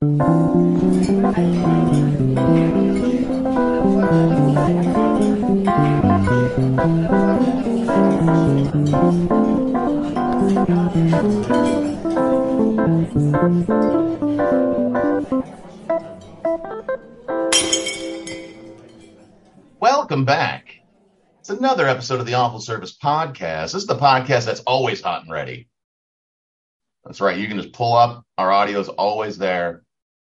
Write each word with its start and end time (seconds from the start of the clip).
Welcome 0.00 0.14
back. 20.24 20.74
It's 21.40 21.50
another 21.50 21.88
episode 21.88 22.20
of 22.20 22.26
the 22.26 22.34
Awful 22.34 22.60
Service 22.60 22.96
Podcast. 22.96 23.72
This 23.72 23.74
is 23.74 23.86
the 23.86 23.96
podcast 23.96 24.46
that's 24.46 24.60
always 24.60 25.00
hot 25.00 25.22
and 25.22 25.32
ready. 25.32 25.68
That's 27.04 27.20
right. 27.20 27.36
You 27.36 27.48
can 27.48 27.56
just 27.56 27.72
pull 27.72 27.96
up. 27.96 28.24
Our 28.36 28.52
audio 28.52 28.78
is 28.78 28.88
always 28.88 29.38
there, 29.38 29.82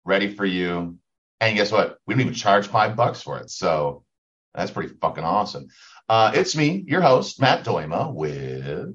ready 0.05 0.35
for 0.35 0.45
you. 0.45 0.99
And 1.41 1.57
guess 1.57 1.73
what? 1.73 1.99
We 2.07 2.15
don't 2.15 2.21
even 2.23 2.35
charge 2.35 2.69
five 2.69 2.97
bucks 2.97 3.23
for 3.23 3.39
it. 3.39 3.51
So 3.51 4.05
that's 4.55 4.71
pretty 4.71 4.95
fucking 5.01 5.25
awesome. 5.25 5.69
Uh, 6.09 6.33
it's 6.35 6.55
me, 6.57 6.85
your 6.87 7.01
host, 7.01 7.41
Matt 7.41 7.65
Dooyema, 7.65 8.13
with. 8.13 8.95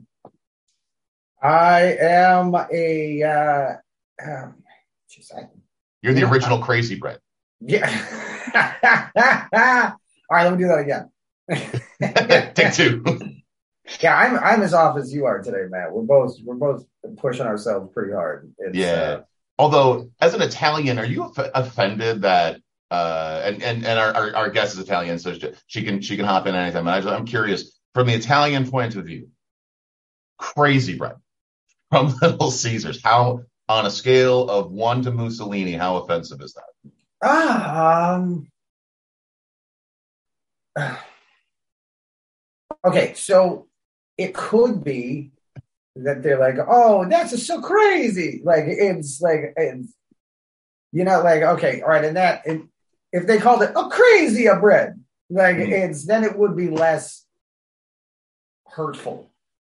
I 1.42 1.98
am 2.00 2.54
a. 2.72 3.24
Uh, 3.24 3.74
um, 4.26 4.56
geez, 5.10 5.32
I, 5.36 5.44
You're 6.02 6.14
the 6.14 6.24
original 6.24 6.60
Crazy 6.60 6.96
Bread. 6.96 7.20
yeah. 7.60 7.86
All 10.30 10.36
right, 10.38 10.44
let 10.44 10.54
me 10.54 10.60
do 10.60 10.68
that 10.68 10.80
again. 10.80 11.10
Take 12.54 12.74
two. 12.74 13.04
yeah, 14.02 14.18
I'm 14.18 14.38
I'm 14.40 14.62
as 14.62 14.74
off 14.74 14.98
as 14.98 15.14
you 15.14 15.26
are 15.26 15.42
today, 15.42 15.66
Matt. 15.70 15.92
We're 15.94 16.02
both 16.04 16.36
we're 16.44 16.56
both 16.56 16.86
pushing 17.18 17.46
ourselves 17.46 17.90
pretty 17.94 18.12
hard. 18.14 18.52
It's, 18.58 18.78
Yeah. 18.78 18.86
uh, 18.92 19.22
Although, 19.60 20.12
as 20.20 20.34
an 20.34 20.42
Italian, 20.42 21.00
are 21.00 21.06
you 21.06 21.34
offended 21.56 22.22
that? 22.22 22.62
Uh, 22.90 23.42
and 23.44 23.62
and 23.64 23.86
and 23.86 24.00
our, 24.00 24.14
our 24.14 24.36
our 24.36 24.50
guest 24.50 24.74
is 24.74 24.80
Italian, 24.80 25.20
so 25.20 25.36
she, 25.68 25.84
can 25.84 26.00
she 26.02 26.16
can 26.16 26.26
hop 26.26 26.48
in 26.48 26.56
anytime. 26.56 26.88
I 26.88 27.02
just, 27.02 27.14
I'm 27.14 27.26
curious 27.26 27.78
from 27.94 28.08
the 28.08 28.14
Italian 28.14 28.70
point 28.70 28.96
of 28.96 29.06
view. 29.06 29.30
Crazy 30.38 30.96
bread 30.96 31.16
from 31.90 32.16
Little 32.22 32.52
Caesars. 32.52 33.02
How 33.04 33.42
on 33.68 33.86
a 33.86 33.92
scale 33.92 34.50
of 34.50 34.72
one 34.72 35.02
to 35.04 35.12
Mussolini, 35.12 35.74
how 35.74 35.98
offensive 35.98 36.42
is 36.42 36.54
that? 36.54 36.92
Ah, 37.22 38.14
um. 38.16 38.48
Okay, 42.86 43.16
so 43.16 43.68
it 44.18 44.34
could 44.34 44.84
be 44.84 45.32
that 46.04 46.24
they're 46.24 46.40
like, 46.40 46.56
"Oh, 46.68 47.08
that's 47.10 47.46
so 47.46 47.62
crazy!" 47.62 48.42
Like 48.44 48.64
it's 48.68 49.20
like 49.22 49.54
it's, 49.56 49.94
you 50.92 51.04
know, 51.04 51.22
like 51.22 51.42
okay, 51.42 51.82
all 51.82 51.90
right, 51.90 52.04
and 52.06 52.18
that 52.18 52.42
it, 52.46 52.62
if 53.12 53.26
they 53.28 53.38
called 53.38 53.62
it 53.64 53.72
a 53.76 53.90
crazy 53.90 54.46
a 54.48 54.56
bread, 54.56 55.02
like 55.30 55.58
Mhm. 55.58 55.72
it's 55.90 56.06
then 56.06 56.24
it 56.24 56.38
would 56.38 56.56
be 56.56 56.70
less 56.70 57.26
hurtful. 58.68 59.30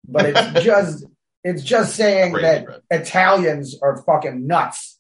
But 0.08 0.25
it's 0.28 0.64
just 0.66 1.06
it's 1.44 1.64
just 1.64 1.95
saying 1.95 2.34
Crazy 2.34 2.45
that 2.45 2.66
bread. 2.66 2.81
Italians 2.92 3.78
are 3.81 4.02
fucking 4.03 4.45
nuts, 4.47 5.00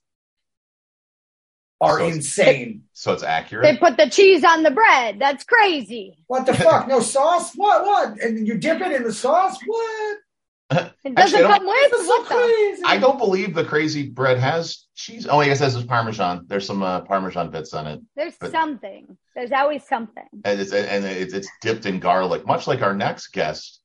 are 1.81 1.97
So 1.99 2.03
it's- 2.05 2.15
insane. 2.17 2.83
So 2.93 3.13
it's 3.13 3.23
accurate. 3.23 3.63
They 3.63 3.77
put 3.77 3.97
the 3.97 4.09
cheese 4.09 4.43
on 4.43 4.63
the 4.63 4.71
bread. 4.71 5.19
That's 5.19 5.43
crazy. 5.45 6.17
What 6.27 6.45
the 6.45 6.53
fuck? 6.53 6.87
No 6.89 6.99
sauce? 6.99 7.53
What? 7.55 7.85
What? 7.85 8.19
And 8.21 8.45
you 8.45 8.57
dip 8.57 8.81
it 8.81 8.91
in 8.91 9.03
the 9.03 9.13
sauce? 9.13 9.57
What? 9.65 10.17
It 11.03 11.15
doesn't 11.15 11.37
I 11.37 11.41
don't- 11.41 11.51
come 11.51 11.65
with. 11.67 11.91
So 11.91 12.05
What 12.07 12.29
the? 12.29 12.35
crazy. 12.35 12.83
I 12.85 12.97
don't 12.97 13.17
believe 13.17 13.55
the 13.55 13.63
crazy 13.65 14.09
bread 14.09 14.37
has 14.37 14.85
cheese. 14.95 15.25
Oh, 15.29 15.39
I 15.39 15.45
guess 15.45 15.61
it 15.61 15.71
says 15.71 15.83
Parmesan. 15.85 16.45
There's 16.47 16.65
some 16.67 16.83
uh, 16.83 17.01
Parmesan 17.01 17.49
bits 17.51 17.73
on 17.73 17.87
it. 17.87 18.01
There's 18.15 18.35
But- 18.39 18.51
something. 18.51 19.17
There's 19.35 19.51
always 19.51 19.83
something. 19.87 20.25
and 20.43 20.59
it's 20.59 20.71
and 20.73 21.05
it's, 21.05 21.33
it's 21.33 21.47
dipped 21.61 21.85
in 21.85 21.99
garlic, 21.99 22.45
much 22.45 22.67
like 22.67 22.81
our 22.81 22.93
next 22.93 23.27
guest. 23.29 23.79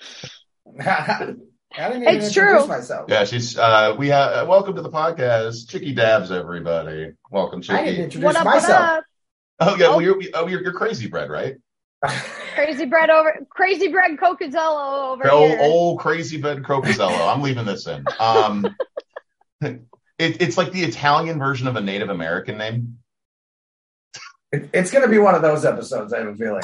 I 0.80 1.26
didn't 1.76 2.02
even 2.02 2.14
It's 2.16 2.26
introduce 2.28 2.34
true. 2.34 2.66
myself. 2.66 3.06
Yeah, 3.08 3.24
she's 3.24 3.56
uh 3.58 3.94
we 3.98 4.10
uh 4.12 4.44
welcome 4.46 4.74
to 4.76 4.82
the 4.82 4.90
podcast, 4.90 5.68
Chicky 5.70 5.94
Dabs, 5.94 6.30
everybody. 6.30 7.12
Welcome, 7.30 7.60
I 7.68 7.84
didn't 7.84 7.86
Chicky. 7.86 8.02
introduce 8.02 8.24
What 8.24 8.36
up? 8.36 8.44
myself. 8.44 8.80
What 8.80 8.98
up? 8.98 9.04
Oh 9.60 9.76
yeah, 9.76 9.88
well 9.88 9.96
Oh. 9.96 9.98
you're 10.00 10.22
oh 10.34 10.46
you're, 10.48 10.62
you're 10.62 10.72
crazy 10.72 11.06
bread, 11.08 11.30
right? 11.30 11.56
Crazy 12.54 12.84
bread 12.86 13.10
over. 13.10 13.46
Crazy 13.50 13.88
bread 13.88 14.12
Cocozzello 14.16 15.12
over 15.12 15.30
old, 15.30 15.50
here. 15.50 15.58
old 15.60 15.98
crazy 16.00 16.40
bread 16.40 16.62
crocazello. 16.62 17.32
I'm 17.32 17.42
leaving 17.42 17.64
this 17.64 17.86
in. 17.86 18.04
Um, 18.20 18.74
it, 19.60 19.80
it's 20.18 20.56
like 20.56 20.72
the 20.72 20.82
Italian 20.84 21.38
version 21.38 21.66
of 21.66 21.76
a 21.76 21.80
Native 21.80 22.08
American 22.10 22.58
name. 22.58 22.98
It- 24.52 24.70
it's 24.72 24.90
going 24.90 25.02
to 25.04 25.10
be 25.10 25.18
one 25.18 25.34
of 25.34 25.42
those 25.42 25.64
episodes, 25.64 26.12
I 26.12 26.18
have 26.20 26.28
a 26.28 26.34
feeling. 26.34 26.62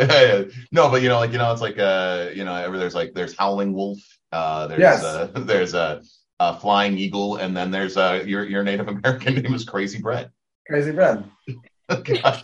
Uh, 0.00 0.44
no, 0.72 0.90
but 0.90 1.02
you 1.02 1.08
know, 1.08 1.18
like 1.18 1.30
you 1.32 1.38
know, 1.38 1.52
it's 1.52 1.62
like 1.62 1.78
uh, 1.78 2.30
you 2.34 2.44
know, 2.44 2.54
ever 2.54 2.76
there's 2.78 2.94
like 2.94 3.12
there's 3.14 3.36
howling 3.36 3.72
wolf, 3.72 3.98
uh, 4.32 4.66
there's 4.66 4.80
Yes. 4.80 5.04
uh, 5.04 5.28
there's 5.36 5.74
a, 5.74 6.02
a 6.40 6.58
flying 6.58 6.98
eagle, 6.98 7.36
and 7.36 7.56
then 7.56 7.70
there's 7.70 7.96
uh 7.96 8.24
your 8.26 8.44
your 8.44 8.64
Native 8.64 8.88
American 8.88 9.34
name 9.42 9.54
is 9.54 9.64
Crazy 9.64 10.00
Bread. 10.00 10.30
Crazy 10.66 10.90
bread. 10.90 11.24
Gosh. 11.88 12.42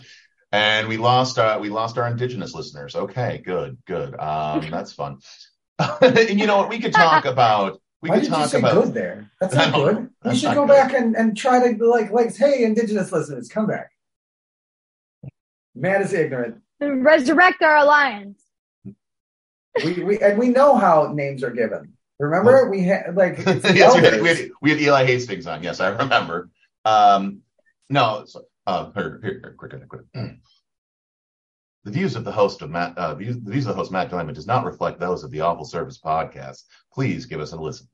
And 0.51 0.87
we 0.87 0.97
lost 0.97 1.37
uh 1.37 1.57
we 1.61 1.69
lost 1.69 1.97
our 1.97 2.07
indigenous 2.07 2.53
listeners. 2.53 2.95
Okay, 2.95 3.41
good, 3.43 3.77
good. 3.85 4.17
Um, 4.19 4.61
that's 4.71 4.93
fun. 4.93 5.19
and 5.79 6.39
you 6.39 6.47
know 6.47 6.57
what? 6.57 6.69
We 6.69 6.79
could 6.79 6.93
talk 6.93 7.25
about 7.25 7.81
we 8.01 8.09
Why 8.09 8.15
could 8.15 8.23
did 8.23 8.29
you 8.29 8.35
talk 8.35 8.49
say 8.49 8.59
about 8.59 8.83
good 8.83 8.93
there? 8.93 9.31
That's 9.41 9.55
not 9.55 9.73
good. 9.73 10.09
You 10.25 10.35
should 10.35 10.53
go 10.53 10.65
good. 10.65 10.73
back 10.73 10.93
and, 10.93 11.15
and 11.15 11.35
try 11.35 11.71
to 11.71 11.85
like 11.85 12.11
like 12.11 12.35
hey, 12.35 12.63
indigenous 12.63 13.11
listeners, 13.11 13.49
come 13.49 13.67
back. 13.67 13.91
Man 15.75 16.01
is 16.01 16.13
ignorant. 16.13 16.61
Resurrect 16.79 17.61
our 17.61 17.77
alliance. 17.77 18.41
We, 19.83 20.03
we 20.03 20.19
and 20.19 20.39
we 20.39 20.49
know 20.49 20.75
how 20.75 21.11
names 21.13 21.43
are 21.43 21.51
given. 21.51 21.93
Remember, 22.19 22.69
we 22.69 22.83
had 22.83 23.15
like 23.15 23.37
yes, 23.37 23.63
we 23.95 24.01
had, 24.01 24.21
we, 24.21 24.27
had, 24.27 24.49
we 24.61 24.69
had 24.71 24.81
Eli 24.81 25.05
Hastings 25.05 25.45
on. 25.45 25.61
Yes, 25.61 25.79
I 25.79 25.89
remember. 25.89 26.49
Um, 26.83 27.41
no, 27.89 28.23
so, 28.25 28.43
uh, 28.67 28.85
quick. 28.91 29.71
The 31.83 31.91
views 31.91 32.15
of 32.15 32.25
the 32.25 32.31
host 32.31 32.61
of 32.61 32.69
Matt, 32.69 32.97
uh, 32.97 33.15
views, 33.15 33.37
the 33.39 33.49
views 33.51 33.65
of 33.65 33.69
the 33.75 33.79
host 33.81 33.91
Matt 33.91 34.09
Diamond 34.11 34.35
does 34.35 34.45
not 34.45 34.65
reflect 34.65 34.99
those 34.99 35.23
of 35.23 35.31
the 35.31 35.41
Awful 35.41 35.63
Service 35.65 35.99
podcast. 36.03 36.63
Please 36.93 37.25
give 37.25 37.39
us 37.39 37.53
a 37.53 37.55
listen. 37.55 37.87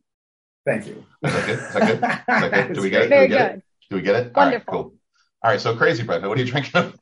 Thank 0.65 0.87
you. 0.87 1.05
Is 1.23 1.33
that 1.33 1.45
good? 1.45 1.59
Is 1.59 1.73
that 1.73 1.79
good? 1.79 1.93
Is 2.45 2.51
that 2.51 2.67
good? 2.67 2.73
Do 2.75 2.81
we 2.81 2.89
get 2.89 3.01
it? 3.03 3.05
Do 3.05 3.09
Very 3.09 3.25
we 3.25 3.27
get 3.29 3.51
good. 3.51 3.57
it? 3.59 3.63
Do 3.89 3.95
we 3.97 4.01
get 4.01 4.15
it? 4.15 4.31
All 4.35 4.43
right, 4.43 4.51
Wonderful. 4.53 4.73
cool. 4.73 4.95
All 5.43 5.51
right, 5.51 5.61
so 5.61 5.75
crazy 5.75 6.03
bread. 6.03 6.25
What 6.25 6.37
are 6.37 6.41
you 6.41 6.49
drinking? 6.51 6.93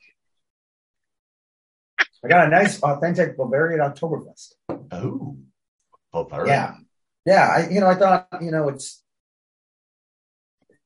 I 2.23 2.27
got 2.27 2.47
a 2.47 2.49
nice, 2.49 2.81
authentic 2.83 3.37
Bavarian 3.37 3.79
Oktoberfest. 3.79 4.53
Oh, 4.91 5.37
Bavarian. 6.11 6.47
Yeah, 6.47 6.75
yeah. 7.25 7.47
I, 7.47 7.69
you 7.69 7.79
know, 7.79 7.87
I 7.87 7.95
thought, 7.95 8.27
you 8.41 8.51
know, 8.51 8.67
it's 8.69 9.00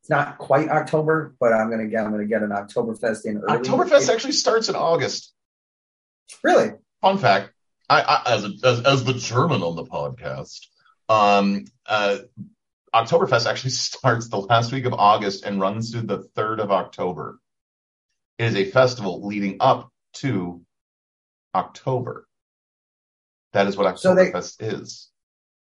it's 0.06 0.10
not 0.12 0.38
quite 0.38 0.70
October, 0.70 1.36
but 1.40 1.52
I'm 1.52 1.72
gonna 1.72 1.88
get, 1.88 2.06
I'm 2.06 2.12
gonna 2.12 2.28
get 2.28 2.44
an 2.44 2.52
Oktoberfest 2.52 3.26
in 3.26 3.38
early. 3.40 3.58
Oktoberfest 3.58 4.14
actually 4.14 4.34
starts 4.34 4.70
in 4.70 4.76
August. 4.76 5.34
Really? 6.44 6.74
fun 7.02 7.18
fact 7.18 7.52
I, 7.90 8.02
I 8.02 8.34
as, 8.34 8.44
a, 8.46 8.52
as 8.64 8.82
as 8.82 9.04
the 9.04 9.14
German 9.14 9.64
on 9.64 9.76
the 9.76 9.84
podcast, 9.84 10.68
um, 11.10 11.66
uh, 11.88 12.18
Oktoberfest 12.94 13.50
actually 13.50 13.70
starts 13.72 14.28
the 14.30 14.38
last 14.38 14.72
week 14.72 14.86
of 14.86 14.94
August 14.94 15.44
and 15.44 15.60
runs 15.60 15.90
through 15.90 16.04
the 16.04 16.20
third 16.36 16.60
of 16.60 16.72
October. 16.72 17.40
It 18.38 18.46
is 18.46 18.56
a 18.56 18.66
festival 18.70 19.26
leading 19.26 19.58
up 19.60 19.90
to 20.18 20.62
October. 21.56 22.28
That 23.54 23.66
is 23.66 23.76
what 23.76 24.00
So 24.00 24.14
they- 24.14 24.30
Oktoberfest 24.30 24.58
is. 24.60 25.10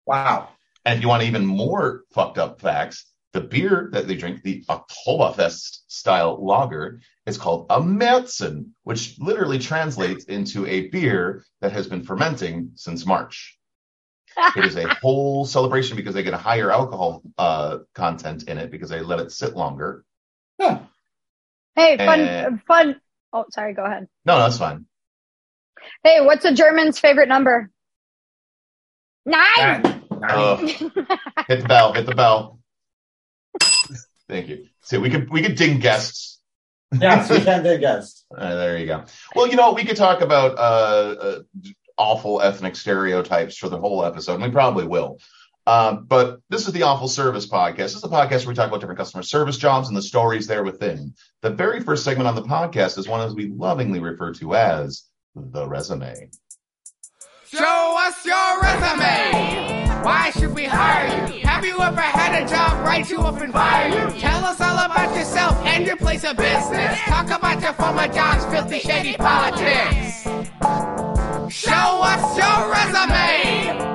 Wow. 0.07 0.49
And 0.83 0.97
if 0.97 1.03
you 1.03 1.09
want 1.09 1.21
even 1.23 1.45
more 1.45 2.05
fucked 2.11 2.39
up 2.39 2.59
facts, 2.59 3.05
the 3.33 3.41
beer 3.41 3.89
that 3.93 4.07
they 4.07 4.15
drink, 4.15 4.43
the 4.43 4.63
Oktoberfest 4.67 5.79
style 5.87 6.43
lager, 6.43 7.01
is 7.25 7.37
called 7.37 7.67
a 7.69 7.79
Märzen, 7.79 8.71
which 8.83 9.17
literally 9.19 9.59
translates 9.59 10.25
into 10.25 10.65
a 10.65 10.89
beer 10.89 11.43
that 11.61 11.71
has 11.71 11.87
been 11.87 12.03
fermenting 12.03 12.71
since 12.75 13.05
March. 13.05 13.57
It 14.57 14.65
is 14.65 14.75
a 14.75 14.93
whole 15.01 15.45
celebration 15.45 15.95
because 15.95 16.13
they 16.13 16.23
get 16.23 16.33
a 16.33 16.37
higher 16.37 16.71
alcohol 16.71 17.21
uh, 17.37 17.79
content 17.93 18.43
in 18.43 18.57
it 18.57 18.71
because 18.71 18.89
they 18.89 19.01
let 19.01 19.19
it 19.19 19.31
sit 19.31 19.55
longer. 19.55 20.03
Huh. 20.59 20.79
Hey, 21.75 21.97
fun, 21.97 22.19
Uh, 22.19 22.49
fun. 22.67 23.01
Oh, 23.33 23.45
sorry. 23.49 23.73
Go 23.73 23.85
ahead. 23.85 24.07
No, 24.25 24.37
no, 24.37 24.43
that's 24.43 24.57
fine. 24.57 24.85
Hey, 26.03 26.19
what's 26.21 26.45
a 26.45 26.53
German's 26.53 26.99
favorite 26.99 27.29
number? 27.29 27.69
Nine. 29.25 29.43
Nine. 29.57 30.01
Nine. 30.11 30.21
Uh, 30.21 30.57
hit 31.47 31.61
the 31.61 31.65
bell, 31.67 31.93
hit 31.93 32.05
the 32.05 32.15
bell. 32.15 32.59
Thank 34.31 34.47
you. 34.47 34.65
See, 34.81 34.97
we 34.97 35.09
could 35.09 35.29
we 35.29 35.41
could 35.43 35.55
ding 35.55 35.79
guests 35.79 36.31
yes, 36.99 37.29
we 37.29 37.41
can 37.41 37.63
ding 37.63 37.79
guests. 37.79 38.19
Uh, 38.31 38.55
there 38.55 38.77
you 38.77 38.85
go. 38.85 39.03
Well, 39.35 39.49
you 39.49 39.57
know, 39.57 39.73
we 39.73 39.83
could 39.83 39.97
talk 39.97 40.21
about 40.21 40.57
uh, 40.57 40.61
uh, 40.61 41.39
awful 41.97 42.41
ethnic 42.41 42.77
stereotypes 42.77 43.57
for 43.57 43.67
the 43.67 43.77
whole 43.77 44.05
episode, 44.05 44.35
and 44.35 44.43
we 44.43 44.49
probably 44.49 44.87
will. 44.87 45.19
Um, 45.67 46.05
but 46.05 46.39
this 46.49 46.65
is 46.65 46.71
the 46.71 46.83
Awful 46.83 47.09
Service 47.09 47.45
Podcast. 47.45 47.75
This 47.75 47.95
is 47.97 48.03
a 48.05 48.07
podcast 48.07 48.45
where 48.45 48.47
we 48.47 48.55
talk 48.55 48.69
about 48.69 48.79
different 48.79 48.99
customer 48.99 49.21
service 49.21 49.57
jobs 49.57 49.89
and 49.89 49.97
the 49.97 50.01
stories 50.01 50.47
there 50.47 50.63
within. 50.63 51.13
The 51.41 51.49
very 51.49 51.81
first 51.81 52.05
segment 52.05 52.29
on 52.29 52.35
the 52.35 52.43
podcast 52.43 52.97
is 52.97 53.05
one 53.05 53.19
as 53.19 53.35
we 53.35 53.49
lovingly 53.49 53.99
refer 53.99 54.33
to 54.35 54.55
as 54.55 55.03
the 55.35 55.67
resume. 55.67 56.29
Show 57.49 57.97
us 57.99 58.25
your 58.25 58.61
resume. 58.61 59.80
Why 60.03 60.31
should 60.31 60.55
we 60.55 60.65
hire 60.65 61.31
you? 61.31 61.45
Have 61.45 61.63
you 61.63 61.79
ever 61.79 62.01
had 62.01 62.43
a 62.43 62.47
job 62.49 62.83
write 62.83 63.07
you 63.09 63.19
up 63.19 63.39
and 63.39 63.53
fire 63.53 63.87
you? 63.87 64.19
Tell 64.19 64.43
us 64.45 64.59
all 64.59 64.79
about 64.85 65.15
yourself 65.15 65.55
and 65.63 65.85
your 65.85 65.95
place 65.95 66.23
of 66.23 66.37
business. 66.37 66.99
Talk 67.01 67.29
about 67.29 67.61
your 67.61 67.73
former 67.73 68.07
jobs, 68.07 68.43
filthy, 68.45 68.79
shady 68.79 69.13
politics. 69.13 70.23
Show 71.53 72.01
us 72.01 72.37
your 72.37 72.71
resume. 72.71 73.91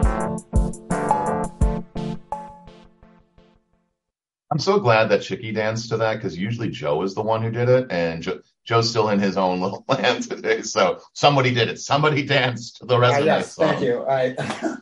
I'm 4.53 4.61
so 4.61 4.79
glad 4.79 5.09
that 5.09 5.23
Chicky 5.23 5.51
danced 5.51 5.89
to 5.89 5.97
that 5.97 6.15
because 6.15 6.39
usually 6.39 6.71
Joe 6.71 7.03
is 7.03 7.15
the 7.17 7.23
one 7.23 7.43
who 7.43 7.51
did 7.51 7.69
it, 7.69 7.91
and 7.91 8.23
jo- 8.23 8.41
Joe's 8.65 8.89
still 8.89 9.09
in 9.09 9.19
his 9.19 9.37
own 9.37 9.61
little 9.61 9.85
land 9.89 10.23
today. 10.23 10.63
So 10.63 11.01
somebody 11.15 11.53
did 11.53 11.69
it. 11.69 11.81
Somebody 11.81 12.25
danced 12.25 12.77
to 12.77 12.87
the 12.87 12.97
resume 12.97 13.27
yes, 13.27 13.57
song. 13.57 13.67
thank 13.71 13.83
you. 13.83 14.07
I, 14.07 14.37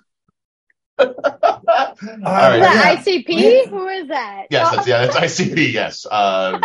All 0.98 1.06
Is 1.08 2.60
that 2.60 3.04
ICP? 3.04 3.68
Who 3.68 3.88
is 3.88 4.08
that? 4.08 4.46
Yes, 4.50 4.74
that's, 4.74 4.86
yeah, 4.86 5.06
that's 5.06 5.16
ICP. 5.40 5.72
Yes. 5.72 6.06
Uh, 6.10 6.58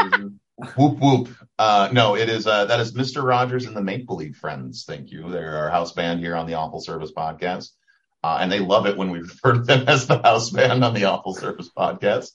whoop 0.75 0.99
whoop. 0.99 1.29
Uh, 1.57 1.89
no, 1.91 2.15
it 2.15 2.29
is. 2.29 2.47
Uh, 2.47 2.65
that 2.65 2.79
is 2.79 2.93
Mr. 2.93 3.23
Rogers 3.23 3.65
and 3.65 3.75
the 3.75 3.81
Make 3.81 4.05
Believe 4.05 4.35
Friends. 4.35 4.85
Thank 4.87 5.11
you. 5.11 5.29
They're 5.29 5.57
our 5.57 5.69
house 5.69 5.93
band 5.93 6.19
here 6.19 6.35
on 6.35 6.47
the 6.47 6.55
Awful 6.55 6.81
Service 6.81 7.11
Podcast, 7.11 7.69
uh, 8.23 8.37
and 8.39 8.51
they 8.51 8.59
love 8.59 8.85
it 8.85 8.97
when 8.97 9.11
we 9.11 9.19
refer 9.19 9.53
to 9.53 9.59
them 9.59 9.83
as 9.87 10.07
the 10.07 10.21
house 10.21 10.49
band 10.49 10.83
on 10.83 10.93
the 10.93 11.05
Awful 11.05 11.33
Service 11.33 11.69
Podcast. 11.75 12.31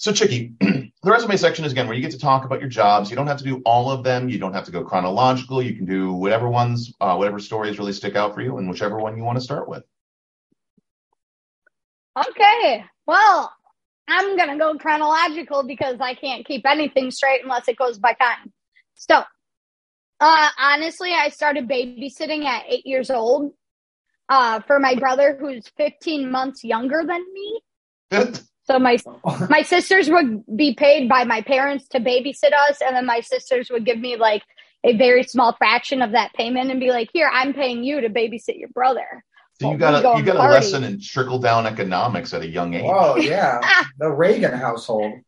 So, 0.00 0.12
Chicky, 0.12 0.54
the 0.60 0.90
resume 1.04 1.36
section 1.36 1.64
is 1.64 1.72
again 1.72 1.88
where 1.88 1.96
you 1.96 2.02
get 2.02 2.12
to 2.12 2.18
talk 2.18 2.44
about 2.44 2.60
your 2.60 2.68
jobs. 2.68 3.10
You 3.10 3.16
don't 3.16 3.26
have 3.26 3.38
to 3.38 3.44
do 3.44 3.60
all 3.64 3.90
of 3.90 4.04
them. 4.04 4.28
You 4.28 4.38
don't 4.38 4.54
have 4.54 4.64
to 4.66 4.70
go 4.70 4.84
chronological. 4.84 5.60
You 5.60 5.74
can 5.74 5.86
do 5.86 6.12
whatever 6.12 6.48
ones, 6.48 6.92
uh, 7.00 7.16
whatever 7.16 7.40
stories 7.40 7.78
really 7.78 7.92
stick 7.92 8.14
out 8.14 8.34
for 8.34 8.40
you, 8.40 8.58
and 8.58 8.70
whichever 8.70 8.96
one 8.98 9.16
you 9.16 9.24
want 9.24 9.38
to 9.38 9.44
start 9.44 9.68
with. 9.68 9.82
Okay. 12.26 12.84
Well, 13.06 13.52
I'm 14.08 14.36
going 14.36 14.50
to 14.50 14.56
go 14.56 14.76
chronological 14.78 15.62
because 15.62 16.00
I 16.00 16.14
can't 16.14 16.46
keep 16.46 16.66
anything 16.66 17.10
straight 17.10 17.42
unless 17.42 17.68
it 17.68 17.76
goes 17.76 17.98
by 17.98 18.14
time. 18.14 18.52
So, 18.94 19.22
uh, 20.20 20.48
honestly, 20.58 21.12
I 21.12 21.28
started 21.28 21.68
babysitting 21.68 22.44
at 22.44 22.64
eight 22.68 22.86
years 22.86 23.10
old 23.10 23.52
uh, 24.28 24.60
for 24.60 24.78
my 24.78 24.94
brother 24.94 25.36
who's 25.38 25.68
15 25.76 26.30
months 26.30 26.64
younger 26.64 27.02
than 27.06 27.24
me. 27.32 27.60
So 28.68 28.78
my 28.78 28.98
my 29.48 29.62
sisters 29.62 30.10
would 30.10 30.44
be 30.54 30.74
paid 30.74 31.08
by 31.08 31.24
my 31.24 31.40
parents 31.40 31.88
to 31.88 32.00
babysit 32.00 32.52
us, 32.68 32.82
and 32.82 32.94
then 32.94 33.06
my 33.06 33.20
sisters 33.20 33.70
would 33.70 33.86
give 33.86 33.98
me 33.98 34.16
like 34.16 34.42
a 34.84 34.94
very 34.94 35.22
small 35.22 35.54
fraction 35.54 36.02
of 36.02 36.12
that 36.12 36.34
payment 36.34 36.70
and 36.70 36.78
be 36.78 36.90
like, 36.90 37.08
"Here, 37.10 37.30
I'm 37.32 37.54
paying 37.54 37.82
you 37.82 38.02
to 38.02 38.10
babysit 38.10 38.58
your 38.58 38.68
brother." 38.68 39.24
So 39.60 39.72
you 39.72 39.78
got 39.78 39.94
we 39.94 40.00
a 40.04 40.16
you 40.18 40.18
and 40.18 40.26
got 40.26 40.36
a 40.36 40.38
party. 40.38 40.54
lesson 40.54 40.84
in 40.84 41.00
trickle 41.00 41.38
down 41.38 41.66
economics 41.66 42.32
at 42.32 42.42
a 42.42 42.48
young 42.48 42.74
age. 42.74 42.84
oh 42.86 43.16
yeah, 43.20 43.60
the 43.98 44.10
Reagan 44.10 44.52
household. 44.52 45.20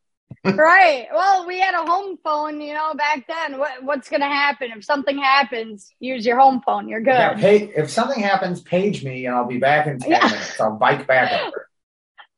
right. 0.44 1.09
Well, 1.12 1.47
we 1.47 1.59
had 1.61 1.75
a 1.75 1.85
home 1.85 2.17
phone, 2.23 2.61
you 2.61 2.75
know, 2.75 2.94
back 2.94 3.27
then. 3.27 3.59
What 3.59 3.82
what's 3.82 4.09
going 4.09 4.21
to 4.21 4.27
happen 4.27 4.71
if 4.77 4.85
something 4.85 5.19
happens? 5.19 5.93
Use 6.00 6.25
your 6.25 6.38
home 6.38 6.62
phone. 6.65 6.88
You're 6.88 7.00
good. 7.00 7.15
Yeah, 7.15 7.35
pay, 7.35 7.73
if 7.77 7.91
something 7.91 8.21
happens, 8.23 8.61
page 8.62 9.05
me 9.05 9.27
and 9.27 9.35
I'll 9.35 9.47
be 9.47 9.59
back 9.59 9.87
in 9.87 9.99
ten 9.99 10.11
Yeah. 10.12 10.29
minutes. 10.29 10.61
I'll 10.61 10.77
bike 10.77 11.06
back 11.06 11.32
over. 11.32 11.67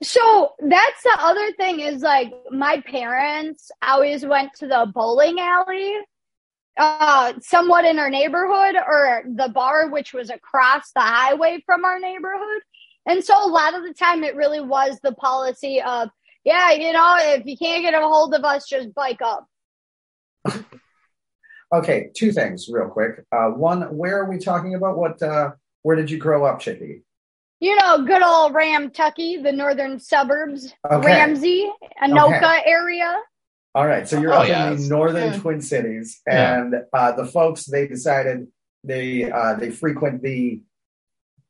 So 0.02 0.54
that's 0.58 1.02
the 1.04 1.16
other 1.20 1.52
thing 1.52 1.80
is 1.80 2.02
like 2.02 2.32
my 2.50 2.80
parents 2.80 3.70
always 3.82 4.26
went 4.26 4.52
to 4.54 4.66
the 4.66 4.90
bowling 4.92 5.38
alley, 5.38 5.94
uh, 6.78 7.34
somewhat 7.40 7.84
in 7.84 7.98
our 7.98 8.10
neighborhood 8.10 8.76
or 8.76 9.24
the 9.26 9.48
bar, 9.48 9.90
which 9.90 10.12
was 10.12 10.30
across 10.30 10.90
the 10.94 11.02
highway 11.02 11.62
from 11.66 11.84
our 11.84 11.98
neighborhood. 11.98 12.62
And 13.06 13.24
so 13.24 13.34
a 13.44 13.48
lot 13.48 13.74
of 13.74 13.82
the 13.82 13.94
time 13.94 14.24
it 14.24 14.36
really 14.36 14.60
was 14.60 14.98
the 15.02 15.12
policy 15.12 15.82
of, 15.82 16.08
yeah, 16.44 16.72
you 16.72 16.92
know, 16.92 17.16
if 17.18 17.46
you 17.46 17.56
can't 17.56 17.82
get 17.82 17.94
a 17.94 18.00
hold 18.00 18.34
of 18.34 18.44
us, 18.44 18.68
just 18.68 18.94
bike 18.94 19.20
up. 19.22 19.46
Okay, 21.72 22.10
two 22.14 22.32
things 22.32 22.68
real 22.70 22.86
quick. 22.88 23.24
Uh, 23.32 23.46
one, 23.48 23.96
where 23.96 24.18
are 24.18 24.28
we 24.28 24.36
talking 24.36 24.74
about? 24.74 24.98
What? 24.98 25.22
Uh, 25.22 25.52
where 25.80 25.96
did 25.96 26.10
you 26.10 26.18
grow 26.18 26.44
up, 26.44 26.60
Chicky? 26.60 27.02
You 27.60 27.76
know, 27.76 28.04
good 28.04 28.22
old 28.22 28.52
Ramtucky, 28.52 29.42
the 29.42 29.52
northern 29.52 29.98
suburbs, 29.98 30.74
Okay. 30.90 31.06
Ramsey, 31.06 31.70
Anoka 32.02 32.60
area. 32.66 33.16
All 33.74 33.86
right, 33.86 34.06
so 34.06 34.20
you're 34.20 34.34
Oh, 34.34 34.38
up 34.42 34.48
yeah, 34.48 34.70
in 34.70 34.76
the 34.82 34.88
northern 34.88 35.32
yeah. 35.32 35.38
Twin 35.38 35.60
Cities, 35.62 36.20
Yeah. 36.26 36.60
and 36.60 36.74
uh, 36.92 37.12
the 37.12 37.24
folks 37.24 37.64
they 37.64 37.86
decided 37.86 38.48
they 38.84 39.30
uh, 39.30 39.54
they 39.54 39.70
frequent 39.70 40.22
the 40.22 40.60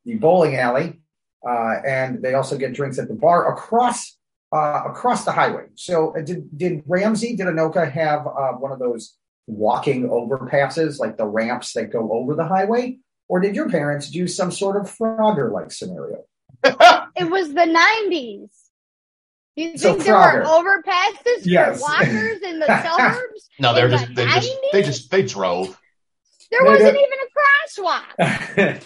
the 0.05 0.15
bowling 0.15 0.55
alley, 0.55 1.01
uh, 1.47 1.75
and 1.85 2.21
they 2.21 2.33
also 2.33 2.57
get 2.57 2.73
drinks 2.73 2.97
at 2.99 3.07
the 3.09 3.13
bar 3.13 3.51
across 3.53 4.17
uh, 4.55 4.83
across 4.85 5.25
the 5.25 5.31
highway. 5.33 5.65
So 5.75 6.15
uh, 6.15 6.21
did 6.21 6.57
did 6.57 6.83
Ramsey 6.87 7.35
did 7.35 7.47
Anoka 7.47 7.91
have 7.91 8.25
uh, 8.27 8.53
one 8.53 8.71
of 8.71 8.79
those 8.79 9.17
walking 9.47 10.07
overpasses, 10.07 10.99
like 10.99 11.17
the 11.17 11.25
ramps 11.27 11.73
that 11.73 11.91
go 11.91 12.09
over 12.13 12.35
the 12.35 12.45
highway, 12.47 12.99
or 13.27 13.41
did 13.41 13.53
your 13.55 13.69
parents 13.69 14.09
do 14.09 14.27
some 14.27 14.51
sort 14.51 14.77
of 14.77 14.83
Frogger 14.89 15.51
like 15.51 15.71
scenario? 15.71 16.23
It 17.15 17.29
was 17.29 17.53
the 17.53 17.65
nineties. 17.65 18.49
You 19.55 19.77
So 19.77 19.93
think 19.93 20.05
there 20.05 20.15
were 20.15 20.43
Frogger. 20.43 20.83
overpasses 20.83 21.41
Yes. 21.45 21.77
for 21.77 21.81
walkers 21.83 22.41
in 22.43 22.59
the 22.59 22.65
suburbs? 22.83 23.49
No, 23.59 23.73
they're 23.73 23.85
In 23.85 23.91
the 23.91 23.97
just 23.97 24.15
they 24.15 24.25
just 24.25 24.51
they 24.71 24.81
just 24.81 25.11
they 25.11 25.23
drove. 25.23 25.79
There 26.51 26.63
No, 26.63 26.71
wasn't 26.71 26.95
no. 26.95 26.99
even 26.99 27.19
a 27.21 27.89
crosswalk. 28.19 28.79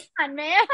Come 0.00 0.30
on, 0.30 0.34
man. 0.36 0.66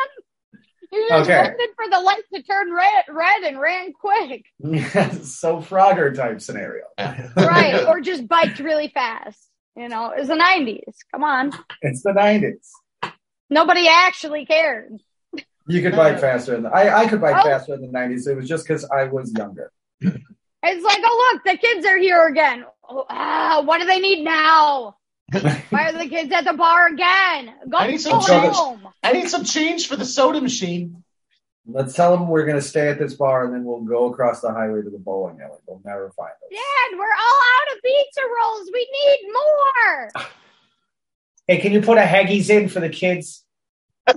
You 0.93 1.07
just 1.09 1.29
Okay. 1.29 1.41
waited 1.43 1.75
for 1.77 1.91
the 1.91 2.01
light 2.01 2.23
to 2.35 2.43
turn 2.43 2.73
red, 2.73 3.05
red 3.11 3.43
and 3.43 3.61
ran 3.61 3.93
quick, 3.93 4.45
so 5.25 5.59
Frogger 5.61 6.15
type 6.15 6.41
scenario. 6.41 6.85
right? 7.37 7.85
or 7.89 8.01
just 8.01 8.29
biked 8.29 8.59
really 8.61 8.89
fast. 8.89 9.39
You 9.77 9.89
know, 9.89 10.11
it 10.11 10.21
was 10.21 10.29
the 10.29 10.37
nineties. 10.37 10.97
Come 11.11 11.25
on, 11.25 11.51
It's 11.83 12.03
the 12.03 12.13
nineties. 12.13 12.71
nobody 13.51 13.89
actually 13.89 14.47
cared. 14.47 14.93
You 15.67 15.81
could 15.83 15.97
bike 15.97 16.21
faster 16.21 16.53
than 16.53 16.67
I, 16.67 17.03
I 17.03 17.07
could 17.09 17.21
bike 17.21 17.37
Oh. 17.39 17.43
faster 17.49 17.75
in 17.75 17.81
the 17.81 17.89
nineties. 17.89 18.27
It 18.27 18.37
was 18.37 18.49
just 18.49 18.67
because 18.67 18.85
I 18.85 19.05
was 19.05 19.33
younger. 19.33 19.73
It's 20.67 20.83
like, 20.83 21.01
oh 21.05 21.33
look, 21.35 21.45
the 21.45 21.59
kids 21.59 21.85
are 21.85 21.99
here 21.99 22.27
again. 22.27 22.65
Oh, 22.89 23.05
ah, 23.11 23.61
what 23.67 23.81
do 23.83 23.87
they 23.87 24.01
need 24.01 24.25
now? 24.25 24.97
Why 25.31 25.89
are 25.91 25.93
the 25.93 26.09
kids 26.09 26.33
at 26.33 26.45
the 26.45 26.55
bar 26.55 26.87
again? 26.87 27.53
Go 27.69 27.77
I 27.77 27.89
need 27.89 28.01
some 28.01 28.19
home. 28.19 28.89
I 29.03 29.13
need 29.13 29.29
some 29.29 29.45
change 29.45 29.89
for 29.89 29.97
the 29.97 30.07
soda 30.07 30.41
machine. 30.41 31.05
Let's 31.67 31.93
tell 31.95 32.17
them 32.17 32.29
we're 32.29 32.47
going 32.47 32.57
to 32.57 32.63
stay 32.63 32.89
at 32.89 32.99
this 32.99 33.13
bar 33.13 33.45
and 33.45 33.53
then 33.53 33.65
we'll 33.65 33.83
go 33.83 34.07
across 34.11 34.41
the 34.41 34.53
highway 34.53 34.81
to 34.81 34.89
the 34.89 34.99
bowling 34.99 35.39
alley. 35.43 35.59
They'll 35.67 35.83
never 35.85 36.11
find 36.17 36.31
us. 36.31 36.51
Dad, 36.51 36.99
we're 36.99 37.05
all 37.05 37.41
out 37.59 37.77
of 37.77 37.83
pizza 37.83 38.21
rolls. 38.41 38.71
We 38.73 38.89
need 38.91 39.33
more. 39.35 40.11
Hey, 41.47 41.59
can 41.59 41.73
you 41.73 41.83
put 41.83 41.99
a 41.99 42.07
Haggis 42.07 42.49
in 42.49 42.69
for 42.71 42.81
the 42.81 42.89
kids? 42.89 43.45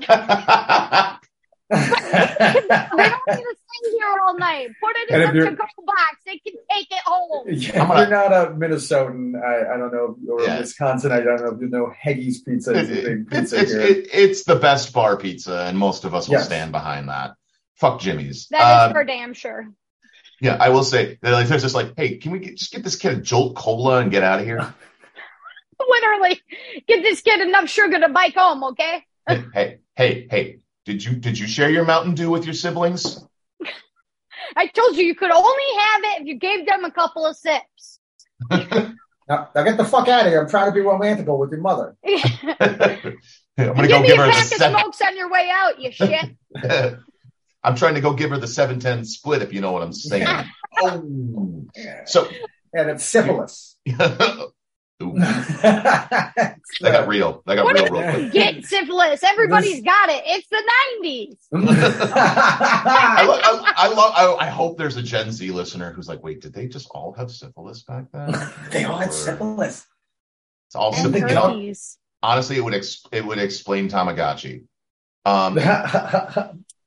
They 1.69 1.75
don't 1.77 1.87
need 3.27 3.43
to 3.43 3.55
stay 3.55 3.91
here 3.91 4.15
all 4.25 4.37
night. 4.37 4.69
Put 4.81 4.95
it 4.95 5.09
in 5.09 5.21
if 5.21 5.33
the 5.33 5.39
to-go 5.51 5.65
box. 5.85 6.17
They 6.25 6.37
can 6.39 6.53
take 6.71 6.87
it 6.91 7.01
home. 7.05 7.45
Yeah, 7.47 7.81
I'm 7.81 7.87
gonna- 7.89 8.01
you're 8.01 8.09
not 8.09 8.31
a 8.33 8.51
Minnesotan, 8.51 9.33
I, 9.41 9.73
I 9.73 9.77
don't 9.77 9.91
know, 9.93 10.15
or 10.33 10.43
Yeah. 10.43 10.59
Wisconsin, 10.59 11.11
I 11.11 11.19
don't 11.21 11.41
know 11.41 11.51
if 11.55 11.61
you 11.61 11.67
know 11.69 11.91
Haggis 11.99 12.41
Pizza 12.41 12.71
is 12.73 12.89
a 12.89 12.93
big 12.93 13.27
it's, 13.31 13.51
pizza 13.51 13.59
it's, 13.61 13.71
here. 13.71 13.81
it, 13.81 14.07
it's 14.13 14.43
the 14.45 14.55
best 14.55 14.93
bar 14.93 15.17
pizza, 15.17 15.65
and 15.67 15.77
most 15.77 16.05
of 16.05 16.13
us 16.15 16.27
will 16.27 16.35
Yes. 16.35 16.45
stand 16.45 16.71
behind 16.71 17.09
that. 17.09 17.31
Fuck 17.75 17.99
Jimmy's. 17.99 18.47
That 18.49 18.59
is 18.83 18.87
Um, 18.87 18.93
for 18.93 19.03
damn 19.03 19.33
sure. 19.33 19.67
yeah, 20.41 20.57
I 20.59 20.69
will 20.69 20.83
say 20.83 21.17
that 21.21 21.31
like, 21.31 21.47
there's 21.47 21.61
just 21.63 21.75
like, 21.75 21.93
hey, 21.97 22.17
can 22.17 22.31
we 22.31 22.39
get, 22.39 22.57
just 22.57 22.71
get 22.71 22.83
this 22.83 22.95
kid 22.95 23.13
a 23.17 23.21
Jolt 23.21 23.55
Cola 23.55 23.99
and 23.99 24.09
get 24.11 24.23
out 24.23 24.39
of 24.39 24.45
here? 24.45 24.73
Literally, 25.89 26.41
get 26.87 27.03
this 27.03 27.21
kid 27.21 27.39
enough 27.41 27.69
sugar 27.69 27.99
to 27.99 28.09
bike 28.09 28.35
home, 28.35 28.63
okay? 28.63 29.03
hey, 29.27 29.43
hey, 29.53 29.79
hey, 29.95 30.27
hey, 30.29 30.59
did 30.87 31.03
you 31.03 31.17
did 31.17 31.37
you 31.37 31.47
share 31.47 31.69
your 31.69 31.83
Mountain 31.83 32.15
Dew 32.15 32.29
with 32.29 32.45
your 32.45 32.53
siblings? 32.53 33.21
I 34.55 34.67
told 34.67 34.95
you 34.95 35.03
you 35.03 35.15
could 35.15 35.31
only 35.31 35.63
have 35.79 36.01
it 36.03 36.21
if 36.21 36.27
you 36.27 36.39
gave 36.39 36.65
them 36.65 36.85
a 36.85 36.91
couple 36.91 37.25
of 37.27 37.35
sips. 37.37 37.99
Now, 39.29 39.49
now 39.53 39.63
get 39.63 39.75
the 39.75 39.83
fuck 39.83 40.07
out 40.07 40.25
of 40.25 40.31
here. 40.31 40.39
I'm 40.41 40.47
trying 40.49 40.67
to 40.67 40.71
be 40.71 40.79
romantical 40.79 41.37
with 41.37 41.51
your 41.51 41.59
mother. 41.59 41.97
I'm 42.07 42.17
gonna 42.57 43.17
Give 43.57 43.89
go 43.89 43.99
me 43.99 44.07
give 44.07 44.17
a 44.19 44.21
her 44.21 44.25
the 44.27 44.31
pack 44.31 44.43
of 44.45 44.47
seven. 44.53 44.79
smokes 44.79 45.01
on 45.01 45.17
your 45.17 45.29
way 45.29 45.49
out, 45.53 45.81
you 45.81 45.91
shit. 45.91 46.29
I'm 47.61 47.75
trying 47.75 47.95
to 47.95 47.99
go 47.99 48.13
give 48.13 48.29
her 48.29 48.37
the 48.37 48.47
seven 48.47 48.79
ten 48.79 49.03
split, 49.03 49.41
if 49.41 49.51
you 49.51 49.59
know 49.59 49.73
what 49.73 49.81
I'm 49.83 49.91
saying. 49.91 50.25
oh, 50.79 51.65
Yeah. 51.75 52.05
so 52.05 52.29
And 52.73 52.89
it's 52.91 53.03
syphilis. 53.03 53.75
Ooh, 55.03 55.13
that 55.19 56.55
got 56.81 57.07
real. 57.07 57.43
That 57.45 57.55
got 57.55 57.65
What 57.65 57.75
real 57.75 57.85
is- 57.85 57.91
real 57.91 58.11
quick. 58.11 58.31
Get 58.31 58.65
syphilis. 58.65 59.23
Everybody's 59.23 59.83
got 59.83 60.09
it. 60.09 60.23
It's 60.25 60.47
the 60.49 60.63
90s. 61.03 61.37
I, 62.15 63.23
lo- 63.27 63.39
I, 63.41 63.73
I 63.77 63.87
love. 63.89 64.13
I, 64.39 64.45
I 64.45 64.49
hope 64.49 64.77
there's 64.77 64.97
a 64.97 65.03
Gen 65.03 65.31
Z 65.31 65.49
listener 65.51 65.91
who's 65.93 66.07
like, 66.07 66.23
"Wait, 66.23 66.41
did 66.41 66.53
they 66.53 66.67
just 66.67 66.87
all 66.91 67.13
have 67.13 67.29
syphilis 67.31 67.83
back 67.83 68.05
then?" 68.11 68.33
they 68.71 68.85
all 68.85 68.97
had 68.97 69.13
syphilis. 69.13 69.85
It's 70.67 70.75
all 70.75 70.93
And 70.93 71.01
Something 71.03 71.21
syphilis. 71.27 71.37
else. 71.37 71.53
herpes. 71.53 71.97
Honestly, 72.23 72.57
it 72.57 72.63
would 72.63 72.73
ex- 72.73 73.05
it 73.11 73.25
would 73.25 73.37
explain 73.37 73.89
Tamagotchi. 73.89 74.63
Um, 75.25 75.59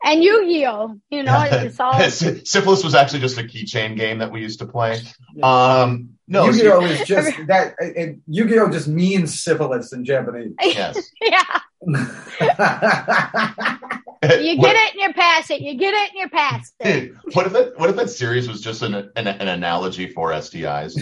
And 0.02 0.24
Yu-Gi-Oh. 0.24 0.96
You 1.10 1.22
know, 1.22 1.46
it's 1.50 1.78
all. 1.78 2.00
Syphilis 2.00 2.82
was 2.82 2.94
actually 2.94 3.20
just 3.20 3.36
a 3.38 3.42
keychain 3.42 3.96
game 3.96 4.18
that 4.18 4.32
we 4.32 4.40
used 4.40 4.60
to 4.60 4.66
play. 4.66 4.98
Um, 5.42 6.14
no, 6.30 6.46
Yu-Gi-Oh 6.46 6.84
is 6.86 7.06
just 7.06 7.36
that. 7.48 7.74
It, 7.80 7.96
it- 7.96 8.18
Yu-Gi-Oh 8.26 8.70
just 8.70 8.88
means 8.88 9.42
syphilis 9.42 9.92
in 9.92 10.04
Japanese. 10.04 10.54
yes. 10.62 11.10
yeah. 11.20 11.60
You 14.22 14.60
get 14.60 14.76
it 14.76 14.92
and 14.94 15.00
you 15.00 15.14
pass 15.14 15.48
it. 15.50 15.62
You 15.62 15.74
get 15.78 15.94
it 15.94 16.10
and 16.10 16.18
you 16.18 16.28
pass 16.28 16.72
it. 16.80 16.86
it. 16.86 17.12
What 17.32 17.46
if 17.46 17.54
that? 17.54 17.78
What 17.78 17.88
if 17.88 17.96
that 17.96 18.10
series 18.10 18.48
was 18.48 18.60
just 18.60 18.82
an 18.82 18.92
an, 18.94 19.26
an 19.26 19.48
analogy 19.48 20.08
for 20.12 20.30
STIs? 20.32 20.92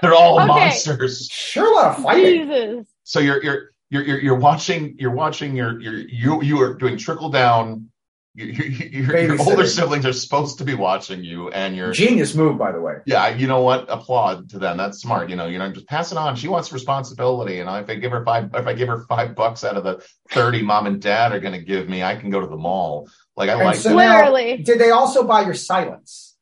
They're 0.00 0.14
all 0.14 0.36
Okay. 0.40 0.46
monsters. 0.46 1.28
sure, 1.30 1.70
a 1.70 1.74
lot 1.74 1.98
of 1.98 2.02
fighting. 2.02 2.48
Jesus. 2.48 2.86
So 3.04 3.20
you're 3.20 3.42
you're 3.42 3.70
you're 3.90 4.02
you're, 4.04 4.20
you're 4.20 4.38
watching 4.38 4.96
you're 4.98 5.10
watching 5.14 5.54
your 5.54 5.78
your 5.80 5.94
you 6.08 6.42
you 6.42 6.60
are 6.62 6.72
doing 6.74 6.96
trickle 6.96 7.28
down. 7.28 7.90
You, 8.36 8.44
you, 8.46 9.00
your, 9.00 9.18
your 9.18 9.40
older 9.40 9.66
siblings 9.66 10.04
are 10.04 10.12
supposed 10.12 10.58
to 10.58 10.64
be 10.64 10.74
watching 10.74 11.24
you, 11.24 11.48
and 11.48 11.74
you're 11.74 11.92
Genius 11.92 12.34
move, 12.34 12.58
by 12.58 12.70
the 12.70 12.80
way. 12.80 12.96
yeah. 13.06 13.28
You 13.28 13.46
know 13.46 13.62
what? 13.62 13.86
Applaud 13.88 14.50
to 14.50 14.58
them. 14.58 14.76
That's 14.76 14.98
smart. 14.98 15.30
You 15.30 15.36
know, 15.36 15.46
you 15.46 15.58
know, 15.58 15.72
just 15.72 15.86
pass 15.88 16.12
it 16.12 16.18
on. 16.18 16.36
She 16.36 16.46
wants 16.48 16.70
responsibility, 16.72 17.60
and 17.60 17.70
if 17.82 17.88
I 17.88 17.94
give 17.94 18.12
her 18.12 18.22
five, 18.24 18.50
if 18.54 18.66
I 18.66 18.74
give 18.74 18.88
her 18.88 19.06
five 19.08 19.34
bucks 19.34 19.64
out 19.64 19.76
of 19.78 19.84
the 19.84 20.04
thirty 20.28 20.60
mom 20.60 20.86
and 20.86 21.00
dad 21.00 21.32
are 21.32 21.40
going 21.40 21.54
to 21.54 21.64
give 21.64 21.88
me, 21.88 22.02
I 22.02 22.16
can 22.16 22.28
go 22.28 22.40
to 22.40 22.46
the 22.46 22.56
mall. 22.58 23.08
Like 23.36 23.48
I 23.48 23.54
And 23.54 23.64
like. 23.64 23.76
so 23.76 23.88
that. 23.88 23.94
now, 23.96 24.18
Literally. 24.32 24.62
did 24.62 24.78
they 24.80 24.90
also 24.90 25.24
buy 25.26 25.42
your 25.42 25.54
silence? 25.54 26.34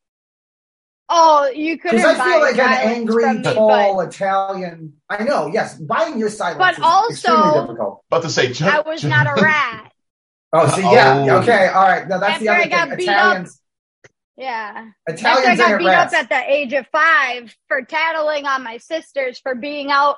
Oh, 1.08 1.48
you 1.54 1.78
couldn't 1.78 1.98
Because 1.98 2.18
I 2.18 2.24
feel 2.24 2.40
like 2.40 2.58
an 2.58 2.90
angry, 2.96 3.22
from 3.24 3.36
me, 3.42 3.42
tall 3.54 4.00
Italian. 4.00 4.94
I 5.08 5.22
know, 5.22 5.48
yes, 5.52 5.78
buying 5.78 6.18
your 6.18 6.30
silence 6.30 6.58
But 6.58 6.74
is 6.74 6.80
also- 6.82 7.10
extremely 7.12 7.60
difficult. 7.60 8.04
About 8.10 8.22
to 8.22 8.30
say, 8.30 8.52
I 8.66 8.80
was 8.80 9.04
not 9.04 9.26
a 9.26 9.40
rat. 9.42 9.92
Oh, 10.56 10.68
see, 10.68 10.82
yeah, 10.82 11.24
Oh. 11.28 11.38
okay, 11.40 11.66
all 11.68 11.82
right. 11.82 12.06
No, 12.08 12.20
that's 12.20 12.38
the 12.40 12.48
other 12.48 12.60
I 12.60 12.66
got 12.68 12.88
thing. 12.90 12.98
beat 12.98 13.08
Italians, 13.08 13.60
Yeah. 14.36 14.86
Italians 15.08 15.48
After 15.60 15.62
I 15.64 15.70
got 15.70 15.78
beat 15.78 15.86
rats. 15.88 16.14
up 16.14 16.22
at 16.22 16.28
the 16.28 16.52
age 16.52 16.72
of 16.72 16.86
five 16.92 17.54
for 17.68 17.82
tattling 17.82 18.46
on 18.46 18.62
my 18.62 18.76
sisters 18.78 19.40
for 19.40 19.54
being 19.54 19.90
out 19.90 20.16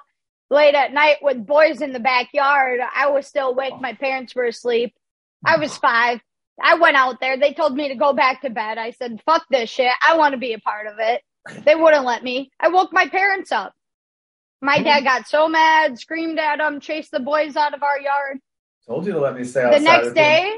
late 0.51 0.75
at 0.75 0.93
night 0.93 1.17
with 1.23 1.45
boys 1.47 1.81
in 1.81 1.93
the 1.93 2.01
backyard, 2.01 2.81
I 2.95 3.09
was 3.11 3.27
still 3.27 3.49
awake. 3.51 3.81
My 3.81 3.95
parents 3.95 4.35
were 4.35 4.45
asleep. 4.45 4.95
I 5.45 5.57
was 5.57 5.77
five. 5.79 6.21
I 6.63 6.75
went 6.77 6.97
out 6.97 7.21
there. 7.21 7.37
They 7.39 7.53
told 7.53 7.75
me 7.75 7.89
to 7.89 7.95
go 7.95 8.13
back 8.13 8.43
to 8.43 8.51
bed. 8.51 8.79
I 8.79 8.91
said, 8.93 9.21
fuck 9.27 9.45
this 9.51 9.69
shit. 9.71 9.93
I 10.07 10.17
want 10.17 10.33
to 10.33 10.39
be 10.39 10.53
a 10.53 10.59
part 10.59 10.87
of 10.87 10.95
it. 10.99 11.23
They 11.65 11.75
wouldn't 11.75 12.05
let 12.05 12.23
me. 12.23 12.51
I 12.61 12.69
woke 12.69 12.93
my 12.93 13.09
parents 13.09 13.53
up. 13.53 13.73
My 14.63 14.83
dad 14.83 15.05
got 15.05 15.29
so 15.29 15.49
mad, 15.49 15.99
screamed 15.99 16.39
at 16.39 16.57
them, 16.59 16.81
chased 16.81 17.11
the 17.11 17.21
boys 17.21 17.57
out 17.57 17.75
of 17.75 17.83
our 17.83 18.01
yard. 18.01 18.39
Told 18.89 19.07
you 19.07 19.13
to 19.13 19.21
let 19.21 19.35
me 19.37 19.45
stay 19.45 19.69
The 19.71 19.81
next 19.81 20.13
day, 20.15 20.55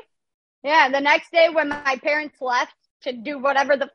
yeah, 0.63 0.89
the 0.91 1.01
next 1.01 1.31
day 1.33 1.49
when 1.49 1.69
my 1.71 1.97
parents 2.03 2.37
left 2.41 2.75
to 3.03 3.13
do 3.13 3.39
whatever 3.39 3.77
the 3.77 3.91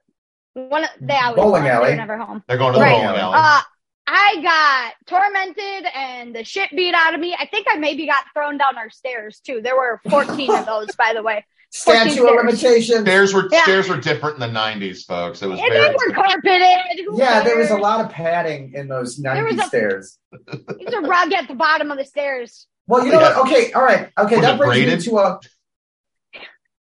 one 0.54 0.86
they 1.02 1.16
always 1.16 1.36
Bowling 1.36 1.63
left, 1.63 1.82
they 1.84 1.88
alley. 1.90 1.96
never 1.96 2.18
home. 2.18 2.44
They're 2.48 2.58
going 2.58 2.74
to 2.74 2.80
the 2.80 2.86
Right. 2.86 3.02
bowling 3.04 3.20
alley. 3.20 3.34
Uh, 3.38 3.62
I 4.08 4.40
got 4.42 4.94
tormented 5.08 5.86
and 5.96 6.36
the 6.36 6.44
shit 6.44 6.70
beat 6.72 6.94
out 6.94 7.13
of 7.13 7.20
me. 7.20 7.36
I 7.40 7.46
think 7.46 7.68
I 7.70 7.78
maybe 7.78 8.06
got 8.06 8.25
thrown 8.34 8.58
down 8.58 8.78
our 8.78 8.90
stairs 8.90 9.40
too. 9.40 9.62
There 9.62 9.75
were 9.75 10.02
14 10.10 10.52
of 10.54 10.66
those, 10.66 10.94
by 10.96 11.13
the 11.13 11.22
way. 11.24 11.46
Statute 11.70 12.08
of 12.10 12.13
stairs. 12.13 12.30
limitations. 12.36 13.02
Stairs 13.02 13.34
were 13.34 13.48
Yeah. 13.52 13.63
stairs 13.63 13.90
were 13.90 13.98
different 13.98 14.36
in 14.36 14.42
the 14.42 14.60
'90s, 14.60 15.06
folks. 15.06 15.42
It 15.42 15.48
was 15.48 15.60
And 15.60 15.72
very. 15.74 15.88
they 15.88 15.96
were 16.08 16.13
carpeted. 16.13 17.06
Who 17.08 17.18
Yeah, 17.18 17.42
there 17.42 17.58
was 17.58 17.72
a 17.72 17.78
lot 17.78 18.00
of 18.06 18.12
padding 18.12 18.74
in 18.75 18.88
those 18.88 19.18
There 19.18 19.44
was 19.46 19.58
a- 19.58 19.63
stairs. 19.63 20.20
There's 20.32 20.94
a 20.94 21.02
rug 21.02 21.34
at 21.34 21.48
the 21.48 21.56
bottom 21.56 21.90
of 21.90 21.98
the 21.98 22.06
stairs. 22.06 22.68
Well, 22.88 23.06
you 23.06 23.12
know 23.12 23.20
what? 23.20 23.38
Okay, 23.48 23.72
all 23.72 23.84
right. 23.84 24.10
Okay, 24.18 24.42
that 24.42 24.58
brings 24.58 24.74
braided? 24.74 25.00
me 25.00 25.06
to 25.06 25.18
a. 25.18 25.40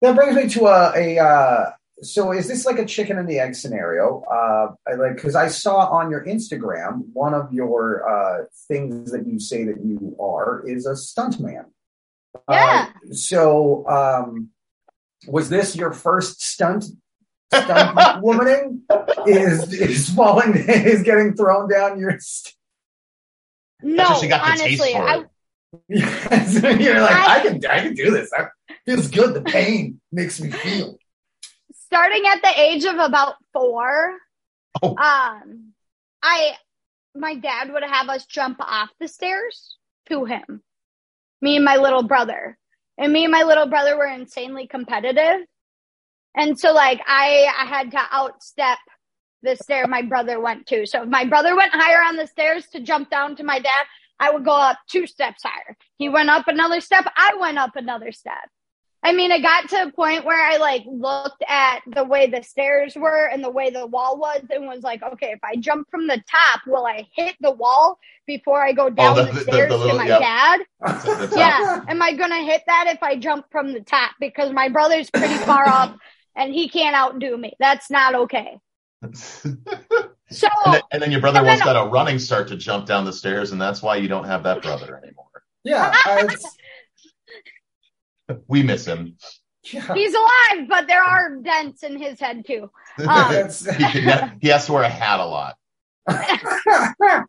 That 0.01 0.15
brings 0.15 0.35
me 0.35 0.49
to 0.49 0.65
a 0.67 0.93
a. 0.95 1.19
Uh, 1.19 1.71
so 2.01 2.31
is 2.31 2.47
this 2.47 2.65
like 2.65 2.79
a 2.79 2.85
chicken 2.85 3.17
and 3.17 3.29
the 3.29 3.39
egg 3.39 3.55
scenario? 3.55 4.23
Uh, 4.23 4.73
I 4.87 4.95
like 4.95 5.15
because 5.15 5.35
I 5.35 5.47
saw 5.47 5.87
on 5.87 6.09
your 6.09 6.25
Instagram 6.25 7.03
one 7.13 7.33
of 7.33 7.53
your 7.53 8.07
uh, 8.07 8.45
things 8.67 9.11
that 9.11 9.27
you 9.27 9.39
say 9.39 9.63
that 9.65 9.83
you 9.83 10.15
are 10.19 10.63
is 10.67 10.85
a 10.85 10.91
stuntman. 10.93 11.65
Yeah. 12.49 12.89
Uh, 12.89 13.13
so 13.13 13.87
um, 13.87 14.49
was 15.27 15.49
this 15.49 15.75
your 15.75 15.93
first 15.93 16.41
stunt? 16.41 16.85
Stunt 17.53 17.97
womaning 18.23 18.81
is 19.27 19.71
is 19.71 20.09
falling 20.09 20.55
is 20.67 21.03
getting 21.03 21.35
thrown 21.35 21.69
down 21.69 21.99
your. 21.99 22.19
St- 22.19 22.55
No, 23.81 23.95
That's 23.95 24.09
what 24.09 24.21
she 24.21 24.27
got 24.27 24.57
the 24.57 24.63
taste 24.63 24.81
honestly, 24.81 24.93
for 24.93 25.07
I, 25.07 25.23
You're 25.89 27.01
like, 27.01 27.15
I- 27.15 27.35
I 27.37 27.39
can, 27.41 27.65
I 27.65 27.79
can 27.81 27.93
do 27.93 28.11
this. 28.11 28.31
That 28.31 28.49
feels 28.85 29.07
good. 29.09 29.33
The 29.33 29.41
pain 29.41 29.99
makes 30.11 30.39
me 30.39 30.51
feel. 30.51 30.97
starting 31.87 32.23
at 32.27 32.41
the 32.41 32.59
age 32.59 32.85
of 32.85 32.97
about 32.97 33.35
four, 33.53 34.17
Oh. 34.83 34.89
um, 34.97 35.71
I 36.21 36.55
my 37.15 37.35
dad 37.35 37.71
would 37.71 37.83
have 37.83 38.09
us 38.09 38.25
jump 38.25 38.57
off 38.59 38.89
the 38.99 39.07
stairs 39.07 39.77
to 40.09 40.25
him. 40.25 40.61
Me 41.41 41.55
and 41.55 41.63
my 41.63 41.77
little 41.77 42.03
brother. 42.03 42.57
And 42.97 43.13
me 43.13 43.23
and 43.23 43.31
my 43.31 43.43
little 43.43 43.67
brother 43.67 43.97
were 43.97 44.05
insanely 44.07 44.67
competitive. 44.67 45.45
And 46.35 46.59
so 46.59 46.73
like 46.73 46.99
I 47.07 47.47
I 47.57 47.65
had 47.65 47.91
to 47.91 47.97
outstep 47.97 48.75
the 49.43 49.55
stair 49.55 49.87
my 49.87 50.01
brother 50.01 50.39
went 50.41 50.67
to. 50.67 50.85
So 50.85 51.03
if 51.03 51.09
my 51.09 51.23
brother 51.23 51.55
went 51.55 51.71
higher 51.73 52.01
on 52.03 52.17
the 52.17 52.27
stairs 52.27 52.65
to 52.73 52.81
jump 52.81 53.09
down 53.09 53.37
to 53.37 53.43
my 53.43 53.59
dad, 53.59 53.85
I 54.19 54.31
would 54.31 54.45
go 54.45 54.51
up 54.51 54.77
two 54.89 55.07
steps 55.07 55.43
higher. 55.43 55.75
He 55.97 56.09
went 56.09 56.29
up 56.29 56.47
another 56.47 56.81
step, 56.81 57.05
I 57.15 57.37
went 57.39 57.57
up 57.57 57.75
another 57.75 58.11
step. 58.11 58.49
I 59.03 59.11
mean, 59.11 59.29
it 59.29 59.43
got 59.43 59.69
to 59.69 59.83
a 59.83 59.91
point 59.91 60.25
where 60.25 60.43
I 60.43 60.57
like 60.57 60.81
looked 60.87 61.43
at 61.47 61.81
the 61.85 62.03
way 62.03 62.25
the 62.25 62.41
stairs 62.41 62.95
were 62.95 63.27
and 63.27 63.43
the 63.43 63.51
way 63.51 63.69
the 63.69 63.85
wall 63.85 64.17
was 64.17 64.41
and 64.49 64.65
was 64.65 64.81
like, 64.81 65.03
okay, 65.03 65.27
if 65.31 65.39
I 65.43 65.57
jump 65.57 65.87
from 65.91 66.07
the 66.07 66.19
top, 66.27 66.61
will 66.65 66.87
I 66.87 67.07
hit 67.15 67.35
the 67.39 67.51
wall 67.51 67.99
before 68.25 68.63
I 68.63 68.71
go 68.71 68.85
oh, 68.85 68.89
down 68.89 69.17
the- 69.17 69.23
the, 69.25 69.31
the- 69.33 69.41
stairs 69.41 69.69
the 69.69 69.77
little- 69.77 69.91
to 69.91 69.97
my 69.97 70.07
yeah. 70.07 70.19
dad? 70.19 71.31
Yeah. 71.37 71.81
Am 71.87 72.01
I 72.01 72.13
going 72.13 72.31
to 72.31 72.37
hit 72.37 72.63
that 72.65 72.87
if 72.87 73.03
I 73.03 73.15
jump 73.17 73.45
from 73.51 73.73
the 73.73 73.81
top? 73.81 74.13
Because 74.19 74.51
my 74.51 74.69
brother's 74.69 75.11
pretty 75.11 75.35
far 75.35 75.63
up 75.69 75.99
and 76.35 76.51
he 76.51 76.67
can't 76.67 76.95
outdo 76.95 77.37
me. 77.37 77.53
That's 77.59 77.91
not 77.91 78.15
okay. 78.15 78.57
So, 80.31 80.47
and, 80.65 80.73
then, 80.73 80.81
and 80.91 81.01
then 81.03 81.11
your 81.11 81.21
brother 81.21 81.39
And 81.39 81.47
once 81.47 81.59
then- 81.59 81.73
got 81.73 81.85
a 81.85 81.89
running 81.89 82.17
start 82.19 82.47
to 82.49 82.55
jump 82.57 82.85
down 82.87 83.05
the 83.05 83.13
stairs, 83.13 83.51
and 83.51 83.61
that's 83.61 83.81
why 83.81 83.97
you 83.97 84.07
don't 84.07 84.25
have 84.25 84.43
that 84.43 84.61
brother 84.63 84.97
anymore. 85.03 85.25
Yeah, 85.63 85.91
I, 85.93 86.27
We 88.47 88.63
miss 88.63 88.85
him. 88.85 89.17
yeah. 89.71 89.93
he's 89.93 90.13
alive, 90.15 90.67
but 90.67 90.87
there 90.87 91.03
are 91.03 91.35
dents 91.37 91.83
in 91.83 91.99
his 91.99 92.19
head 92.19 92.45
too. 92.45 92.71
Um, 93.07 93.49
he, 93.77 93.83
can- 93.83 94.37
he 94.41 94.47
has 94.47 94.65
to 94.67 94.73
wear 94.73 94.83
a 94.83 94.89
hat 94.89 95.19
a 95.19 95.25
lot. 95.25 95.55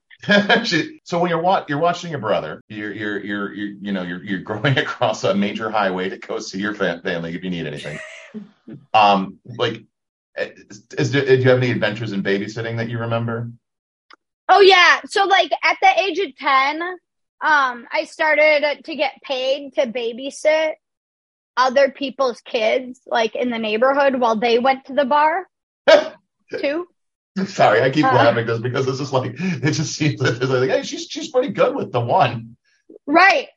So 1.04 1.20
when 1.20 1.28
you're 1.30 1.40
wa- 1.42 1.64
you're 1.68 1.78
watching 1.78 2.10
your 2.10 2.18
brother, 2.20 2.62
you're 2.68 2.92
you're 2.92 3.18
you're, 3.22 3.52
you're 3.54 3.74
you 3.80 3.92
know 3.92 4.02
you're 4.02 4.24
you're 4.24 4.40
going 4.40 4.76
across 4.78 5.22
a 5.24 5.34
major 5.34 5.70
highway 5.70 6.08
to 6.08 6.16
go 6.18 6.38
see 6.40 6.58
your 6.58 6.74
fa- 6.74 7.00
family 7.04 7.34
if 7.36 7.44
you 7.44 7.50
need 7.50 7.66
anything. 7.66 7.98
Um, 8.94 9.38
like, 9.44 9.84
is, 10.38 10.82
is 10.98 11.10
do 11.12 11.20
you 11.24 11.48
have 11.48 11.58
any 11.58 11.70
adventures 11.70 12.12
in 12.12 12.22
babysitting 12.22 12.76
that 12.78 12.88
you 12.88 12.98
remember? 12.98 13.50
Oh 14.48 14.60
yeah. 14.60 15.00
So 15.06 15.24
like 15.24 15.50
at 15.64 15.76
the 15.82 16.00
age 16.02 16.18
of 16.18 16.36
10, 16.36 16.82
um, 16.82 17.86
I 17.92 18.04
started 18.04 18.84
to 18.84 18.96
get 18.96 19.20
paid 19.22 19.74
to 19.74 19.86
babysit 19.86 20.72
other 21.56 21.90
people's 21.90 22.40
kids, 22.42 23.00
like 23.06 23.34
in 23.34 23.50
the 23.50 23.58
neighborhood 23.58 24.20
while 24.20 24.36
they 24.36 24.58
went 24.58 24.84
to 24.86 24.94
the 24.94 25.04
bar 25.04 25.46
too. 26.60 26.86
Sorry, 27.46 27.82
I 27.82 27.90
keep 27.90 28.04
Uh. 28.04 28.14
laughing 28.14 28.46
just 28.46 28.62
because 28.62 28.86
it's 28.88 28.98
just 28.98 29.12
like 29.12 29.34
it 29.38 29.72
just 29.72 29.94
seems 29.94 30.20
it's 30.22 30.40
like, 30.50 30.70
hey, 30.70 30.82
she's 30.82 31.06
she's 31.08 31.30
pretty 31.30 31.50
good 31.52 31.74
with 31.74 31.92
the 31.92 32.00
one. 32.00 32.56
Right. 33.06 33.48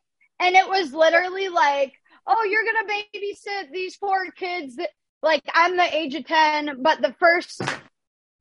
And 0.42 0.56
it 0.56 0.68
was 0.68 0.94
literally 0.94 1.50
like, 1.50 1.94
oh, 2.26 2.44
you're 2.50 2.64
going 2.64 2.88
to 2.88 2.94
babysit 3.20 3.72
these 3.72 3.96
four 3.96 4.32
kids 4.32 4.78
that 4.78 4.90
like 5.22 5.44
I'm 5.54 5.78
the 5.78 5.96
age 5.96 6.16
of 6.16 6.26
10, 6.26 6.82
but 6.82 7.02
the 7.02 7.14
first 7.20 7.62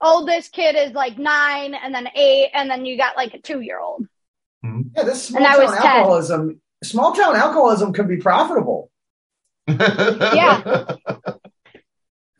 oldest 0.00 0.52
kid 0.52 0.76
is 0.76 0.92
like 0.92 1.18
nine 1.18 1.74
and 1.74 1.94
then 1.94 2.08
eight. 2.14 2.50
And 2.54 2.70
then 2.70 2.86
you 2.86 2.96
got 2.96 3.16
like 3.16 3.34
a 3.34 3.40
two 3.40 3.60
year 3.60 3.80
old. 3.80 4.06
yeah, 4.62 5.02
this 5.04 5.24
small 5.24 5.44
And 5.44 5.54
town 5.54 5.62
was 5.64 5.76
10. 5.76 5.86
alcoholism. 5.86 6.60
Small 6.84 7.12
town 7.12 7.34
alcoholism 7.36 7.92
can 7.92 8.06
be 8.06 8.18
profitable 8.18 8.90
yeah, 9.68 10.62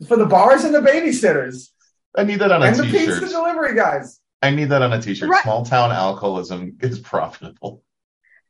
for 0.07 0.17
the 0.17 0.25
bars 0.25 0.63
and 0.63 0.73
the 0.73 0.79
babysitters 0.79 1.69
I 2.15 2.23
need 2.23 2.39
that 2.39 2.51
on 2.51 2.63
a 2.63 2.65
and 2.65 2.75
the 2.75 2.83
pizza 2.83 3.19
delivery 3.27 3.75
guys. 3.75 4.19
I 4.41 4.49
need 4.49 4.65
that 4.69 4.81
on 4.81 4.93
a 4.93 5.01
t-shirt. 5.01 5.29
Right. 5.29 5.43
Small 5.43 5.63
town 5.65 5.91
alcoholism 5.91 6.77
is 6.81 6.97
profitable. 6.99 7.83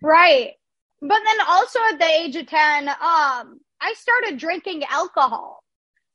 Right. 0.01 0.53
But 1.01 1.19
then 1.25 1.37
also 1.47 1.79
at 1.91 1.99
the 1.99 2.05
age 2.05 2.35
of 2.35 2.47
10, 2.47 2.87
um, 2.87 3.59
I 3.81 3.93
started 3.97 4.37
drinking 4.37 4.83
alcohol 4.85 5.58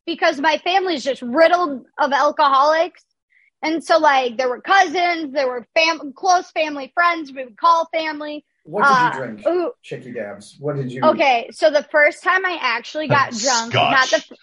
because 0.07 0.41
my 0.41 0.59
family's 0.59 1.05
just 1.05 1.23
riddled 1.23 1.85
of 1.99 2.13
alcoholics. 2.13 3.03
And 3.63 3.83
so 3.83 3.99
like 3.99 4.37
there 4.37 4.49
were 4.49 4.61
cousins, 4.61 5.33
there 5.33 5.49
were 5.49 5.67
fam- 5.75 6.13
close 6.15 6.51
family 6.51 6.91
friends. 6.95 7.33
We 7.33 7.45
would 7.45 7.57
call 7.57 7.89
family. 7.93 8.45
What 8.65 8.83
did 8.85 8.91
Uh, 8.93 9.11
you 9.13 9.19
drink? 9.35 9.47
Ooh, 9.47 9.73
Chicky 9.83 10.13
dabs. 10.13 10.57
What 10.59 10.77
did 10.77 10.91
you? 10.93 11.03
okay. 11.03 11.49
So 11.53 11.71
the 11.71 11.83
first 11.91 12.23
time 12.23 12.45
I 12.45 12.59
actually 12.61 13.09
got 13.09 13.31
drunk, 13.33 13.75
not 13.75 14.07
Scotch. 14.09 14.29
the, 14.29 14.37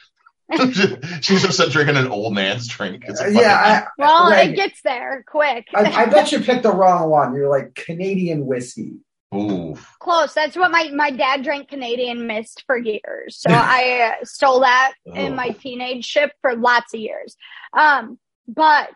She's 1.22 1.42
just 1.44 1.72
drinking 1.72 1.96
an 1.98 2.08
old 2.08 2.34
man's 2.34 2.68
drink. 2.68 3.04
It's 3.08 3.20
a 3.22 3.24
Uh, 3.24 3.28
fucking- 3.28 3.40
yeah, 3.42 3.88
well, 3.98 4.30
Right. 4.30 4.50
it 4.50 4.56
gets 4.56 4.82
there 4.84 5.24
quick. 5.28 5.68
I, 5.74 5.84
I, 5.84 6.02
I 6.02 6.06
bet 6.10 6.32
you 6.32 6.40
picked 6.40 6.64
the 6.64 6.74
wrong 6.74 7.10
one. 7.10 7.36
You're 7.36 7.50
like 7.50 7.74
Canadian 7.76 8.46
whiskey. 8.46 8.96
Ooh. 9.34 9.78
Close. 10.00 10.34
That's 10.34 10.56
what 10.58 10.72
my, 10.72 10.90
my 10.94 11.12
dad 11.12 11.44
drank 11.44 11.70
Canadian 11.70 12.28
Mist 12.28 12.64
for 12.68 12.78
years. 12.78 13.38
So 13.40 13.50
I 13.54 14.12
uh, 14.22 14.26
stole 14.26 14.62
that 14.62 14.94
in 15.06 15.34
Oh. 15.34 15.36
my 15.36 15.50
teenage 15.50 16.06
ship 16.06 16.32
for 16.42 16.56
lots 16.56 16.94
of 16.94 17.00
years. 17.00 17.36
Um, 17.74 18.20
but 18.48 18.90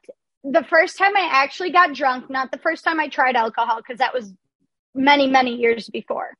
the 0.43 0.63
first 0.63 0.97
time 0.97 1.15
I 1.15 1.29
actually 1.31 1.71
got 1.71 1.93
drunk, 1.93 2.29
not 2.29 2.51
the 2.51 2.57
first 2.59 2.83
time 2.83 2.99
I 2.99 3.07
tried 3.07 3.35
alcohol, 3.35 3.77
because 3.77 3.99
that 3.99 4.13
was 4.13 4.33
many, 4.93 5.27
many 5.27 5.55
years 5.55 5.89
before. 5.89 6.31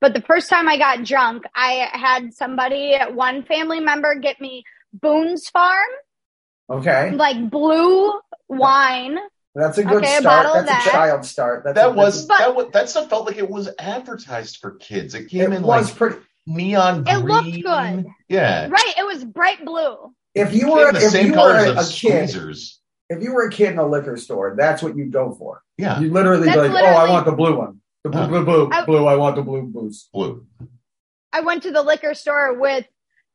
But 0.00 0.14
the 0.14 0.22
first 0.22 0.48
time 0.48 0.68
I 0.68 0.78
got 0.78 1.04
drunk, 1.04 1.44
I 1.54 1.88
had 1.92 2.32
somebody, 2.34 2.96
one 3.12 3.42
family 3.44 3.80
member, 3.80 4.14
get 4.14 4.40
me 4.40 4.62
Boone's 4.92 5.48
Farm, 5.48 5.88
Okay, 6.70 7.10
like 7.12 7.50
blue 7.50 8.12
wine. 8.48 9.18
That's 9.58 9.78
a 9.78 9.84
good 9.84 10.02
Okay, 10.04 10.18
start. 10.20 10.44
bottle 10.46 10.60
of 10.60 10.66
That's 10.66 10.86
a 10.86 10.88
that. 10.88 10.92
child 10.92 11.24
start. 11.24 11.64
That's 11.64 11.74
That 11.76 11.90
a, 11.90 11.92
was 11.92 12.26
But- 12.26 12.38
that 12.38 12.54
was 12.54 12.66
that 12.72 12.88
stuff 12.88 13.08
felt 13.10 13.26
like 13.26 13.36
it 13.38 13.48
was 13.50 13.68
advertised 13.78 14.58
for 14.58 14.72
kids. 14.72 15.14
It 15.14 15.28
came 15.28 15.52
It 15.52 15.56
in 15.56 15.62
was 15.62 15.86
like 15.88 15.96
pretty. 15.96 16.16
neon 16.46 17.04
Green. 17.04 17.16
It 17.16 17.22
green. 17.22 17.36
looked 17.64 17.64
good. 18.04 18.06
Yeah. 18.28 18.68
Right. 18.70 18.94
It 18.98 19.06
was 19.06 19.24
bright 19.24 19.64
blue. 19.64 20.14
If 20.34 20.54
you 20.54 20.72
were 20.72 20.92
the 20.92 20.98
if 20.98 21.10
same 21.12 21.26
you 21.26 21.32
were 21.32 21.56
a, 21.56 21.70
of 21.72 21.78
a 21.78 21.84
kid, 21.90 22.30
if 23.10 23.22
you 23.22 23.32
were 23.32 23.46
a 23.46 23.50
kid 23.50 23.72
in 23.72 23.78
a 23.78 23.86
liquor 23.86 24.16
store, 24.16 24.54
that's 24.56 24.82
what 24.82 24.96
you'd 24.96 25.10
go 25.12 25.32
for. 25.34 25.62
Yeah. 25.76 25.98
You 26.00 26.10
literally 26.12 26.48
be 26.48 26.54
That's 26.54 26.72
like, 26.72 26.84
"Oh, 26.84 26.86
I 26.86 27.08
want 27.10 27.24
the 27.26 27.32
blue 27.32 27.56
one. 27.56 27.80
The 28.04 28.10
blue, 28.10 28.20
Huh. 28.20 28.28
blue, 28.28 28.44
blue, 28.44 28.68
I- 28.70 28.84
blue. 28.84 29.06
I 29.06 29.16
want 29.16 29.36
the 29.36 29.42
blue 29.42 29.62
boost." 29.62 30.12
Blue. 30.12 30.46
I 31.32 31.40
went 31.40 31.62
to 31.64 31.72
the 31.72 31.82
liquor 31.82 32.14
store 32.14 32.54
with 32.58 32.86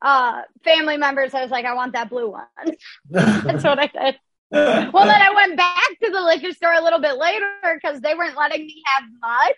uh 0.02 0.42
family 0.64 0.96
members. 0.96 1.34
I 1.34 1.42
was 1.42 1.50
like, 1.50 1.64
I 1.66 1.74
want 1.74 1.92
that 1.92 2.08
blue 2.10 2.30
one. 2.30 2.46
That's 3.10 3.64
what 3.64 3.78
I 3.78 3.86
did. 3.88 4.18
Well, 4.54 5.04
then 5.06 5.20
I 5.22 5.32
went 5.34 5.56
back 5.56 5.88
to 6.02 6.10
the 6.10 6.20
liquor 6.22 6.52
store 6.52 6.72
a 6.74 6.82
little 6.82 7.00
bit 7.00 7.16
later 7.18 7.46
because 7.74 8.00
they 8.00 8.14
weren't 8.14 8.36
letting 8.36 8.66
me 8.66 8.82
have 8.86 9.04
much. 9.20 9.56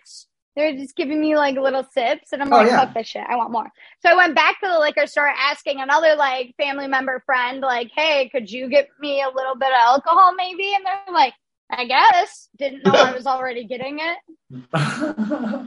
They 0.55 0.71
were 0.71 0.77
just 0.79 0.95
giving 0.95 1.21
me 1.21 1.35
like 1.37 1.55
little 1.55 1.83
sips, 1.83 2.33
and 2.33 2.41
I'm 2.41 2.51
Oh, 2.51 2.57
like, 2.57 2.67
yeah. 2.67 2.83
fuck 2.85 2.95
this 2.95 3.07
shit. 3.07 3.23
I 3.29 3.35
want 3.35 3.51
more. 3.51 3.67
So 4.01 4.09
I 4.09 4.15
went 4.15 4.33
back 4.33 4.59
to 4.61 4.67
the 4.67 4.79
liquor 4.79 5.05
store 5.05 5.27
asking 5.27 5.79
another 5.81 6.15
like 6.15 6.55
family 6.57 6.87
member 6.87 7.21
friend, 7.27 7.61
like, 7.61 7.91
hey, 7.95 8.27
could 8.29 8.49
you 8.51 8.67
get 8.67 8.87
me 8.99 9.21
a 9.21 9.29
little 9.29 9.55
bit 9.55 9.69
of 9.69 9.75
alcohol 9.77 10.33
maybe? 10.35 10.73
And 10.73 10.83
they're 10.83 11.13
like, 11.13 11.33
I 11.69 11.85
guess. 11.85 12.49
Didn't 12.57 12.83
know 12.85 12.91
I 12.93 13.13
was 13.13 13.27
already 13.27 13.65
getting 13.65 13.99
it. 13.99 14.17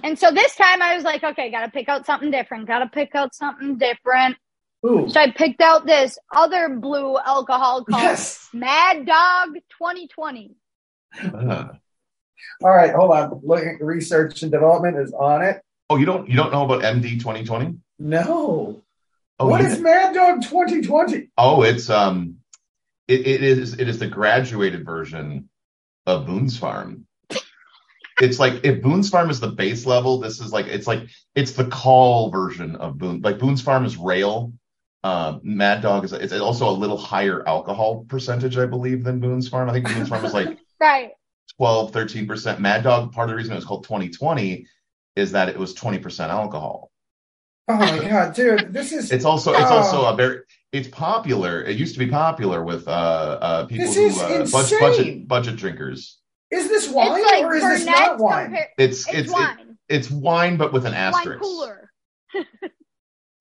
And 0.02 0.18
so 0.18 0.32
this 0.32 0.56
time 0.56 0.82
I 0.82 0.96
was 0.96 1.04
like, 1.04 1.22
okay, 1.22 1.50
gotta 1.50 1.70
pick 1.70 1.88
out 1.88 2.04
something 2.06 2.30
different. 2.32 2.66
Gotta 2.66 2.88
pick 2.88 3.14
out 3.14 3.34
something 3.34 3.78
different. 3.78 4.36
Ooh, 4.86 5.08
So 5.10 5.20
I 5.20 5.30
picked 5.30 5.60
out 5.60 5.86
this 5.86 6.18
other 6.34 6.68
blue 6.70 7.18
alcohol 7.18 7.84
called 7.84 8.02
yes. 8.02 8.48
Mad 8.52 9.04
Dog 9.06 9.54
2020. 9.78 10.54
Uh. 11.22 11.68
All 12.62 12.70
right, 12.70 12.94
hold 12.94 13.10
on. 13.10 13.40
Look, 13.42 13.62
research 13.80 14.42
and 14.42 14.50
development 14.50 14.96
is 14.98 15.12
on 15.12 15.42
it. 15.42 15.60
Oh, 15.90 15.96
you 15.96 16.06
don't 16.06 16.28
you 16.28 16.36
don't 16.36 16.52
know 16.52 16.64
about 16.64 16.82
MD 16.82 17.18
2020? 17.18 17.76
No. 17.98 18.82
Oh, 19.38 19.46
what 19.46 19.60
you 19.60 19.66
is 19.66 19.74
did- 19.74 19.82
Mad 19.82 20.14
Dog 20.14 20.42
2020? 20.42 21.30
oh, 21.36 21.62
it's 21.62 21.90
um, 21.90 22.36
it, 23.08 23.26
it 23.26 23.42
is 23.42 23.74
it 23.78 23.88
is 23.88 23.98
the 23.98 24.06
graduated 24.06 24.84
version 24.84 25.48
of 26.06 26.26
Boone's 26.26 26.56
Farm. 26.56 27.06
It's 28.20 28.38
like 28.38 28.64
if 28.64 28.82
Boone's 28.82 29.08
Farm 29.10 29.30
is 29.30 29.40
the 29.40 29.48
base 29.48 29.84
level, 29.86 30.20
this 30.20 30.40
is 30.40 30.52
like 30.52 30.66
it's 30.66 30.86
like 30.86 31.08
it's 31.34 31.52
the 31.52 31.64
call 31.64 32.30
version 32.30 32.76
of 32.76 32.98
Boone. 32.98 33.20
Like 33.22 33.38
Boone's 33.38 33.62
Farm 33.62 33.84
is 33.84 33.96
rail. 33.96 34.52
Uh, 35.02 35.38
Mad 35.42 35.80
Dog 35.82 36.04
is 36.04 36.12
it's 36.12 36.32
also 36.34 36.68
a 36.68 36.72
little 36.72 36.98
higher 36.98 37.46
alcohol 37.48 38.04
percentage, 38.08 38.58
I 38.58 38.66
believe, 38.66 39.02
than 39.04 39.18
Boone's 39.20 39.48
Farm. 39.48 39.70
I 39.70 39.72
think 39.72 39.86
Boone's 39.86 40.08
Farm 40.08 40.24
is 40.24 40.34
like 40.34 40.58
Right. 40.80 41.10
12, 41.56 41.92
13%. 41.92 42.58
Mad 42.58 42.82
Dog, 42.84 43.12
part 43.12 43.28
of 43.28 43.32
the 43.32 43.36
reason 43.36 43.52
it 43.52 43.56
was 43.56 43.64
called 43.64 43.84
2020 43.84 44.66
is 45.16 45.32
that 45.32 45.48
it 45.48 45.58
was 45.58 45.74
20% 45.74 46.28
alcohol. 46.28 46.90
Oh 47.68 47.76
my 47.76 47.98
god, 48.08 48.34
dude, 48.34 48.72
this 48.72 48.92
is 48.92 49.12
It's 49.12 49.24
also 49.24 49.52
it's 49.52 49.70
Oh. 49.70 49.76
also 49.78 50.04
a 50.06 50.16
very 50.16 50.40
it's 50.72 50.88
popular. 50.88 51.62
It 51.62 51.76
used 51.76 51.94
to 51.94 51.98
be 52.00 52.08
popular 52.08 52.64
with 52.64 52.86
uh 52.88 52.90
uh 52.90 53.66
people 53.66 53.86
This 53.86 53.96
who 53.96 54.06
is 54.06 54.18
uh, 54.20 54.28
bud- 54.28 54.40
insane. 54.40 54.80
budget 54.80 55.28
budget 55.28 55.56
drinkers. 55.56 56.18
is 56.50 56.68
this 56.68 56.88
wine 56.88 57.12
it's 57.20 57.30
like 57.30 57.44
or 57.44 57.54
is 57.54 57.62
this 57.62 57.84
not 57.86 58.18
wine? 58.18 58.50
compar- 58.52 58.66
It's 58.76 59.06
it's, 59.08 59.18
it's 59.18 59.28
it- 59.30 59.32
wine. 59.32 59.78
it's 59.88 60.10
wine 60.10 60.56
but 60.56 60.72
with 60.72 60.84
an 60.84 60.92
wine 60.92 61.00
asterisk. 61.14 61.40
cooler. 61.42 61.90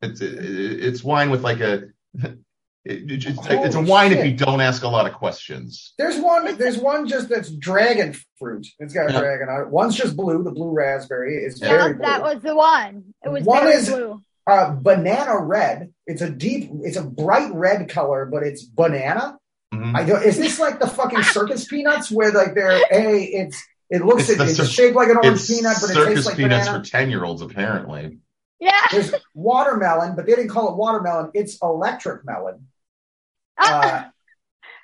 It's 0.01 0.21
it, 0.21 0.33
it's 0.33 1.03
wine 1.03 1.29
with 1.29 1.43
like 1.43 1.59
a 1.59 1.89
it- 2.15 2.39
it's, 2.85 3.25
it's, 3.27 3.75
a 3.75 3.81
wine 3.81 4.13
if 4.13 4.25
you 4.25 4.33
don't 4.35 4.61
ask 4.61 4.83
a 4.83 4.87
lot 4.87 5.05
of 5.05 5.13
questions. 5.13 5.93
There's 5.97 6.17
one. 6.17 6.57
There's 6.57 6.77
one 6.77 7.07
just 7.07 7.27
that's 7.29 7.51
dragon 7.51 8.15
fruit. 8.39 8.65
It's 8.79 8.93
got 8.93 9.09
a 9.09 9.13
Yeah. 9.13 9.19
dragon 9.19 9.49
on 9.49 9.61
it. 9.63 9.67
One's 9.69 9.95
just 9.95 10.15
blue. 10.15 10.41
The 10.43 10.51
blue 10.51 10.71
raspberry 10.71 11.35
is 11.43 11.61
Yeah, 11.61 11.69
very 11.69 11.93
blue. 11.93 12.03
that 12.03 12.23
was 12.23 12.41
the 12.41 12.55
one. 12.55 13.13
It 13.23 13.29
was 13.29 13.43
One 13.43 13.63
very 13.63 13.75
is- 13.75 13.89
blue. 13.89 14.21
uh, 14.47 14.71
banana 14.71 15.37
red. 15.39 15.93
It's 16.07 16.21
a 16.21 16.29
deep. 16.29 16.71
It's 16.83 16.97
a 16.97 17.03
bright 17.03 17.51
red 17.53 17.89
color, 17.89 18.25
but 18.25 18.43
it's 18.43 18.63
banana. 18.63 19.37
Mhm. 19.73 19.95
I 19.95 20.03
don't. 20.05 20.23
Is 20.23 20.37
this 20.37 20.57
like 20.59 20.79
the 20.79 20.87
fucking 20.87 21.21
circus 21.23 21.65
peanuts 21.67 22.09
where 22.09 22.31
like 22.31 22.55
they're 22.55 22.71
a? 22.91 23.21
It's 23.23 23.61
it 23.91 24.03
looks 24.05 24.29
It's 24.29 24.39
it's, 24.39 24.51
it's 24.51 24.57
cir- 24.57 24.65
shaped 24.65 24.95
like 24.95 25.09
an 25.09 25.17
orange 25.17 25.45
peanut, 25.45 25.75
but 25.81 25.89
it 25.89 25.93
circus 25.93 26.13
tastes 26.13 26.25
like 26.27 26.37
peanuts 26.37 26.67
banana. 26.67 26.83
for 26.83 26.89
10 26.89 27.09
year 27.11 27.23
olds 27.25 27.41
apparently. 27.43 28.19
Yeah. 28.59 28.71
There's 28.91 29.13
watermelon, 29.33 30.15
but 30.15 30.25
they 30.25 30.35
didn't 30.35 30.49
call 30.49 30.69
it 30.71 30.77
watermelon. 30.77 31.31
It's 31.33 31.57
electric 31.61 32.25
melon. 32.25 32.67
Uh, 33.57 34.05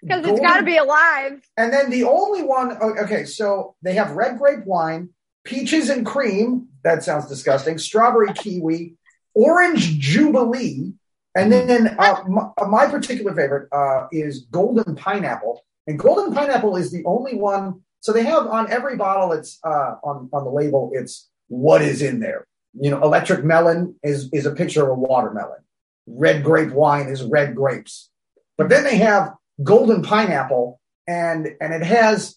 Because 0.02 0.20
it's 0.20 0.28
golden- 0.28 0.44
got 0.46 0.58
to 0.58 0.64
be 0.64 0.78
alive. 0.78 1.42
And 1.58 1.74
then 1.74 1.90
the 1.90 2.04
only 2.04 2.44
one, 2.44 2.78
okay, 3.00 3.26
so 3.26 3.76
they 3.82 3.96
have 3.96 4.12
red 4.12 4.38
grape 4.38 4.64
wine, 4.66 5.10
peaches 5.44 5.90
and 5.90 6.06
cream. 6.06 6.68
That 6.84 7.04
sounds 7.04 7.28
disgusting. 7.28 7.80
Strawberry 7.80 8.32
kiwi, 8.34 8.98
orange 9.34 9.98
jubilee, 9.98 10.94
and 11.34 11.52
then 11.52 11.96
uh, 11.98 12.24
my, 12.28 12.50
uh, 12.56 12.66
my 12.68 12.86
particular 12.86 13.34
favorite 13.34 13.68
uh, 13.72 14.08
is 14.12 14.42
golden 14.52 14.96
pineapple. 14.96 15.64
And 15.88 15.98
golden 15.98 16.34
pineapple 16.36 16.76
is 16.76 16.92
the 16.92 17.04
only 17.06 17.36
one. 17.36 17.82
So 18.02 18.12
they 18.14 18.26
have 18.26 18.46
on 18.46 18.72
every 18.72 18.98
bottle, 18.98 19.32
it's 19.32 19.58
uh, 19.64 19.96
on 20.04 20.30
on 20.32 20.44
the 20.44 20.52
label, 20.52 20.92
it's 20.94 21.30
what 21.48 21.82
is 21.82 22.04
in 22.04 22.20
there. 22.20 22.46
You 22.80 22.92
know, 22.92 23.02
electric 23.02 23.44
melon 23.44 23.96
is 24.04 24.30
is 24.34 24.46
a 24.46 24.52
picture 24.52 24.84
of 24.84 24.90
a 24.90 24.94
watermelon. 24.94 25.60
Red 26.08 26.44
grape 26.44 26.72
wine 26.72 27.08
is 27.08 27.24
red 27.24 27.56
grapes. 27.56 28.10
But 28.58 28.70
then 28.70 28.84
they 28.84 28.98
have 28.98 29.34
golden 29.64 30.02
pineapple, 30.02 30.80
and 31.08 31.48
and 31.60 31.74
it 31.74 31.84
has 31.84 32.36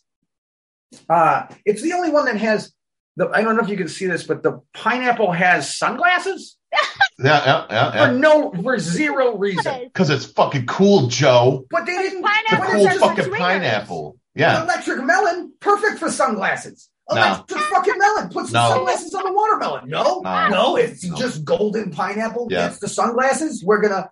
uh 1.08 1.46
it's 1.64 1.82
the 1.82 1.92
only 1.92 2.10
one 2.10 2.26
that 2.26 2.36
has 2.36 2.72
the 3.16 3.28
I 3.28 3.42
don't 3.42 3.56
know 3.56 3.62
if 3.62 3.68
you 3.68 3.76
can 3.76 3.88
see 3.88 4.06
this, 4.06 4.24
but 4.24 4.42
the 4.42 4.60
pineapple 4.74 5.32
has 5.32 5.76
sunglasses 5.76 6.56
Yeah, 7.20 7.42
yeah, 7.44 7.66
yeah, 7.68 8.06
for 8.06 8.12
no 8.12 8.52
for 8.62 8.78
zero 8.78 9.36
reason. 9.36 9.84
Because 9.84 10.08
it's 10.08 10.24
fucking 10.24 10.66
cool, 10.66 11.08
Joe. 11.08 11.66
But 11.68 11.84
they 11.84 11.96
didn't 11.96 12.22
The 12.22 12.28
Pineapple 12.28 12.58
but 12.58 12.66
cool 12.68 12.76
it's 12.76 12.86
are 12.86 12.98
just 12.98 13.16
for 13.16 13.22
fucking 13.22 13.34
pineapple. 13.34 14.18
Yeah. 14.36 14.62
electric 14.62 15.04
melon, 15.04 15.52
perfect 15.58 15.98
for 15.98 16.12
sunglasses. 16.12 16.88
No. 17.10 17.16
Electric 17.16 17.60
fucking 17.60 17.98
melon, 17.98 18.28
put 18.28 18.46
some 18.46 18.52
No. 18.62 18.68
sunglasses 18.74 19.14
on 19.14 19.24
the 19.24 19.32
watermelon. 19.32 19.88
No, 19.88 20.20
No. 20.20 20.48
no, 20.48 20.76
it's 20.76 21.04
No. 21.04 21.16
just 21.16 21.44
golden 21.44 21.90
pineapple. 21.90 22.48
Yeah. 22.50 22.66
It's 22.68 22.78
the 22.78 22.88
sunglasses. 22.88 23.62
We're 23.64 23.80
gonna 23.80 24.10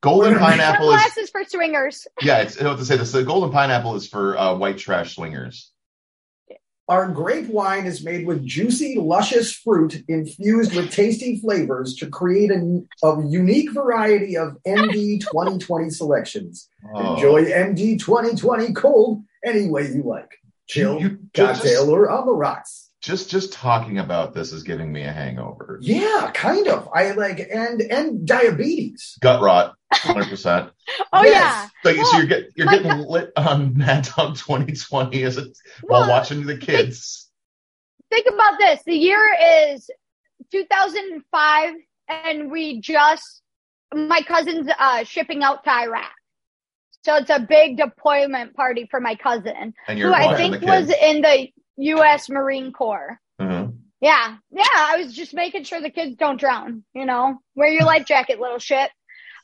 Golden 0.00 0.34
We're 0.34 0.38
gonna- 0.38 0.50
pineapple 0.52 0.92
is 0.94 1.00
Sunglasses 1.02 1.30
for 1.30 1.44
swingers. 1.44 2.06
yeah. 2.22 2.38
It's 2.38 2.60
I 2.60 2.68
have 2.68 2.78
to 2.78 2.84
say 2.84 2.96
this. 2.96 3.10
The 3.10 3.24
golden 3.24 3.50
pineapple 3.50 3.96
is 3.96 4.06
for 4.06 4.38
uh, 4.38 4.54
white 4.54 4.78
trash 4.78 5.16
swingers. 5.16 5.72
Our 6.88 7.08
grape 7.08 7.48
wine 7.48 7.84
is 7.84 8.02
made 8.02 8.24
with 8.26 8.42
juicy, 8.46 8.96
luscious 8.98 9.52
fruit 9.52 10.02
infused 10.08 10.74
with 10.74 10.90
tasty 10.90 11.38
flavors 11.38 11.94
to 11.96 12.06
create 12.08 12.50
a, 12.50 12.80
a 13.04 13.22
unique 13.26 13.72
variety 13.72 14.38
of 14.38 14.56
MD 14.66 15.20
2020 15.20 15.90
selections. 15.90 16.68
Oh. 16.94 17.14
Enjoy 17.16 17.44
MD 17.44 17.98
2020 17.98 18.72
cold 18.72 19.22
any 19.44 19.68
way 19.68 19.88
you 19.88 20.02
like. 20.02 20.37
Chill, 20.68 21.00
You- 21.00 21.08
you 21.08 21.18
cocktail, 21.34 21.54
just- 21.84 21.88
or 21.88 22.10
on 22.10 22.26
the 22.26 22.32
rocks. 22.34 22.90
just 23.00 23.30
just 23.30 23.52
talking 23.52 23.98
about 23.98 24.34
this 24.34 24.52
is 24.52 24.62
giving 24.64 24.92
me 24.92 25.02
a 25.04 25.12
hangover. 25.12 25.78
Yeah, 25.80 26.30
kind 26.34 26.66
of. 26.68 26.88
I 26.94 27.12
like 27.12 27.40
and 27.52 27.80
and 27.80 28.26
diabetes. 28.26 29.16
Gut 29.20 29.40
rot, 29.40 29.74
hundred 29.92 30.28
percent. 30.28 30.70
Oh 31.12 31.22
Yes. 31.22 31.70
So, 31.84 31.90
you- 31.90 31.96
so 31.96 32.02
Well, 32.12 32.18
you're 32.18 32.26
get, 32.26 32.44
you're 32.56 32.66
my 32.66 32.78
getting 32.78 32.98
lit 33.06 33.32
on 33.36 33.76
Mad 33.76 34.08
Dog 34.16 34.36
2020 34.36 35.22
as 35.22 35.36
it, 35.38 35.56
Well, 35.82 36.00
while 36.02 36.10
watching 36.10 36.44
the 36.46 36.56
kids. 36.56 37.30
think 38.10 38.26
about 38.26 38.58
this. 38.58 38.82
The 38.84 38.94
year 38.96 39.22
is 39.72 39.88
2005, 40.50 41.74
and 42.08 42.50
we 42.50 42.80
just 42.80 43.42
my 43.94 44.20
cousin's 44.22 44.68
uh, 44.78 45.04
shipping 45.04 45.42
out 45.42 45.64
to 45.64 45.70
Iraq. 45.70 46.10
So 47.02 47.16
it's 47.16 47.30
a 47.30 47.38
big 47.40 47.76
deployment 47.76 48.54
party 48.54 48.86
for 48.90 49.00
my 49.00 49.14
cousin, 49.14 49.74
And 49.86 49.98
who 49.98 50.12
I 50.12 50.36
think 50.36 50.60
was 50.62 50.90
in 50.90 51.22
the 51.22 51.48
U.S. 51.78 52.28
Marine 52.28 52.72
Corps. 52.72 53.20
Mhm. 53.40 53.76
Yeah, 54.00 54.36
yeah. 54.50 54.64
I 54.76 54.98
was 55.02 55.12
just 55.14 55.34
making 55.34 55.64
sure 55.64 55.80
the 55.80 55.90
kids 55.90 56.16
don't 56.16 56.38
drown. 56.38 56.84
You 56.94 57.04
know, 57.04 57.38
wear 57.54 57.68
your 57.68 57.84
life 57.84 58.04
jacket, 58.06 58.40
little 58.40 58.58
shit. 58.58 58.90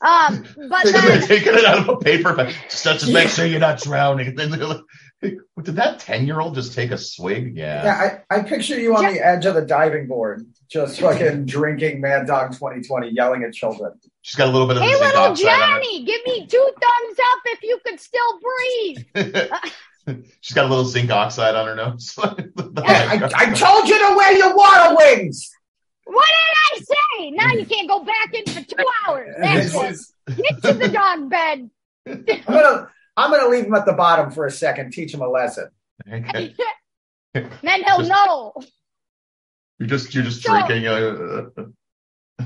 Um, 0.00 0.44
but 0.68 0.84
then 0.92 1.22
taking 1.22 1.54
it 1.54 1.64
out 1.64 1.78
of 1.78 1.88
a 1.88 1.96
paper 1.96 2.34
bag. 2.34 2.54
Just, 2.68 2.84
just 2.84 3.12
make 3.12 3.28
sure 3.28 3.46
you're 3.46 3.60
not 3.60 3.80
drowning. 3.80 4.36
And 5.24 5.32
then 5.32 5.36
they're 5.36 5.36
like, 5.36 5.56
"Hey, 5.56 5.62
did 5.64 5.76
that 5.76 5.98
10 6.00 6.26
year 6.26 6.40
old 6.40 6.54
just 6.54 6.74
take 6.74 6.90
a 6.90 6.98
swig? 6.98 7.56
Yeah. 7.56 7.84
Yeah, 7.84 8.20
I, 8.30 8.36
I 8.36 8.42
picture 8.42 8.78
you 8.78 8.94
on 8.96 9.12
the 9.12 9.20
edge 9.24 9.44
of 9.46 9.54
the 9.54 9.62
diving 9.62 10.06
board, 10.06 10.46
just 10.68 11.00
fucking 11.00 11.46
drinking 11.46 12.00
Mad 12.00 12.26
Dog 12.26 12.52
2020, 12.52 13.10
yelling 13.10 13.42
at 13.44 13.52
children. 13.52 13.92
She's 14.22 14.36
got 14.36 14.48
a 14.48 14.50
little 14.52 14.66
bit 14.66 14.76
of 14.78 14.82
Hey, 14.82 14.90
zinc 14.92 15.00
little 15.02 15.22
oxide 15.22 15.48
on 15.52 15.60
her. 15.60 15.66
Johnny, 15.76 16.04
give 16.04 16.20
me 16.26 16.46
two 16.46 16.70
thumbs 16.80 17.18
up 17.18 17.38
if 17.46 17.62
you 17.62 17.78
could 17.84 18.00
still 18.00 18.40
breathe. 18.40 20.18
She's 20.40 20.54
got 20.54 20.66
a 20.66 20.68
little 20.68 20.84
zinc 20.84 21.10
oxide 21.10 21.54
on 21.54 21.66
her 21.66 21.74
nose. 21.74 22.14
I, 22.22 23.30
I 23.34 23.52
told 23.54 23.88
you 23.88 23.98
to 23.98 24.14
wear 24.16 24.36
your 24.36 24.54
water 24.54 24.94
wings. 24.96 25.50
What 26.04 26.24
did 26.26 26.82
I 26.82 26.84
say? 27.18 27.30
Now 27.30 27.52
you 27.52 27.64
can't 27.64 27.88
go 27.88 28.04
back 28.04 28.34
in 28.34 28.44
for 28.44 28.60
two 28.60 28.84
hours. 29.08 29.34
That's 29.40 29.72
This 29.72 29.74
it. 29.74 29.90
is- 29.92 30.10
Get 30.36 30.62
to 30.62 30.72
the 30.74 30.88
dog 30.88 31.30
bed. 31.30 31.70
I'm 32.06 32.24
gonna 32.46 32.90
I'm 33.16 33.30
gonna 33.30 33.48
leave 33.48 33.64
him 33.66 33.74
at 33.74 33.86
the 33.86 33.92
bottom 33.92 34.30
for 34.30 34.46
a 34.46 34.50
second, 34.50 34.92
teach 34.92 35.12
him 35.14 35.20
a 35.22 35.28
lesson. 35.28 35.68
Okay. 36.10 36.54
then 37.34 37.50
he'll 37.62 37.98
Just- 37.98 38.08
know. 38.10 38.52
You're 39.78 39.88
just 39.88 40.14
you're 40.14 40.24
just 40.24 40.42
So- 40.42 40.50
drinking. 40.52 40.86
Uh, 40.86 41.50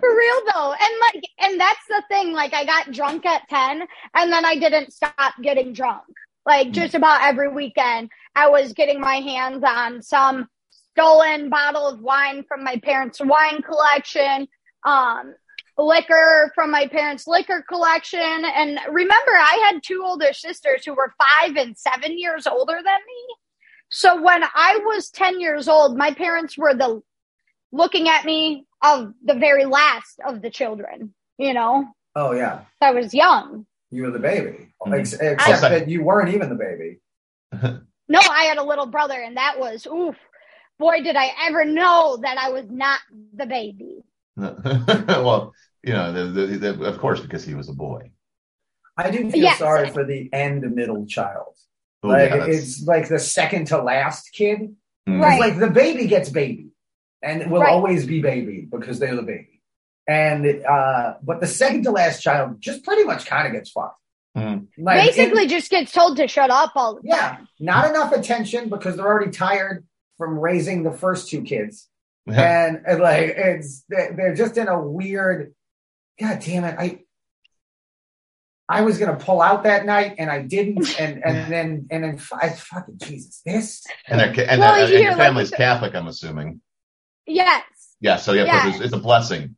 For 0.00 0.16
real 0.16 0.40
though. 0.54 0.72
And 0.80 0.92
like 1.00 1.24
and 1.40 1.60
that's 1.60 1.84
the 1.88 2.02
thing. 2.08 2.32
Like 2.32 2.54
I 2.54 2.64
got 2.64 2.92
drunk 2.92 3.26
at 3.26 3.48
ten 3.48 3.82
and 4.14 4.32
then 4.32 4.44
I 4.44 4.56
didn't 4.56 4.92
stop 4.92 5.34
getting 5.42 5.72
drunk. 5.72 6.02
Like 6.46 6.68
Hmm. 6.68 6.72
just 6.72 6.94
about 6.94 7.22
every 7.24 7.48
weekend 7.48 8.08
I 8.36 8.48
was 8.48 8.72
getting 8.74 9.00
my 9.00 9.16
hands 9.16 9.64
on 9.66 10.00
some 10.02 10.46
stolen 10.70 11.50
bottle 11.50 11.88
of 11.88 12.00
wine 12.00 12.44
from 12.46 12.62
my 12.62 12.76
parents' 12.84 13.20
wine 13.20 13.60
collection. 13.62 14.46
Um 14.86 15.34
liquor 15.78 16.52
from 16.54 16.70
my 16.70 16.86
parents' 16.86 17.26
liquor 17.26 17.62
collection. 17.68 18.20
And 18.20 18.78
remember, 18.90 19.32
I 19.32 19.70
had 19.72 19.82
two 19.82 20.02
older 20.04 20.32
sisters 20.32 20.84
who 20.84 20.94
were 20.94 21.12
five 21.18 21.56
and 21.56 21.76
seven 21.76 22.18
years 22.18 22.46
older 22.46 22.74
than 22.74 22.84
me. 23.06 23.36
So 23.90 24.20
when 24.22 24.42
I 24.42 24.80
was 24.84 25.10
10 25.10 25.40
years 25.40 25.68
old, 25.68 25.96
my 25.98 26.12
parents 26.12 26.56
were 26.56 26.74
the 26.74 27.02
looking 27.72 28.08
at 28.08 28.24
me 28.24 28.66
of 28.82 29.12
the 29.24 29.34
very 29.34 29.64
last 29.64 30.18
of 30.26 30.42
the 30.42 30.50
children, 30.50 31.14
you 31.38 31.54
know, 31.54 31.86
Oh 32.14 32.32
yeah, 32.32 32.60
I 32.80 32.90
was 32.90 33.14
young. 33.14 33.64
you 33.90 34.02
were 34.02 34.10
the 34.10 34.18
baby, 34.18 34.72
Mhm. 34.82 34.98
Ex- 34.98 35.12
except 35.14 35.62
I- 35.64 35.68
that 35.78 35.88
you 35.88 36.02
weren't 36.04 36.34
even 36.34 36.48
the 36.48 36.54
baby. 36.56 37.00
No, 38.08 38.18
I 38.30 38.44
had 38.44 38.58
a 38.58 38.62
little 38.64 38.84
brother 38.86 39.14
and 39.18 39.38
that 39.38 39.58
was, 39.58 39.86
oof, 39.86 40.16
boy, 40.78 41.00
did 41.02 41.16
I 41.16 41.30
ever 41.46 41.64
know 41.64 42.18
that 42.20 42.36
I 42.36 42.50
was 42.50 42.66
not 42.68 43.00
the 43.34 43.46
baby. 43.46 44.02
well, 44.36 45.52
you 45.82 45.92
know, 45.92 46.12
the, 46.12 46.46
the, 46.46 46.72
the, 46.72 46.84
of 46.84 46.98
course, 46.98 47.20
because 47.20 47.44
he 47.44 47.54
was 47.54 47.68
a 47.68 47.72
boy. 47.74 48.10
I 48.96 49.10
do 49.10 49.30
feel 49.30 49.42
Yes. 49.42 49.58
sorry 49.58 49.90
for 49.90 50.04
the 50.04 50.28
end 50.32 50.62
middle 50.74 51.06
child. 51.06 51.54
Oh, 52.02 52.08
like 52.08 52.30
yeah, 52.30 52.46
it's 52.46 52.82
like 52.82 53.08
the 53.08 53.18
second 53.18 53.66
to 53.68 53.78
last 53.82 54.30
kid. 54.32 54.74
Mm. 55.08 55.20
Right. 55.22 55.40
Like 55.40 55.58
the 55.58 55.70
baby 55.70 56.06
gets 56.06 56.28
baby, 56.30 56.68
and 57.22 57.50
will 57.50 57.60
Right. 57.62 57.70
always 57.72 58.06
be 58.06 58.20
baby 58.20 58.66
because 58.70 58.98
they're 58.98 59.16
the 59.16 59.22
baby. 59.22 59.60
And 60.08 60.64
uh, 60.64 61.14
but 61.22 61.40
the 61.40 61.46
second 61.46 61.84
to 61.84 61.90
last 61.92 62.22
child 62.22 62.60
just 62.60 62.84
pretty 62.84 63.04
much 63.04 63.26
kind 63.26 63.46
of 63.46 63.52
gets 63.52 63.70
fucked. 63.70 63.98
Mm. 64.36 64.66
Like, 64.78 65.06
Basically, 65.14 65.46
just 65.46 65.70
gets 65.70 65.92
told 65.92 66.16
to 66.16 66.26
shut 66.26 66.50
up 66.50 66.72
all 66.74 66.94
the 66.96 67.02
Yeah, 67.04 67.36
time. 67.36 67.48
not 67.60 67.88
enough 67.90 68.12
attention 68.12 68.68
because 68.68 68.96
they're 68.96 69.06
already 69.06 69.30
tired 69.30 69.84
from 70.18 70.38
raising 70.38 70.82
the 70.82 70.90
first 70.92 71.28
two 71.28 71.42
kids, 71.42 71.88
and, 72.26 72.82
and 72.86 73.00
like 73.00 73.32
it's 73.36 73.84
they're 73.88 74.14
they're 74.16 74.34
just 74.34 74.56
in 74.56 74.68
a 74.68 74.80
weird. 74.80 75.54
God 76.20 76.40
damn 76.40 76.64
it! 76.64 76.76
I 76.78 77.00
I 78.68 78.82
was 78.82 78.98
gonna 78.98 79.16
pull 79.16 79.42
out 79.42 79.64
that 79.64 79.84
night 79.86 80.14
and 80.18 80.30
I 80.30 80.42
didn't, 80.42 80.88
and 81.00 81.22
and 81.24 81.52
then 81.52 81.86
and 81.90 82.04
then 82.04 82.20
I 82.40 82.50
fucking 82.50 82.98
Jesus 82.98 83.42
this. 83.44 83.84
and, 84.06 84.20
they're, 84.20 84.48
and, 84.48 84.60
Well, 84.60 84.74
and, 84.74 84.82
and 84.84 84.90
here, 84.92 85.00
your 85.00 85.10
like- 85.10 85.18
family's 85.18 85.50
Catholic, 85.50 85.94
I'm 85.94 86.06
assuming. 86.06 86.60
Yes. 87.26 87.62
Yeah, 88.00 88.16
so 88.16 88.32
yeah, 88.32 88.44
Yeah. 88.44 88.68
It's, 88.70 88.80
it's 88.80 88.92
a 88.94 88.98
blessing. 88.98 89.56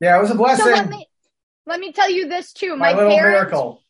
Yeah, 0.00 0.16
it 0.18 0.20
was 0.20 0.30
a 0.30 0.34
So 0.34 0.38
blessing. 0.38 0.66
let 0.66 0.88
me 0.88 1.06
let 1.66 1.80
me 1.80 1.92
tell 1.92 2.10
you 2.10 2.28
this 2.28 2.52
too. 2.52 2.76
my, 2.76 2.92
My, 2.92 2.98
little 2.98 3.16
parents 3.16 3.36
miracle. 3.52 3.82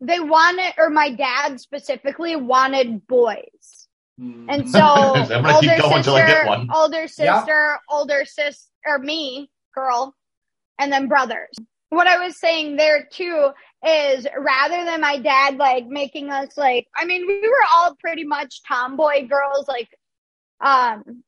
they 0.00 0.20
wanted 0.20 0.74
or 0.78 0.90
my 0.90 1.10
dad 1.14 1.60
specifically 1.60 2.34
wanted 2.36 3.06
boys. 3.06 3.81
And 4.18 4.68
so 4.68 4.78
I'm 4.80 5.28
gonna 5.28 5.54
older 5.54 5.68
keep 5.68 5.80
going 5.80 5.96
sister, 5.96 6.02
till 6.02 6.14
I 6.14 6.26
get 6.26 6.46
one. 6.46 6.68
older 6.74 7.08
sister, 7.08 7.78
older 7.88 8.24
sis 8.24 8.68
or 8.86 8.98
me, 8.98 9.50
girl, 9.74 10.14
and 10.78 10.92
then 10.92 11.08
brothers. 11.08 11.54
What 11.90 12.06
I 12.06 12.24
was 12.24 12.38
saying 12.38 12.76
there 12.76 13.08
too 13.10 13.50
is 13.86 14.26
rather 14.38 14.84
than 14.84 15.00
my 15.00 15.18
dad 15.18 15.56
like 15.56 15.86
making 15.86 16.30
us 16.30 16.56
like 16.56 16.86
I 16.96 17.04
mean, 17.04 17.26
we 17.26 17.40
were 17.40 17.66
all 17.74 17.96
pretty 18.00 18.24
much 18.24 18.62
tomboy 18.66 19.26
girls, 19.28 19.66
like 19.68 19.88
um 20.60 21.22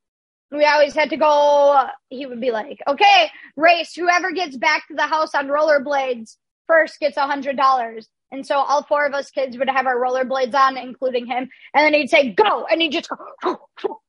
we 0.53 0.65
always 0.65 0.95
had 0.95 1.11
to 1.11 1.17
go 1.17 1.87
he 2.11 2.27
would 2.27 2.41
be 2.41 2.51
like, 2.51 2.81
Okay, 2.87 3.31
race, 3.57 3.95
whoever 3.95 4.31
gets 4.31 4.57
back 4.57 4.87
to 4.89 4.95
the 4.95 5.07
house 5.07 5.35
on 5.35 5.49
rollerblades 5.49 6.37
first 6.67 7.01
gets 7.01 7.17
a 7.17 7.27
hundred 7.27 7.57
dollars. 7.57 8.09
And 8.33 8.47
so 8.47 8.57
all 8.57 8.83
four 8.83 9.07
of 9.07 9.15
us 9.15 9.31
kids 9.31 9.57
would 9.57 9.69
have 9.69 9.87
our 9.87 9.97
rollerblades 9.97 10.55
on, 10.55 10.77
including 10.77 11.27
him. 11.27 11.49
And 11.75 11.85
then 11.85 11.95
he'd 11.95 12.11
say, 12.11 12.33
go. 12.33 12.67
And 12.71 12.83
he'd 12.83 12.93
just 12.93 13.09
go, 13.43 13.59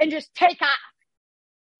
and 0.00 0.10
just 0.10 0.34
take 0.34 0.60
off. 0.60 0.68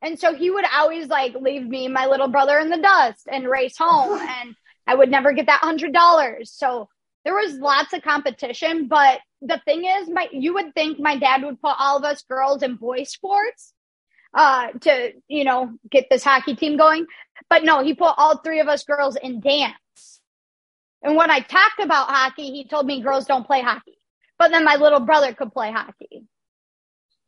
And 0.02 0.18
so 0.18 0.34
he 0.34 0.50
would 0.50 0.64
always 0.72 1.08
like 1.08 1.34
leave 1.34 1.66
me, 1.66 1.88
my 1.88 2.06
little 2.06 2.28
brother 2.28 2.58
in 2.58 2.68
the 2.68 2.78
dust 2.78 3.26
and 3.30 3.48
race 3.48 3.76
home. 3.78 4.20
And 4.42 4.54
I 4.86 4.94
would 4.96 5.10
never 5.10 5.32
get 5.32 5.46
that 5.46 5.60
hundred 5.60 5.92
dollars. 5.92 6.50
So 6.52 6.88
there 7.24 7.34
was 7.34 7.54
lots 7.54 7.92
of 7.92 8.02
competition. 8.02 8.88
But 8.88 9.20
the 9.40 9.60
thing 9.64 9.84
is, 9.84 10.08
my, 10.08 10.28
you 10.32 10.54
would 10.54 10.74
think 10.74 10.98
my 10.98 11.16
dad 11.16 11.42
would 11.42 11.60
put 11.60 11.74
all 11.78 11.98
of 11.98 12.04
us 12.04 12.22
girls 12.22 12.62
in 12.62 12.76
boy 12.76 13.04
sports, 13.04 13.74
uh, 14.34 14.72
to, 14.80 15.12
you 15.28 15.44
know, 15.44 15.72
get 15.90 16.08
this 16.10 16.24
hockey 16.24 16.56
team 16.56 16.76
going. 16.76 17.06
But 17.48 17.64
no, 17.64 17.82
he 17.82 17.94
put 17.94 18.14
all 18.16 18.38
three 18.38 18.60
of 18.60 18.68
us 18.68 18.84
girls 18.84 19.16
in 19.16 19.40
dance. 19.40 20.20
And 21.02 21.16
when 21.16 21.30
I 21.30 21.40
talked 21.40 21.80
about 21.80 22.08
hockey, 22.08 22.50
he 22.52 22.64
told 22.64 22.86
me 22.86 23.00
girls 23.00 23.26
don't 23.26 23.46
play 23.46 23.60
hockey. 23.62 23.98
But 24.38 24.50
then 24.50 24.64
my 24.64 24.76
little 24.76 25.00
brother 25.00 25.32
could 25.34 25.52
play 25.52 25.72
hockey. 25.72 26.24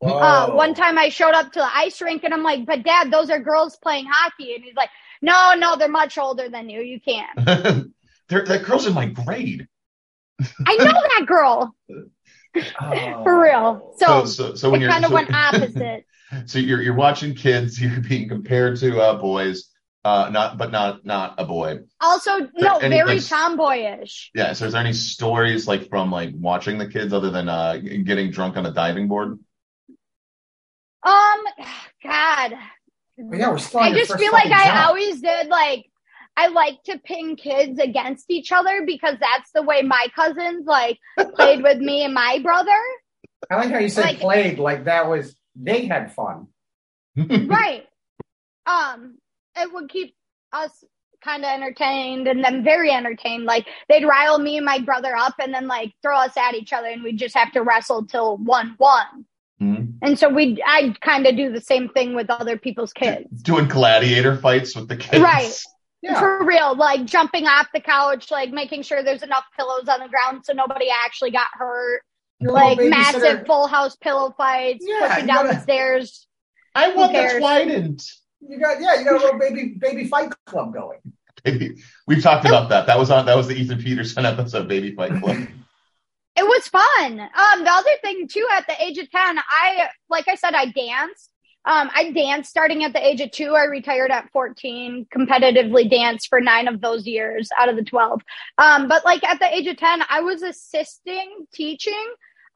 Uh, 0.01 0.51
one 0.51 0.73
time 0.75 0.97
I 0.97 1.09
showed 1.09 1.33
up 1.33 1.51
to 1.53 1.59
the 1.59 1.77
ice 1.77 2.01
rink 2.01 2.23
and 2.23 2.33
I'm 2.33 2.43
like, 2.43 2.65
but 2.65 2.83
dad, 2.83 3.11
those 3.11 3.29
are 3.29 3.39
girls 3.39 3.77
playing 3.81 4.05
hockey. 4.09 4.53
And 4.53 4.63
he's 4.63 4.75
like, 4.75 4.89
no, 5.21 5.53
no, 5.57 5.77
they're 5.77 5.87
much 5.89 6.17
older 6.17 6.49
than 6.49 6.69
you. 6.69 6.81
You 6.81 6.99
can't. 6.99 7.91
They're, 8.27 8.43
that 8.43 8.63
girl's 8.63 8.87
in 8.87 8.93
my 8.93 9.05
grade. 9.07 9.67
I 10.65 10.75
know 10.77 10.85
that 10.85 11.25
girl 11.27 11.75
Oh. 12.81 13.21
for 13.23 13.41
real. 13.41 13.93
So, 13.97 14.25
So, 14.25 14.25
so, 14.25 14.55
so 14.55 14.69
when 14.69 14.81
it 14.81 14.83
you're 14.83 14.91
kind 14.91 15.05
of 15.05 15.09
so, 15.09 15.15
went 15.15 15.29
opposite. 15.33 16.05
so 16.45 16.57
you're 16.59 16.81
you're 16.81 16.95
watching 16.95 17.35
kids, 17.35 17.79
you're 17.81 17.99
being 18.01 18.29
compared 18.29 18.77
to 18.79 18.99
uh, 18.99 19.19
boys, 19.19 19.69
uh, 20.05 20.29
not 20.31 20.57
but 20.57 20.71
not 20.71 21.03
not 21.05 21.33
a 21.37 21.45
boy. 21.45 21.79
Also, 21.99 22.47
no, 22.55 22.77
any, 22.77 22.95
very 22.95 23.15
like, 23.15 23.21
tomboyish. 23.23 24.29
Yeah. 24.35 24.53
So 24.53 24.65
is 24.67 24.73
there 24.73 24.81
any 24.81 24.93
stories 24.93 25.67
like 25.67 25.89
from 25.89 26.11
like 26.11 26.29
watching 26.35 26.77
the 26.77 26.87
kids 26.87 27.11
other 27.11 27.31
than 27.31 27.49
uh, 27.49 27.77
getting 27.77 28.29
drunk 28.31 28.55
on 28.55 28.65
a 28.65 28.71
diving 28.71 29.07
board? 29.07 29.39
Um, 31.03 31.39
God, 32.03 32.53
But 33.17 33.37
yeah, 33.37 33.49
we're 33.51 33.57
still. 33.59 33.81
on 33.81 33.93
I 33.93 33.95
just 33.95 34.15
feel 34.17 34.31
like 34.31 34.43
fucking 34.49 34.53
I 34.53 34.65
job. 34.65 34.87
always 34.87 35.21
did 35.21 35.47
like 35.47 35.85
I 36.37 36.47
like 36.47 36.81
to 36.85 36.99
pin 36.99 37.35
kids 37.35 37.79
against 37.79 38.25
each 38.29 38.51
other 38.51 38.83
because 38.85 39.15
that's 39.19 39.51
the 39.53 39.61
way 39.63 39.81
my 39.81 40.07
cousins 40.15 40.65
like 40.65 40.97
played 41.35 41.63
with 41.63 41.77
me 41.79 42.03
and 42.03 42.13
my 42.13 42.39
brother. 42.43 42.71
I 43.49 43.55
like 43.57 43.69
how 43.71 43.77
you 43.79 43.89
said 43.89 44.05
like- 44.05 44.19
played 44.19 44.59
like 44.59 44.85
that 44.85 45.07
was 45.07 45.35
they 45.55 45.85
had 45.85 46.13
fun. 46.13 46.47
right. 47.15 47.85
Um, 48.67 49.17
it 49.57 49.71
would 49.73 49.89
keep 49.89 50.15
us 50.53 50.83
kind 51.23 51.43
of 51.43 51.49
entertained 51.49 52.27
and 52.27 52.43
then 52.43 52.63
very 52.63 52.91
entertained. 52.91 53.45
Like 53.45 53.65
they'd 53.89 54.05
rile 54.05 54.37
me 54.37 54.57
and 54.57 54.65
my 54.65 54.79
brother 54.79 55.15
up 55.15 55.33
and 55.39 55.53
then 55.53 55.67
like 55.67 55.93
throw 56.01 56.17
us 56.17 56.37
at 56.37 56.53
each 56.53 56.71
other 56.73 56.87
and 56.87 57.03
we'd 57.03 57.17
just 57.17 57.35
have 57.35 57.51
to 57.53 57.61
wrestle 57.61 58.05
till 58.05 58.37
one 58.37 58.75
one. 58.77 59.25
Mhm. 59.61 59.93
And 60.01 60.19
so 60.19 60.29
we, 60.29 60.61
I'd 60.67 60.99
kind 61.01 61.25
of 61.25 61.35
do 61.35 61.51
the 61.51 61.61
same 61.61 61.89
thing 61.89 62.13
with 62.13 62.29
other 62.29 62.57
people's 62.57 62.93
kids. 62.93 63.41
Doing 63.41 63.67
gladiator 63.67 64.35
fights 64.37 64.75
with 64.75 64.87
the 64.87 64.97
kids. 64.97 65.23
Right. 65.23 65.57
Yeah. 66.01 66.19
For 66.19 66.45
real, 66.45 66.75
like 66.75 67.05
jumping 67.05 67.47
off 67.47 67.67
the 67.73 67.79
couch, 67.79 68.29
like 68.29 68.51
making 68.51 68.83
sure 68.83 69.01
there's 69.01 69.23
enough 69.23 69.45
pillows 69.57 69.87
on 69.87 70.01
the 70.01 70.09
ground 70.09 70.41
so 70.45 70.53
nobody 70.53 70.87
actually 71.03 71.31
got 71.31 71.47
hurt. 71.53 72.01
Your 72.39 72.51
Like 72.51 72.77
babysitter- 72.77 72.89
massive 72.89 73.45
full 73.47 73.65
house 73.65 73.95
pillow 73.95 74.31
fights, 74.37 74.85
Yeah, 74.87 75.07
pushing 75.07 75.25
down 75.25 75.45
gotta- 75.45 75.55
the 75.57 75.61
stairs. 75.63 76.27
I 76.75 76.89
want 76.93 77.13
the 77.13 77.19
cares? 77.19 77.39
trident. 77.41 78.03
You 78.47 78.59
got 78.59 78.81
yeah, 78.81 78.99
you 78.99 79.05
got 79.05 79.15
a 79.15 79.17
little 79.17 79.39
baby 79.39 79.75
baby 79.79 80.07
fight 80.07 80.31
club 80.45 80.73
going. 80.73 80.99
Baby. 81.43 81.75
We've 82.07 82.23
talked 82.23 82.45
about 82.45 82.69
that. 82.69 82.87
That 82.87 82.97
was 82.97 83.11
on. 83.11 83.25
That 83.25 83.37
was 83.37 83.47
the 83.47 83.55
Ethan 83.55 83.81
Peterson 83.81 84.25
episode, 84.25 84.67
Baby 84.67 84.95
Fight 84.95 85.21
Club. 85.21 85.37
It 86.37 86.43
was 86.43 86.67
fun. 86.67 87.21
Um, 87.21 87.63
the 87.63 87.71
other 87.71 87.89
thing 88.01 88.27
too, 88.27 88.45
at 88.51 88.67
the 88.67 88.73
age 88.83 88.97
of 88.97 89.09
ten, 89.09 89.39
I 89.39 89.87
like 90.09 90.27
I 90.27 90.35
said, 90.35 90.53
I 90.53 90.65
danced. 90.65 91.29
Um, 91.63 91.89
I 91.95 92.11
danced 92.11 92.49
starting 92.49 92.83
at 92.83 92.91
the 92.91 93.01
age 93.01 93.21
of 93.21 93.31
two. 93.31 93.55
I 93.55 93.63
retired 93.63 94.11
at 94.11 94.29
fourteen. 94.33 95.07
Competitively 95.15 95.89
danced 95.89 96.27
for 96.27 96.41
nine 96.41 96.67
of 96.67 96.81
those 96.81 97.07
years 97.07 97.49
out 97.57 97.69
of 97.69 97.77
the 97.77 97.85
twelve. 97.85 98.21
Um, 98.57 98.89
but 98.89 99.05
like 99.05 99.23
at 99.23 99.39
the 99.39 99.47
age 99.47 99.67
of 99.67 99.77
ten, 99.77 100.01
I 100.09 100.19
was 100.19 100.41
assisting 100.41 101.47
teaching 101.53 102.05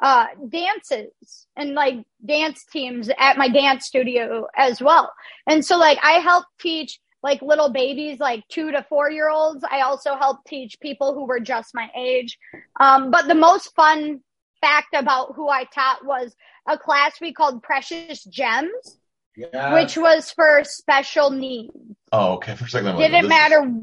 uh 0.02 0.28
dances 0.48 1.46
and 1.58 1.74
like 1.74 1.98
dance 2.26 2.66
teams 2.72 3.10
at 3.18 3.38
my 3.38 3.50
dance 3.50 3.86
studio 3.86 4.48
as 4.56 4.82
well. 4.82 5.12
And 5.48 5.64
so 5.66 5.78
like 5.78 5.98
I 6.02 6.14
helped 6.20 6.48
teach 6.60 7.00
like 7.22 7.42
little 7.42 7.70
babies, 7.70 8.18
like 8.20 8.48
two 8.48 8.72
to 8.72 8.82
four 8.88 9.12
year 9.12 9.30
olds. 9.30 9.64
I 9.70 9.82
also 9.82 10.16
helped 10.16 10.48
teach 10.48 10.80
people 10.80 11.14
who 11.14 11.26
were 11.26 11.42
just 11.42 11.76
my 11.76 11.90
age. 11.96 12.38
Um, 12.80 13.12
but 13.12 13.28
the 13.28 13.36
most 13.36 13.76
fun 13.76 14.22
fact 14.62 14.94
about 14.94 15.36
who 15.36 15.50
I 15.50 15.66
taught 15.66 16.06
was 16.06 16.34
a 16.68 16.78
class 16.78 17.20
we 17.20 17.34
called 17.34 17.62
Precious 17.62 18.24
Gems, 18.24 18.98
Yeah. 19.36 19.74
which 19.74 19.98
was 19.98 20.32
for 20.32 20.64
special 20.64 21.30
needs. 21.30 21.74
Oh, 22.14 22.34
okay. 22.36 22.56
For 22.56 22.66
a 22.66 22.70
second, 22.70 22.96
Didn't 22.98 23.24
this- 23.24 23.30
matter. 23.30 23.74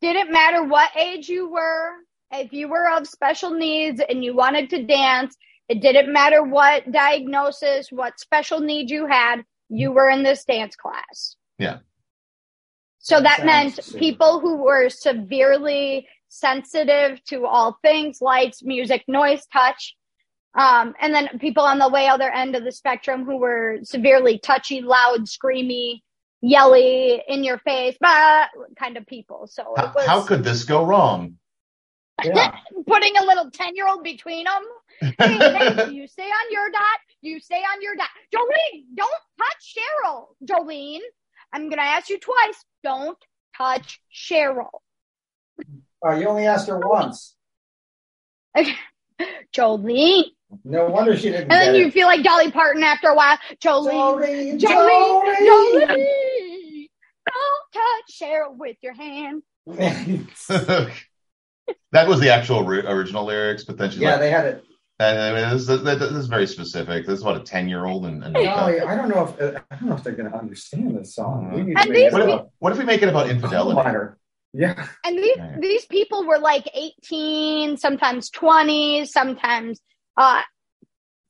Didn't 0.00 0.30
matter 0.32 0.62
what 0.62 0.90
age 0.96 1.28
you 1.28 1.50
were. 1.50 1.90
If 2.32 2.52
you 2.52 2.68
were 2.68 2.90
of 2.90 3.06
special 3.06 3.50
needs 3.50 4.00
and 4.08 4.24
you 4.24 4.34
wanted 4.34 4.70
to 4.70 4.84
dance, 4.84 5.36
it 5.68 5.80
didn't 5.80 6.12
matter 6.12 6.42
what 6.42 6.90
diagnosis, 6.90 7.88
what 7.90 8.18
special 8.20 8.60
need 8.60 8.90
you 8.90 9.06
had. 9.06 9.42
You 9.68 9.92
were 9.92 10.08
in 10.08 10.22
this 10.22 10.44
dance 10.44 10.76
class. 10.76 11.36
Yeah. 11.58 11.78
So 12.98 13.20
that 13.20 13.38
Sounds 13.38 13.46
meant 13.46 13.84
super. 13.84 13.98
people 13.98 14.40
who 14.40 14.56
were 14.56 14.88
severely 14.88 16.08
sensitive 16.28 17.22
to 17.24 17.46
all 17.46 17.78
things, 17.82 18.20
lights, 18.20 18.64
music, 18.64 19.04
noise, 19.06 19.46
touch. 19.52 19.96
Um, 20.58 20.94
and 21.00 21.14
then 21.14 21.38
people 21.38 21.62
on 21.62 21.78
the 21.78 21.88
way 21.88 22.08
other 22.08 22.30
end 22.30 22.56
of 22.56 22.64
the 22.64 22.72
spectrum 22.72 23.24
who 23.24 23.36
were 23.36 23.78
severely 23.82 24.38
touchy, 24.38 24.80
loud, 24.80 25.26
screamy, 25.26 26.00
yelly, 26.40 27.22
in 27.28 27.44
your 27.44 27.58
face, 27.58 27.96
bah, 28.00 28.46
kind 28.78 28.96
of 28.96 29.06
people. 29.06 29.46
So 29.46 29.74
How, 29.76 29.84
it 29.84 29.94
was 29.94 30.06
how 30.06 30.24
could 30.24 30.44
this 30.44 30.64
go 30.64 30.84
wrong? 30.84 31.36
Yeah. 32.24 32.56
putting 32.86 33.16
a 33.16 33.24
little 33.24 33.50
10 33.50 33.76
year 33.76 33.88
old 33.88 34.02
between 34.04 34.44
them. 34.44 34.62
Hey, 35.00 35.36
hey, 35.38 35.90
you 35.92 36.06
stay 36.06 36.24
on 36.24 36.52
your 36.52 36.70
dot. 36.70 36.98
You 37.22 37.40
stay 37.40 37.56
on 37.56 37.82
your 37.82 37.96
dot. 37.96 38.08
Jolene, 38.34 38.84
don't 38.94 39.10
touch 39.38 39.76
Cheryl. 39.76 40.26
Jolene, 40.44 41.00
I'm 41.52 41.62
going 41.62 41.78
to 41.78 41.82
ask 41.82 42.08
you 42.08 42.18
twice. 42.18 42.64
Don't 42.82 43.18
touch 43.56 44.00
Cheryl. 44.14 44.68
Oh, 46.02 46.12
you 46.14 46.28
only 46.28 46.46
asked 46.46 46.68
her 46.68 46.78
once. 46.78 47.34
Jolene. 49.54 50.24
No 50.64 50.86
wonder 50.86 51.16
she 51.16 51.30
didn't 51.30 51.42
And 51.42 51.50
then 51.50 51.72
get 51.72 51.80
you 51.80 51.86
it. 51.88 51.92
feel 51.92 52.06
like 52.06 52.22
Dolly 52.22 52.50
Parton 52.52 52.82
after 52.82 53.08
a 53.08 53.14
while. 53.14 53.36
Jolene, 53.62 54.58
Jolene, 54.58 54.60
Jolene, 54.60 55.36
Jolene. 55.36 55.86
Jolene. 55.88 56.88
Don't 57.26 57.72
touch 57.72 58.20
Cheryl 58.20 58.56
with 58.56 58.76
your 58.82 58.94
hand. 58.94 59.42
That 61.92 62.08
was 62.08 62.20
the 62.20 62.30
actual 62.30 62.62
ri- 62.64 62.86
original 62.86 63.24
lyrics, 63.24 63.64
but 63.64 63.76
then 63.78 63.90
she's 63.90 64.00
yeah, 64.00 64.12
like, 64.12 64.20
they 64.20 64.30
had 64.30 64.46
it. 64.46 64.64
I 64.98 65.32
mean, 65.32 65.50
this, 65.50 65.66
this, 65.66 65.82
this 65.82 66.12
is 66.12 66.26
very 66.26 66.46
specific. 66.46 67.04
This 67.06 67.18
is 67.18 67.24
what 67.24 67.36
a 67.36 67.40
ten 67.40 67.68
year 67.68 67.84
old 67.84 68.06
and, 68.06 68.24
and 68.24 68.34
Golly, 68.34 68.80
I 68.80 68.96
don't 68.96 69.10
know 69.10 69.24
if 69.24 69.40
uh, 69.40 69.60
I 69.70 69.76
don't 69.76 69.88
know 69.90 69.94
if 69.94 70.02
they're 70.02 70.14
going 70.14 70.30
to 70.30 70.36
understand 70.38 70.96
this 70.98 71.14
song. 71.14 71.52
We 71.52 71.62
need 71.62 71.76
And 71.76 71.86
to 71.88 71.92
these 71.92 72.04
make 72.04 72.12
what, 72.12 72.22
if, 72.22 72.28
a 72.28 72.46
what 72.60 72.72
if 72.72 72.78
we 72.78 72.84
make 72.84 73.02
it 73.02 73.08
about 73.10 73.28
infidelity? 73.28 73.74
miner. 73.74 74.16
Yeah, 74.54 74.86
And 75.04 75.18
these 75.18 75.36
Right. 75.38 75.60
these 75.60 75.84
people 75.84 76.24
were 76.26 76.38
like 76.38 76.66
18, 76.72 77.76
sometimes 77.76 78.30
20, 78.30 79.04
sometimes 79.04 79.80
uh, 80.16 80.40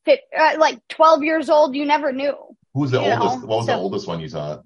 fif- 0.05 0.20
uh 0.38 0.55
like 0.59 0.79
12 0.90 1.25
years 1.25 1.51
old. 1.51 1.75
You 1.75 1.87
never 1.87 2.12
knew. 2.12 2.37
Who's 2.72 2.92
the 2.92 3.03
You 3.03 3.09
know, 3.09 3.22
oldest? 3.22 3.49
what 3.49 3.57
was 3.59 3.66
the 3.66 3.77
oldest 3.77 4.07
one 4.07 4.20
you 4.20 4.29
saw? 4.29 4.61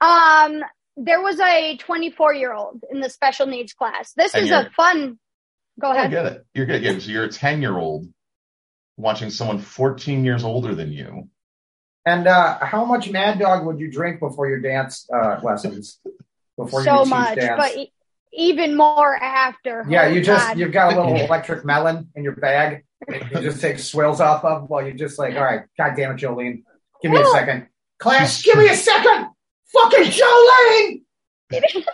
Um, 0.00 0.62
there 1.00 1.20
was 1.22 1.38
a 1.40 1.76
24 1.76 2.34
year 2.34 2.52
old 2.52 2.82
in 2.90 3.00
the 3.00 3.08
special 3.10 3.46
needs 3.46 3.72
class. 3.72 4.12
This 4.14 4.34
And 4.34 4.44
is 4.44 4.50
a 4.50 4.68
fun. 4.76 5.18
Go 5.80 5.90
ahead. 5.92 6.06
I 6.06 6.08
get 6.10 6.26
it. 6.26 6.46
You're 6.54 6.66
good. 6.66 6.82
Yeah, 6.82 6.98
so 6.98 7.10
you're 7.10 7.24
a 7.24 7.28
ten 7.32 7.62
year 7.62 7.76
old 7.78 8.06
watching 8.96 9.30
someone 9.30 9.60
fourteen 9.60 10.24
years 10.24 10.42
older 10.44 10.74
than 10.74 10.90
you. 10.92 11.28
and 12.04 12.26
uh, 12.26 12.58
how 12.60 12.84
much 12.84 13.10
Mad 13.10 13.38
Dog 13.38 13.64
would 13.66 13.78
you 13.78 13.90
drink 13.90 14.18
before 14.20 14.48
your 14.48 14.60
dance 14.60 15.08
uh, 15.14 15.38
lessons? 15.42 16.00
Before 16.56 16.82
so 16.82 16.92
you 16.98 17.04
teach 17.04 17.10
much, 17.10 17.34
dance? 17.38 17.54
but 17.58 17.76
e- 17.76 17.92
even 18.32 18.76
more 18.76 19.14
after. 19.16 19.84
yeah, 19.88 20.04
Oh, 20.04 20.08
you 20.08 20.20
just 20.22 20.48
God. 20.48 20.58
you've 20.58 20.72
got 20.72 20.92
a 20.92 20.96
little 20.96 21.14
electric 21.26 21.64
melon 21.64 22.08
in 22.16 22.24
your 22.24 22.34
bag. 22.34 22.84
You 23.08 23.40
just 23.40 23.60
take 23.60 23.78
swills 23.78 24.20
off 24.20 24.44
of 24.44 24.68
while 24.68 24.82
you're 24.84 24.96
just 24.96 25.18
like, 25.18 25.36
all 25.36 25.44
right, 25.44 25.62
God 25.78 25.94
damn 25.96 26.10
it, 26.12 26.16
Jolene, 26.20 26.64
give 27.00 27.12
me 27.12 27.20
a 27.20 27.24
second. 27.26 27.68
Class, 28.00 28.42
give 28.42 28.58
me 28.58 28.68
a 28.68 28.74
second. 28.74 29.28
Fucking 29.72 30.04
Jolene. 30.04 31.02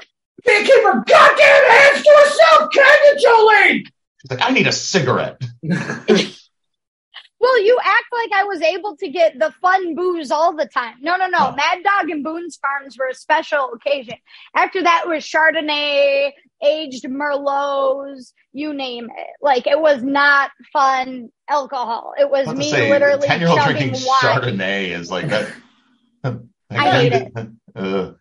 Can't 0.47 0.67
keep 0.67 0.83
her 0.83 1.05
goddamn 1.07 1.71
hands 1.71 2.03
to 2.03 2.23
herself, 2.23 2.71
can 2.73 2.99
you, 3.05 3.27
Jolene? 3.27 3.87
She's 4.21 4.31
like, 4.31 4.43
I 4.43 4.51
need 4.51 4.67
a 4.67 4.73
cigarette. 4.73 5.41
Well, 7.45 7.63
you 7.63 7.79
act 7.79 8.07
like 8.11 8.33
I 8.33 8.45
was 8.45 8.63
able 8.63 8.97
to 8.97 9.09
get 9.11 9.39
the 9.39 9.53
fun 9.61 9.95
booze 9.95 10.31
all 10.31 10.57
the 10.57 10.65
time. 10.65 10.95
No, 11.03 11.17
no, 11.17 11.27
no. 11.27 11.51
Oh. 11.51 11.55
Mad 11.55 11.83
Dog 11.85 12.09
and 12.09 12.25
Boone's 12.25 12.57
Farms 12.57 12.97
were 12.99 13.09
a 13.09 13.15
special 13.15 13.71
occasion. 13.75 14.15
After 14.57 14.83
that 14.83 15.07
was 15.07 15.25
Chardonnay, 15.25 16.33
aged 16.63 17.05
Merlots, 17.05 18.33
you 18.55 18.73
name 18.73 19.11
it. 19.15 19.27
Like 19.43 19.67
it 19.67 19.79
was 19.79 20.03
not 20.03 20.53
fun 20.73 21.29
alcohol. 21.47 22.15
It 22.19 22.31
was 22.31 22.49
me 22.49 22.71
say, 22.71 22.89
literally 22.89 23.27
ten 23.29 23.41
year 23.41 23.51
old 23.51 23.59
chugging 23.59 23.91
drinking 23.91 24.07
wine. 24.07 24.21
Chardonnay 24.23 24.99
is 24.99 25.11
like 25.11 25.29
that. 25.29 25.53
I 26.71 26.91
hate 26.93 27.13
it. 27.13 27.33
Uh, 27.75 28.13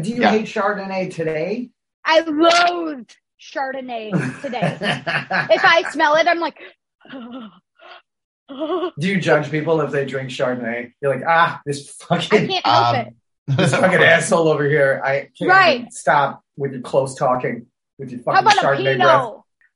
Do 0.00 0.10
you 0.10 0.22
Yeah. 0.22 0.30
hate 0.30 0.46
Chardonnay 0.46 1.12
today? 1.14 1.70
I 2.04 2.20
loathed 2.20 3.16
Chardonnay 3.40 4.40
today. 4.42 4.76
if 4.80 5.64
I 5.64 5.84
smell 5.92 6.16
it, 6.16 6.26
I'm 6.26 6.40
like, 6.40 6.58
Do 8.50 8.92
you 9.08 9.20
judge 9.20 9.50
people 9.50 9.80
if 9.80 9.90
they 9.90 10.04
drink 10.04 10.30
Chardonnay? 10.30 10.92
You're 11.00 11.14
like, 11.16 11.24
ah, 11.26 11.60
this 11.64 11.96
I 12.10 12.18
fucking 12.18 12.48
can't 12.48 12.66
help 12.66 12.86
Um, 12.88 12.96
it. 12.96 13.14
this 13.56 13.70
fucking 13.74 14.02
asshole 14.02 14.48
over 14.48 14.68
here. 14.68 15.00
I 15.04 15.28
can't 15.38 15.50
Right. 15.50 15.92
stop 15.92 16.42
with 16.56 16.72
your 16.72 16.82
close 16.82 17.14
talking 17.14 17.66
with 17.98 18.10
your 18.10 18.20
How 18.26 18.42
fucking 18.42 18.46
about 18.46 18.56
a 18.58 18.66
Chardonnay 18.66 18.84
Pinot? 18.84 18.98
breath. 19.00 19.30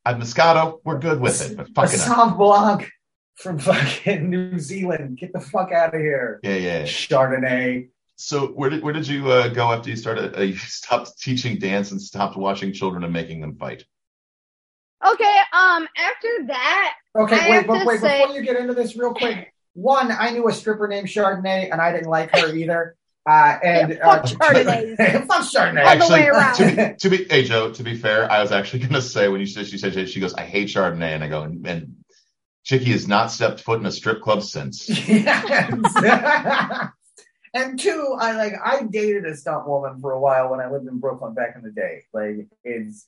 I'm 0.05 0.21
Moscato. 0.21 0.81
We're 0.85 0.99
good 0.99 1.21
with 1.21 1.51
it. 1.51 1.57
But 1.57 1.69
A 1.69 1.73
fucking 1.73 1.99
Sauv 1.99 2.37
Blanc 2.39 2.91
from 3.37 3.59
fucking 3.59 4.29
New 4.31 4.59
Zealand. 4.59 5.19
Get 5.19 5.33
the 5.33 5.41
fuck 5.41 5.71
out 5.73 5.95
of 5.95 6.01
here. 6.01 6.41
yeah, 6.43 6.55
yeah. 6.57 6.83
Chardonnay. 6.83 7.89
So 8.21 8.49
where 8.49 8.69
did 8.69 8.83
where 8.83 8.93
did 8.93 9.07
you 9.07 9.31
uh, 9.31 9.49
go 9.49 9.73
after 9.73 9.91
you 9.91 9.97
started? 9.97 10.37
Uh, 10.37 10.43
you 10.51 10.57
stopped 10.57 11.21
teaching 11.21 11.59
dance 11.59 11.93
and 11.93 12.03
stopped 12.03 12.37
watching 12.37 12.73
children 12.73 13.05
and 13.05 13.13
making 13.13 13.41
them 13.41 13.57
fight. 13.57 13.85
Okay, 15.07 15.37
um, 15.53 15.87
after 15.97 16.29
that, 16.49 16.95
Okay, 17.17 17.37
I 17.37 17.51
wait, 17.51 17.57
have 17.59 17.67
but 17.69 17.79
to 17.81 17.85
wait, 17.87 18.01
say- 18.01 18.21
before 18.21 18.35
you 18.37 18.43
get 18.43 18.57
into 18.57 18.75
this 18.75 18.97
real 18.97 19.15
quick, 19.15 19.53
one, 19.75 20.11
I 20.11 20.31
knew 20.31 20.49
a 20.49 20.53
stripper 20.53 20.89
named 20.89 21.07
Chardonnay 21.07 21.71
and 21.71 21.81
I 21.81 21.93
didn't 21.93 22.09
like 22.09 22.37
her 22.37 22.53
either. 22.55 22.97
Uh, 23.25 23.59
and 23.63 23.91
Yeah, 23.93 23.99
fuck 24.05 24.25
uh, 24.25 24.27
Chardonnays. 24.53 24.97
fuck 25.29 25.43
Chardonnay. 25.45 25.85
All 26.01 26.09
the 26.09 26.13
way 26.15 26.27
around. 26.27 26.57
to 26.57 26.65
be, 26.75 26.95
to 26.97 27.09
be, 27.11 27.25
hey 27.31 27.45
Joe, 27.45 27.71
to 27.73 27.83
be 27.85 27.95
fair, 27.97 28.29
I 28.29 28.43
was 28.43 28.51
actually 28.51 28.81
going 28.81 28.95
to 28.95 29.03
say 29.03 29.29
when 29.29 29.39
you 29.39 29.47
said 29.47 29.69
she 29.69 29.79
said 29.79 30.09
she 30.09 30.19
goes, 30.19 30.35
I 30.35 30.43
hate 30.43 30.67
Chardonnay, 30.69 31.15
and 31.15 31.23
I 31.23 31.29
go, 31.29 31.43
and, 31.43 31.65
and 31.65 31.95
Chicky 32.65 32.91
has 32.91 33.07
not 33.07 33.31
stepped 33.31 33.61
foot 33.61 33.79
in 33.79 33.87
a 33.87 33.93
strip 33.93 34.21
club 34.21 34.43
since. 34.43 34.89
Yes. 35.09 36.91
And 37.59 37.79
two, 37.79 38.17
I 38.19 38.33
like 38.33 38.55
I 38.65 38.83
dated 38.83 39.25
a 39.27 39.37
stunt 39.37 39.69
woman 39.69 40.01
for 40.01 40.13
a 40.13 40.21
while 40.21 40.51
when 40.51 40.61
I 40.61 40.71
lived 40.71 40.87
in 40.87 40.99
Brooklyn 40.99 41.35
back 41.35 41.55
in 41.57 41.63
the 41.63 41.71
day. 41.71 42.05
Like 42.13 42.47
it's 42.65 43.07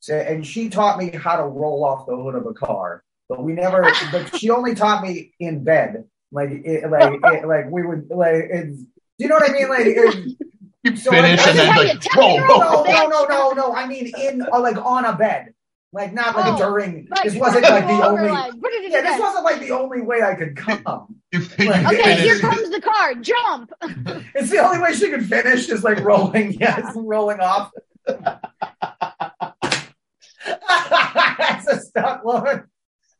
so, 0.00 0.14
and 0.16 0.46
she 0.46 0.68
taught 0.68 0.98
me 0.98 1.10
how 1.10 1.36
to 1.36 1.44
roll 1.44 1.84
off 1.84 2.06
the 2.06 2.16
hood 2.16 2.34
of 2.34 2.46
a 2.46 2.54
car, 2.54 3.04
but 3.28 3.42
we 3.42 3.52
never. 3.52 3.82
but 4.12 4.36
she 4.36 4.50
only 4.50 4.74
taught 4.74 5.02
me 5.02 5.34
in 5.38 5.64
bed. 5.64 6.04
Like 6.30 6.50
it, 6.50 6.90
like 6.90 7.20
it, 7.24 7.46
like 7.46 7.70
we 7.70 7.82
would 7.86 8.08
like 8.10 8.34
it's. 8.50 8.78
Do 8.78 8.86
you 9.18 9.28
know 9.28 9.36
what 9.36 9.50
I 9.50 9.52
mean? 9.52 9.68
Like 9.68 9.86
it, 9.86 10.38
You 10.84 10.96
So 10.96 11.10
finish 11.12 11.38
I- 11.40 11.50
and 11.50 11.58
then 11.58 11.76
like, 11.76 12.04
whoa, 12.14 12.36
whoa, 12.40 12.82
no, 12.84 12.84
no, 12.84 13.08
no, 13.08 13.24
no, 13.26 13.50
no. 13.52 13.74
I 13.74 13.86
mean 13.86 14.12
in 14.18 14.42
uh, 14.42 14.60
like 14.60 14.76
on 14.76 15.04
a 15.04 15.14
bed. 15.14 15.54
Like 15.94 16.14
not 16.14 16.34
like 16.34 16.54
Oh, 16.54 16.56
during. 16.56 17.06
Like, 17.10 17.22
this 17.24 17.34
wasn't 17.34 17.64
like 17.64 17.86
the 17.86 18.02
only. 18.06 18.30
like, 18.30 18.58
put 18.58 18.72
it 18.72 18.84
in 18.86 18.92
Yeah, 18.92 19.02
this 19.02 19.20
wasn't 19.20 19.44
like 19.44 19.60
the 19.60 19.72
only 19.72 20.00
way 20.00 20.22
I 20.22 20.34
could 20.34 20.56
come. 20.56 21.16
You, 21.32 21.40
you 21.58 21.70
Okay, 21.70 22.22
here 22.22 22.38
comes 22.38 22.70
the 22.70 22.80
car. 22.80 23.14
Jump. 23.16 23.72
It's 24.34 24.48
the 24.50 24.58
only 24.58 24.78
way 24.80 24.94
she 24.94 25.10
could 25.10 25.26
finish 25.26 25.68
is 25.68 25.84
like 25.84 26.00
rolling. 26.00 26.52
Yes, 26.60 26.92
rolling 26.96 27.40
off. 27.40 27.70
That's 28.06 28.40
a 31.68 31.80
stunt 31.80 32.24
woman. 32.24 32.64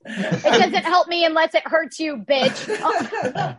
It 0.04 0.42
doesn't 0.42 0.74
help 0.85 1.06
me 1.08 1.24
unless 1.24 1.54
it 1.54 1.62
hurts 1.66 1.98
you, 2.00 2.16
bitch. 2.16 2.76
Oh. 2.80 3.54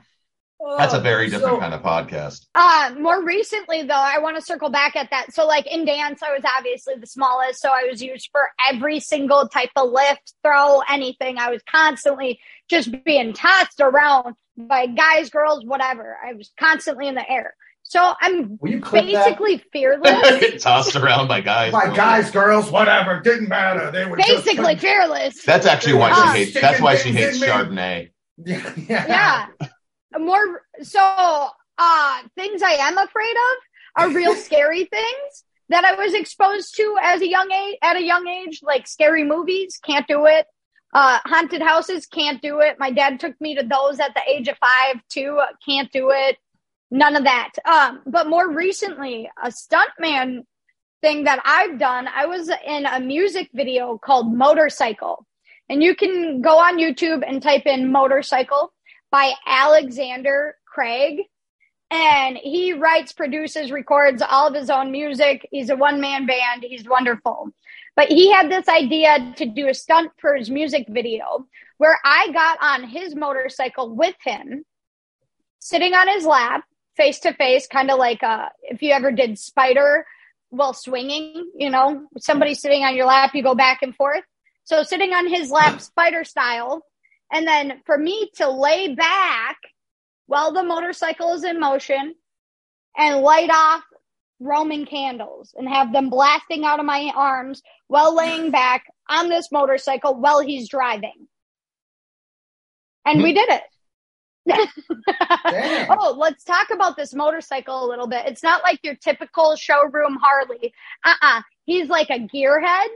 That's 0.78 0.94
a 0.94 1.00
very 1.00 1.26
different 1.30 1.56
So- 1.56 1.60
kind 1.60 1.74
of 1.74 1.82
podcast. 1.82 2.46
Uh, 2.56 2.94
more 3.00 3.24
recently, 3.24 3.84
though, 3.84 3.94
I 3.94 4.20
want 4.20 4.36
to 4.38 4.42
circle 4.42 4.70
back 4.70 4.96
at 4.96 5.10
that. 5.12 5.34
So, 5.34 5.46
like 5.46 5.68
in 5.68 5.86
dance, 5.86 6.22
I 6.24 6.32
was 6.32 6.44
obviously 6.58 6.96
the 7.00 7.08
smallest, 7.08 7.62
so 7.62 7.70
I 7.70 7.88
was 7.90 8.02
used 8.02 8.30
for 8.32 8.50
every 8.70 9.00
single 9.00 9.48
type 9.50 9.70
of 9.76 9.90
lift, 9.92 10.34
throw, 10.44 10.82
anything. 10.90 11.38
I 11.38 11.50
was 11.50 11.62
constantly 11.70 12.40
just 12.70 12.90
being 13.04 13.34
tossed 13.34 13.80
around 13.80 14.36
by 14.58 14.88
guys, 14.88 15.30
girls, 15.30 15.66
whatever. 15.66 16.18
I 16.26 16.34
was 16.34 16.52
constantly 16.60 17.08
in 17.08 17.16
the 17.16 17.30
air. 17.30 17.56
So 17.86 18.14
I'm 18.22 18.58
Will 18.62 18.72
you 18.72 18.80
clip 18.82 19.06
that? 19.06 19.26
basically 19.26 19.58
fearless. 19.74 20.64
Tossed 20.64 20.96
around 20.96 21.28
by 21.28 21.42
guys. 21.42 21.74
My 21.74 21.94
guys, 21.94 22.32
girls, 22.32 22.72
whatever, 22.72 23.20
didn't 23.20 23.50
matter. 23.50 23.92
They 23.92 24.06
were 24.06 24.18
just- 24.18 24.46
basically 24.46 24.78
fearless. 24.78 25.44
That's 25.44 25.66
actually 25.66 25.96
why 25.96 26.12
Ah. 26.14 26.32
she 26.34 26.46
hates. 26.46 26.62
That's 26.62 26.80
why 26.82 26.96
she 26.96 27.12
hates 27.12 27.40
things 27.40 27.44
in. 27.44 27.50
Chardonnay. 27.50 28.10
yeah, 28.46 29.46
yeah. 29.60 29.68
More 30.20 30.64
so 30.82 31.50
uh 31.78 32.22
things 32.36 32.62
i 32.62 32.74
am 32.74 32.98
afraid 32.98 33.36
of 33.36 34.04
are 34.04 34.16
real 34.16 34.36
scary 34.48 34.86
things 34.86 35.44
that 35.70 35.86
i 35.86 35.94
was 35.96 36.14
exposed 36.14 36.76
to 36.76 36.96
as 37.02 37.22
a 37.22 37.30
young 37.30 37.52
age 37.52 37.78
at 37.82 37.96
a 37.96 38.04
young 38.04 38.28
age 38.28 38.62
like 38.64 38.88
scary 38.88 39.24
movies 39.24 39.80
can't 39.84 40.08
do 40.08 40.26
it. 40.26 40.46
Uh 40.94 41.20
haunted 41.26 41.62
houses 41.62 42.06
can't 42.06 42.42
do 42.42 42.60
it. 42.60 42.78
My 42.80 42.92
dad 42.92 43.20
took 43.20 43.40
me 43.42 43.56
to 43.56 43.64
those 43.64 44.00
at 44.00 44.14
the 44.14 44.22
age 44.28 44.48
of 44.48 44.58
five 44.58 45.02
too 45.10 45.40
can't 45.66 45.92
do 45.92 46.12
it. 46.12 46.38
None 46.92 47.16
of 47.16 47.24
that. 47.24 47.52
Um 47.66 48.02
but 48.06 48.28
more 48.28 48.50
recently 48.50 49.30
a 49.42 49.50
stuntman 49.50 50.44
thing 51.02 51.26
that 51.26 51.42
i've 51.44 51.78
done 51.80 52.08
i 52.16 52.26
was 52.26 52.50
in 52.66 52.86
a 52.86 53.00
music 53.00 53.50
video 53.54 53.98
called 53.98 54.34
motorcycle. 54.34 55.26
And 55.70 55.82
you 55.82 55.96
can 55.96 56.42
go 56.42 56.60
on 56.60 56.78
youtube 56.78 57.24
and 57.26 57.42
type 57.42 57.66
in 57.66 57.92
motorcycle 57.92 58.73
by 59.14 59.34
Alexander 59.46 60.56
Craig. 60.66 61.22
And 61.92 62.36
he 62.36 62.74
writes, 62.74 63.14
produces, 63.14 63.72
records 63.72 64.24
all 64.28 64.48
of 64.48 64.56
his 64.56 64.72
own 64.72 64.92
music. 64.92 65.48
He's 65.52 65.70
a 65.70 65.76
one 65.76 66.02
man 66.02 66.26
band. 66.26 66.66
He's 66.68 66.90
wonderful. 66.90 67.52
But 67.96 68.08
he 68.08 68.32
had 68.32 68.50
this 68.50 68.68
idea 68.68 69.36
to 69.38 69.46
do 69.46 69.70
a 69.70 69.74
stunt 69.76 70.12
for 70.20 70.36
his 70.36 70.50
music 70.50 70.88
video 70.90 71.46
where 71.78 72.00
I 72.04 72.32
got 72.34 72.58
on 72.60 72.90
his 72.90 73.16
motorcycle 73.16 73.96
with 73.96 74.16
him, 74.24 74.66
sitting 75.60 75.94
on 75.94 76.08
his 76.08 76.26
lap, 76.26 76.64
face 76.98 77.20
to 77.20 77.34
face, 77.36 77.68
kind 77.68 77.92
of 77.92 78.00
like 78.00 78.24
uh, 78.24 78.50
if 78.64 78.82
you 78.82 78.94
ever 78.94 79.12
did 79.12 79.38
Spider 79.38 80.08
while 80.50 80.74
swinging, 80.74 81.52
you 81.56 81.70
know, 81.70 82.08
somebody 82.18 82.56
sitting 82.56 82.84
on 82.84 82.96
your 82.96 83.06
lap, 83.06 83.36
you 83.36 83.44
go 83.44 83.54
back 83.54 83.84
and 83.84 83.96
forth. 83.96 84.24
So 84.64 84.82
sitting 84.82 85.14
on 85.14 85.28
his 85.28 85.52
lap, 85.52 85.82
Spider 85.82 86.24
style, 86.24 86.84
and 87.34 87.48
then 87.48 87.82
for 87.86 87.98
me 87.98 88.30
to 88.36 88.50
lay 88.50 88.94
back 88.94 89.58
while 90.28 90.54
the 90.54 90.64
motorcycle 90.64 91.34
is 91.34 91.44
in 91.44 91.60
motion 91.60 92.16
and 92.98 93.22
light 93.22 93.50
off 93.52 93.84
Roman 94.40 94.86
candles 94.86 95.54
and 95.58 95.68
have 95.68 95.92
them 95.92 96.10
blasting 96.10 96.64
out 96.64 96.80
of 96.80 96.86
my 96.86 97.12
arms 97.16 97.62
while 97.88 98.16
laying 98.16 98.52
back 98.52 98.86
on 99.10 99.30
this 99.30 99.52
motorcycle 99.52 100.16
while 100.16 100.42
he's 100.42 100.70
driving. 100.70 101.28
And 103.06 103.22
we 103.22 103.34
did 103.34 103.50
it. 103.50 103.64
Oh, 105.90 106.16
let's 106.18 106.44
talk 106.44 106.70
about 106.72 106.98
this 106.98 107.14
motorcycle 107.14 107.86
a 107.86 107.88
little 107.88 108.08
bit. 108.08 108.26
It's 108.26 108.44
not 108.44 108.64
like 108.64 108.80
your 108.84 108.96
typical 108.96 109.56
showroom 109.56 110.18
Harley. 110.22 110.74
Uh-uh. 111.06 111.42
He's 111.66 111.88
like 111.88 112.10
a 112.10 112.20
gearhead 112.20 112.88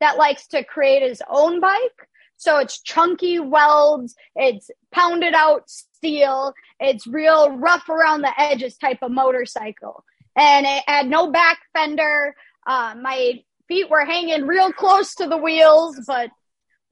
that 0.00 0.16
likes 0.16 0.46
to 0.48 0.64
create 0.64 1.02
his 1.02 1.22
own 1.28 1.60
bike. 1.60 2.08
So 2.38 2.58
it's 2.58 2.80
chunky 2.80 3.40
welds, 3.40 4.14
it's 4.36 4.70
pounded 4.92 5.34
out 5.34 5.68
steel, 5.68 6.54
it's 6.80 7.06
real 7.06 7.50
rough 7.56 7.88
around 7.88 8.22
the 8.22 8.32
edges 8.40 8.76
type 8.78 8.98
of 9.02 9.10
motorcycle. 9.10 10.04
And 10.36 10.64
it 10.64 10.84
had 10.86 11.08
no 11.08 11.30
back 11.32 11.58
fender. 11.76 12.34
Uh, 12.66 12.94
my 13.00 13.42
feet 13.66 13.90
were 13.90 14.04
hanging 14.04 14.46
real 14.46 14.72
close 14.72 15.16
to 15.16 15.26
the 15.26 15.36
wheels, 15.36 16.00
but 16.06 16.30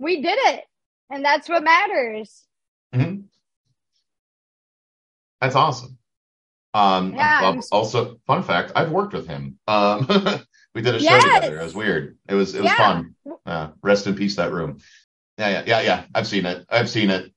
we 0.01 0.21
did 0.21 0.37
it. 0.53 0.65
And 1.11 1.25
that's 1.25 1.49
what 1.49 1.63
matters. 1.63 2.45
hmm 2.93 3.21
That's 5.41 5.55
awesome. 5.55 5.99
Um, 6.75 7.15
Yeah, 7.15 7.61
also, 7.71 8.17
fun 8.27 8.43
fact: 8.43 8.73
I've 8.75 8.91
worked 8.91 9.15
with 9.15 9.27
him. 9.29 9.59
Um, 9.69 10.07
we 10.75 10.83
did 10.83 10.95
a 10.97 10.99
show 10.99 11.05
Yes. 11.05 11.35
together. 11.35 11.61
It 11.61 11.65
was 11.65 11.75
weird. 11.75 12.19
It 12.29 12.35
was 12.35 12.55
it 12.55 12.63
was 12.63 12.71
Yeah. 12.71 12.77
fun. 12.77 13.15
Uh, 13.47 13.69
rest 13.83 14.07
in 14.09 14.15
peace, 14.17 14.37
that 14.37 14.53
room. 14.53 14.79
Yeah, 15.39 15.49
yeah, 15.49 15.63
yeah, 15.67 15.81
yeah. 15.81 16.05
I've 16.15 16.27
seen 16.27 16.47
it. 16.47 16.65
I've 16.69 16.89
seen 16.89 17.11
it. 17.11 17.33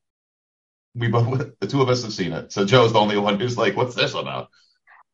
We 0.95 1.07
both, 1.07 1.51
the 1.59 1.67
two 1.67 1.81
of 1.81 1.89
us 1.89 2.03
have 2.03 2.13
seen 2.13 2.31
it. 2.33 2.51
So 2.51 2.65
Joe's 2.65 2.93
the 2.93 2.99
only 2.99 3.17
one 3.17 3.39
who's 3.39 3.57
like, 3.57 3.75
"What's 3.75 3.95
this 3.95 4.13
about?" 4.13 4.49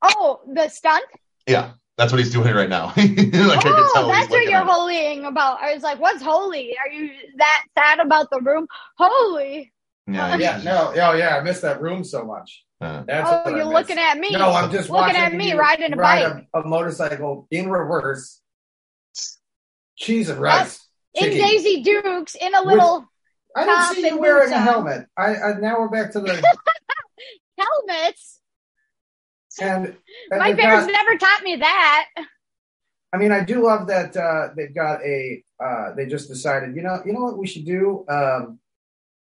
Oh, 0.02 0.41
the 0.48 0.69
stunt? 0.69 1.04
Yeah, 1.48 1.74
that's 1.98 2.12
what 2.12 2.19
he's 2.19 2.32
doing 2.32 2.54
right 2.54 2.69
now. 2.69 2.88
like, 2.98 2.98
I 3.00 3.06
can 3.06 3.74
oh, 3.74 3.91
tell 3.93 4.08
that's 4.08 4.30
what 4.30 4.43
you're 4.43 4.62
at 4.62 4.67
holying 4.67 5.26
about. 5.26 5.62
I 5.62 5.74
was 5.74 5.84
like, 5.84 6.00
what's 6.00 6.21
holy? 6.21 6.76
Are 6.78 6.91
you 6.91 7.12
that 7.38 7.65
sad 7.78 8.00
about 8.00 8.30
the 8.30 8.41
room? 8.41 8.67
Holy. 8.98 9.71
Yeah, 10.08 10.36
Yeah, 10.38 10.62
no, 10.63 10.93
oh 10.95 11.13
yeah, 11.13 11.38
I 11.38 11.41
miss 11.41 11.62
that 11.62 11.82
room 11.82 12.04
so 12.04 12.26
much. 12.26 12.63
Uh, 12.82 13.04
That's 13.08 13.48
oh, 13.48 13.56
you're 13.56 13.65
looking 13.65 13.98
at 13.98 14.17
me. 14.19 14.32
No, 14.32 14.52
I'm 14.52 14.69
just 14.69 14.89
looking 14.89 15.15
watching 15.15 15.21
at 15.21 15.34
me 15.34 15.54
riding 15.54 15.93
a 15.93 15.95
ride 15.95 16.34
bike. 16.34 16.48
A, 16.54 16.60
a 16.60 16.67
motorcycle 16.67 17.48
in 17.50 17.69
reverse. 17.69 18.41
Cheese 19.95 20.30
and 20.30 20.41
rice. 20.41 20.85
In. 21.23 21.32
Daisy 21.32 21.82
Dukes 21.82 22.36
in 22.36 22.54
a 22.56 22.63
With- 22.63 22.73
little 22.73 23.08
I 23.56 23.65
didn't 23.65 23.95
see 24.04 24.08
you 24.10 24.17
wearing 24.17 24.51
a 24.51 24.60
helmet. 24.60 25.08
I, 25.17 25.36
I 25.36 25.54
now 25.60 25.80
we're 25.80 25.88
back 25.89 26.12
to 26.12 26.19
the 26.19 26.34
helmets. 27.58 28.41
and, 29.62 29.95
and 30.32 30.39
My 30.39 30.54
parents 30.54 30.88
got- 30.88 30.91
never 30.91 31.17
taught 31.17 31.43
me 31.43 31.56
that. 31.58 32.10
I 33.13 33.17
mean, 33.17 33.32
I 33.32 33.43
do 33.45 33.63
love 33.63 33.88
that 33.88 34.15
uh, 34.17 34.49
they've 34.58 34.75
got 34.75 35.01
a. 35.04 35.41
Uh, 35.63 35.93
they 35.95 36.06
just 36.06 36.28
decided, 36.28 36.75
you 36.75 36.82
know, 36.82 37.01
you 37.06 37.13
know 37.13 37.21
what 37.21 37.38
we 37.38 37.47
should 37.47 37.65
do? 37.65 38.04
Um, 38.10 38.60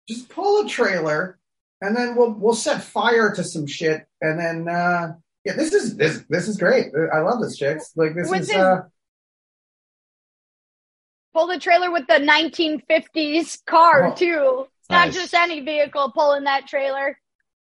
just 0.08 0.30
pull 0.30 0.64
a 0.64 0.68
trailer, 0.68 1.38
and 1.82 1.94
then 1.94 2.16
we'll 2.16 2.32
we'll 2.32 2.54
set 2.54 2.82
fire 2.82 3.34
to 3.34 3.44
some 3.44 3.66
shit, 3.66 4.06
and 4.22 4.40
then 4.40 4.66
uh, 4.66 5.12
yeah, 5.44 5.52
this 5.52 5.74
is 5.74 5.94
this 5.98 6.24
this 6.30 6.48
is 6.48 6.56
great. 6.56 6.86
I 7.12 7.18
love 7.20 7.42
this, 7.42 7.58
chicks. 7.58 7.92
Like 7.94 8.14
this 8.14 8.32
is. 8.32 8.48
his- 8.48 8.56
Uh, 8.56 8.82
Pull 11.34 11.46
the 11.46 11.58
trailer 11.58 11.90
with 11.90 12.06
the 12.06 12.14
1950s 12.14 13.64
car 13.64 14.08
Oh, 14.08 14.14
too. 14.14 14.66
It's 14.80 14.90
not 14.90 15.10
just 15.12 15.32
any 15.34 15.60
vehicle 15.60 16.10
pulling 16.12 16.44
that 16.44 16.66
trailer. 16.66 17.18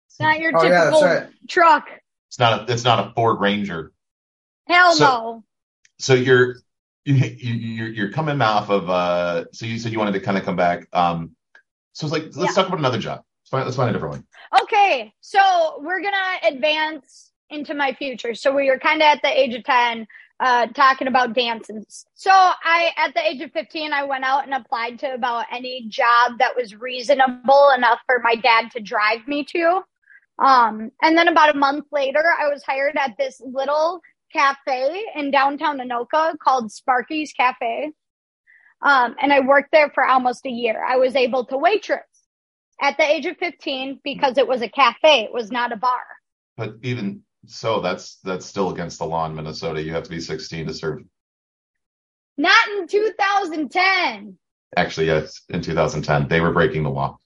It's 0.06 0.18
not 0.20 0.38
your 0.40 0.52
oh 0.56 0.62
typical 0.62 1.00
that's 1.00 1.24
right. 1.24 1.34
truck. 1.48 1.86
it's 2.28 2.38
not 2.38 2.68
a 2.68 2.72
it's 2.72 2.84
not 2.84 3.06
a 3.06 3.12
Ford 3.14 3.40
Ranger. 3.40 3.92
Hell 4.66 4.94
So- 4.94 5.04
no. 5.04 5.44
So 6.00 6.14
you're 6.14 6.56
you, 7.04 7.14
you 7.14 7.54
you're 7.54 7.88
you're 7.88 8.12
coming 8.12 8.40
off 8.40 8.70
of 8.70 8.88
uh. 8.88 9.44
So 9.52 9.66
you 9.66 9.78
said 9.78 9.92
you 9.92 9.98
wanted 9.98 10.12
to 10.12 10.20
kind 10.20 10.38
of 10.38 10.44
come 10.44 10.56
back. 10.56 10.86
Um. 10.92 11.34
So 11.92 12.06
it's 12.06 12.12
like 12.12 12.24
let's 12.36 12.36
Yeah. 12.36 12.46
talk 12.62 12.68
about 12.68 12.78
another 12.78 12.98
job. 12.98 13.22
Let's 13.42 13.50
find 13.50 13.64
let's 13.64 13.76
find 13.76 13.90
a 13.90 13.92
different 13.92 14.14
one. 14.14 14.62
Okay, 14.62 15.12
so 15.20 15.80
we're 15.82 16.00
gonna 16.00 16.16
advance 16.54 17.32
into 17.50 17.74
my 17.74 17.92
future. 17.94 18.34
So 18.34 18.54
we 18.54 18.70
were 18.70 18.78
kind 18.78 19.02
of 19.02 19.06
at 19.06 19.22
the 19.22 19.28
age 19.28 19.54
of 19.54 19.64
ten, 19.64 20.06
uh, 20.40 20.66
talking 20.68 21.08
about 21.08 21.34
dances. 21.34 22.06
So 22.14 22.30
I, 22.30 22.90
at 22.96 23.14
the 23.14 23.26
age 23.26 23.40
of 23.40 23.52
fifteen, 23.52 23.92
I 23.92 24.04
went 24.04 24.24
out 24.24 24.44
and 24.44 24.54
applied 24.54 24.98
to 25.00 25.14
about 25.14 25.46
any 25.52 25.86
job 25.88 26.38
that 26.38 26.56
was 26.56 26.74
reasonable 26.74 27.70
enough 27.76 28.00
for 28.06 28.20
my 28.22 28.36
dad 28.36 28.70
to 28.72 28.80
drive 28.80 29.26
me 29.26 29.44
to. 29.52 29.82
Um, 30.38 30.92
and 31.02 31.18
then 31.18 31.28
about 31.28 31.54
a 31.54 31.58
month 31.58 31.86
later, 31.90 32.22
I 32.38 32.48
was 32.48 32.62
hired 32.62 32.96
at 32.96 33.16
this 33.18 33.40
little 33.44 34.00
cafe 34.32 35.02
in 35.14 35.30
downtown 35.30 35.78
Anoka 35.78 36.38
called 36.38 36.70
Sparky's 36.70 37.32
Cafe. 37.32 37.92
Um, 38.80 39.16
and 39.20 39.32
I 39.32 39.40
worked 39.40 39.72
there 39.72 39.90
for 39.90 40.04
almost 40.04 40.46
a 40.46 40.50
year. 40.50 40.84
I 40.84 40.96
was 40.96 41.16
able 41.16 41.44
to 41.46 41.56
waitress 41.56 42.04
at 42.80 42.96
the 42.96 43.04
age 43.04 43.26
of 43.26 43.36
15 43.38 44.00
because 44.04 44.38
it 44.38 44.46
was 44.46 44.62
a 44.62 44.68
cafe. 44.68 45.24
It 45.24 45.32
was 45.32 45.50
not 45.50 45.72
a 45.72 45.76
bar. 45.76 46.02
But 46.56 46.74
even 46.82 47.22
so, 47.48 47.80
that's 47.80 48.16
that's 48.24 48.46
still 48.46 48.70
against 48.70 48.98
the 48.98 49.06
law 49.06 49.26
in 49.26 49.34
Minnesota. 49.34 49.82
You 49.82 49.92
have 49.92 50.04
to 50.04 50.10
be 50.10 50.20
16 50.20 50.66
to 50.66 50.74
serve. 50.74 51.02
Not 52.36 52.68
in 52.78 52.86
2010. 52.86 54.38
Actually, 54.76 55.06
yes, 55.06 55.40
in 55.48 55.60
2010, 55.62 56.28
they 56.28 56.40
were 56.40 56.52
breaking 56.52 56.82
the 56.84 56.90
law. 56.90 57.18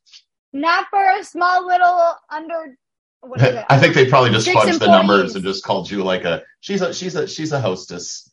Not 0.52 0.86
for 0.90 1.04
a 1.18 1.24
small 1.24 1.66
little 1.66 2.14
under. 2.30 2.76
What 3.20 3.40
is 3.40 3.54
it? 3.54 3.64
I 3.70 3.78
think 3.78 3.94
they 3.94 4.08
probably 4.08 4.30
just 4.30 4.46
Six 4.46 4.58
fudged 4.58 4.78
the 4.78 4.86
numbers 4.86 5.34
and 5.34 5.44
just 5.44 5.64
called 5.64 5.90
you 5.90 6.02
like 6.02 6.24
a 6.24 6.42
she's 6.60 6.82
a 6.82 6.94
she's 6.94 7.14
a 7.14 7.26
she's 7.26 7.52
a 7.52 7.60
hostess. 7.60 8.28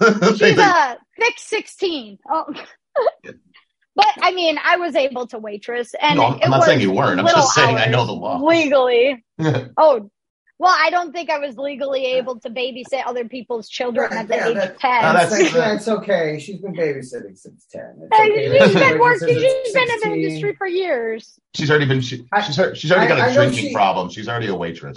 She's 0.36 0.56
a 0.58 0.96
thick 1.18 1.34
16. 1.36 2.18
Oh, 2.30 2.46
But 3.96 4.06
I 4.22 4.32
mean, 4.32 4.58
I 4.64 4.76
was 4.78 4.96
able 4.96 5.26
to 5.28 5.38
waitress, 5.38 5.94
and 6.00 6.16
No, 6.16 6.24
I'm- 6.24 6.50
not 6.50 6.64
saying 6.64 6.80
you 6.80 6.90
weren't. 6.90 7.20
I'm 7.20 7.26
just 7.26 7.54
saying 7.54 7.76
I 7.76 7.86
know 7.86 8.06
the 8.06 8.12
law. 8.12 8.42
legally. 8.44 9.24
oh, 9.76 10.10
well, 10.64 10.74
I 10.78 10.90
don't 10.90 11.12
think 11.12 11.30
I 11.30 11.38
was 11.38 11.56
legally 11.56 12.04
able 12.06 12.40
to 12.40 12.50
babysit 12.50 13.02
other 13.06 13.28
people's 13.28 13.68
children 13.68 14.10
Right, 14.10 14.20
at 14.20 14.28
the 14.28 14.34
yeah, 14.36 14.48
age 14.48 14.54
that- 14.56 14.70
of 14.72 14.78
ten. 14.78 15.04
Oh, 15.04 15.12
that's- 15.12 15.32
It's, 15.40 15.54
like, 15.54 15.86
yeah, 15.86 15.94
okay. 15.94 16.38
She's 16.40 16.58
been 16.60 16.72
babysitting 16.74 17.36
since 17.38 17.66
ten. 17.70 18.08
Okay. 18.12 18.48
she's 18.58 18.74
been 18.74 18.98
working. 18.98 19.28
it's 19.30 19.66
She's 19.66 19.74
been 19.74 19.90
in 19.90 20.00
the 20.00 20.26
industry 20.26 20.54
for 20.56 20.66
years. 20.66 21.38
She's 21.54 21.70
already 21.70 21.84
been. 21.86 22.00
She, 22.00 22.26
I- 22.32 22.40
she's 22.42 22.58
already, 22.58 22.78
she's 22.78 22.90
already 22.90 23.08
got 23.08 23.18
a 23.18 23.22
I- 23.22 23.26
I 23.26 23.28
know 23.28 23.34
drinking 23.34 23.68
she- 23.68 23.72
problem. 23.74 24.08
She's 24.10 24.28
already 24.28 24.48
a 24.48 24.54
waitress. 24.54 24.96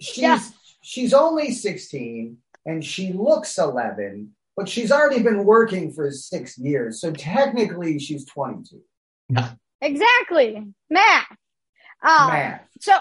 She's 0.00 0.18
Yeah. 0.22 0.40
she's 0.82 1.14
only 1.14 1.50
sixteen 1.52 2.38
and 2.66 2.84
she 2.84 3.12
looks 3.12 3.56
eleven, 3.58 4.34
but 4.56 4.68
she's 4.68 4.92
already 4.92 5.22
been 5.22 5.44
working 5.44 5.92
for 5.92 6.10
six 6.10 6.58
years. 6.58 7.00
So 7.00 7.10
technically, 7.12 7.98
she's 7.98 8.24
twenty-two. 8.26 8.82
Exactly, 9.80 10.62
math. 10.90 11.26
Um, 12.02 12.28
Math. 12.28 12.60
So 12.80 12.92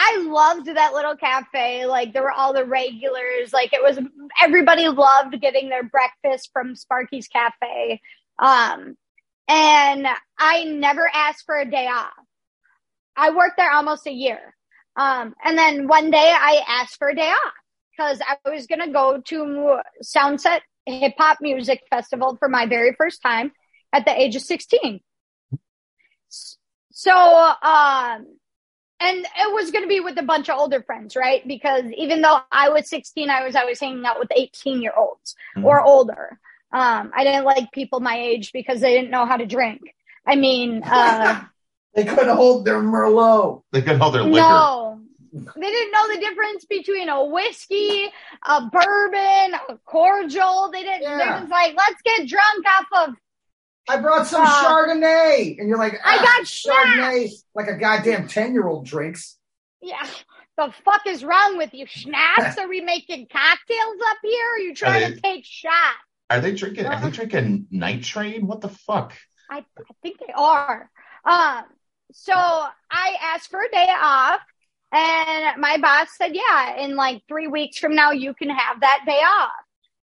I 0.00 0.22
loved 0.28 0.66
that 0.66 0.94
little 0.94 1.16
cafe. 1.16 1.86
Like 1.86 2.12
there 2.12 2.22
were 2.22 2.30
all 2.30 2.52
the 2.52 2.64
regulars. 2.64 3.52
Like 3.52 3.72
it 3.72 3.82
was 3.82 3.98
everybody 4.40 4.86
loved 4.86 5.40
getting 5.40 5.68
their 5.68 5.82
breakfast 5.82 6.50
from 6.52 6.76
Sparky's 6.76 7.26
Cafe. 7.26 8.00
Um, 8.38 8.96
and 9.48 10.06
I 10.38 10.64
never 10.64 11.10
asked 11.12 11.44
for 11.44 11.58
a 11.58 11.68
day 11.68 11.88
off. 11.88 12.12
I 13.16 13.30
worked 13.30 13.56
there 13.56 13.72
almost 13.72 14.06
a 14.06 14.12
year. 14.12 14.54
Um, 14.94 15.34
and 15.44 15.58
then 15.58 15.88
one 15.88 16.12
day 16.12 16.32
I 16.32 16.62
asked 16.68 16.96
for 16.98 17.08
a 17.08 17.16
day 17.16 17.30
off 17.30 17.52
because 17.90 18.20
I 18.20 18.50
was 18.50 18.68
going 18.68 18.86
to 18.86 18.92
go 18.92 19.20
to 19.20 19.80
Soundset 20.04 20.60
Hip 20.86 21.14
Hop 21.18 21.38
Music 21.40 21.82
Festival 21.90 22.36
for 22.38 22.48
my 22.48 22.66
very 22.66 22.94
first 22.96 23.20
time 23.20 23.50
at 23.92 24.04
the 24.04 24.16
age 24.16 24.36
of 24.36 24.42
16. 24.42 25.00
So, 26.92 27.12
um, 27.12 28.26
and 29.00 29.18
it 29.18 29.52
was 29.54 29.70
going 29.70 29.84
to 29.84 29.88
be 29.88 30.00
with 30.00 30.18
a 30.18 30.22
bunch 30.22 30.48
of 30.48 30.58
older 30.58 30.82
friends, 30.82 31.14
right? 31.16 31.46
Because 31.46 31.84
even 31.96 32.20
though 32.22 32.40
I 32.50 32.68
was 32.70 32.88
16, 32.88 33.30
I 33.30 33.44
was 33.44 33.54
always 33.54 33.78
hanging 33.80 34.04
out 34.04 34.18
with 34.18 34.28
18 34.34 34.82
year 34.82 34.92
olds 34.96 35.36
Mhm. 35.56 35.64
or 35.64 35.80
older. 35.80 36.38
Um, 36.72 37.12
I 37.14 37.24
didn't 37.24 37.44
like 37.44 37.70
people 37.72 38.00
my 38.00 38.18
age 38.18 38.52
because 38.52 38.80
they 38.80 38.92
didn't 38.94 39.10
know 39.10 39.24
how 39.24 39.36
to 39.36 39.46
drink. 39.46 39.80
I 40.26 40.36
mean, 40.36 40.82
uh, 40.84 41.42
They 41.94 42.04
couldn't 42.04 42.36
hold 42.36 42.64
their 42.64 42.80
Merlot. 42.80 43.62
They 43.72 43.80
couldn't 43.82 44.00
hold 44.00 44.14
their 44.14 44.22
liquor. 44.24 44.36
no, 44.46 45.00
they 45.32 45.70
didn't 45.70 45.92
know 45.92 46.14
the 46.14 46.20
difference 46.20 46.64
between 46.66 47.08
a 47.08 47.24
whiskey, 47.24 48.10
a 48.46 48.62
bourbon, 48.66 49.54
a 49.68 49.78
cordial. 49.86 50.70
They 50.72 50.82
didn't, 50.82 51.02
Yeah. 51.02 51.16
they're 51.18 51.38
just 51.40 51.50
like, 51.50 51.74
let's 51.76 52.02
get 52.02 52.26
drunk 52.28 52.64
off 52.66 53.08
of, 53.08 53.14
I 53.88 53.96
brought 53.98 54.26
some 54.26 54.42
Uh, 54.42 54.64
Chardonnay, 54.64 55.58
and 55.58 55.68
you're 55.68 55.78
like, 55.78 55.94
I 56.04 56.16
"Ah, 56.18 56.22
got 56.22 56.44
Chardonnay, 56.46 57.30
like 57.54 57.68
a 57.68 57.76
goddamn 57.76 58.28
ten-year-old 58.28 58.86
drinks. 58.86 59.36
yeah. 59.80 60.06
The 60.56 60.72
fuck 60.84 61.02
is 61.06 61.22
wrong 61.24 61.56
with 61.56 61.72
you? 61.72 61.86
Schnapps? 61.86 62.58
Are 62.58 62.68
we 62.68 62.80
making 62.80 63.28
cocktails 63.30 63.96
up 64.10 64.16
here? 64.22 64.44
Or 64.44 64.54
are 64.54 64.58
you 64.58 64.74
trying 64.74 65.04
Are 65.04 65.14
to 65.14 65.20
take 65.20 65.44
shots? 65.44 65.74
Are 66.30 66.40
they 66.40 66.52
drinking? 66.52 66.86
Are 66.86 67.00
they 67.00 67.10
drinking 67.10 67.68
night 67.70 68.02
train? 68.02 68.46
What 68.48 68.60
the 68.60 68.68
fuck? 68.68 69.14
I, 69.48 69.58
I 69.58 69.92
think 70.02 70.18
they 70.18 70.32
are. 70.34 70.90
Um, 71.24 71.62
so 72.12 72.34
I 72.34 73.16
asked 73.22 73.50
for 73.50 73.60
a 73.62 73.70
day 73.70 73.86
off, 73.88 74.40
and 74.92 75.60
my 75.60 75.78
boss 75.78 76.08
said, 76.16 76.34
"Yeah, 76.34 76.76
in 76.82 76.96
like 76.96 77.22
three 77.28 77.46
weeks 77.46 77.78
from 77.78 77.94
now, 77.94 78.10
you 78.10 78.34
can 78.34 78.50
have 78.50 78.80
that 78.80 79.04
day 79.06 79.20
off." 79.22 79.52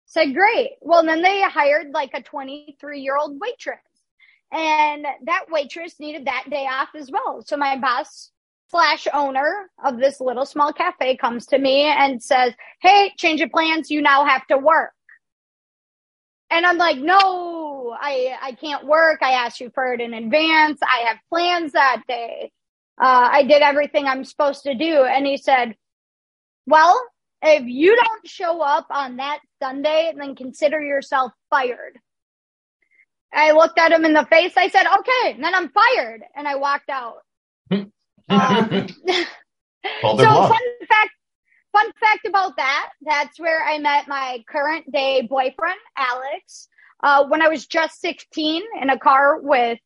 Said, 0.06 0.34
"Great." 0.34 0.72
Well, 0.82 1.04
then 1.04 1.22
they 1.22 1.42
hired 1.42 1.92
like 1.94 2.12
a 2.14 2.22
23 2.22 3.02
year 3.02 3.18
old 3.18 3.40
waitress, 3.40 3.80
and 4.52 5.06
that 5.24 5.46
waitress 5.50 6.00
needed 6.00 6.26
that 6.26 6.50
day 6.50 6.68
off 6.68 6.90
as 6.96 7.10
well. 7.12 7.42
So 7.42 7.58
my 7.58 7.78
boss 7.78 8.32
slash 8.70 9.08
owner 9.14 9.70
of 9.84 9.98
this 9.98 10.20
little 10.20 10.46
small 10.46 10.74
cafe 10.74 11.18
comes 11.18 11.46
to 11.48 11.58
me 11.58 11.84
and 11.84 12.22
says, 12.22 12.54
"Hey, 12.82 13.14
change 13.18 13.42
of 13.42 13.52
plans. 13.52 13.90
You 13.92 14.02
now 14.02 14.26
have 14.26 14.46
to 14.48 14.58
work." 14.58 14.94
And 16.54 16.68
I'm 16.68 16.78
like, 16.78 17.00
no, 17.00 17.98
I, 18.00 18.38
I 18.40 18.52
can't 18.52 18.86
work. 18.86 19.24
I 19.24 19.32
asked 19.32 19.60
you 19.60 19.72
for 19.74 19.92
it 19.92 20.00
in 20.00 20.14
advance. 20.14 20.80
I 20.84 21.08
have 21.08 21.18
plans 21.28 21.72
that 21.72 22.04
day. 22.08 22.52
Uh, 23.02 23.30
I 23.32 23.44
did 23.44 23.64
everything 23.64 24.06
I'm 24.06 24.24
supposed 24.24 24.62
to 24.64 24.76
do. 24.76 25.04
And 25.04 25.26
he 25.26 25.38
said, 25.38 25.76
well, 26.68 27.00
if 27.44 27.66
you 27.66 27.96
don't 27.96 28.28
show 28.28 28.62
up 28.62 28.88
on 28.90 29.18
that 29.18 29.40
Sunday, 29.62 30.14
then 30.18 30.36
consider 30.36 30.80
yourself 30.82 31.34
fired. 31.50 32.00
I 33.34 33.52
looked 33.52 33.78
at 33.78 33.92
him 33.92 34.06
in 34.06 34.14
the 34.14 34.26
face. 34.26 34.54
I 34.56 34.70
said, 34.70 34.86
okay, 35.00 35.42
then 35.42 35.54
I'm 35.54 35.70
fired. 35.70 36.22
And 36.36 36.48
I 36.48 36.56
walked 36.56 36.90
out. 36.90 37.18
Um, 38.30 38.88
so 39.08 40.16
bluff. 40.16 40.50
fun 40.50 40.62
fact, 40.88 41.12
fun 41.74 41.92
fact 42.00 42.26
about 42.26 42.56
that. 42.56 42.92
That's 43.02 43.38
where 43.38 43.62
I 43.62 43.78
met 43.80 44.08
my 44.08 44.42
current 44.48 44.90
day 44.94 45.28
boyfriend, 45.30 45.78
Alex. 45.98 46.70
Uh, 47.04 47.26
when 47.28 47.42
I 47.42 47.50
was 47.50 47.68
just 47.68 48.00
16 48.00 48.64
in 48.82 48.90
a 48.90 48.98
car 48.98 49.42
with 49.42 49.78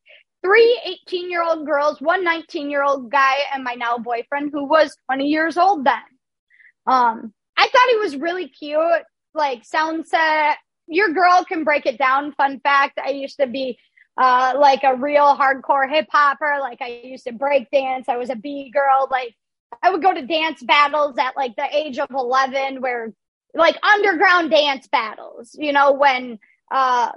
three 0.44 0.80
18 1.08 1.32
year 1.32 1.42
old 1.42 1.66
girls, 1.66 2.00
one 2.00 2.22
19 2.22 2.70
year 2.70 2.84
old 2.84 3.10
guy, 3.10 3.38
and 3.52 3.64
my 3.64 3.74
now 3.74 3.98
boyfriend 3.98 4.50
who 4.52 4.64
was 4.64 4.96
20 5.06 5.26
years 5.26 5.56
old 5.56 5.84
then. 5.84 5.94
Um, 6.86 7.34
I 7.58 7.62
thought 7.68 7.90
he 7.90 7.96
was 7.96 8.16
really 8.16 8.48
cute. 8.48 9.02
Like 9.34 9.64
Soundset, 9.64 10.54
your 10.86 11.10
girl 11.10 11.44
can 11.44 11.64
break 11.64 11.84
it 11.86 11.98
down. 11.98 12.32
Fun 12.32 12.60
fact. 12.60 12.98
I 13.04 13.10
used 13.10 13.38
to 13.40 13.46
be 13.46 13.78
uh, 14.16 14.54
like 14.58 14.84
a 14.84 14.96
real 14.96 15.36
hardcore 15.36 15.88
hip 15.90 16.06
hopper. 16.10 16.58
Like 16.60 16.80
I 16.80 17.00
used 17.04 17.26
to 17.26 17.32
break 17.32 17.70
dance. 17.70 18.08
I 18.08 18.16
was 18.16 18.30
a 18.30 18.36
B 18.36 18.70
girl. 18.70 19.08
Like 19.10 19.34
I 19.82 19.90
would 19.90 20.02
go 20.02 20.14
to 20.14 20.26
dance 20.26 20.62
battles 20.62 21.18
at 21.18 21.36
like 21.36 21.56
the 21.56 21.66
age 21.76 21.98
of 21.98 22.08
11 22.10 22.80
where 22.80 23.12
like 23.54 23.76
underground 23.84 24.50
dance 24.50 24.86
battles, 24.88 25.54
you 25.58 25.72
know, 25.72 25.92
when, 25.92 26.38
uh, 26.70 27.10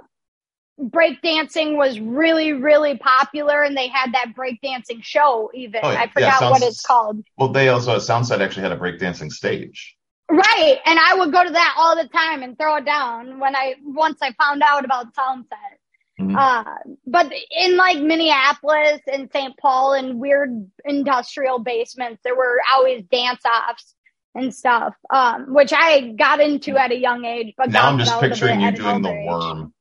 breakdancing 0.80 1.76
was 1.76 2.00
really, 2.00 2.52
really 2.52 2.96
popular 2.98 3.62
and 3.62 3.76
they 3.76 3.88
had 3.88 4.12
that 4.14 4.32
breakdancing 4.36 5.02
show 5.02 5.50
even. 5.54 5.80
Oh, 5.82 5.90
yeah. 5.90 5.98
I 5.98 6.02
Yeah, 6.02 6.06
forgot 6.08 6.38
sounds- 6.38 6.50
what 6.60 6.62
it's 6.62 6.82
called. 6.84 7.24
Well, 7.36 7.48
they 7.50 7.68
also 7.68 7.96
Soundset 7.96 8.40
actually 8.40 8.62
had 8.62 8.72
a 8.72 8.78
breakdancing 8.78 9.30
stage. 9.30 9.96
Right. 10.30 10.78
And 10.86 10.98
I 10.98 11.14
would 11.18 11.32
go 11.32 11.44
to 11.44 11.50
that 11.50 11.74
all 11.78 11.96
the 11.96 12.08
time 12.08 12.42
and 12.42 12.56
throw 12.56 12.76
it 12.76 12.84
down 12.84 13.38
when 13.38 13.54
I, 13.54 13.74
once 13.84 14.18
I 14.22 14.32
found 14.40 14.62
out 14.64 14.84
about 14.84 15.14
Soundset. 15.14 15.78
Mhm. 16.20 16.36
Uh, 16.38 16.94
but 17.06 17.32
in 17.50 17.76
like 17.76 17.98
Minneapolis 17.98 19.00
and 19.10 19.30
St. 19.32 19.56
Paul 19.58 19.94
and 19.94 20.20
weird 20.20 20.70
industrial 20.84 21.58
basements, 21.58 22.20
there 22.22 22.36
were 22.36 22.60
always 22.72 23.02
dance 23.10 23.40
offs 23.46 23.94
and 24.34 24.54
stuff, 24.54 24.94
um, 25.10 25.52
which 25.52 25.72
I 25.74 26.12
got 26.18 26.40
into 26.40 26.76
at 26.76 26.92
a 26.92 26.96
young 26.96 27.24
age. 27.24 27.54
But 27.56 27.70
now 27.70 27.88
I'm 27.88 27.98
just 27.98 28.12
out 28.12 28.18
of 28.18 28.24
it 28.24 28.30
picturing 28.30 28.60
you 28.60 28.72
doing 28.72 29.02
the 29.02 29.10
age. 29.10 29.26
worm. 29.26 29.74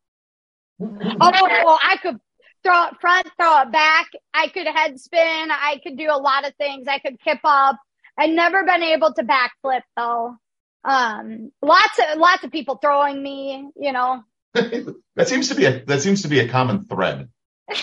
Oh, 0.81 1.61
well, 1.65 1.79
I 1.83 1.97
could 1.97 2.17
throw 2.63 2.87
it 2.87 2.93
front, 2.99 3.27
throw 3.37 3.61
it 3.61 3.71
back. 3.71 4.09
I 4.33 4.47
could 4.47 4.67
head 4.67 4.99
spin. 4.99 5.51
I 5.51 5.79
could 5.83 5.97
do 5.97 6.07
a 6.09 6.17
lot 6.17 6.47
of 6.47 6.55
things. 6.55 6.87
I 6.87 6.99
could 6.99 7.19
kip 7.19 7.39
up. 7.43 7.77
I've 8.17 8.31
never 8.31 8.63
been 8.63 8.83
able 8.83 9.13
to 9.13 9.23
backflip 9.23 9.81
though. 9.95 10.35
Um, 10.83 11.51
lots 11.61 11.99
of 11.99 12.17
lots 12.17 12.43
of 12.43 12.51
people 12.51 12.75
throwing 12.75 13.21
me, 13.21 13.69
you 13.75 13.91
know. 13.91 14.23
that 14.53 15.27
seems 15.27 15.49
to 15.49 15.55
be 15.55 15.65
a 15.65 15.83
that 15.85 16.01
seems 16.01 16.23
to 16.23 16.27
be 16.27 16.39
a 16.39 16.47
common 16.47 16.83
thread. 16.85 17.29
and 17.69 17.77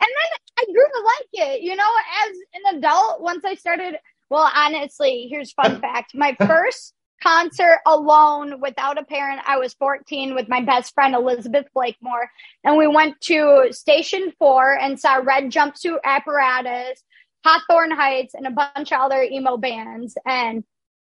then 0.00 0.30
I 0.58 0.64
grew 0.64 0.74
to 0.74 1.04
like 1.04 1.48
it, 1.48 1.62
you 1.62 1.76
know, 1.76 1.92
as 2.24 2.36
an 2.54 2.78
adult. 2.78 3.20
Once 3.20 3.44
I 3.44 3.54
started, 3.54 3.96
well, 4.30 4.50
honestly, 4.54 5.26
here's 5.30 5.52
fun 5.52 5.80
fact: 5.80 6.14
my 6.14 6.36
first 6.46 6.94
concert 7.22 7.80
alone 7.86 8.60
without 8.60 8.98
a 8.98 9.04
parent, 9.04 9.40
I 9.46 9.56
was 9.58 9.74
14 9.74 10.34
with 10.34 10.48
my 10.48 10.60
best 10.60 10.94
friend 10.94 11.14
Elizabeth 11.14 11.66
Blakemore, 11.74 12.30
and 12.62 12.76
we 12.76 12.86
went 12.86 13.20
to 13.22 13.68
Station 13.72 14.32
Four 14.38 14.74
and 14.74 14.98
saw 14.98 15.16
Red 15.16 15.50
Jumpsuit 15.50 15.98
Apparatus, 16.04 17.02
Hawthorne 17.46 17.92
Heights, 17.92 18.34
and 18.34 18.46
a 18.46 18.50
bunch 18.50 18.92
of 18.92 19.00
other 19.00 19.22
emo 19.22 19.56
bands, 19.56 20.16
and 20.26 20.64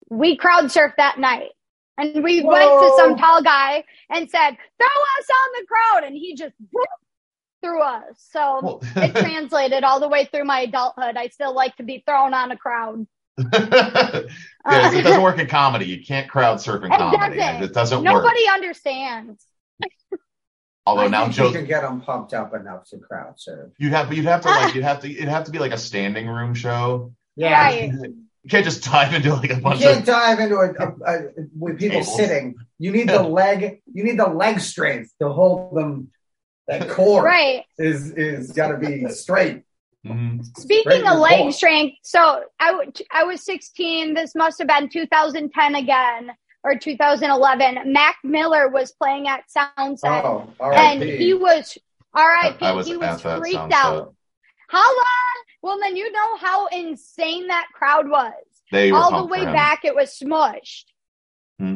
we 0.10 0.38
crowd 0.38 0.66
surfed 0.66 0.98
that 0.98 1.20
night. 1.20 1.52
And 1.98 2.24
we 2.24 2.42
went 2.42 2.64
to 2.64 2.94
some 2.98 3.18
tall 3.18 3.42
guy 3.42 3.84
and 4.10 4.30
said, 4.30 4.52
"Throw 4.52 4.88
us 4.88 5.28
on 5.30 5.50
the 5.60 5.68
crowd," 5.68 6.04
and 6.08 6.16
he 6.16 6.36
just 6.36 6.54
whoop, 6.72 6.88
threw 7.62 7.82
us. 7.82 8.16
So 8.32 8.80
it 8.96 9.16
translated 9.16 9.84
all 9.84 10.00
the 10.00 10.08
way 10.08 10.26
through 10.26 10.46
my 10.46 10.62
adulthood. 10.62 11.18
I 11.18 11.28
still 11.28 11.54
like 11.54 11.76
to 11.78 11.84
be 11.84 12.04
thrown 12.06 12.34
on 12.34 12.52
a 12.52 12.58
crowd. 12.58 13.06
yes, 13.38 14.26
it 14.66 15.04
doesn't 15.04 15.22
work 15.22 15.40
in 15.40 15.48
comedy. 15.48 15.86
You 15.86 16.04
can't 16.04 16.30
crowd 16.30 16.60
surf 16.62 16.84
in 16.84 16.90
comedy. 16.90 17.38
doesn't. 17.38 17.64
It 17.64 17.74
doesn't 17.74 18.04
work. 18.04 18.24
Nobody 18.24 18.48
understands. 18.48 19.46
Although 20.90 21.02
I 21.04 21.08
now 21.08 21.30
Joe, 21.30 21.48
you 21.48 21.54
can 21.54 21.66
get 21.66 21.82
them 21.82 22.02
pumped 22.02 22.34
up 22.34 22.54
enough 22.54 22.86
to 22.90 22.98
crowd 22.98 23.34
serve. 23.38 23.72
you'd 23.78 23.94
have 23.94 24.14
you'd 24.14 24.26
have 24.26 24.42
to 24.42 24.48
like 24.50 24.74
you'd 24.76 24.84
have 24.84 25.00
to 25.02 25.12
it'd 25.12 25.28
have 25.30 25.46
to 25.46 25.52
be 25.52 25.60
like 25.60 25.72
a 25.74 25.78
standing 25.78 26.28
room 26.28 26.54
show. 26.54 27.14
Right. 27.40 27.92
You 28.44 28.50
can't 28.50 28.64
just 28.66 28.84
dive 28.84 29.14
into 29.14 29.34
like 29.34 29.52
a 29.52 29.56
You 29.56 29.62
bunch 29.62 29.82
can't 29.82 30.00
of. 30.00 30.06
dive 30.06 30.40
into 30.40 30.56
a, 30.56 30.70
a, 30.72 30.88
a 31.06 31.22
with 31.58 31.78
people 31.80 32.00
Tables. 32.02 32.16
sitting. 32.16 32.56
You 32.80 32.92
need 32.92 33.10
the 33.10 33.22
leg. 33.42 33.82
You 33.94 34.04
need 34.04 34.18
the 34.20 34.28
leg 34.28 34.60
strength 34.60 35.12
to 35.22 35.30
hold 35.30 35.76
them. 35.76 36.10
That 36.68 36.88
core 36.90 37.24
Right. 37.24 37.64
is 37.78 38.12
is 38.12 38.52
got 38.52 38.68
to 38.70 38.78
be 38.78 39.08
straight. 39.10 39.64
Mhm. 40.06 40.46
Speaking 40.58 41.04
Right, 41.04 41.14
of 41.14 41.20
leg 41.20 41.38
goal. 41.40 41.52
strength, 41.52 41.98
so 42.04 42.44
I, 42.60 42.72
w- 42.72 42.92
I 43.12 43.24
was 43.26 43.44
16. 43.44 44.14
This 44.14 44.34
must 44.36 44.60
have 44.60 44.68
been 44.70 44.88
2010 44.88 45.76
again 45.76 46.32
or 46.64 46.76
2011. 46.76 47.92
Mac 47.94 48.18
Miller 48.24 48.68
was 48.70 48.92
playing 48.92 49.28
at 49.28 49.44
Soundset, 49.50 50.24
Oh, 50.24 50.54
and 50.76 51.02
he 51.02 51.34
was 51.34 51.78
R.I.P. 52.14 52.66
I 52.66 52.72
was 52.72 52.88
he 52.88 52.98
was 52.98 53.22
freaked 53.22 53.74
out. 53.74 54.14
How 54.68 54.88
long? 54.88 55.06
Well, 55.62 55.80
then 55.80 55.96
you 55.96 56.12
know 56.12 56.38
how 56.38 56.68
insane 56.68 57.48
that 57.48 57.68
crowd 57.74 58.08
was. 58.10 58.34
They 58.72 58.92
were 58.92 58.98
all 59.00 59.12
the 59.24 59.26
way 59.26 59.44
back, 59.46 59.84
it 59.84 59.96
was 59.96 60.10
smushed. 60.18 60.86
Hmm. 61.60 61.76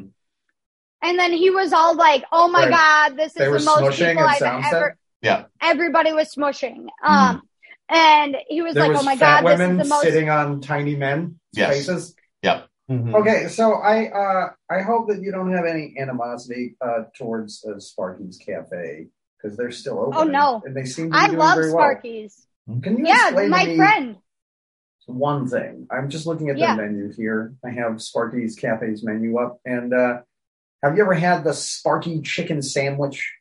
And 1.02 1.20
then 1.20 1.34
he 1.34 1.50
was 1.50 1.74
all 1.74 1.96
like, 1.96 2.24
"Oh 2.32 2.48
my 2.48 2.62
Right. 2.62 2.70
god, 2.72 3.18
this 3.18 3.28
is 3.28 3.34
They 3.34 3.48
were 3.50 3.60
the 3.60 3.66
most 3.66 3.98
people 3.98 4.24
I've 4.24 4.42
Soundset? 4.42 4.74
ever." 4.74 4.98
Yeah. 5.22 5.46
Everybody 5.62 6.14
was 6.14 6.34
smushing. 6.34 6.88
Um, 7.04 7.42
and 7.90 8.38
he 8.48 8.62
was 8.62 8.74
there 8.76 8.84
like, 8.84 8.92
was 8.94 9.02
"Oh 9.02 9.04
my 9.04 9.18
fat 9.18 9.44
god, 9.44 9.50
this 9.52 9.60
women 9.60 9.82
is 9.82 9.88
the 9.88 9.90
most." 9.96 10.02
sitting 10.04 10.30
on 10.30 10.62
tiny 10.62 10.96
men 10.96 11.40
Yes. 11.52 11.70
faces. 11.76 12.16
Yep. 12.42 12.68
Mhm. 12.90 13.14
Okay, 13.16 13.48
so 13.48 13.74
I 13.76 14.08
uh, 14.10 14.50
I 14.70 14.82
hope 14.82 15.08
that 15.08 15.22
you 15.22 15.32
don't 15.32 15.54
have 15.54 15.66
any 15.66 15.96
animosity 15.98 16.76
uh, 16.82 17.04
towards 17.18 17.64
uh, 17.66 17.80
Sparky's 17.80 18.38
Cafe 18.38 19.08
because 19.42 19.56
they're 19.58 19.72
still 19.72 20.00
open. 20.00 20.14
Oh, 20.18 20.24
no. 20.24 20.62
and 20.66 20.76
they 20.76 20.84
seem 20.86 21.06
to 21.06 21.12
be 21.12 21.18
I 21.18 21.28
doing 21.28 21.40
love 21.40 21.56
very 21.56 21.70
Sparky's. 21.72 22.48
well. 22.68 22.82
Can 22.82 22.98
you 22.98 23.08
Yeah, 23.08 23.28
explain 23.28 23.50
my 23.50 23.64
to 23.64 23.70
me 23.72 23.76
friend. 23.78 24.18
one 25.06 25.48
thing? 25.48 25.88
I'm 25.92 26.10
just 26.10 26.26
looking 26.28 26.50
at 26.50 26.58
Yeah. 26.58 26.76
the 26.76 26.82
menu 26.82 27.12
here. 27.14 27.54
I 27.66 27.70
have 27.72 28.02
Sparky's 28.02 28.56
Cafe's 28.56 29.04
menu 29.04 29.38
up, 29.38 29.60
and 29.66 29.94
uh, 29.94 30.22
have 30.84 30.98
you 30.98 31.04
ever 31.04 31.14
had 31.14 31.44
the 31.46 31.54
Sparky 31.54 32.22
chicken 32.22 32.62
sandwich? 32.62 33.34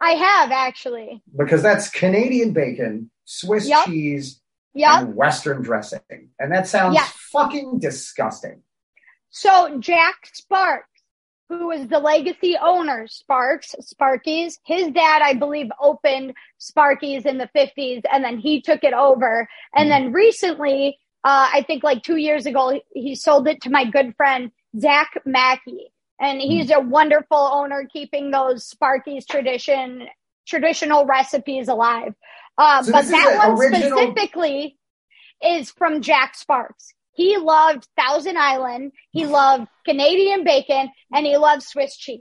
I 0.00 0.10
have 0.10 0.50
actually. 0.52 1.22
Because 1.36 1.62
that's 1.62 1.88
Canadian 1.88 2.52
bacon, 2.52 3.10
Swiss 3.24 3.68
Yup. 3.68 3.86
cheese, 3.86 4.40
Yep. 4.76 5.00
and 5.02 5.16
Western 5.16 5.62
dressing, 5.62 6.00
and 6.38 6.52
that 6.52 6.66
sounds 6.68 6.94
Yes. 6.94 7.10
fucking 7.32 7.78
disgusting. 7.78 8.62
So 9.30 9.78
Jack 9.78 10.28
Sparks, 10.32 11.02
who 11.48 11.70
is 11.70 11.88
the 11.88 11.98
legacy 11.98 12.56
owner, 12.60 13.06
Sparks, 13.06 13.74
Sparkies, 13.80 14.58
his 14.66 14.88
dad, 14.88 15.22
I 15.22 15.34
believe, 15.34 15.70
opened 15.80 16.34
Sparkies 16.60 17.24
in 17.24 17.38
the 17.38 17.48
50s 17.54 18.02
and 18.12 18.22
then 18.22 18.38
he 18.38 18.60
took 18.60 18.84
it 18.84 18.92
over. 18.92 19.48
And 19.74 19.90
then 19.90 20.12
recently, 20.12 20.98
uh, 21.24 21.48
I 21.52 21.62
think 21.66 21.82
like 21.82 22.02
two 22.02 22.16
years 22.16 22.46
ago, 22.46 22.80
he 22.92 23.14
sold 23.14 23.48
it 23.48 23.62
to 23.62 23.70
my 23.70 23.84
good 23.84 24.14
friend, 24.16 24.50
Zach 24.78 25.10
Mackey. 25.24 25.92
And 26.20 26.40
he's 26.40 26.70
a 26.70 26.80
wonderful 26.80 27.36
owner 27.38 27.86
keeping 27.92 28.30
those 28.30 28.66
Sparky's 28.66 29.26
tradition, 29.26 30.08
traditional 30.46 31.04
recipes 31.06 31.68
alive. 31.68 32.14
Uh, 32.58 32.82
So 32.82 32.92
but 32.92 33.04
that 33.06 33.48
one 33.48 33.58
original- 33.58 33.98
specifically 33.98 34.78
is 35.42 35.70
from 35.70 36.00
Jack 36.02 36.34
Sparks. 36.34 36.92
He 37.12 37.36
loved 37.38 37.86
Thousand 37.98 38.36
Island, 38.38 38.92
he 39.10 39.26
loved 39.40 39.68
Canadian 39.84 40.44
bacon, 40.44 40.90
and 41.14 41.26
he 41.26 41.36
loved 41.36 41.62
Swiss 41.62 41.96
cheese. 41.96 42.20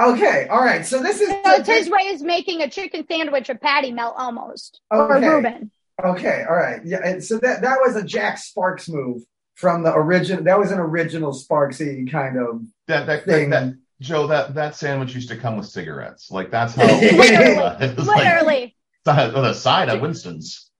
Okay, 0.00 0.46
all 0.48 0.60
right. 0.62 0.84
So 0.84 1.02
this 1.02 1.22
is 1.22 1.28
So 1.30 1.36
it's 1.46 1.68
his 1.68 1.88
way 1.88 2.10
of 2.12 2.20
making 2.20 2.60
a 2.62 2.68
chicken 2.68 3.06
sandwich 3.10 3.48
of 3.48 3.60
patty 3.62 3.92
melt 3.92 4.14
almost. 4.18 4.80
Or 4.90 5.16
Okay. 5.16 5.26
Reuben. 5.28 5.70
Okay, 6.04 6.44
all 6.46 6.54
right. 6.54 6.82
Yeah, 6.84 7.00
and 7.02 7.24
so 7.24 7.38
that 7.38 7.62
that 7.62 7.78
was 7.82 7.96
a 7.96 8.02
Jack 8.04 8.36
Sparks 8.36 8.90
move 8.90 9.22
from 9.54 9.82
the 9.84 9.94
original. 9.94 10.44
That 10.44 10.58
was 10.58 10.70
an 10.70 10.78
original 10.78 11.32
Sparksy 11.32 12.10
kind 12.10 12.36
of 12.38 12.60
That, 12.88 13.06
that, 13.06 13.24
that, 13.24 13.24
thing. 13.24 13.50
that, 13.50 13.72
Joe, 14.00 14.26
that, 14.26 14.54
that 14.54 14.74
sandwich 14.76 15.14
used 15.14 15.28
to 15.30 15.36
come 15.36 15.56
with 15.56 15.66
cigarettes. 15.66 16.30
Like 16.30 16.50
that's 16.50 16.74
how 16.76 16.84
Literally. 16.84 17.76
it 17.86 17.96
was 17.96 18.06
like, 18.06 18.24
Literally. 18.24 18.76
with 19.04 19.54
side 19.54 19.88
of 19.88 20.00
Winston's. 20.00 20.70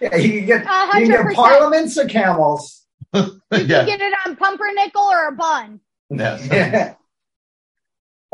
yeah, 0.00 0.16
you 0.16 0.38
can 0.40 0.46
get 0.46 0.64
A 0.66 1.00
you 1.00 1.06
can 1.08 1.26
get 1.26 1.34
parliaments 1.36 1.96
or 1.98 2.06
camels. 2.06 2.82
You 3.14 3.30
yeah. 3.52 3.84
get 3.84 4.00
it 4.00 4.12
on 4.26 4.34
pumpernickel 4.34 5.02
or 5.02 5.28
a 5.28 5.32
bun. 5.32 5.78
Yes. 6.10 6.48
Yeah. 6.50 6.94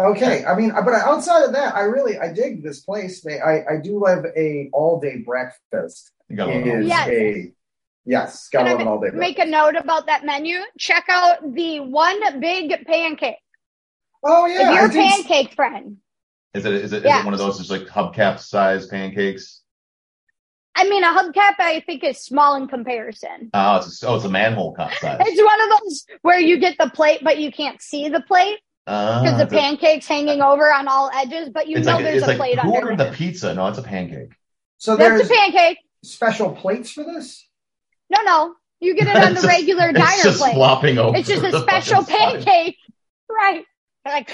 Okay, 0.00 0.42
I 0.46 0.54
mean, 0.56 0.70
but 0.70 0.94
outside 0.94 1.42
of 1.44 1.52
that, 1.52 1.74
I 1.74 1.80
really 1.82 2.18
I 2.18 2.32
dig 2.32 2.62
this 2.62 2.80
place. 2.80 3.20
They, 3.20 3.38
I 3.38 3.74
I 3.74 3.76
do 3.82 4.02
love 4.02 4.24
a 4.34 4.70
all 4.72 4.98
day 4.98 5.18
breakfast. 5.18 6.12
Got 6.34 6.48
one. 6.48 6.62
is 6.66 6.86
Yes. 6.86 7.08
a 7.08 7.52
yes, 8.06 8.48
got 8.48 8.60
Can 8.60 8.68
I 8.68 8.72
love 8.72 8.80
an 8.80 8.88
all 8.88 8.98
day 9.00 9.10
Make 9.12 9.36
breakfast. 9.36 9.48
a 9.48 9.50
note 9.50 9.76
about 9.76 10.06
that 10.06 10.24
menu. 10.24 10.60
Check 10.78 11.04
out 11.10 11.52
the 11.54 11.80
one 11.80 12.40
big 12.40 12.86
pancake. 12.86 13.36
Oh 14.22 14.46
yeah, 14.46 14.62
if 14.62 14.68
I 14.68 14.74
you're 14.74 14.84
a 14.86 14.92
did 14.92 14.98
s- 15.06 15.22
pancake 15.22 15.54
friend, 15.54 15.96
Is 16.54 16.64
it, 16.66 16.72
is 16.74 16.92
it, 16.92 16.98
is 16.98 17.04
Yeah. 17.04 17.20
it 17.20 17.24
one 17.24 17.34
of 17.34 17.38
those 17.40 17.58
just 17.58 17.70
like 17.70 17.82
hubcap 17.82 18.38
size 18.40 18.86
pancakes? 18.86 19.62
I 20.76 20.84
mean, 20.88 21.02
a 21.04 21.08
hubcap 21.08 21.54
I 21.58 21.82
think 21.84 22.04
is 22.04 22.18
small 22.18 22.54
in 22.56 22.68
comparison. 22.68 23.50
Oh, 23.52 23.76
it's 23.76 24.02
a, 24.02 24.06
oh, 24.08 24.16
it's 24.16 24.24
a 24.24 24.28
manhole 24.30 24.72
cup 24.74 24.92
size. 24.94 25.18
It's 25.26 25.42
one 25.42 25.60
of 25.72 25.80
those 25.82 26.06
where 26.22 26.38
you 26.40 26.58
get 26.58 26.76
the 26.78 26.90
plate, 26.90 27.20
but 27.22 27.38
you 27.38 27.50
can't 27.50 27.80
see 27.82 28.08
the 28.08 28.20
plate 28.20 28.58
Ah, 28.86 29.20
because 29.22 29.38
the 29.38 29.44
it's 29.44 29.52
a- 29.52 29.56
pancake's 29.56 30.06
hanging 30.06 30.40
over 30.42 30.72
on 30.72 30.86
all 30.88 31.10
edges, 31.14 31.48
but 31.48 31.66
you 31.68 31.80
know 31.80 31.92
like, 31.94 32.04
there's 32.04 32.16
it's 32.16 32.24
a 32.24 32.28
like 32.28 32.36
plate 32.38 32.58
who 32.58 32.68
under 32.74 32.86
ordered 32.90 32.98
the 32.98 33.12
pizza? 33.12 33.54
No, 33.54 33.66
it's 33.66 33.78
a 33.78 33.82
pancake. 33.82 34.32
So 34.78 34.96
That's 34.96 35.18
there's 35.26 35.30
a 35.30 35.34
pancake. 35.34 35.78
special 36.04 36.52
plates 36.52 36.90
for 36.92 37.04
this. 37.04 37.46
No, 38.08 38.22
no. 38.22 38.54
You 38.80 38.94
get 38.94 39.08
it 39.08 39.16
on 39.16 39.22
It's 39.32 39.42
the 39.42 39.46
just- 39.46 39.58
regular 39.58 39.88
It's 39.90 39.98
diner 39.98 40.22
just 40.22 40.40
plate. 40.40 40.54
flopping 40.54 40.98
over. 40.98 41.16
It's 41.18 41.28
just 41.28 41.42
a 41.44 41.60
special 41.60 42.02
fucking 42.02 42.16
side. 42.16 42.44
pancake. 42.44 42.76
Right. 43.28 43.64
Like 44.06 44.32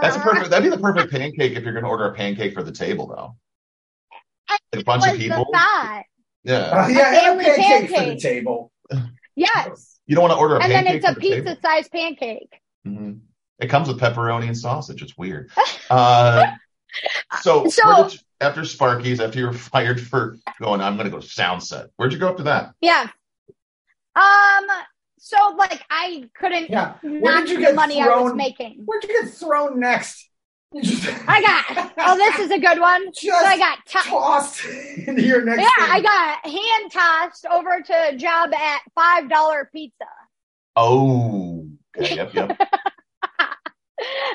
That's 0.00 0.16
a 0.16 0.20
perfect. 0.20 0.50
That'd 0.50 0.70
be 0.70 0.74
the 0.74 0.82
perfect 0.82 1.12
pancake 1.12 1.52
if 1.52 1.62
you're 1.64 1.72
going 1.72 1.84
to 1.84 1.90
order 1.90 2.06
a 2.06 2.14
pancake 2.14 2.54
for 2.54 2.62
the 2.62 2.72
table, 2.72 3.06
though. 3.06 3.36
Like 4.72 4.82
a 4.82 4.84
bunch 4.84 5.06
of 5.06 5.16
people. 5.18 5.46
the. 5.52 6.02
Yeah, 6.44 6.54
Uh, 6.56 6.88
yeah, 6.88 7.12
a 7.12 7.20
family 7.20 7.44
pancake, 7.44 7.90
for 7.98 8.04
the 8.04 8.20
table. 8.20 8.72
Yes. 9.36 9.98
you 10.06 10.14
don't 10.14 10.22
want 10.22 10.32
to 10.34 10.38
order 10.38 10.56
a 10.56 10.62
And 10.62 10.70
then 10.72 10.86
it's 10.86 11.04
a 11.06 11.14
for 11.14 11.20
table. 11.20 11.44
pizza 11.52 11.58
sized 11.62 11.90
pancake. 11.90 12.52
hmm 12.84 13.12
It 13.58 13.68
comes 13.68 13.88
with 13.88 13.98
pepperoni 13.98 14.46
and 14.46 14.56
sausage. 14.56 15.02
It's 15.02 15.16
weird. 15.16 15.50
Uh, 15.90 16.46
so, 17.42 17.66
So- 17.68 17.86
where 18.02 18.08
you- 18.10 18.18
after 18.40 18.64
Sparky's, 18.64 19.20
after 19.20 19.38
you 19.38 19.46
were 19.46 19.52
fired 19.52 20.00
for 20.00 20.36
going, 20.60 20.80
I'm 20.80 20.96
going 20.96 21.04
to 21.06 21.10
go 21.10 21.20
to 21.20 21.26
Soundset. 21.26 21.88
Where'd 21.96 22.12
you 22.12 22.18
go 22.18 22.28
after 22.30 22.42
that? 22.44 22.72
Yeah. 22.80 23.08
Um 24.16 24.66
so 25.26 25.36
like 25.56 25.82
I 25.88 26.28
couldn't 26.38 26.68
Yeah. 26.68 26.94
Where 27.02 27.20
not 27.20 27.40
did 27.46 27.50
you 27.50 27.56
the 27.56 27.62
get 27.62 27.74
money 27.74 28.02
I 28.02 28.08
was 28.20 28.34
making. 28.34 28.82
Where'd 28.84 29.04
you 29.04 29.22
get 29.22 29.32
thrown 29.32 29.80
next? 29.80 30.28
I 30.76 31.40
got 31.40 31.92
oh 31.98 32.16
this 32.16 32.38
is 32.40 32.50
a 32.50 32.58
good 32.58 32.78
one. 32.80 33.02
So 33.14 33.28
Just 33.28 33.46
I 33.46 33.56
got 33.56 33.78
to- 33.86 33.98
tossed 34.10 34.64
into 35.06 35.22
your 35.22 35.44
next. 35.44 35.60
yeah, 35.62 35.86
thing. 35.86 35.94
I 35.96 36.00
got 36.02 36.46
hand 36.46 36.92
tossed 36.92 37.46
over 37.46 37.80
to 37.80 38.08
a 38.10 38.16
job 38.16 38.52
at 38.54 38.80
five 38.94 39.30
dollar 39.30 39.70
pizza. 39.72 40.04
Oh, 40.76 41.66
okay, 41.96 42.16
yep, 42.16 42.34
yep. 42.34 42.50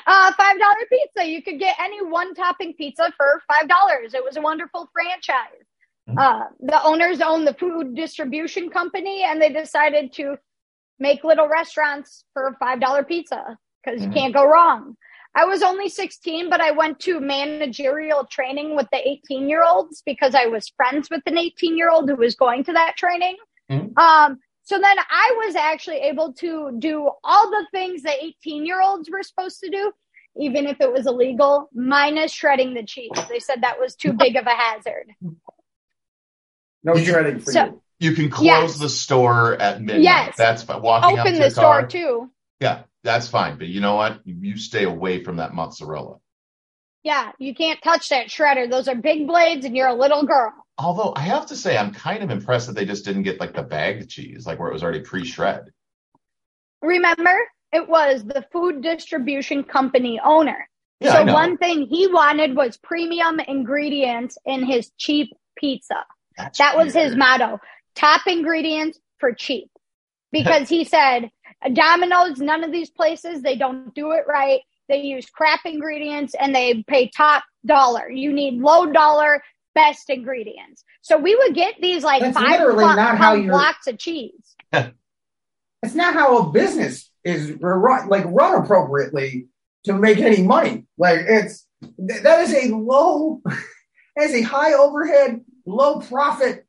uh, 0.06 0.32
five 0.32 0.58
dollar 0.58 0.76
pizza. 0.90 1.28
You 1.28 1.42
could 1.42 1.58
get 1.60 1.76
any 1.78 2.04
one 2.04 2.34
topping 2.34 2.74
pizza 2.74 3.12
for 3.16 3.42
five 3.46 3.68
dollars. 3.68 4.14
It 4.14 4.24
was 4.24 4.36
a 4.36 4.40
wonderful 4.40 4.88
franchise. 4.92 5.66
Mhm. 6.08 6.18
Uh, 6.18 6.46
the 6.60 6.82
owners 6.82 7.20
own 7.20 7.44
the 7.44 7.54
food 7.54 7.94
distribution 7.94 8.70
company, 8.70 9.22
and 9.24 9.40
they 9.40 9.50
decided 9.52 10.12
to 10.14 10.36
make 11.00 11.24
little 11.24 11.48
restaurants 11.48 12.24
for 12.34 12.56
five 12.60 12.78
dollar 12.80 13.02
pizza 13.02 13.58
because 13.82 14.00
Mhm. 14.00 14.04
you 14.06 14.12
can't 14.12 14.34
go 14.34 14.44
wrong. 14.46 14.96
I 15.34 15.44
was 15.44 15.62
only 15.62 15.88
16, 15.88 16.50
but 16.50 16.60
I 16.60 16.72
went 16.72 16.98
to 17.00 17.20
managerial 17.20 18.26
training 18.26 18.74
with 18.76 18.88
the 18.92 19.08
18 19.08 19.48
year 19.48 19.62
olds 19.64 20.02
because 20.04 20.34
I 20.34 20.46
was 20.46 20.68
friends 20.76 21.08
with 21.10 21.22
an 21.26 21.38
18 21.38 21.76
year 21.78 21.88
old 21.90 22.08
who 22.08 22.16
was 22.16 22.34
going 22.34 22.64
to 22.64 22.72
that 22.74 22.96
training. 22.96 23.36
Mhm. 23.70 23.96
Um, 23.98 24.40
so 24.64 24.78
then 24.78 24.96
I 24.98 25.34
was 25.46 25.54
actually 25.56 25.98
able 25.98 26.32
to 26.34 26.72
do 26.78 27.10
all 27.24 27.50
the 27.50 27.66
things 27.72 28.02
that 28.02 28.22
18 28.22 28.66
year 28.66 28.80
olds 28.82 29.08
were 29.08 29.22
supposed 29.22 29.60
to 29.60 29.70
do, 29.70 29.92
even 30.36 30.66
if 30.66 30.80
it 30.80 30.92
was 30.92 31.06
illegal, 31.06 31.68
minus 31.72 32.32
shredding 32.32 32.74
the 32.74 32.82
cheese. 32.84 33.10
They 33.28 33.38
said 33.40 33.62
that 33.62 33.78
was 33.80 33.94
too 33.96 34.12
big 34.12 34.34
of 34.36 34.46
a 34.46 34.54
hazard. 34.54 35.14
no 36.82 36.96
shredding 36.96 37.38
for 37.40 37.52
So- 37.52 37.64
you. 37.66 37.82
You 38.00 38.12
can 38.14 38.30
close 38.30 38.46
Yes. 38.46 38.78
the 38.78 38.88
store 38.88 39.54
at 39.60 39.80
midnight. 39.80 40.02
Yes. 40.02 40.34
That's 40.36 40.62
fine. 40.62 40.80
Walking 40.82 41.18
Open 41.18 41.34
the 41.34 41.50
store 41.50 41.80
car. 41.80 41.86
too. 41.86 42.30
Yeah, 42.58 42.82
that's 43.04 43.28
fine. 43.28 43.58
But 43.58 43.68
you 43.68 43.80
know 43.80 43.94
what? 43.94 44.20
You, 44.24 44.56
stay 44.56 44.84
away 44.84 45.22
from 45.22 45.36
that 45.36 45.52
mozzarella. 45.54 46.16
Yeah, 47.02 47.32
you 47.38 47.54
can't 47.54 47.80
touch 47.82 48.08
that 48.08 48.28
shredder. 48.28 48.70
Those 48.70 48.88
are 48.88 48.94
big 48.94 49.26
blades, 49.26 49.64
and 49.64 49.76
you're 49.76 49.88
a 49.88 49.94
little 49.94 50.24
girl. 50.24 50.52
Although 50.78 51.12
I 51.14 51.20
have 51.20 51.46
to 51.46 51.56
say, 51.56 51.76
I'm 51.76 51.92
kind 51.92 52.22
of 52.22 52.30
impressed 52.30 52.66
that 52.66 52.74
they 52.74 52.84
just 52.86 53.04
didn't 53.04 53.22
get 53.24 53.38
like 53.40 53.54
the 53.54 53.62
bagged 53.62 54.08
cheese, 54.10 54.46
like 54.46 54.58
where 54.58 54.68
it 54.68 54.72
was 54.72 54.82
already 54.82 55.00
pre-shred. 55.00 55.70
Remember, 56.82 57.34
it 57.72 57.88
was 57.88 58.24
the 58.24 58.44
food 58.52 58.82
distribution 58.82 59.64
company 59.64 60.20
owner. 60.24 60.68
Yeah, 61.00 61.24
so 61.26 61.32
one 61.32 61.56
thing 61.56 61.86
he 61.86 62.06
wanted 62.08 62.54
was 62.56 62.76
premium 62.78 63.40
ingredients 63.40 64.36
in 64.44 64.64
his 64.64 64.90
cheap 64.98 65.32
pizza. 65.56 66.04
That's 66.36 66.58
That 66.58 66.76
was 66.76 66.92
his 66.94 67.16
motto. 67.16 67.60
Top 67.94 68.26
ingredients, 68.26 68.98
for 69.20 69.32
cheap 69.32 69.70
because 70.32 70.68
he 70.68 70.84
said 70.84 71.30
Domino's, 71.72 72.38
none 72.38 72.64
of 72.64 72.72
these 72.72 72.90
places, 72.90 73.42
they 73.42 73.56
don't 73.56 73.94
do 73.94 74.12
it 74.12 74.24
right. 74.26 74.60
They 74.88 75.02
use 75.02 75.26
crap 75.26 75.60
ingredients 75.64 76.34
and 76.38 76.54
they 76.54 76.82
pay 76.88 77.10
top 77.14 77.44
dollar. 77.64 78.10
You 78.10 78.32
need 78.32 78.60
low 78.60 78.86
dollar, 78.86 79.42
best 79.74 80.10
ingredients. 80.10 80.82
So 81.02 81.16
we 81.16 81.36
would 81.36 81.54
get 81.54 81.76
these 81.80 82.02
like 82.02 82.22
That's 82.22 82.36
five 82.36 82.58
literally 82.58 82.84
blo- 82.84 82.94
not 82.94 83.18
how 83.18 83.40
blocks 83.40 83.86
of 83.86 83.98
cheese. 83.98 84.56
It's 85.82 85.94
not 85.94 86.12
how 86.12 86.36
a 86.36 86.50
business 86.50 87.10
is 87.24 87.52
run, 87.58 88.10
like 88.10 88.26
run 88.26 88.62
appropriately 88.62 89.46
to 89.84 89.94
make 89.94 90.18
any 90.18 90.42
money. 90.42 90.84
Like 90.98 91.20
it's 91.26 91.66
that 91.96 92.40
is 92.40 92.52
a 92.52 92.74
low, 92.74 93.40
that 93.46 94.24
is 94.24 94.34
a 94.34 94.42
high 94.42 94.74
overhead, 94.74 95.40
low 95.64 96.00
profit 96.00 96.66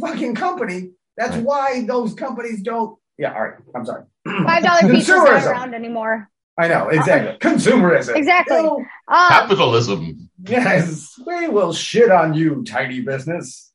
fucking 0.00 0.34
company. 0.34 0.90
That's 1.16 1.34
Right. 1.36 1.44
why 1.44 1.84
those 1.86 2.14
companies 2.14 2.62
don't. 2.62 2.98
Yeah, 3.18 3.34
all 3.34 3.42
right. 3.42 3.54
I'm 3.74 3.84
sorry. 3.84 4.04
Five 4.26 4.62
dollar 4.62 4.80
pizza's 4.92 5.08
not 5.08 5.44
around 5.44 5.74
anymore. 5.74 6.28
I 6.58 6.68
know 6.68 6.88
exactly. 6.88 7.38
Consumerism. 7.38 8.14
Exactly. 8.16 8.58
Ew. 8.60 8.84
Um, 9.08 9.28
Capitalism. 9.28 10.30
Yes, 10.46 11.18
we 11.26 11.48
will 11.48 11.72
shit 11.72 12.10
on 12.10 12.34
you, 12.34 12.62
tiny 12.64 13.00
business. 13.00 13.72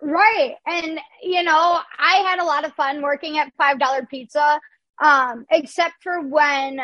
Right. 0.00 0.54
And, 0.66 1.00
you 1.22 1.42
know, 1.42 1.80
I 1.98 2.16
had 2.28 2.38
a 2.40 2.44
lot 2.44 2.64
of 2.64 2.72
fun 2.74 3.02
working 3.02 3.38
at 3.38 3.52
$5 3.60 4.08
pizza, 4.08 4.60
um, 5.02 5.44
except 5.50 5.94
for 6.02 6.20
when, 6.20 6.80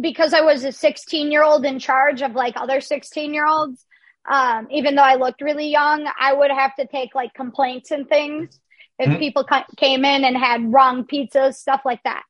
because 0.00 0.32
I 0.34 0.40
was 0.40 0.64
a 0.64 0.72
16 0.72 1.30
year 1.30 1.44
old 1.44 1.64
in 1.66 1.78
charge 1.78 2.22
of 2.22 2.34
like 2.34 2.54
other 2.56 2.80
16 2.80 3.32
year 3.34 3.46
olds, 3.46 3.84
um, 4.30 4.68
even 4.70 4.94
though 4.94 5.02
I 5.02 5.16
looked 5.16 5.40
really 5.40 5.68
young, 5.68 6.08
I 6.18 6.32
would 6.32 6.50
have 6.50 6.74
to 6.76 6.86
take 6.86 7.14
like 7.14 7.34
complaints 7.34 7.90
and 7.90 8.08
things 8.08 8.60
if 8.98 9.08
Mhm. 9.08 9.18
people 9.18 9.44
ca- 9.44 9.66
came 9.76 10.04
in 10.04 10.24
and 10.24 10.36
had 10.36 10.72
wrong 10.72 11.04
pizzas, 11.04 11.54
stuff 11.54 11.82
like 11.84 12.02
that. 12.04 12.22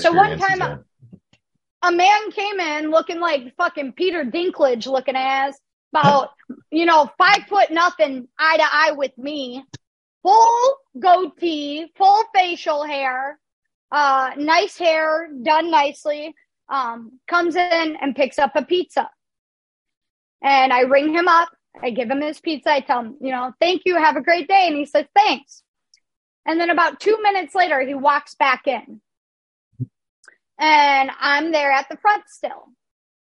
So 0.00 0.12
one 0.12 0.38
time- 0.38 0.58
yeah. 0.60 1.18
a 1.82 1.90
man 1.90 2.30
came 2.30 2.60
in 2.60 2.90
looking 2.90 3.18
like 3.18 3.54
fucking 3.56 3.92
Peter 3.94 4.24
Dinklage 4.24 4.86
looking 4.86 5.16
ass, 5.16 5.58
about, 5.92 6.30
you 6.70 6.86
know, 6.86 7.10
five 7.18 7.42
foot 7.48 7.70
nothing, 7.70 8.28
eye 8.38 8.56
to 8.56 8.64
eye 8.64 8.92
with 8.92 9.16
me, 9.18 9.64
full 10.22 10.76
goatee, 11.00 11.90
full 11.96 12.22
facial 12.34 12.84
hair, 12.84 13.38
uh, 13.90 14.30
nice 14.36 14.78
hair, 14.78 15.28
done 15.42 15.70
nicely, 15.70 16.34
um, 16.68 17.18
comes 17.26 17.56
in 17.56 17.96
and 17.96 18.14
picks 18.14 18.38
up 18.38 18.52
a 18.54 18.64
pizza. 18.64 19.10
And 20.42 20.72
I 20.72 20.80
ring 20.80 21.14
him 21.14 21.28
up, 21.28 21.48
I 21.80 21.90
give 21.90 22.10
him 22.10 22.20
his 22.20 22.40
pizza, 22.40 22.70
I 22.70 22.80
tell 22.80 23.00
him, 23.00 23.16
you 23.20 23.30
know, 23.30 23.52
thank 23.60 23.82
you, 23.84 23.96
have 23.96 24.16
a 24.16 24.22
great 24.22 24.48
day. 24.48 24.66
And 24.66 24.76
he 24.76 24.84
says, 24.84 25.06
thanks. 25.14 25.62
And 26.44 26.58
then 26.58 26.70
about 26.70 26.98
two 26.98 27.16
minutes 27.22 27.54
later, 27.54 27.80
he 27.80 27.94
walks 27.94 28.34
back 28.34 28.66
in 28.66 29.00
and 30.58 31.10
I'm 31.20 31.52
there 31.52 31.70
at 31.70 31.88
the 31.88 31.96
front 31.96 32.24
still. 32.28 32.68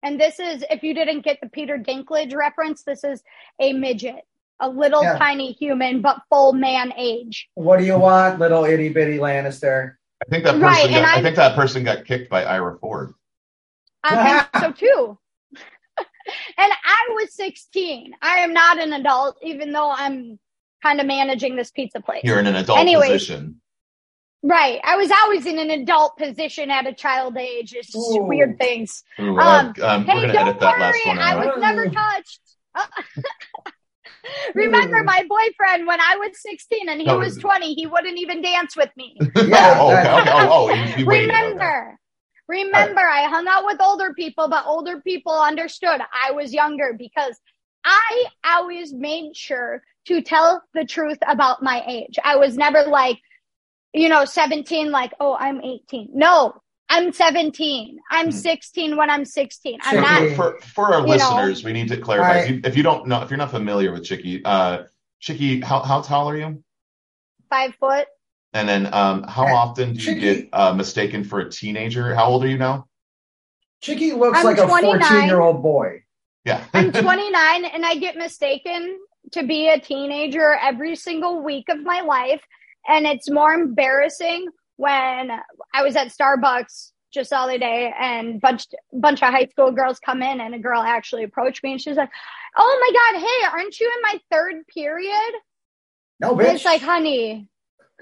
And 0.03 0.21
this 0.21 0.39
is, 0.39 0.65
if 0.71 0.83
you 0.83 0.93
didn't 0.93 1.23
get 1.23 1.39
the 1.41 1.49
Peter 1.49 1.79
Dinklage 1.79 2.35
reference, 2.35 2.83
this 2.83 3.05
is 3.05 3.23
a 3.59 3.73
midget, 3.73 4.25
a 4.61 4.69
little 4.69 5.03
Yeah. 5.03 5.17
tiny 5.17 5.53
human, 5.53 6.03
but 6.03 6.21
full 6.29 6.53
man 6.53 6.93
age. 6.97 7.49
What 7.55 7.79
do 7.79 7.85
you 7.85 7.99
want, 7.99 8.39
little 8.39 8.65
itty 8.65 8.89
bitty 8.91 9.19
Lannister? 9.19 9.95
I 10.23 10.31
think 10.31 10.45
that 10.45 10.53
person 10.53 10.63
Right, 10.63 10.87
and 10.87 11.05
got, 11.05 11.17
I 11.19 11.23
think 11.23 11.37
that 11.37 11.55
person 11.55 11.85
got 11.85 12.05
kicked 12.05 12.29
by 12.31 12.45
Ira 12.45 12.79
Ford. 12.79 13.15
I 14.03 14.47
think 14.53 14.63
so 14.65 14.73
too. 14.73 15.19
And 16.59 16.73
I 16.73 17.09
was 17.15 17.35
16. 17.35 18.13
I 18.23 18.39
am 18.39 18.53
not 18.53 18.81
an 18.81 18.93
adult, 18.93 19.37
even 19.43 19.73
though 19.73 19.91
I'm 19.91 20.39
kind 20.83 21.01
of 21.01 21.07
managing 21.07 21.57
this 21.57 21.71
pizza 21.71 22.01
place. 22.01 22.23
You're 22.25 22.39
in 22.39 22.47
an 22.47 22.57
adult 22.57 22.79
Anyways. 22.79 23.11
position. 23.11 23.61
Right. 24.43 24.79
I 24.85 24.97
was 24.97 25.11
always 25.23 25.47
in 25.47 25.59
an 25.59 25.71
adult 25.71 26.19
position 26.19 26.71
at 26.71 26.87
a 26.87 26.93
child 26.93 27.37
age. 27.39 27.73
It's 27.75 27.91
just 27.91 27.97
Ooh. 28.19 28.25
weird 28.25 28.59
things. 28.59 29.03
Ooh, 29.19 29.39
Um, 29.39 29.73
um, 29.83 30.05
Hey, 30.05 30.15
we're 30.15 30.27
don't 30.33 30.37
edit 30.37 30.61
that 30.61 30.79
worry, 30.79 30.81
last 30.81 31.07
one 31.07 31.19
I 31.19 31.37
was 31.37 31.59
never 31.59 31.89
touched. 31.89 32.41
Remember 34.55 35.03
my 35.05 35.25
boyfriend 35.29 35.87
when 35.87 36.01
I 36.01 36.17
was 36.19 36.31
16 36.43 36.89
and 36.89 37.01
he 37.01 37.07
No, 37.07 37.19
was 37.19 37.37
20, 37.39 37.75
he 37.75 37.87
wouldn't 37.87 38.19
even 38.19 38.43
dance 38.43 38.77
with 38.77 38.91
me. 38.97 39.17
Yeah, 39.37 39.79
oh, 39.81 39.93
okay, 39.93 40.03
that- 40.03 40.21
okay. 40.21 40.31
Oh, 40.33 40.69
oh, 40.71 40.75
you, 40.75 40.97
you 40.97 41.07
waited. 41.07 41.31
Okay. 42.51 42.63
Remember. 42.63 42.79
Remember, 42.79 43.01
I 43.03 43.29
hung 43.29 43.47
out 43.49 43.65
with 43.65 43.81
older 43.81 44.13
people, 44.15 44.49
but 44.49 44.65
older 44.67 45.01
people 45.01 45.33
understood 45.33 46.01
I 46.13 46.33
was 46.33 46.53
younger 46.53 46.95
because 46.99 47.39
I 47.85 48.27
always 48.45 48.93
made 48.93 49.37
sure 49.37 49.83
to 50.07 50.23
tell 50.23 50.63
the 50.75 50.85
truth 50.85 51.19
about 51.27 51.63
my 51.63 51.83
age. 51.87 52.19
I 52.25 52.37
was 52.37 52.57
never 52.57 52.85
like, 52.85 53.19
you 53.93 54.09
know, 54.09 54.25
17, 54.25 54.91
like, 54.91 55.13
oh, 55.21 55.35
I'm 55.39 55.61
18. 55.63 56.11
No, 56.15 56.61
I'm 56.89 57.13
17. 57.13 57.99
I'm 58.11 58.27
Hmm. 58.27 58.31
16 58.31 58.97
when 58.97 59.09
I'm 59.11 59.25
16. 59.25 59.79
I'm 59.83 60.01
not 60.01 60.37
for 60.37 60.59
for 60.61 60.95
our 60.95 61.01
You 61.03 61.07
listeners, 61.07 61.65
we 61.65 61.73
need 61.73 61.89
to 61.89 61.97
clarify. 61.97 62.33
I- 62.33 62.39
if, 62.41 62.51
you, 62.51 62.61
if 62.65 62.77
you 62.77 62.83
don't 62.83 63.07
know, 63.07 63.23
if 63.23 63.31
you're 63.31 63.39
not 63.39 63.51
familiar 63.51 63.93
with 63.93 64.05
Chicky, 64.05 64.43
uh, 64.45 64.85
Chicky, 65.21 65.61
how 65.61 65.81
how 65.81 66.01
tall 66.03 66.29
are 66.29 66.37
you? 66.37 66.63
five 67.51 67.75
foot. 67.77 68.07
And 68.55 68.69
then, 68.69 68.95
um, 68.95 69.25
how 69.25 69.47
often 69.47 69.95
do 69.95 69.99
you 69.99 70.15
Chicky- 70.15 70.21
get 70.21 70.49
uh, 70.53 70.73
mistaken 70.73 71.25
for 71.25 71.41
a 71.41 71.51
teenager? 71.51 72.15
How 72.15 72.27
old 72.27 72.45
are 72.45 72.49
you 72.49 72.57
now? 72.57 72.87
Chicky 73.83 74.13
looks 74.13 74.39
I'm 74.39 74.45
like 74.45 74.59
a 74.59 74.69
14 74.69 75.27
year 75.27 75.41
old 75.41 75.63
boy. 75.63 76.05
Yeah, 76.45 76.65
I'm 76.75 76.93
29 76.93 77.65
and 77.65 77.85
I 77.85 77.97
get 77.97 78.17
mistaken 78.17 78.99
to 79.33 79.43
be 79.43 79.69
a 79.69 79.81
teenager 79.81 80.55
every 80.55 80.95
single 80.95 81.43
week 81.43 81.69
of 81.69 81.83
my 81.83 82.01
life. 82.01 82.43
And 82.87 83.07
it's 83.07 83.29
more 83.29 83.53
embarrassing 83.53 84.47
when 84.77 85.31
I 85.73 85.83
was 85.83 85.97
at 85.97 86.09
Starbucks 86.09 86.93
just 87.13 87.31
the 87.31 87.39
other 87.39 87.59
day 87.59 87.93
and 87.99 88.41
bunch 88.41 88.67
bunch 88.93 89.23
of 89.23 89.31
high 89.31 89.47
school 89.47 89.73
girls 89.73 89.99
come 89.99 90.23
in 90.23 90.41
and 90.41 90.55
a 90.55 90.59
girl 90.59 90.81
actually 90.81 91.25
approached 91.25 91.63
me 91.63 91.73
and 91.73 91.81
she's 91.81 91.97
like, 91.97 92.11
"Oh 92.57 92.79
my 92.81 93.21
god, 93.21 93.27
hey, 93.27 93.59
aren't 93.59 93.81
you 93.81 93.91
in 93.97 94.03
my 94.03 94.21
third 94.31 94.67
period?" 94.67 95.33
No, 96.21 96.39
And 96.39 96.49
it's 96.49 96.65
like, 96.65 96.83
"Honey, 96.83 97.49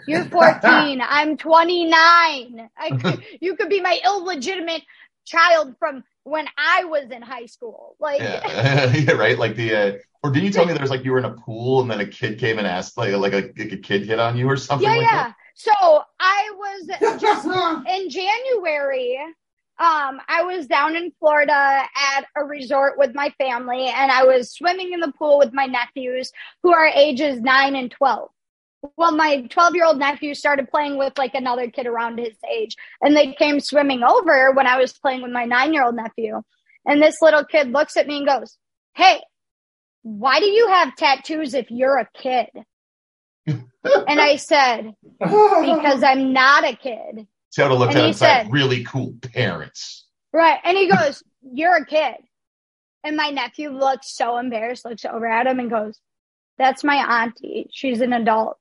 you're 0.07 0.25
14. 0.31 1.03
I'm 1.03 1.37
29. 1.37 2.71
I 2.77 2.91
could, 3.01 3.25
you 3.41 3.57
could 3.57 3.69
be 3.69 3.81
my 3.81 3.99
illegitimate 4.05 4.83
child 5.25 5.75
from 5.79 6.05
when 6.25 6.47
I 6.57 6.85
was 6.85 7.11
in 7.11 7.23
high 7.23 7.47
school." 7.47 7.97
Like 7.99 8.21
yeah, 8.21 8.93
yeah, 8.95 9.13
right. 9.13 9.39
Like 9.39 9.57
the, 9.57 9.75
uh, 9.75 9.93
or 10.23 10.31
did 10.31 10.43
you 10.43 10.51
tell 10.51 10.67
me 10.67 10.73
there's 10.73 10.91
like 10.91 11.05
you 11.05 11.13
were 11.13 11.19
in 11.19 11.25
a 11.25 11.35
pool 11.35 11.81
and 11.81 11.91
then 11.91 12.01
a 12.01 12.07
kid 12.07 12.39
came 12.39 12.59
and 12.59 12.67
asked 12.67 12.97
like 12.97 13.15
like 13.15 13.33
a, 13.33 13.53
like 13.57 13.73
a 13.73 13.79
kid 13.79 14.07
hit 14.07 14.19
on 14.19 14.37
you 14.37 14.49
or 14.49 14.57
something? 14.57 14.89
Yeah, 14.89 14.97
like 14.97 15.07
yeah. 15.07 15.33
So 15.55 16.03
I 16.19 16.51
was 16.57 17.21
just 17.21 17.47
in 17.47 18.11
January. 18.11 19.19
Um, 19.79 20.21
I 20.29 20.43
was 20.43 20.67
down 20.67 20.97
in 20.97 21.13
Florida 21.19 21.53
at 21.53 22.25
a 22.37 22.45
resort 22.45 22.99
with 22.99 23.15
my 23.15 23.31
family, 23.39 23.87
and 23.87 24.13
I 24.13 24.25
was 24.25 24.53
swimming 24.53 24.93
in 24.93 25.01
the 25.01 25.13
pool 25.13 25.39
with 25.39 25.53
my 25.53 25.67
nephews, 25.67 26.31
who 26.63 26.73
are 26.73 26.87
ages 26.87 27.41
nine 27.41 27.75
and 27.75 27.91
twelve. 27.91 28.31
Well, 28.97 29.13
my 29.13 29.43
twelve-year-old 29.43 29.99
nephew 29.99 30.35
started 30.35 30.69
playing 30.69 30.99
with 30.99 31.17
like 31.17 31.35
another 31.35 31.71
kid 31.71 31.87
around 31.87 32.19
his 32.19 32.37
age, 32.51 32.77
and 33.01 33.17
they 33.17 33.33
came 33.35 33.61
swimming 33.61 34.03
over 34.03 34.53
when 34.53 34.67
I 34.67 34.77
was 34.79 34.93
playing 34.93 35.23
with 35.23 35.31
my 35.33 35.45
nine-year-old 35.45 35.95
nephew. 35.95 36.43
And 36.85 37.01
this 37.01 37.23
little 37.23 37.45
kid 37.45 37.71
looks 37.71 37.97
at 37.97 38.07
me 38.09 38.19
and 38.19 38.27
goes, 38.27 38.57
"Hey, 38.95 39.21
why 40.03 40.41
do 40.41 40.47
you 40.47 40.69
have 40.69 40.97
tattoos 40.97 41.55
if 41.55 41.71
you're 41.71 41.99
a 41.99 42.09
kid?" 42.15 42.49
and 43.47 44.21
I 44.21 44.37
said, 44.37 44.95
because 45.19 46.03
I'm 46.03 46.33
not 46.33 46.65
a 46.65 46.77
kid. 46.77 47.27
Taylor 47.53 47.75
looked 47.75 47.93
And 47.93 47.99
at 47.99 48.03
him 48.03 48.07
and 48.07 48.17
said, 48.17 48.43
said- 48.45 48.53
"Really 48.53 48.85
cool 48.85 49.15
parents." 49.21 50.07
Right. 50.33 50.59
And 50.65 50.77
he 50.77 50.89
goes, 50.89 51.23
You're 51.43 51.77
a 51.77 51.85
kid. 51.87 52.15
And 53.05 53.17
my 53.17 53.31
nephew 53.31 53.71
looks 53.71 54.17
so 54.17 54.39
embarrassed, 54.39 54.85
looks 54.85 55.05
over 55.05 55.27
at 55.27 55.47
him 55.47 55.59
and 55.61 55.69
goes, 55.71 55.99
That's 56.59 56.83
my 56.83 57.23
auntie. 57.23 57.69
She's 57.73 58.01
an 58.01 58.13
adult. 58.13 58.57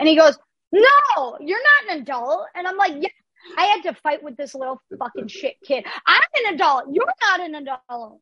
And 0.00 0.08
he 0.08 0.16
goes, 0.16 0.36
No, 0.72 1.38
you're 1.40 1.62
not 1.62 1.94
an 1.94 2.02
adult. 2.02 2.46
And 2.56 2.66
I'm 2.66 2.76
like, 2.76 2.94
Yeah. 2.98 3.08
I 3.56 3.64
had 3.64 3.82
to 3.84 3.94
fight 4.02 4.22
with 4.22 4.36
this 4.36 4.54
little 4.54 4.80
fucking 4.98 5.28
shit 5.28 5.56
kid. 5.64 5.84
I'm 6.06 6.22
an 6.44 6.54
adult. 6.54 6.84
You're 6.92 7.06
not 7.22 7.40
an 7.40 7.54
adult. 7.54 8.20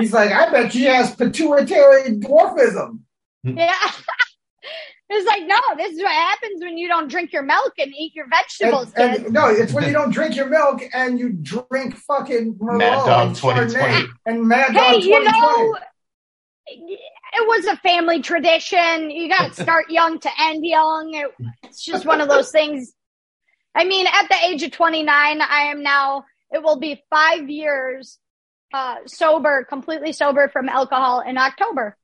He's 0.00 0.12
like, 0.12 0.30
I 0.30 0.50
bet 0.50 0.72
she 0.72 0.84
has 0.84 1.14
pituitary 1.14 2.18
dwarfism. 2.18 3.00
yeah. 3.42 3.74
It's 5.10 5.26
like, 5.26 5.46
no, 5.46 5.58
this 5.76 5.94
is 5.94 6.02
what 6.02 6.12
happens 6.12 6.62
when 6.62 6.76
you 6.76 6.86
don't 6.86 7.08
drink 7.08 7.32
your 7.32 7.42
milk 7.42 7.72
and 7.78 7.92
eat 7.96 8.14
your 8.14 8.26
vegetables, 8.28 8.92
And, 8.94 9.24
and, 9.24 9.32
no, 9.32 9.48
it's 9.48 9.72
when 9.72 9.84
you 9.84 9.92
don't 9.92 10.10
drink 10.10 10.36
your 10.36 10.48
milk 10.48 10.82
and 10.92 11.18
you 11.18 11.30
drink 11.30 11.96
fucking 11.96 12.56
Merlot 12.56 12.78
Mad 12.78 13.06
Dog 13.06 13.26
and 13.28 13.36
2020. 13.36 13.84
Chardonnay 13.84 14.08
and 14.26 14.46
Mad 14.46 14.72
hey, 14.72 14.92
Dog 14.92 15.02
2020. 15.02 15.08
you 15.08 15.24
know, 15.24 15.78
it 16.70 17.46
was 17.46 17.66
a 17.66 17.76
family 17.76 18.20
tradition. 18.20 19.10
You 19.10 19.28
got 19.28 19.54
to 19.54 19.62
start 19.62 19.86
young 19.90 20.18
to 20.20 20.30
end 20.40 20.64
young. 20.64 21.14
It, 21.14 21.30
it's 21.64 21.84
just 21.84 22.06
one 22.06 22.20
of 22.20 22.28
those 22.28 22.50
things. 22.50 22.92
I 23.74 23.84
mean, 23.84 24.06
at 24.06 24.28
the 24.28 24.36
age 24.46 24.62
of 24.62 24.72
29, 24.72 25.40
I 25.40 25.60
am 25.70 25.82
now, 25.82 26.24
it 26.50 26.62
will 26.62 26.78
be 26.78 27.02
five 27.10 27.48
years 27.48 28.18
uh, 28.72 28.96
sober, 29.06 29.64
completely 29.68 30.12
sober 30.12 30.48
from 30.48 30.68
alcohol 30.68 31.20
in 31.20 31.38
October. 31.38 31.96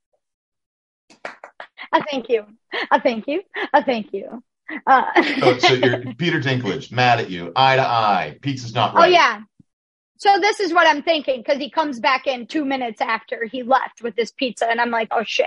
I 1.93 2.01
thank 2.11 2.29
you. 2.29 2.45
I 2.91 2.99
thank 3.01 3.27
you. 3.27 3.43
I 3.73 3.83
thank 3.83 4.13
you. 4.13 4.43
Uh, 4.87 5.23
So, 5.41 5.59
so 5.59 5.75
you're 5.75 6.15
Peter 6.19 6.41
Dinklage, 6.41 6.91
mad 6.91 7.21
at 7.21 7.31
you, 7.31 7.53
eye 7.55 7.77
to 7.77 7.83
eye. 7.83 8.39
Pizza's 8.41 8.75
not 8.75 8.95
oh 8.97 9.05
yeah. 9.05 9.43
So 10.25 10.41
this 10.41 10.59
is 10.59 10.73
what 10.73 10.87
I'm 10.87 11.03
thinking 11.03 11.43
because 11.43 11.59
he 11.59 11.69
comes 11.69 12.01
back 12.01 12.27
in 12.27 12.47
two 12.47 12.65
minutes 12.65 13.03
after 13.03 13.45
he 13.45 13.63
left 13.63 14.01
with 14.03 14.17
this 14.17 14.33
pizza, 14.33 14.67
and 14.67 14.81
I'm 14.81 14.91
like, 14.91 15.09
oh 15.11 15.23
shit. 15.23 15.45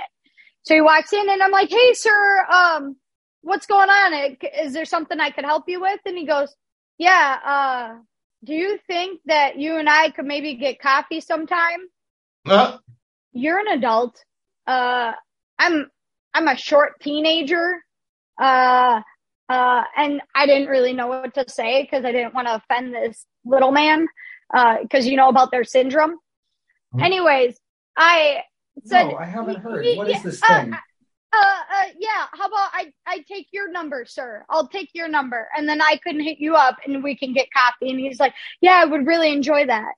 So 0.62 0.76
he 0.76 0.82
walks 0.82 1.12
in, 1.14 1.28
and 1.28 1.42
I'm 1.42 1.50
like, 1.50 1.72
hey 1.72 1.94
sir, 1.96 2.46
um, 2.48 2.96
what's 3.42 3.66
going 3.66 3.90
on? 3.90 4.38
Is 4.62 4.74
there 4.74 4.86
something 4.86 5.20
I 5.20 5.32
could 5.32 5.46
help 5.46 5.64
you 5.66 5.82
with? 5.82 6.00
And 6.06 6.16
he 6.16 6.28
goes, 6.28 6.56
yeah. 7.00 7.38
Uh, 7.44 8.02
do 8.44 8.54
you 8.54 8.78
think 8.86 9.20
that 9.26 9.58
you 9.58 9.78
and 9.78 9.90
I 9.90 10.12
could 10.12 10.26
maybe 10.26 10.54
get 10.54 10.80
coffee 10.80 11.22
sometime? 11.22 11.80
Uh, 12.46 12.78
you're 13.32 13.58
an 13.58 13.80
adult. 13.80 14.24
Uh, 14.68 15.14
I'm, 15.58 15.90
I'm 16.36 16.48
a 16.48 16.56
short 16.56 17.00
teenager. 17.02 17.84
Uh, 18.40 19.02
uh, 19.50 19.84
and 19.98 20.22
I 20.36 20.46
didn't 20.46 20.68
really 20.68 20.94
know 20.94 21.08
what 21.08 21.34
to 21.34 21.50
say 21.50 21.82
because 21.82 22.06
I 22.06 22.12
didn't 22.12 22.36
want 22.36 22.48
to 22.48 22.56
offend 22.58 22.94
this 22.94 23.26
little 23.44 23.72
man. 23.72 24.08
Uh, 24.54 24.78
cause 24.92 25.06
you 25.06 25.18
know 25.18 25.30
about 25.30 25.52
their 25.52 25.64
syndrome. 25.64 26.18
Mhm. 26.94 27.04
Anyways, 27.04 27.60
I 27.98 28.44
said, 28.86 29.10
no, 29.10 29.18
I 29.18 29.26
haven't 29.26 29.58
heard. 29.58 29.84
y- 29.86 29.96
What 29.98 30.08
this 30.08 30.42
uh, 30.42 30.62
thing? 30.64 30.74
uh, 30.74 31.38
uh, 31.38 31.84
yeah, 32.00 32.26
how 32.32 32.46
about 32.48 32.70
I, 32.74 32.92
I 33.06 33.20
take 33.28 33.48
your 33.52 33.70
number, 33.70 34.06
sir? 34.06 34.46
I'll 34.50 34.68
take 34.68 34.90
your 34.94 35.08
number 35.10 35.50
and 35.58 35.68
then 35.68 35.82
I 35.82 36.00
can 36.02 36.20
hit 36.20 36.40
you 36.40 36.56
up 36.56 36.78
and 36.86 37.04
we 37.04 37.16
can 37.18 37.34
get 37.34 37.52
coffee. 37.52 37.90
And 37.90 38.00
he's 38.00 38.20
like, 38.20 38.34
yeah, 38.62 38.74
I 38.82 38.86
would 38.86 39.06
really 39.06 39.32
enjoy 39.34 39.66
that. 39.66 39.92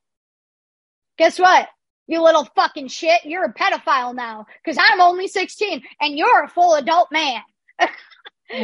Guess 1.18 1.38
what? 1.40 1.68
You 2.08 2.24
little 2.24 2.46
fucking 2.56 2.88
shit. 2.88 3.24
You're 3.26 3.44
a 3.46 3.54
pedophile 3.54 4.16
now 4.16 4.48
because 4.64 4.78
I'm 4.82 5.00
only 5.00 5.28
16 5.28 5.84
and 6.02 6.18
you're 6.18 6.44
a 6.44 6.48
full 6.50 6.74
adult 6.74 7.12
man. 7.12 7.42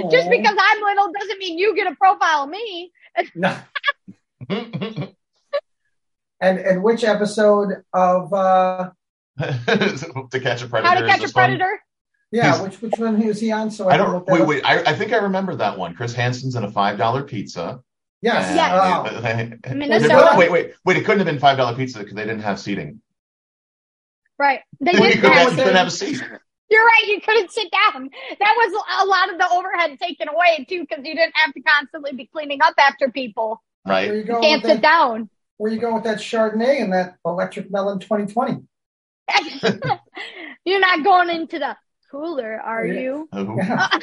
Just 0.10 0.30
because 0.32 0.58
I'm 0.60 0.82
little 0.82 1.12
doesn't 1.20 1.38
mean 1.38 1.60
you 1.60 1.76
get 1.76 1.92
a 1.92 1.96
profile 1.96 2.46
of 2.46 2.50
me. 2.50 2.92
No. 3.36 3.56
And 6.46 6.60
and 6.60 6.84
which 6.84 7.04
episode 7.04 7.84
of 7.94 8.32
uh 8.34 8.90
to 9.40 10.40
catch 10.42 10.62
a 10.62 10.68
predator. 10.68 10.88
How 10.88 11.00
to 11.00 11.08
catch 11.08 11.20
a 11.20 11.22
this 11.24 11.34
one? 11.34 11.46
predator? 11.46 11.80
yeah, 12.32 12.52
He's- 12.52 12.62
which 12.62 12.82
which 12.82 13.00
one 13.00 13.26
was 13.26 13.40
he 13.40 13.52
on? 13.52 13.72
So 13.72 13.90
I, 13.90 13.94
I 13.94 13.98
don't. 13.98 14.14
look 14.14 14.28
Wait, 14.28 14.42
up. 14.42 14.48
wait. 14.48 14.64
I, 14.66 14.92
I 14.92 14.94
think 14.96 15.12
I 15.14 15.18
remember 15.18 15.56
that 15.56 15.78
one. 15.78 15.96
Chris 15.96 16.14
Hansen's 16.14 16.56
in 16.56 16.64
a 16.64 16.72
five 16.72 16.98
dollar 16.98 17.24
pizza. 17.24 17.80
Yes. 18.22 18.46
and- 18.48 18.56
Yes. 18.56 19.60
Oh. 19.68 19.74
Minnesota. 19.76 20.36
Wait, 20.38 20.52
wait, 20.52 20.74
wait! 20.86 20.98
It 20.98 21.02
couldn't 21.06 21.20
have 21.20 21.28
been 21.28 21.40
five 21.40 21.58
dollar 21.58 21.76
pizza 21.76 22.00
because 22.00 22.14
they 22.16 22.24
didn't 22.26 22.42
have 22.42 22.60
seating. 22.60 23.02
Right. 24.38 24.60
They 24.82 24.92
did 24.92 25.02
couldn't, 25.02 25.22
that. 25.22 25.34
have, 25.34 25.50
you 25.52 25.58
couldn't 25.58 25.76
have 25.76 25.88
a 25.88 25.92
seat. 25.92 26.22
You're 26.70 26.84
right. 26.86 27.04
You 27.08 27.22
couldn't 27.22 27.52
sit 27.52 27.72
down. 27.72 28.10
That 28.40 28.54
was 28.58 28.84
a 29.02 29.06
lot 29.06 29.32
of 29.32 29.38
the 29.40 29.50
overhead 29.56 29.98
taken 30.00 30.28
away 30.28 30.66
too, 30.70 30.82
because 30.88 31.06
you 31.06 31.16
didn't 31.16 31.34
have 31.36 31.54
to 31.54 31.62
constantly 31.62 32.12
be 32.14 32.26
cleaning 32.28 32.60
up 32.62 32.74
after 32.78 33.10
people. 33.12 33.62
Right. 33.88 34.14
you 34.14 34.24
going 34.24 34.42
Can't 34.44 34.62
sit 34.64 34.68
that? 34.68 34.82
down. 34.82 35.30
Where 35.58 35.72
you 35.72 35.80
going 35.80 35.96
with 35.96 36.04
that 36.04 36.18
Chardonnay 36.18 36.82
and 36.82 36.92
that 36.94 37.16
Electric 37.26 37.72
Melon 37.72 38.00
2020? 38.00 38.64
You're 40.66 40.80
not 40.80 41.04
going 41.04 41.30
into 41.30 41.60
the 41.60 41.78
cooler, 42.12 42.60
are 42.60 42.86
Yeah. 42.86 43.00
you? 43.00 43.30
Oh. 43.32 43.56
Yeah. 43.58 43.88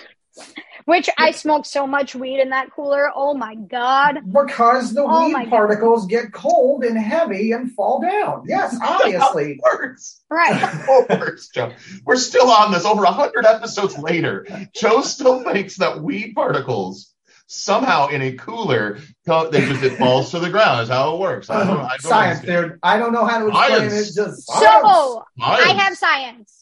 Which 0.87 1.11
I 1.19 1.33
smoked 1.33 1.67
so 1.67 1.87
much 1.87 2.15
weed 2.15 2.41
in 2.41 2.51
that 2.51 2.73
cooler. 2.73 3.11
Oh 3.15 3.35
my 3.35 3.55
god. 3.55 4.19
Because 4.33 4.95
the 4.95 5.03
Oh 5.03 5.29
my 5.29 5.41
weed 5.41 5.45
God. 5.45 5.51
particles 5.51 6.07
get 6.07 6.33
cold 6.33 6.85
and 6.85 6.97
heavy 6.99 7.53
and 7.53 7.71
fall 7.73 8.01
down. 8.01 8.45
Yes, 8.49 8.75
obviously. 8.83 9.61
Worse. 9.63 10.23
Right. 10.31 10.59
Oh, 10.89 11.05
worse, 11.11 11.49
Joe. 11.49 11.73
We're 12.07 12.17
still 12.17 12.51
on 12.51 12.73
this 12.73 12.87
over 12.87 13.05
a 13.05 13.13
hundred 13.13 13.45
episodes 13.45 13.99
later. 13.99 14.47
Joe 14.75 15.03
still 15.03 15.45
thinks 15.45 15.77
that 15.77 16.03
weed 16.03 16.33
particles 16.35 17.12
somehow 17.53 18.09
in 18.09 18.23
a 18.23 18.33
cooler 18.33 18.99
go- 19.27 19.51
they 19.51 19.61
just 19.67 19.83
it 19.83 19.99
falls 19.99 20.31
to 20.31 20.39
the 20.39 20.51
ground. 20.51 20.83
Is 20.83 20.89
how 20.89 21.15
it 21.15 21.21
works. 21.21 21.51
I 21.51 21.65
don't, 21.67 21.79
I 21.81 21.89
don't 21.89 22.01
science, 22.01 22.41
understand. 22.41 22.71
dude. 22.73 22.79
I 22.83 22.99
don't 22.99 23.13
know 23.13 23.25
how 23.25 23.39
to 23.41 23.49
explain 23.49 23.91
Science. 23.91 24.11
it. 24.11 24.15
Just 24.15 24.47
So 24.47 24.61
science. 24.61 25.25
I 25.39 25.75
have 25.79 25.97
science. 25.97 26.59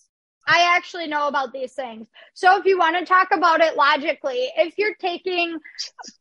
I 0.53 0.75
actually 0.77 1.07
know 1.07 1.29
about 1.29 1.53
these 1.53 1.75
things. 1.75 2.09
So 2.35 2.59
if 2.59 2.65
you 2.65 2.77
want 2.77 2.99
to 2.99 3.05
talk 3.05 3.29
about 3.33 3.61
it 3.61 3.77
logically, 3.77 4.51
if 4.57 4.75
you're 4.79 4.97
taking 4.97 5.59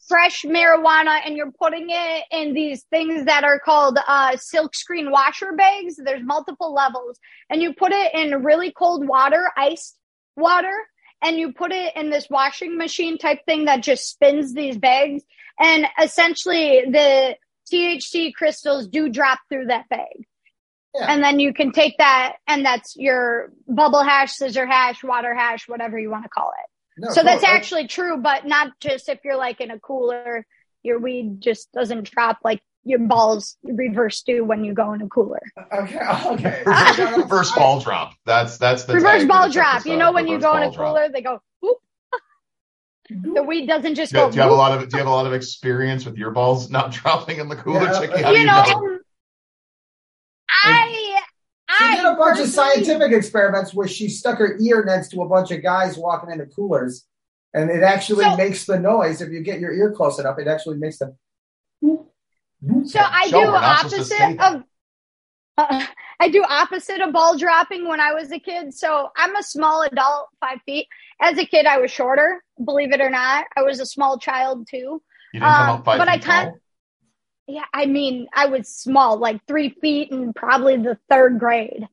fresh 0.07 0.43
marijuana 0.43 1.20
and 1.26 1.36
you're 1.36 1.51
putting 1.51 1.88
it 1.89 2.26
in 2.32 2.53
these 2.53 2.84
things 2.91 3.26
that 3.26 3.43
are 3.43 3.59
called 3.59 3.97
uh, 4.07 4.38
silk 4.38 4.76
screen 4.76 5.09
washer 5.09 5.53
bags, 5.53 5.95
there's 5.97 6.22
multiple 6.24 6.74
levels, 6.76 7.17
and 7.49 7.59
you 7.59 7.74
put 7.74 7.91
it 7.91 8.13
in 8.13 8.43
really 8.43 8.72
cold 8.72 9.07
water, 9.07 9.49
iced 9.57 9.97
water, 10.36 10.74
and 11.22 11.38
you 11.38 11.53
put 11.53 11.72
it 11.72 11.95
in 11.95 12.09
this 12.09 12.30
washing 12.30 12.78
machine 12.78 13.17
type 13.17 13.45
thing 13.45 13.65
that 13.65 13.84
just 13.84 14.09
spins 14.09 14.53
these 14.53 14.78
bags, 14.78 15.24
and 15.59 15.86
essentially 16.01 16.86
the 16.89 17.36
THC 17.72 18.34
crystals 18.34 18.88
do 18.88 19.09
drop 19.09 19.39
through 19.49 19.67
that 19.67 19.88
bag. 19.89 20.26
Yeah. 20.95 21.05
And 21.07 21.24
then 21.24 21.39
you 21.39 21.53
can 21.53 21.72
take 21.72 21.99
that, 21.99 22.38
and 22.47 22.65
that's 22.65 22.95
your 22.95 23.51
bubble 23.67 24.01
hash, 24.01 24.34
scissor 24.34 24.65
hash, 24.65 25.03
water 25.03 25.36
hash, 25.36 25.67
whatever 25.67 25.99
you 25.99 26.09
want 26.09 26.24
to 26.24 26.30
call 26.30 26.51
it. 26.59 26.70
No, 27.01 27.11
so 27.11 27.24
that's 27.24 27.43
actually 27.43 27.88
true, 27.88 28.17
but 28.17 28.45
not 28.45 28.72
just 28.80 29.07
if 29.07 29.20
you're 29.24 29.38
like 29.38 29.61
in 29.61 29.72
a 29.72 29.80
cooler, 29.80 30.45
your 30.82 30.99
weed 30.99 31.41
just 31.41 31.72
doesn't 31.72 32.09
drop 32.09 32.39
like 32.43 32.61
your 32.86 33.00
balls 33.00 33.58
reverse 33.64 34.22
do 34.24 34.44
when 34.46 34.64
you 34.64 34.74
go 34.74 34.94
in 34.94 35.02
a 35.02 35.08
cooler. 35.08 35.42
Okay, 35.74 36.00
okay. 36.26 36.64
Reverse, 36.66 37.18
reverse 37.18 37.52
ball 37.54 37.80
drop. 37.82 38.14
That's 38.26 38.58
that's 38.58 38.86
the 38.86 38.94
reverse 38.96 39.26
ball 39.26 39.46
this 39.46 39.54
drop. 39.56 39.76
episode, 39.76 39.90
You 39.92 39.98
know 39.98 40.12
when 40.12 40.28
you 40.28 40.40
go 40.40 40.56
in 40.56 40.64
a 40.64 40.66
ball 40.68 40.72
drop. 40.74 40.88
cooler, 40.96 41.10
they 41.14 41.22
go 41.22 41.42
whoop. 41.62 41.78
Mm-hmm. 43.12 43.34
The 43.34 43.44
weed 43.44 43.68
doesn't 43.68 43.96
just 43.96 44.12
Do 44.12 44.20
you, 44.20 44.24
go. 44.26 44.30
do 44.32 44.36
you 44.38 44.42
have 44.44 44.52
a 44.52 44.56
lot 44.56 44.72
of 44.78 44.88
do 44.88 44.96
you 44.96 45.00
have 45.00 45.08
a 45.08 45.12
lot 45.12 45.26
of 45.26 45.34
experience 45.34 46.06
with 46.06 46.16
your 46.18 46.32
balls 46.32 46.70
not 46.70 46.92
dropping 46.94 47.40
in 47.40 47.50
the 47.50 47.56
cooler? 47.56 47.84
Yeah, 47.84 48.00
Chicky? 48.00 48.22
How 48.22 48.32
you 48.32 48.40
you 48.40 48.46
know, 48.46 48.64
know? 48.64 49.00
I 50.64 51.22
She 51.78 51.86
I 51.86 51.96
did 51.98 52.06
a 52.06 52.16
bunch 52.16 52.40
of 52.40 52.48
scientific 52.48 53.12
experiments 53.12 53.74
where 53.74 53.88
she 53.88 54.10
stuck 54.10 54.38
her 54.40 54.58
ear 54.60 54.84
next 54.86 55.10
to 55.10 55.22
a 55.22 55.28
bunch 55.30 55.52
of 55.52 55.62
guys 55.62 55.98
walking 55.98 56.32
into 56.32 56.46
coolers, 56.48 57.06
and 57.54 57.70
it 57.70 57.84
actually 57.84 58.26
So- 58.26 58.38
makes 58.38 58.66
the 58.66 58.80
noise. 58.80 59.22
If 59.22 59.30
you 59.32 59.42
get 59.42 59.60
your 59.60 59.74
ear 59.74 59.92
close 59.92 60.20
enough, 60.20 60.40
it 60.40 60.48
actually 60.48 60.78
makes 60.78 60.98
the. 61.00 61.16
So 62.86 62.99
I 62.99 63.30
do 63.30 63.38
we're 63.38 63.51
not 63.51 63.89
supposed 63.89 63.95
to 63.95 64.03
say 64.18 64.38
opposite 64.38 64.41
of. 64.41 64.64
Uh, 65.57 65.86
I 66.22 66.28
do 66.30 66.43
opposite 66.47 66.99
of 66.99 67.14
ball 67.14 67.38
dropping 67.38 67.88
when 67.88 68.01
I 68.01 68.12
was 68.14 68.30
a 68.34 68.39
kid. 68.39 68.74
So 68.74 69.10
I'm 69.16 69.36
a 69.38 69.43
small 69.43 69.84
adult, 69.84 70.28
five 70.41 70.60
feet. 70.66 70.88
As 71.22 71.38
a 71.38 71.45
kid, 71.45 71.66
I 71.66 71.78
was 71.78 71.91
shorter. 71.91 72.43
Believe 72.64 72.91
it 72.91 72.99
or 72.99 73.10
not, 73.10 73.45
I 73.55 73.62
was 73.62 73.80
a 73.80 73.86
small 73.86 74.18
child 74.20 74.68
too. 74.70 75.01
You 75.34 75.39
didn't 75.39 75.43
come 75.43 75.62
Um, 75.70 75.70
out 75.80 75.86
five 75.86 75.97
but 75.97 76.10
I 76.10 76.16
feet 76.18 76.26
can't- 76.26 76.49
tall? 76.49 76.60
Yeah, 77.47 77.66
I 77.74 77.86
mean, 77.88 78.28
I 78.34 78.45
was 78.45 78.68
small, 78.68 79.18
like 79.18 79.39
three 79.47 79.70
feet 79.82 80.12
in 80.12 80.34
probably 80.34 80.78
the 80.78 80.99
third 81.10 81.39
grade. 81.39 81.88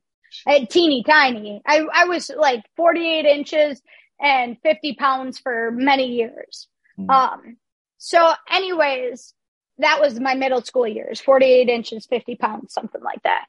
Uh, 0.45 0.65
teeny 0.69 1.03
tiny. 1.03 1.61
I, 1.65 1.83
I 1.91 2.05
was 2.05 2.29
like 2.37 2.63
48 2.75 3.25
inches 3.25 3.81
and 4.21 4.57
50 4.61 4.95
pounds 4.95 5.39
for 5.39 5.71
many 5.71 6.07
years. 6.07 6.67
Mhm. 6.99 7.09
Um, 7.09 7.57
so 7.97 8.33
anyways, 8.51 9.33
that 9.79 9.99
was 10.01 10.19
my 10.19 10.35
middle 10.35 10.61
school 10.61 10.87
years, 10.87 11.19
48 11.21 11.69
inches, 11.69 12.05
50 12.05 12.35
pounds, 12.35 12.73
something 12.73 13.01
like 13.01 13.21
that. 13.23 13.45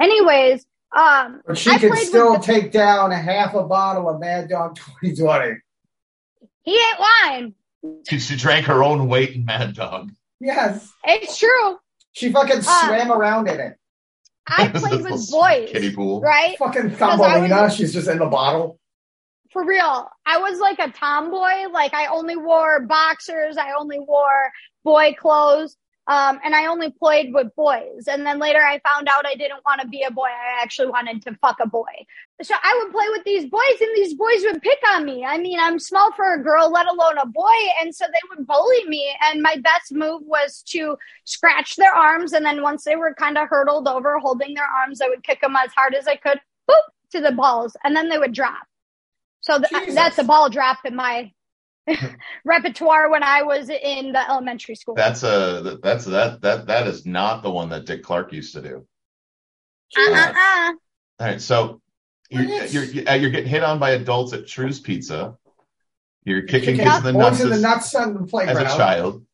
Anyways, 0.00 0.64
um, 0.96 1.42
But 1.46 1.58
she 1.58 1.70
I 1.70 1.78
could 1.78 1.96
still 1.98 2.34
the- 2.34 2.38
take 2.40 2.72
down 2.72 3.12
a 3.12 3.16
half 3.16 3.54
a 3.54 3.62
bottle 3.62 4.08
of 4.08 4.18
Mad 4.20 4.48
Dog 4.48 4.76
2020. 4.76 5.56
he 6.62 6.72
ain't 6.74 7.00
lying. 7.00 7.54
She, 8.08 8.18
she 8.18 8.36
drank 8.36 8.66
her 8.66 8.82
own 8.82 9.08
weight 9.08 9.34
in 9.36 9.44
Mad 9.44 9.74
Dog. 9.74 10.10
Yes, 10.40 10.90
It's 11.04 11.38
true. 11.38 11.78
she 12.12 12.32
fucking 12.32 12.60
Ah. 12.66 12.84
swam 12.86 13.12
around 13.12 13.48
in 13.48 13.60
it. 13.60 13.76
I 14.46 14.68
played 14.68 15.02
with 15.04 15.30
boys, 15.30 15.70
Kiddie 15.70 15.94
pool. 15.94 16.20
right? 16.20 16.58
Fucking 16.58 16.86
I 16.86 16.94
Thumbelina. 16.94 17.62
was- 17.62 17.76
She's 17.76 17.92
just 17.92 18.08
in 18.08 18.18
the 18.18 18.26
bottle. 18.26 18.79
For 19.52 19.64
real. 19.64 20.08
I 20.26 20.38
was 20.38 20.58
like 20.58 20.78
a 20.78 20.90
tomboy. 20.90 21.70
Like 21.72 21.94
I 21.94 22.06
only 22.06 22.36
wore 22.36 22.80
boxers. 22.80 23.56
I 23.56 23.72
only 23.78 23.98
wore 23.98 24.50
boy 24.84 25.14
clothes. 25.18 25.76
Um, 26.06 26.40
and 26.42 26.56
I 26.56 26.66
only 26.66 26.90
played 26.90 27.32
with 27.32 27.54
boys. 27.54 28.08
And 28.08 28.26
then 28.26 28.40
later 28.40 28.58
I 28.58 28.80
found 28.80 29.06
out 29.08 29.26
I 29.26 29.36
didn't 29.36 29.64
want 29.64 29.80
to 29.80 29.86
be 29.86 30.02
a 30.02 30.10
boy. 30.10 30.26
I 30.26 30.60
actually 30.60 30.88
wanted 30.88 31.22
to 31.22 31.36
fuck 31.36 31.58
a 31.62 31.68
boy. 31.68 31.84
So 32.42 32.54
I 32.60 32.80
would 32.82 32.92
play 32.92 33.04
with 33.10 33.22
these 33.24 33.48
boys 33.48 33.80
and 33.80 33.90
these 33.94 34.14
boys 34.14 34.42
would 34.42 34.60
pick 34.60 34.78
on 34.92 35.04
me. 35.04 35.24
I 35.24 35.38
mean, 35.38 35.60
I'm 35.60 35.78
small 35.78 36.10
for 36.12 36.34
a 36.34 36.42
girl, 36.42 36.72
let 36.72 36.88
alone 36.88 37.18
a 37.18 37.26
boy. 37.26 37.54
And 37.80 37.94
so 37.94 38.06
they 38.06 38.28
would 38.28 38.44
bully 38.44 38.84
me. 38.86 39.14
And 39.22 39.40
my 39.40 39.56
best 39.62 39.92
move 39.92 40.22
was 40.24 40.64
to 40.70 40.96
scratch 41.26 41.76
their 41.76 41.94
arms. 41.94 42.32
And 42.32 42.44
then 42.44 42.62
once 42.62 42.82
they 42.82 42.96
were 42.96 43.14
kind 43.14 43.38
of 43.38 43.48
hurtled 43.48 43.86
over, 43.86 44.18
holding 44.18 44.54
their 44.54 44.68
arms, 44.80 45.00
I 45.00 45.08
would 45.08 45.22
kick 45.22 45.42
them 45.42 45.54
as 45.54 45.70
hard 45.76 45.94
as 45.94 46.08
I 46.08 46.16
could, 46.16 46.40
boop, 46.68 46.82
to 47.12 47.20
the 47.20 47.30
balls. 47.30 47.76
And 47.84 47.94
then 47.94 48.08
they 48.08 48.18
would 48.18 48.32
drop. 48.32 48.66
So 49.40 49.58
th- 49.58 49.94
that's 49.94 50.18
a 50.18 50.24
ball 50.24 50.50
drop 50.50 50.78
in 50.84 50.94
my 50.94 51.32
repertoire 52.44 53.10
when 53.10 53.22
I 53.22 53.42
was 53.42 53.68
in 53.70 54.12
the 54.12 54.30
elementary 54.30 54.74
school. 54.74 54.94
That's 54.94 55.22
a 55.22 55.78
that's 55.82 56.04
that 56.06 56.40
that 56.42 56.66
that 56.66 56.86
is 56.86 57.06
not 57.06 57.42
the 57.42 57.50
one 57.50 57.68
that 57.70 57.86
Dick 57.86 58.02
Clark 58.02 58.32
used 58.32 58.54
to 58.54 58.62
do. 58.62 58.86
uh-uh. 59.96 60.72
All 61.20 61.26
right, 61.26 61.40
so 61.40 61.80
You're, 62.30 62.44
you're, 62.44 62.84
you're, 62.84 63.08
uh, 63.08 63.14
you're 63.14 63.30
getting 63.30 63.48
hit 63.48 63.62
on 63.62 63.78
by 63.78 63.90
adults 63.90 64.32
at 64.32 64.46
True's 64.46 64.80
Pizza. 64.80 65.36
You're 66.24 66.42
kicking 66.42 66.76
Kicking 66.76 66.84
kids 66.84 66.98
in 66.98 67.04
the 67.04 67.12
nuts 67.12 67.40
in 67.40 67.48
the 67.48 67.56
as, 67.56 67.62
nuts 67.62 67.94
on 67.94 68.14
the 68.14 68.36
as 68.38 68.56
a 68.56 68.64
child. 68.76 69.24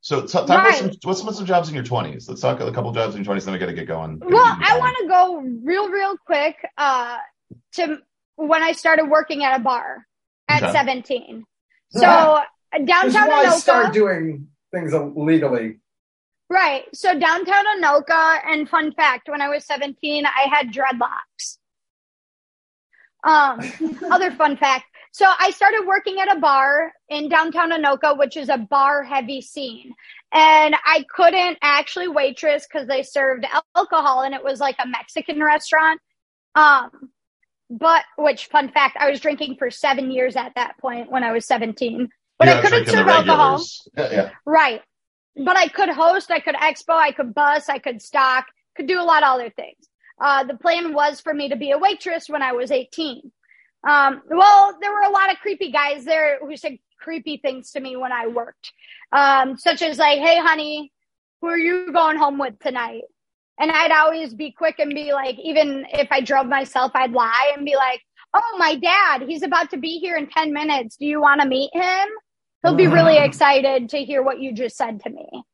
So 0.00 0.22
t- 0.22 0.28
talk 0.28 0.44
about 0.44 0.74
some, 0.74 0.90
what's 1.02 1.22
some, 1.22 1.32
some 1.32 1.46
jobs 1.46 1.70
in 1.70 1.74
your 1.74 1.84
20s. 1.84 2.28
Let's 2.28 2.42
talk 2.42 2.60
a 2.60 2.70
couple 2.70 2.92
jobs 2.92 3.14
in 3.14 3.24
your 3.24 3.34
20s, 3.34 3.44
then 3.44 3.54
we 3.54 3.58
got 3.58 3.66
to 3.66 3.72
get 3.72 3.86
going. 3.86 4.20
Well, 4.20 4.58
I 4.60 4.78
want 4.78 4.96
to 5.00 5.08
go 5.08 5.38
real, 5.62 5.88
real 5.88 6.16
quick 6.26 6.56
uh, 6.76 7.16
to 7.76 7.98
when 8.36 8.62
I 8.62 8.72
started 8.72 9.06
working 9.06 9.44
at 9.44 9.58
a 9.58 9.62
bar 9.62 10.06
at 10.48 10.62
Okay. 10.62 10.72
17. 10.72 11.44
So 11.90 12.42
This 12.72 12.82
is 12.82 12.86
downtown 12.88 13.28
why 13.28 13.44
I 13.46 13.56
start 13.58 13.86
Anoka, 13.86 13.92
doing 13.92 14.48
things 14.72 14.92
illegally. 14.92 15.78
right? 16.50 16.84
So 16.94 17.18
downtown 17.18 17.64
Anoka, 17.78 18.40
and 18.46 18.68
fun 18.68 18.92
fact: 18.92 19.28
when 19.28 19.40
I 19.40 19.48
was 19.48 19.64
17, 19.64 20.26
I 20.26 20.48
had 20.52 20.72
dreadlocks. 20.72 21.58
Um, 23.22 23.60
other 24.12 24.30
fun 24.32 24.56
fact. 24.56 24.84
So 25.12 25.26
I 25.38 25.50
started 25.50 25.84
working 25.86 26.18
at 26.20 26.36
a 26.36 26.40
bar 26.40 26.92
in 27.08 27.28
downtown 27.28 27.70
Anoka, 27.70 28.18
which 28.18 28.36
is 28.36 28.48
a 28.48 28.58
bar 28.58 29.04
heavy 29.04 29.40
scene. 29.40 29.94
And 30.32 30.74
I 30.84 31.04
couldn't 31.14 31.58
actually 31.62 32.08
waitress 32.08 32.66
because 32.66 32.88
they 32.88 33.04
served 33.04 33.46
alcohol 33.76 34.22
and 34.22 34.34
it 34.34 34.42
was 34.42 34.58
like 34.58 34.74
a 34.80 34.88
Mexican 34.88 35.40
restaurant. 35.40 36.00
Um, 36.56 37.10
but 37.70 38.04
which 38.18 38.46
fun 38.46 38.70
fact, 38.70 38.96
I 38.98 39.10
was 39.10 39.20
drinking 39.20 39.56
for 39.58 39.70
seven 39.70 40.10
years 40.10 40.36
at 40.36 40.52
that 40.56 40.78
point 40.78 41.10
when 41.10 41.24
I 41.24 41.32
was 41.32 41.46
17, 41.46 42.08
but 42.38 42.48
You're 42.48 42.56
I 42.56 42.60
couldn't 42.60 42.88
serve 42.88 43.08
alcohol. 43.08 43.64
Yeah, 43.96 44.12
yeah. 44.12 44.30
Right. 44.44 44.82
But 45.36 45.56
I 45.56 45.68
could 45.68 45.88
host, 45.88 46.30
I 46.30 46.40
could 46.40 46.54
expo, 46.54 46.94
I 46.94 47.12
could 47.12 47.34
bus, 47.34 47.68
I 47.68 47.78
could 47.78 48.00
stock, 48.00 48.46
could 48.76 48.86
do 48.86 49.00
a 49.00 49.04
lot 49.04 49.22
of 49.22 49.30
other 49.30 49.50
things. 49.50 49.88
Uh, 50.20 50.44
the 50.44 50.56
plan 50.56 50.94
was 50.94 51.20
for 51.20 51.34
me 51.34 51.48
to 51.48 51.56
be 51.56 51.72
a 51.72 51.78
waitress 51.78 52.28
when 52.28 52.42
I 52.42 52.52
was 52.52 52.70
18. 52.70 53.32
Um, 53.88 54.22
well, 54.28 54.78
there 54.80 54.92
were 54.92 55.02
a 55.02 55.10
lot 55.10 55.32
of 55.32 55.38
creepy 55.40 55.70
guys 55.70 56.04
there 56.04 56.38
who 56.40 56.56
said 56.56 56.78
creepy 57.00 57.38
things 57.38 57.72
to 57.72 57.80
me 57.80 57.96
when 57.96 58.12
I 58.12 58.28
worked. 58.28 58.72
Um, 59.12 59.56
such 59.58 59.82
as 59.82 59.98
like, 59.98 60.20
Hey, 60.20 60.38
honey, 60.38 60.92
who 61.40 61.48
are 61.48 61.58
you 61.58 61.92
going 61.92 62.16
home 62.16 62.38
with 62.38 62.58
tonight? 62.60 63.02
And 63.58 63.70
I'd 63.70 63.92
always 63.92 64.34
be 64.34 64.52
quick 64.52 64.76
and 64.78 64.94
be 64.94 65.12
like, 65.12 65.38
even 65.38 65.86
if 65.92 66.08
I 66.10 66.20
drove 66.20 66.46
myself, 66.46 66.92
I'd 66.94 67.12
lie 67.12 67.52
and 67.56 67.64
be 67.64 67.76
like, 67.76 68.00
Oh, 68.36 68.56
my 68.58 68.74
dad, 68.74 69.22
he's 69.28 69.44
about 69.44 69.70
to 69.70 69.76
be 69.76 69.98
here 70.00 70.16
in 70.16 70.26
10 70.26 70.52
minutes. 70.52 70.96
Do 70.96 71.06
you 71.06 71.20
want 71.20 71.40
to 71.40 71.46
meet 71.46 71.70
him? 71.72 72.08
He'll 72.64 72.74
be 72.74 72.88
really 72.88 73.16
excited 73.18 73.90
to 73.90 73.98
hear 73.98 74.22
what 74.22 74.40
you 74.40 74.52
just 74.52 74.76
said 74.76 75.00
to 75.04 75.10
me. 75.10 75.44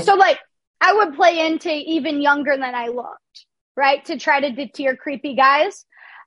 So 0.00 0.14
like 0.14 0.38
I 0.80 0.92
would 0.92 1.14
play 1.14 1.44
into 1.44 1.70
even 1.70 2.20
younger 2.20 2.56
than 2.56 2.74
I 2.74 2.88
looked, 2.88 3.46
right? 3.76 4.04
To 4.06 4.18
try 4.18 4.40
to 4.40 4.50
deter 4.50 4.96
creepy 4.96 5.34
guys. 5.34 5.84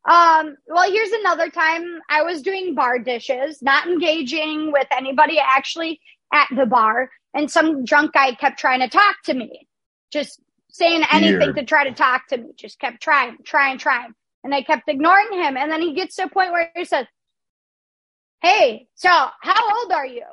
Um, 0.10 0.58
well, 0.68 0.92
here's 0.92 1.12
another 1.12 1.50
time 1.50 2.00
I 2.10 2.24
was 2.24 2.42
doing 2.42 2.76
bar 2.76 3.00
dishes, 3.00 3.62
not 3.62 3.88
engaging 3.88 4.72
with 4.72 4.88
anybody 4.92 5.40
actually 5.40 6.02
at 6.34 6.48
the 6.56 6.66
bar. 6.66 7.10
And 7.34 7.50
some 7.50 7.86
drunk 7.86 8.14
guy 8.14 8.34
kept 8.34 8.60
trying 8.60 8.80
to 8.80 8.90
talk 8.90 9.18
to 9.26 9.34
me, 9.34 9.68
just 10.12 10.40
saying 10.70 11.04
anything 11.12 11.40
Weird. 11.40 11.56
to 11.58 11.66
try 11.66 11.84
to 11.86 11.94
talk 11.94 12.28
to 12.28 12.38
me, 12.38 12.50
just 12.56 12.80
kept 12.80 13.02
trying, 13.02 13.38
trying, 13.44 13.78
trying. 13.78 14.14
And 14.44 14.54
I 14.54 14.62
kept 14.62 14.88
ignoring 14.88 15.34
him. 15.34 15.58
And 15.58 15.72
then 15.72 15.82
he 15.82 15.94
gets 15.94 16.16
to 16.16 16.24
a 16.24 16.30
point 16.30 16.52
where 16.52 16.72
he 16.76 16.86
says, 16.86 17.06
Hey, 18.42 18.88
so 18.96 19.10
how 19.10 19.80
old 19.82 19.92
are 19.92 20.06
you? 20.06 20.24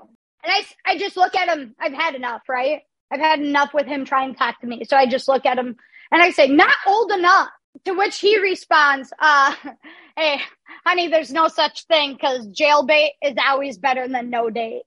And 0.45 0.53
I, 0.53 0.93
I 0.93 0.99
just 0.99 1.16
look 1.16 1.35
at 1.35 1.49
him. 1.49 1.74
I've 1.81 1.93
had 1.93 2.14
enough, 2.14 2.43
right? 2.49 2.83
I've 3.11 3.20
had 3.20 3.41
enough 3.41 3.74
with 3.74 3.87
him 3.87 4.05
trying 4.05 4.33
to 4.33 4.39
talk 4.39 4.61
to 4.61 4.66
me. 4.66 4.85
So 4.85 4.97
I 4.97 5.07
just 5.07 5.27
look 5.27 5.45
at 5.45 5.59
him 5.59 5.77
and 6.12 6.22
I 6.22 6.31
say, 6.31 6.49
not 6.49 6.74
old 6.87 7.11
enough. 7.11 7.49
To 7.85 7.93
which 7.93 8.18
he 8.18 8.39
responds, 8.39 9.12
uh, 9.18 9.55
hey, 10.16 10.41
honey, 10.87 11.09
there's 11.09 11.33
no 11.33 11.49
such 11.49 11.85
thing 11.87 12.14
because 12.14 12.49
jailbait 12.49 13.11
is 13.22 13.35
always 13.45 13.77
better 13.77 14.09
than 14.09 14.31
no 14.31 14.49
date. 14.51 14.83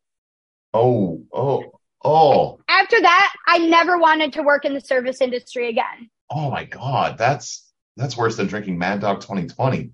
oh, 0.74 1.24
oh, 1.32 1.79
oh, 2.04 2.60
After 2.68 3.00
that, 3.02 3.34
I 3.48 3.60
never 3.60 3.98
wanted 3.98 4.34
to 4.34 4.44
work 4.44 4.66
in 4.66 4.74
the 4.74 4.82
service 4.82 5.22
industry 5.22 5.70
again. 5.70 6.10
oh 6.32 6.50
my 6.52 6.64
God. 6.66 7.18
That's, 7.18 7.66
that's 7.98 8.16
worse 8.18 8.38
than 8.38 8.48
drinking 8.48 8.78
Mad 8.78 9.02
Dog 9.02 9.22
2020. 9.22 9.92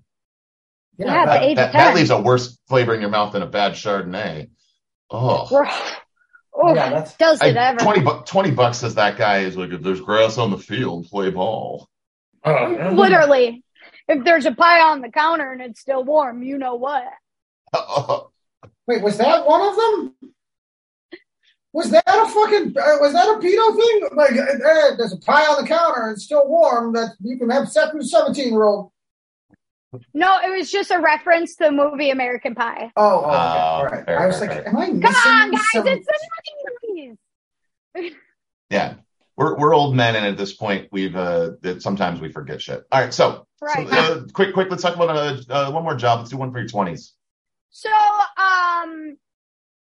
Yeah, 0.98 1.26
that- 1.26 1.56
That, 1.56 1.72
that 1.72 1.94
leaves 1.94 2.10
a 2.10 2.20
worse 2.20 2.58
flavor 2.68 2.94
in 2.94 3.00
your 3.00 3.10
mouth 3.10 3.32
than 3.32 3.42
a 3.42 3.46
bad 3.46 3.72
Chardonnay. 3.72 4.50
Oh, 5.10 5.46
We're- 5.50 5.70
oh, 6.54 6.74
Yeah, 6.74 6.90
that's- 6.90 7.16
does 7.16 7.42
it 7.42 7.56
I- 7.56 7.68
ever? 7.70 7.78
20, 7.80 8.00
bu- 8.02 8.22
20 8.24 8.50
bucks 8.52 8.78
says 8.78 8.94
that 8.96 9.16
guy 9.18 9.38
is 9.40 9.56
like, 9.56 9.70
if 9.70 9.82
there's 9.82 10.00
grass 10.00 10.38
on 10.38 10.50
the 10.50 10.58
field, 10.58 11.06
play 11.06 11.30
ball. 11.30 11.88
Uh, 12.44 12.90
Literally. 12.92 13.62
If 14.08 14.24
there's 14.24 14.46
a 14.46 14.52
pie 14.52 14.80
on 14.82 15.00
the 15.00 15.08
counter 15.10 15.50
and 15.52 15.60
it's 15.60 15.80
still 15.80 16.04
warm, 16.04 16.42
you 16.44 16.58
know 16.58 16.76
what? 16.76 17.02
Wait, 18.86 19.02
was 19.02 19.18
that 19.18 19.44
one 19.46 19.60
of 19.68 19.74
them? 19.74 20.14
Was 21.76 21.90
that 21.90 22.04
a 22.06 22.26
fucking? 22.26 22.68
Uh, 22.74 22.96
was 23.02 23.12
that 23.12 23.28
a 23.28 23.38
pedo 23.38 23.76
thing? 23.76 24.16
Like, 24.16 24.32
uh, 24.32 24.66
uh, 24.66 24.96
there's 24.96 25.12
a 25.12 25.18
pie 25.18 25.42
on 25.44 25.62
the 25.62 25.68
counter 25.68 26.04
and 26.04 26.12
it's 26.12 26.24
still 26.24 26.48
warm 26.48 26.94
that 26.94 27.16
you 27.20 27.36
can 27.36 27.50
have 27.50 27.68
sex 27.68 27.92
with 27.92 28.04
a 28.04 28.08
seventeen 28.08 28.52
year 28.54 28.64
old. 28.64 28.92
No, 30.14 30.38
it 30.40 30.56
was 30.56 30.70
just 30.70 30.90
a 30.90 30.98
reference 30.98 31.54
to 31.56 31.64
the 31.64 31.72
movie 31.72 32.08
American 32.10 32.54
Pie. 32.54 32.90
Oh, 32.96 33.02
oh, 33.02 33.28
okay. 33.28 33.28
Oh, 33.28 33.36
all 33.36 33.84
right. 33.84 34.04
fair, 34.06 34.20
I 34.20 34.26
was 34.26 34.38
fair, 34.38 34.48
like, 34.48 34.64
fair. 34.64 34.68
am 34.68 34.76
I 34.78 34.86
missing 34.86 35.00
Come 35.02 35.14
on, 35.26 35.50
guys, 35.50 35.60
some? 35.74 35.86
it's 35.86 36.06
the 36.06 37.16
90s. 38.00 38.12
Yeah. 38.70 38.94
We're, 39.36 39.58
we're 39.58 39.74
old 39.74 39.94
men, 39.94 40.16
and 40.16 40.24
at 40.24 40.38
this 40.38 40.54
point, 40.54 40.88
we've 40.92 41.14
uh, 41.14 41.52
that 41.60 41.82
sometimes 41.82 42.22
we 42.22 42.32
forget 42.32 42.62
shit. 42.62 42.84
All 42.90 43.00
right, 43.02 43.12
so, 43.12 43.46
Right. 43.60 43.86
so 43.86 43.94
uh, 43.94 44.24
quick, 44.32 44.54
quick. 44.54 44.70
Let's 44.70 44.82
talk 44.82 44.94
about 44.96 45.10
uh, 45.10 45.36
uh, 45.52 45.70
one 45.72 45.82
more 45.84 45.94
job. 45.94 46.20
Let's 46.20 46.30
do 46.30 46.38
one 46.38 46.52
for 46.52 46.58
your 46.58 46.68
twenties. 46.68 47.12
So, 47.68 47.90
um, 47.90 49.18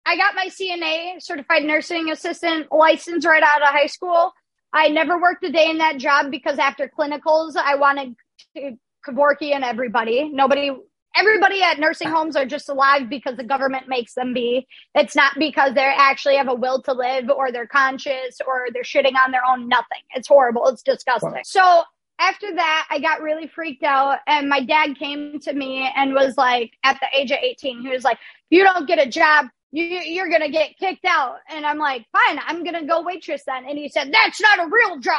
I 0.07 0.17
got 0.17 0.35
my 0.35 0.49
CNA, 0.49 1.23
certified 1.23 1.65
nursing 1.65 2.11
assistant 2.11 2.71
license 2.71 3.25
right 3.25 3.43
out 3.43 3.63
of 3.63 3.69
high 3.69 3.87
school. 3.87 4.33
I 4.73 4.89
never 4.89 5.21
worked 5.21 5.45
a 5.45 5.53
day 5.53 5.71
in 5.71 5.79
that 5.79 5.99
job 5.99 6.31
because 6.31 6.59
after 6.59 6.91
clinicals, 6.99 7.57
I 7.57 7.77
wanted 7.77 8.17
to 8.57 8.77
Kevorkian 9.07 9.63
everybody. 9.63 10.29
Nobody, 10.31 10.73
everybody 11.17 11.63
at 11.63 11.79
nursing 11.79 12.09
homes 12.09 12.37
are 12.37 12.45
just 12.45 12.69
alive 12.69 13.09
because 13.09 13.37
the 13.37 13.45
government 13.45 13.89
makes 13.89 14.15
them 14.15 14.35
be. 14.35 14.67
It's 14.95 15.15
not 15.15 15.39
because 15.39 15.75
they 15.75 15.83
actually 15.83 16.37
have 16.37 16.49
a 16.49 16.55
will 16.55 16.83
to 16.83 16.93
live 16.93 17.31
or 17.31 17.53
they're 17.53 17.67
conscious 17.67 18.39
or 18.47 18.67
they're 18.73 18.83
shitting 18.83 19.15
on 19.17 19.31
their 19.31 19.45
own 19.49 19.69
nothing. 19.69 20.03
It's 20.15 20.29
horrible. 20.29 20.67
It's 20.69 20.83
disgusting. 20.83 21.33
Wow. 21.33 21.41
So 21.45 21.83
after 22.19 22.55
that, 22.55 22.87
I 22.91 22.99
got 22.99 23.23
really 23.23 23.47
freaked 23.47 23.83
out 23.83 24.19
and 24.27 24.49
my 24.49 24.61
dad 24.61 24.99
came 24.99 25.39
to 25.41 25.53
me 25.53 25.91
and 25.95 26.15
was 26.15 26.37
like, 26.37 26.73
at 26.83 26.99
the 27.01 27.07
age 27.17 27.31
of 27.31 27.39
18, 27.43 27.83
he 27.83 27.89
was 27.89 28.05
like, 28.05 28.19
you 28.51 28.65
don't 28.65 28.87
get 28.87 29.05
a 29.05 29.09
job, 29.09 29.47
you, 29.75 29.85
you're 29.85 30.29
going 30.29 30.41
to 30.41 30.51
get 30.51 30.79
kicked 30.79 31.05
out. 31.05 31.39
And 31.51 31.67
I'm 31.67 31.79
like, 31.79 32.07
fine, 32.13 32.39
I'm 32.47 32.63
going 32.63 32.79
to 32.81 32.87
go 32.87 33.03
waitress 33.03 33.43
then. 33.45 33.65
And 33.69 33.77
he 33.77 33.89
said, 33.89 34.13
that's 34.13 34.41
not 34.41 34.61
a 34.61 34.71
real 34.71 35.01
job. 35.01 35.17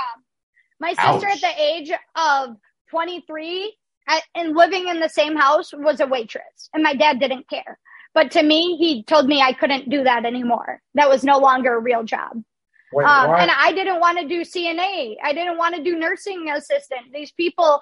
My 0.80 0.92
sister 0.92 1.28
Ouch. 1.28 1.36
at 1.36 1.42
the 1.42 1.62
age 1.62 1.92
of 2.16 2.56
23 2.90 3.76
at, 4.08 4.24
and 4.34 4.56
living 4.56 4.88
in 4.88 5.02
the 5.02 5.10
same 5.10 5.36
house 5.36 5.72
was 5.74 6.00
a 6.00 6.08
waitress 6.08 6.70
and 6.74 6.84
my 6.84 6.94
dad 6.94 7.20
didn't 7.20 7.50
care. 7.50 7.78
But 8.14 8.32
to 8.32 8.44
me, 8.44 8.78
he 8.78 9.04
told 9.04 9.28
me 9.28 9.42
I 9.42 9.52
couldn't 9.52 9.90
do 9.90 10.04
that 10.04 10.24
anymore. 10.26 10.82
That 10.94 11.10
was 11.10 11.26
no 11.26 11.38
longer 11.38 11.76
a 11.76 11.80
real 11.82 12.04
job. 12.04 12.42
Wait, 12.94 13.06
Um, 13.06 13.32
and 13.36 13.52
I 13.52 13.74
didn't 13.74 14.00
want 14.00 14.20
to 14.20 14.28
do 14.28 14.42
CNA. 14.42 15.18
I 15.22 15.34
didn't 15.34 15.58
want 15.58 15.76
to 15.76 15.84
do 15.84 15.98
nursing 15.98 16.50
assistant. 16.50 17.12
These 17.14 17.34
people 17.34 17.82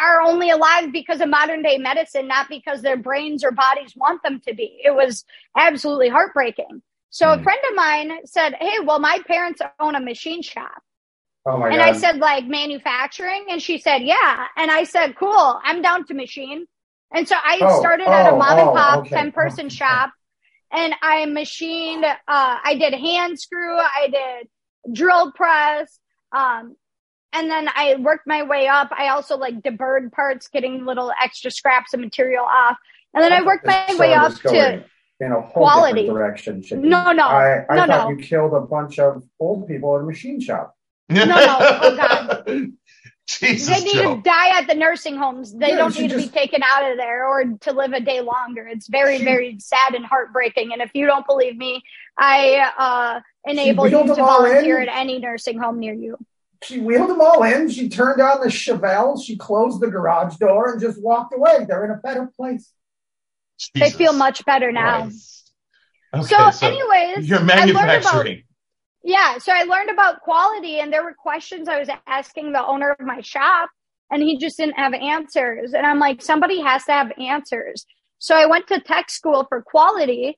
are 0.00 0.20
only 0.22 0.50
alive 0.50 0.92
because 0.92 1.20
of 1.20 1.28
modern 1.28 1.62
day 1.62 1.78
medicine, 1.78 2.28
not 2.28 2.48
because 2.48 2.82
their 2.82 2.96
brains 2.96 3.44
or 3.44 3.50
bodies 3.52 3.94
want 3.96 4.22
them 4.22 4.40
to 4.46 4.54
be. 4.54 4.80
It 4.84 4.94
was 4.94 5.24
absolutely 5.56 6.08
heartbreaking. 6.08 6.82
So 7.10 7.32
a 7.32 7.38
Hmm. 7.38 7.42
friend 7.42 7.60
of 7.70 7.74
mine 7.76 8.26
said, 8.26 8.54
Hey, 8.60 8.80
well, 8.84 8.98
my 8.98 9.20
parents 9.26 9.60
own 9.80 9.94
a 9.94 10.00
machine 10.00 10.42
shop. 10.42 10.82
oh 11.46 11.58
my 11.58 11.70
and 11.70 11.76
god! 11.76 11.82
I 11.82 11.92
said, 11.92 12.18
like 12.18 12.46
manufacturing. 12.46 13.46
And 13.50 13.62
she 13.62 13.78
said, 13.78 14.02
yeah. 14.02 14.46
And 14.56 14.70
I 14.70 14.84
said, 14.84 15.16
cool. 15.16 15.60
I'm 15.64 15.82
down 15.82 16.06
to 16.06 16.14
machine. 16.14 16.66
And 17.14 17.28
so 17.28 17.36
I 17.42 17.66
Oh, 17.66 17.68
started 17.68 18.12
at 18.12 18.26
a 18.26 18.32
oh, 18.32 18.36
mom 18.36 18.58
and 18.58 18.70
oh, 18.70 18.72
pop 18.72 19.00
okay. 19.00 19.16
10 19.16 19.32
person 19.32 19.68
shop 19.68 20.10
and 20.72 20.94
I 21.02 21.26
machined, 21.26 22.04
uh, 22.04 22.16
I 22.26 22.76
did 22.78 22.94
hand 22.94 23.38
screw. 23.38 23.76
I 23.78 24.08
did 24.10 24.94
drill 24.94 25.32
press. 25.32 25.98
Um, 26.32 26.76
and 27.32 27.50
then 27.50 27.68
I 27.74 27.96
worked 27.96 28.26
my 28.26 28.42
way 28.42 28.66
up. 28.68 28.90
I 28.92 29.08
also 29.08 29.36
like 29.36 29.60
deburred 29.62 30.12
parts, 30.12 30.48
getting 30.48 30.84
little 30.84 31.12
extra 31.22 31.50
scraps 31.50 31.94
of 31.94 32.00
material 32.00 32.44
off. 32.44 32.76
And 33.14 33.22
then 33.22 33.32
I 33.32 33.42
worked 33.42 33.66
my 33.66 33.84
way 33.98 34.14
up 34.14 34.32
to, 34.42 34.84
in 35.20 35.32
a 35.32 35.40
whole 35.40 35.64
quality. 35.64 36.06
direction. 36.06 36.62
Chicken. 36.62 36.88
No, 36.88 37.12
no. 37.12 37.26
I, 37.26 37.64
I 37.68 37.76
No, 37.76 37.86
thought 37.86 38.08
no. 38.08 38.10
you 38.10 38.16
killed 38.16 38.54
a 38.54 38.60
bunch 38.60 38.98
of 38.98 39.22
old 39.38 39.68
people 39.68 39.96
in 39.96 40.02
a 40.02 40.06
machine 40.06 40.40
shop. 40.40 40.74
No, 41.08 41.24
no. 41.24 41.36
Oh, 41.60 41.96
God. 41.96 42.46
Jesus, 43.28 43.68
they 43.68 43.84
need 43.84 43.94
Joe. 44.02 44.16
to 44.16 44.22
die 44.22 44.58
at 44.58 44.66
the 44.66 44.74
nursing 44.74 45.16
homes. 45.16 45.54
They 45.56 45.70
Yeah, 45.70 45.76
don't 45.76 45.98
need 45.98 46.10
to 46.10 46.16
be 46.16 46.28
taken 46.28 46.62
out 46.64 46.90
of 46.90 46.96
there 46.98 47.26
or 47.26 47.44
to 47.44 47.72
live 47.72 47.92
a 47.92 48.00
day 48.00 48.20
longer. 48.20 48.66
It's 48.66 48.88
very, 48.88 49.18
She- 49.18 49.24
very 49.24 49.56
sad 49.60 49.94
and 49.94 50.04
heartbreaking. 50.04 50.72
And 50.72 50.82
if 50.82 50.90
you 50.94 51.06
don't 51.06 51.26
believe 51.26 51.56
me, 51.56 51.82
I 52.18 52.72
uh, 52.76 53.20
enable 53.50 53.88
you 53.88 54.06
to 54.06 54.14
volunteer 54.14 54.80
in? 54.82 54.88
at 54.88 54.96
any 54.98 55.18
nursing 55.18 55.58
home 55.58 55.78
near 55.78 55.94
you. 55.94 56.18
She 56.64 56.80
wheeled 56.80 57.10
them 57.10 57.20
all 57.20 57.42
in. 57.42 57.68
She 57.70 57.88
turned 57.88 58.20
on 58.20 58.40
the 58.40 58.48
Chevelle. 58.48 59.22
She 59.22 59.36
closed 59.36 59.80
the 59.80 59.90
garage 59.90 60.36
door 60.36 60.72
and 60.72 60.80
just 60.80 61.02
walked 61.02 61.34
away. 61.34 61.64
They're 61.68 61.84
in 61.84 61.90
a 61.90 61.96
better 61.96 62.30
place. 62.36 62.72
They 63.74 63.90
feel 63.90 64.12
much 64.12 64.44
better 64.44 64.72
now. 64.72 65.02
Christ. 65.02 65.52
Okay, 66.14 66.50
so, 66.50 66.66
anyways, 66.66 67.28
you're 67.28 67.38
I 67.40 67.64
learned 67.64 68.02
about- 68.02 68.26
Yeah, 69.04 69.38
so 69.38 69.52
I 69.52 69.64
learned 69.64 69.90
about 69.90 70.20
quality, 70.20 70.78
and 70.78 70.92
there 70.92 71.02
were 71.02 71.14
questions 71.14 71.68
I 71.68 71.78
was 71.78 71.88
asking 72.06 72.52
the 72.52 72.64
owner 72.64 72.90
of 72.90 73.00
my 73.00 73.20
shop, 73.20 73.70
and 74.10 74.22
he 74.22 74.36
just 74.38 74.58
didn't 74.58 74.78
have 74.78 74.94
answers. 74.94 75.72
And 75.72 75.86
I'm 75.86 75.98
like, 75.98 76.22
somebody 76.22 76.60
has 76.60 76.84
to 76.84 76.92
have 76.92 77.12
answers. 77.18 77.84
So 78.18 78.36
I 78.36 78.46
went 78.46 78.68
to 78.68 78.78
tech 78.80 79.10
school 79.10 79.44
for 79.48 79.62
quality, 79.62 80.36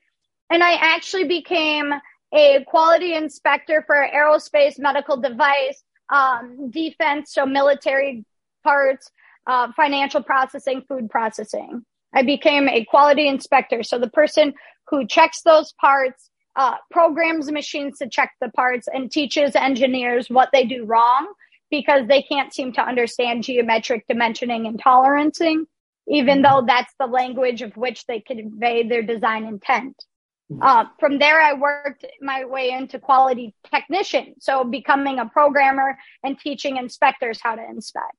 and 0.48 0.62
I 0.62 0.74
actually 0.74 1.24
became 1.24 1.92
a 2.32 2.64
quality 2.66 3.14
inspector 3.14 3.82
for 3.86 3.96
aerospace, 4.14 4.78
medical 4.78 5.16
device, 5.16 5.82
um, 6.14 6.70
defense, 6.70 7.32
so 7.32 7.44
military 7.44 8.24
parts, 8.62 9.10
uh, 9.48 9.72
financial 9.76 10.22
processing, 10.22 10.82
food 10.88 11.10
processing. 11.10 11.84
I 12.14 12.22
became 12.22 12.68
a 12.68 12.84
quality 12.84 13.26
inspector. 13.26 13.82
So 13.82 13.98
the 13.98 14.10
person 14.10 14.54
who 14.88 15.06
checks 15.06 15.42
those 15.42 15.72
parts, 15.80 16.30
uh, 16.56 16.76
programs 16.90 17.50
machines 17.50 17.98
to 17.98 18.08
check 18.08 18.32
the 18.40 18.48
parts 18.50 18.86
and 18.92 19.10
teaches 19.10 19.56
engineers 19.56 20.30
what 20.30 20.50
they 20.52 20.64
do 20.64 20.84
wrong 20.84 21.32
because 21.68 22.06
they 22.06 22.22
can't 22.22 22.54
seem 22.54 22.72
to 22.74 22.80
understand 22.80 23.42
geometric 23.42 24.06
dimensioning 24.06 24.68
and 24.68 24.80
tolerancing, 24.80 25.64
even 26.06 26.42
though 26.42 26.62
that's 26.64 26.94
the 27.00 27.06
language 27.06 27.60
of 27.62 27.76
which 27.76 28.06
they 28.06 28.20
convey 28.20 28.86
their 28.86 29.02
design 29.02 29.44
intent. 29.46 29.96
Uh, 30.60 30.84
from 31.00 31.18
there, 31.18 31.40
I 31.40 31.54
worked 31.54 32.04
my 32.20 32.44
way 32.44 32.70
into 32.70 32.98
quality 32.98 33.54
technician. 33.72 34.34
So 34.40 34.62
becoming 34.64 35.18
a 35.18 35.26
programmer 35.26 35.96
and 36.22 36.38
teaching 36.38 36.76
inspectors 36.76 37.40
how 37.42 37.56
to 37.56 37.62
inspect. 37.62 38.14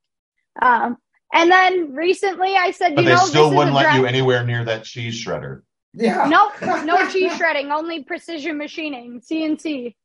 Um, 0.61 0.97
and 1.34 1.51
then 1.51 1.93
recently 1.93 2.55
I 2.55 2.71
said, 2.71 2.95
But 2.95 3.03
you 3.03 3.09
they 3.09 3.15
know, 3.15 3.26
still 3.26 3.49
this 3.49 3.57
wouldn't 3.57 3.76
is 3.76 3.84
let 3.84 3.91
dra- 3.91 3.95
you 3.95 4.05
anywhere 4.05 4.43
near 4.43 4.65
that 4.65 4.84
cheese 4.84 5.15
shredder. 5.23 5.61
Yeah. 5.93 6.26
no, 6.28 6.51
no 6.84 7.09
cheese 7.11 7.36
shredding, 7.38 7.71
only 7.71 8.03
precision 8.03 8.57
machining, 8.57 9.21
CNC. 9.21 9.95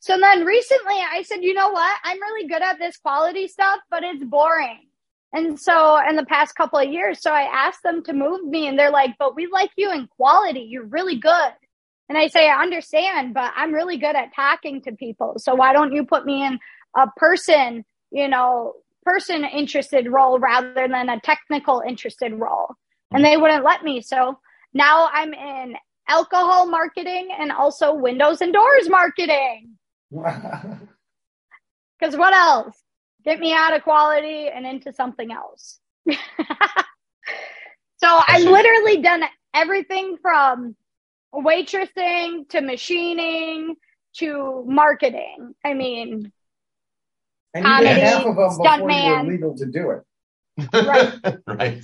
So 0.00 0.18
then 0.18 0.44
recently 0.44 0.94
I 0.94 1.22
said, 1.22 1.42
you 1.42 1.52
know 1.52 1.70
what? 1.70 1.96
I'm 2.02 2.20
really 2.20 2.48
good 2.48 2.62
at 2.62 2.78
this 2.78 2.96
quality 2.96 3.46
stuff, 3.46 3.80
but 3.90 4.02
it's 4.02 4.24
boring. 4.24 4.89
And 5.32 5.60
so 5.60 5.98
in 6.08 6.16
the 6.16 6.26
past 6.26 6.56
couple 6.56 6.78
of 6.78 6.88
years, 6.88 7.22
so 7.22 7.32
I 7.32 7.42
asked 7.42 7.82
them 7.84 8.02
to 8.04 8.12
move 8.12 8.44
me 8.44 8.66
and 8.66 8.78
they're 8.78 8.90
like, 8.90 9.14
but 9.18 9.36
we 9.36 9.46
like 9.46 9.70
you 9.76 9.92
in 9.92 10.08
quality. 10.08 10.66
You're 10.68 10.86
really 10.86 11.16
good. 11.16 11.52
And 12.08 12.18
I 12.18 12.26
say, 12.26 12.50
I 12.50 12.60
understand, 12.60 13.34
but 13.34 13.52
I'm 13.54 13.72
really 13.72 13.96
good 13.96 14.16
at 14.16 14.34
talking 14.34 14.82
to 14.82 14.92
people. 14.92 15.34
So 15.38 15.54
why 15.54 15.72
don't 15.72 15.92
you 15.92 16.04
put 16.04 16.26
me 16.26 16.44
in 16.44 16.58
a 16.96 17.06
person, 17.16 17.84
you 18.10 18.26
know, 18.26 18.74
person 19.04 19.44
interested 19.44 20.08
role 20.08 20.40
rather 20.40 20.88
than 20.88 21.08
a 21.08 21.20
technical 21.20 21.80
interested 21.86 22.34
role? 22.34 22.74
And 23.12 23.24
they 23.24 23.36
wouldn't 23.36 23.64
let 23.64 23.84
me. 23.84 24.02
So 24.02 24.40
now 24.74 25.08
I'm 25.12 25.32
in 25.32 25.76
alcohol 26.08 26.66
marketing 26.66 27.28
and 27.38 27.52
also 27.52 27.94
windows 27.94 28.40
and 28.40 28.52
doors 28.52 28.88
marketing. 28.88 29.76
Because 30.10 32.16
what 32.16 32.34
else? 32.34 32.76
Get 33.24 33.38
me 33.38 33.52
out 33.52 33.74
of 33.74 33.82
quality 33.82 34.48
and 34.48 34.66
into 34.66 34.92
something 34.92 35.30
else. 35.30 35.78
so 36.10 36.16
I've 38.02 38.44
literally 38.44 39.02
done 39.02 39.24
everything 39.54 40.16
from 40.22 40.74
waitressing 41.34 42.48
to 42.50 42.60
machining 42.60 43.76
to 44.16 44.64
marketing. 44.66 45.54
I 45.64 45.74
mean, 45.74 46.32
and 47.54 47.64
you 47.64 47.70
did 47.78 47.84
Comedy, 47.84 48.00
half 48.00 48.26
of 48.26 48.36
them 48.36 48.48
before 48.48 48.64
you 48.76 48.82
were 48.84 48.90
stuntman. 48.90 49.28
legal 49.28 49.56
to 49.56 49.66
do 49.66 49.90
it. 49.90 50.02
Right. 50.72 51.14
right. 51.46 51.82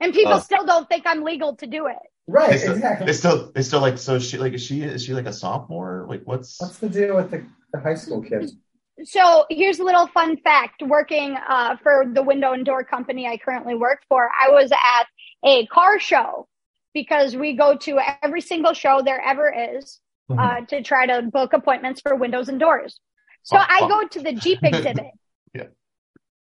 and 0.00 0.12
people 0.14 0.34
Oh. 0.34 0.38
still 0.40 0.64
don't 0.66 0.88
think 0.88 1.04
I'm 1.06 1.22
legal 1.24 1.56
to 1.56 1.66
do 1.66 1.86
it. 1.86 1.96
Right, 2.26 2.52
They 2.52 2.58
still, 2.58 2.72
exactly. 2.74 3.06
they 3.06 3.12
still, 3.12 3.52
they 3.54 3.62
still 3.62 3.80
like. 3.80 3.98
So 3.98 4.18
she 4.18 4.38
like 4.38 4.54
is 4.54 4.62
she 4.62 4.82
is 4.82 5.04
she 5.04 5.12
like 5.12 5.26
a 5.26 5.32
sophomore? 5.32 6.06
Like 6.08 6.22
what's? 6.24 6.58
What's 6.60 6.78
the 6.78 6.88
deal 6.88 7.16
with 7.16 7.30
the, 7.30 7.44
the 7.72 7.80
high 7.80 7.94
school 7.96 8.22
kids? 8.22 8.54
So 9.02 9.44
here's 9.50 9.80
a 9.80 9.84
little 9.84 10.06
fun 10.06 10.36
fact. 10.36 10.82
Working 10.82 11.36
uh, 11.48 11.76
for 11.82 12.04
the 12.12 12.22
window 12.22 12.52
and 12.52 12.64
door 12.64 12.84
company 12.84 13.26
I 13.26 13.36
currently 13.38 13.74
work 13.74 14.02
for, 14.08 14.28
I 14.40 14.50
was 14.50 14.70
at 14.70 15.06
a 15.44 15.66
car 15.66 15.98
show 15.98 16.46
because 16.94 17.34
we 17.36 17.54
go 17.56 17.76
to 17.76 17.98
every 18.22 18.40
single 18.40 18.72
show 18.72 19.02
there 19.04 19.20
ever 19.20 19.52
is 19.76 19.98
uh, 20.30 20.60
to 20.68 20.80
try 20.82 21.06
to 21.06 21.22
book 21.22 21.52
appointments 21.52 22.00
for 22.00 22.14
windows 22.14 22.48
and 22.48 22.60
doors. 22.60 22.98
So 23.42 23.56
Oh, 23.56 23.64
I 23.68 23.80
oh. 23.82 23.88
go 23.88 24.08
to 24.08 24.20
the 24.20 24.32
Jeep 24.32 24.60
exhibit. 24.62 25.10
Yeah. 25.52 25.64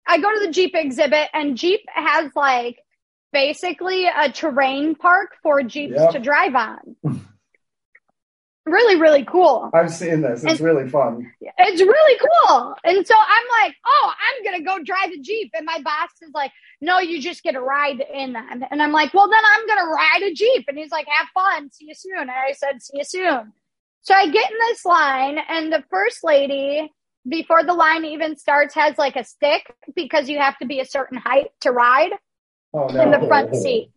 I 0.07 0.18
go 0.18 0.32
to 0.32 0.47
the 0.47 0.53
Jeep 0.53 0.72
exhibit, 0.74 1.28
and 1.34 1.57
Jeep 1.57 1.80
has 1.93 2.30
like 2.36 2.78
basically 3.32 4.07
a 4.07 4.30
terrain 4.32 4.95
park 4.95 5.34
for 5.43 5.62
Jeeps 5.62 5.97
Yep. 5.97 6.12
to 6.12 6.18
drive 6.20 6.55
on. 6.55 6.97
really, 8.70 9.00
really 9.00 9.24
cool. 9.24 9.70
I've 9.74 9.90
seen 9.92 10.20
this. 10.22 10.42
It's 10.44 10.52
And- 10.52 10.60
really 10.60 10.88
fun. 10.88 11.32
It's 11.40 11.80
really 11.80 12.18
cool. 12.20 12.74
And 12.84 13.06
so 13.06 13.14
I'm 13.16 13.64
like, 13.64 13.74
oh, 13.84 14.12
I'm 14.18 14.44
going 14.44 14.58
to 14.58 14.64
go 14.64 14.82
drive 14.84 15.10
a 15.12 15.18
Jeep. 15.20 15.50
And 15.54 15.66
my 15.66 15.80
boss 15.82 16.10
is 16.22 16.30
like, 16.34 16.52
no, 16.80 16.98
you 17.00 17.20
just 17.20 17.42
get 17.42 17.54
a 17.56 17.60
ride 17.60 18.00
in 18.14 18.34
that. 18.34 18.58
And 18.70 18.80
I'm 18.82 18.92
like, 18.92 19.12
well, 19.12 19.28
then 19.28 19.42
I'm 19.56 19.66
going 19.66 19.78
to 19.80 19.86
ride 19.86 20.22
a 20.22 20.32
Jeep. 20.34 20.64
And 20.68 20.78
he's 20.78 20.90
like, 20.92 21.06
have 21.08 21.28
fun. 21.34 21.70
See 21.72 21.86
you 21.88 21.94
soon. 21.94 22.18
And 22.20 22.30
I 22.30 22.52
said, 22.52 22.80
see 22.82 22.98
you 22.98 23.04
soon. 23.04 23.52
So 24.02 24.14
I 24.14 24.28
get 24.30 24.50
in 24.50 24.56
this 24.68 24.84
line, 24.84 25.38
and 25.48 25.72
the 25.72 25.82
first 25.90 26.22
lady, 26.24 26.90
before 27.28 27.62
the 27.64 27.74
line 27.74 28.04
even 28.04 28.36
starts, 28.36 28.74
has 28.74 28.96
like 28.96 29.16
a 29.16 29.24
stick 29.24 29.66
because 29.94 30.28
you 30.30 30.38
have 30.38 30.56
to 30.58 30.66
be 30.66 30.80
a 30.80 30.84
certain 30.86 31.18
height 31.18 31.48
to 31.62 31.72
ride 31.72 32.12
Oh 32.72 32.86
no. 32.86 33.02
in 33.02 33.10
the 33.10 33.26
front 33.26 33.54
seat. 33.56 33.90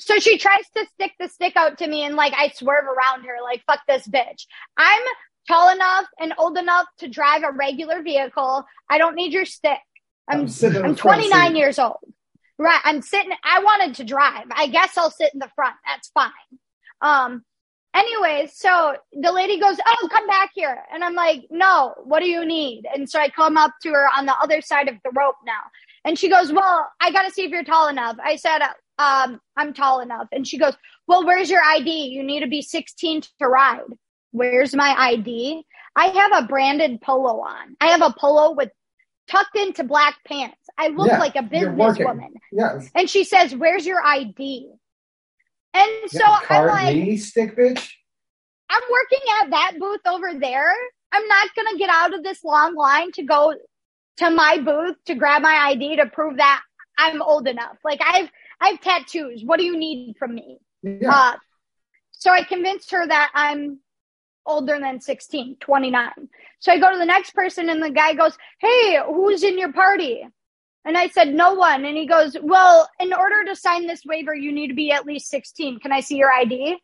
So 0.00 0.18
she 0.18 0.38
tries 0.38 0.64
to 0.76 0.86
stick 0.94 1.12
the 1.20 1.28
stick 1.28 1.54
out 1.56 1.78
to 1.78 1.86
me 1.86 2.04
and 2.04 2.16
like 2.16 2.32
I 2.34 2.48
swerve 2.48 2.84
around 2.84 3.24
her 3.24 3.36
like 3.42 3.62
fuck 3.66 3.80
this 3.86 4.08
bitch. 4.08 4.46
I'm 4.76 5.02
tall 5.46 5.72
enough 5.72 6.06
and 6.18 6.32
old 6.38 6.56
enough 6.56 6.86
to 6.98 7.08
drive 7.08 7.42
a 7.42 7.52
regular 7.52 8.02
vehicle. 8.02 8.64
I 8.88 8.98
don't 8.98 9.14
need 9.14 9.32
your 9.32 9.44
stick. 9.44 9.78
I'm 10.26 10.48
sitting 10.48 10.80
in 10.80 10.86
I'm 10.86 10.96
29 10.96 11.54
years 11.54 11.78
old. 11.78 11.98
Right. 12.58 12.80
I'm 12.82 13.02
sitting 13.02 13.32
I 13.44 13.62
wanted 13.62 13.96
to 13.96 14.04
drive. 14.04 14.46
I 14.50 14.68
guess 14.68 14.96
I'll 14.96 15.10
sit 15.10 15.32
in 15.34 15.38
the 15.38 15.50
front. 15.54 15.76
That's 15.86 16.08
fine. 16.08 16.30
Um 17.02 17.44
anyways, 17.94 18.56
so 18.56 18.96
the 19.12 19.32
lady 19.32 19.60
goes, 19.60 19.76
"Oh, 19.86 20.08
come 20.10 20.26
back 20.26 20.50
here." 20.54 20.82
And 20.92 21.02
I'm 21.02 21.14
like, 21.14 21.46
"No, 21.50 21.94
what 22.04 22.20
do 22.20 22.28
you 22.28 22.46
need?" 22.46 22.86
And 22.94 23.10
so 23.10 23.18
I 23.18 23.28
come 23.28 23.56
up 23.56 23.72
to 23.82 23.90
her 23.90 24.06
on 24.16 24.26
the 24.26 24.36
other 24.40 24.60
side 24.60 24.88
of 24.88 24.94
the 25.04 25.10
rope 25.10 25.36
now. 25.44 25.60
And 26.04 26.18
she 26.18 26.28
goes, 26.28 26.52
Well, 26.52 26.90
I 27.00 27.10
got 27.10 27.22
to 27.22 27.30
see 27.30 27.44
if 27.44 27.50
you're 27.50 27.64
tall 27.64 27.88
enough. 27.88 28.16
I 28.22 28.36
said, 28.36 28.60
um, 29.00 29.40
I'm 29.56 29.72
tall 29.72 30.00
enough. 30.00 30.28
And 30.30 30.46
she 30.46 30.58
goes, 30.58 30.74
Well, 31.06 31.24
where's 31.24 31.50
your 31.50 31.62
ID? 31.62 32.08
You 32.08 32.22
need 32.22 32.40
to 32.40 32.48
be 32.48 32.62
16 32.62 33.22
to 33.22 33.48
ride. 33.48 33.80
Where's 34.32 34.74
my 34.74 34.94
ID? 34.96 35.64
I 35.96 36.06
have 36.06 36.44
a 36.44 36.46
branded 36.46 37.00
polo 37.00 37.40
on. 37.40 37.76
I 37.80 37.88
have 37.88 38.02
a 38.02 38.14
polo 38.16 38.52
with 38.52 38.70
tucked 39.28 39.56
into 39.56 39.84
black 39.84 40.16
pants. 40.26 40.58
I 40.76 40.88
look 40.88 41.08
Yeah, 41.08 41.18
like 41.18 41.36
a 41.36 41.42
businesswoman. 41.42 42.32
Yes. 42.52 42.90
And 42.94 43.08
she 43.08 43.24
says, 43.24 43.54
Where's 43.54 43.86
your 43.86 44.04
ID? 44.04 44.70
And 45.72 46.10
so 46.10 46.24
I'm 46.50 46.66
like, 46.66 46.96
me, 46.96 47.16
stick 47.16 47.56
bitch. 47.56 47.90
I'm 48.68 48.82
working 48.90 49.26
at 49.40 49.50
that 49.50 49.72
booth 49.78 50.00
over 50.06 50.38
there. 50.38 50.74
I'm 51.12 51.26
not 51.26 51.48
going 51.54 51.72
to 51.72 51.78
get 51.78 51.90
out 51.90 52.14
of 52.14 52.22
this 52.22 52.44
long 52.44 52.74
line 52.74 53.12
to 53.12 53.22
go 53.22 53.54
to 54.18 54.30
my 54.30 54.58
booth 54.58 54.96
to 55.06 55.14
grab 55.14 55.42
my 55.42 55.54
ID 55.54 55.96
to 55.96 56.06
prove 56.06 56.36
that 56.36 56.60
I'm 56.98 57.22
old 57.22 57.48
enough. 57.48 57.78
Like 57.84 58.00
I've, 58.04 58.28
I 58.60 58.70
have 58.70 58.80
tattoos. 58.80 59.42
What 59.44 59.58
do 59.58 59.64
you 59.64 59.76
need 59.76 60.16
from 60.18 60.34
me? 60.34 60.58
Yeah. 60.82 61.10
Uh, 61.10 61.32
so 62.12 62.30
I 62.30 62.42
convinced 62.44 62.90
her 62.90 63.06
that 63.06 63.30
I'm 63.34 63.80
older 64.46 64.78
than 64.78 65.00
16, 65.00 65.56
29. 65.60 66.10
So 66.58 66.72
I 66.72 66.78
go 66.78 66.92
to 66.92 66.98
the 66.98 67.04
next 67.04 67.34
person 67.34 67.70
and 67.70 67.82
the 67.82 67.90
guy 67.90 68.14
goes, 68.14 68.36
Hey, 68.58 68.98
who's 69.06 69.42
in 69.42 69.58
your 69.58 69.72
party? 69.72 70.26
And 70.84 70.96
I 70.96 71.08
said, 71.08 71.34
no 71.34 71.54
one. 71.54 71.84
And 71.84 71.96
he 71.96 72.06
goes, 72.06 72.36
well, 72.42 72.88
in 72.98 73.12
order 73.12 73.44
to 73.44 73.54
sign 73.54 73.86
this 73.86 74.04
waiver, 74.04 74.34
you 74.34 74.50
need 74.50 74.68
to 74.68 74.74
be 74.74 74.90
at 74.92 75.06
least 75.06 75.28
16. 75.28 75.78
Can 75.80 75.92
I 75.92 76.00
see 76.00 76.16
your 76.16 76.32
ID? 76.32 76.76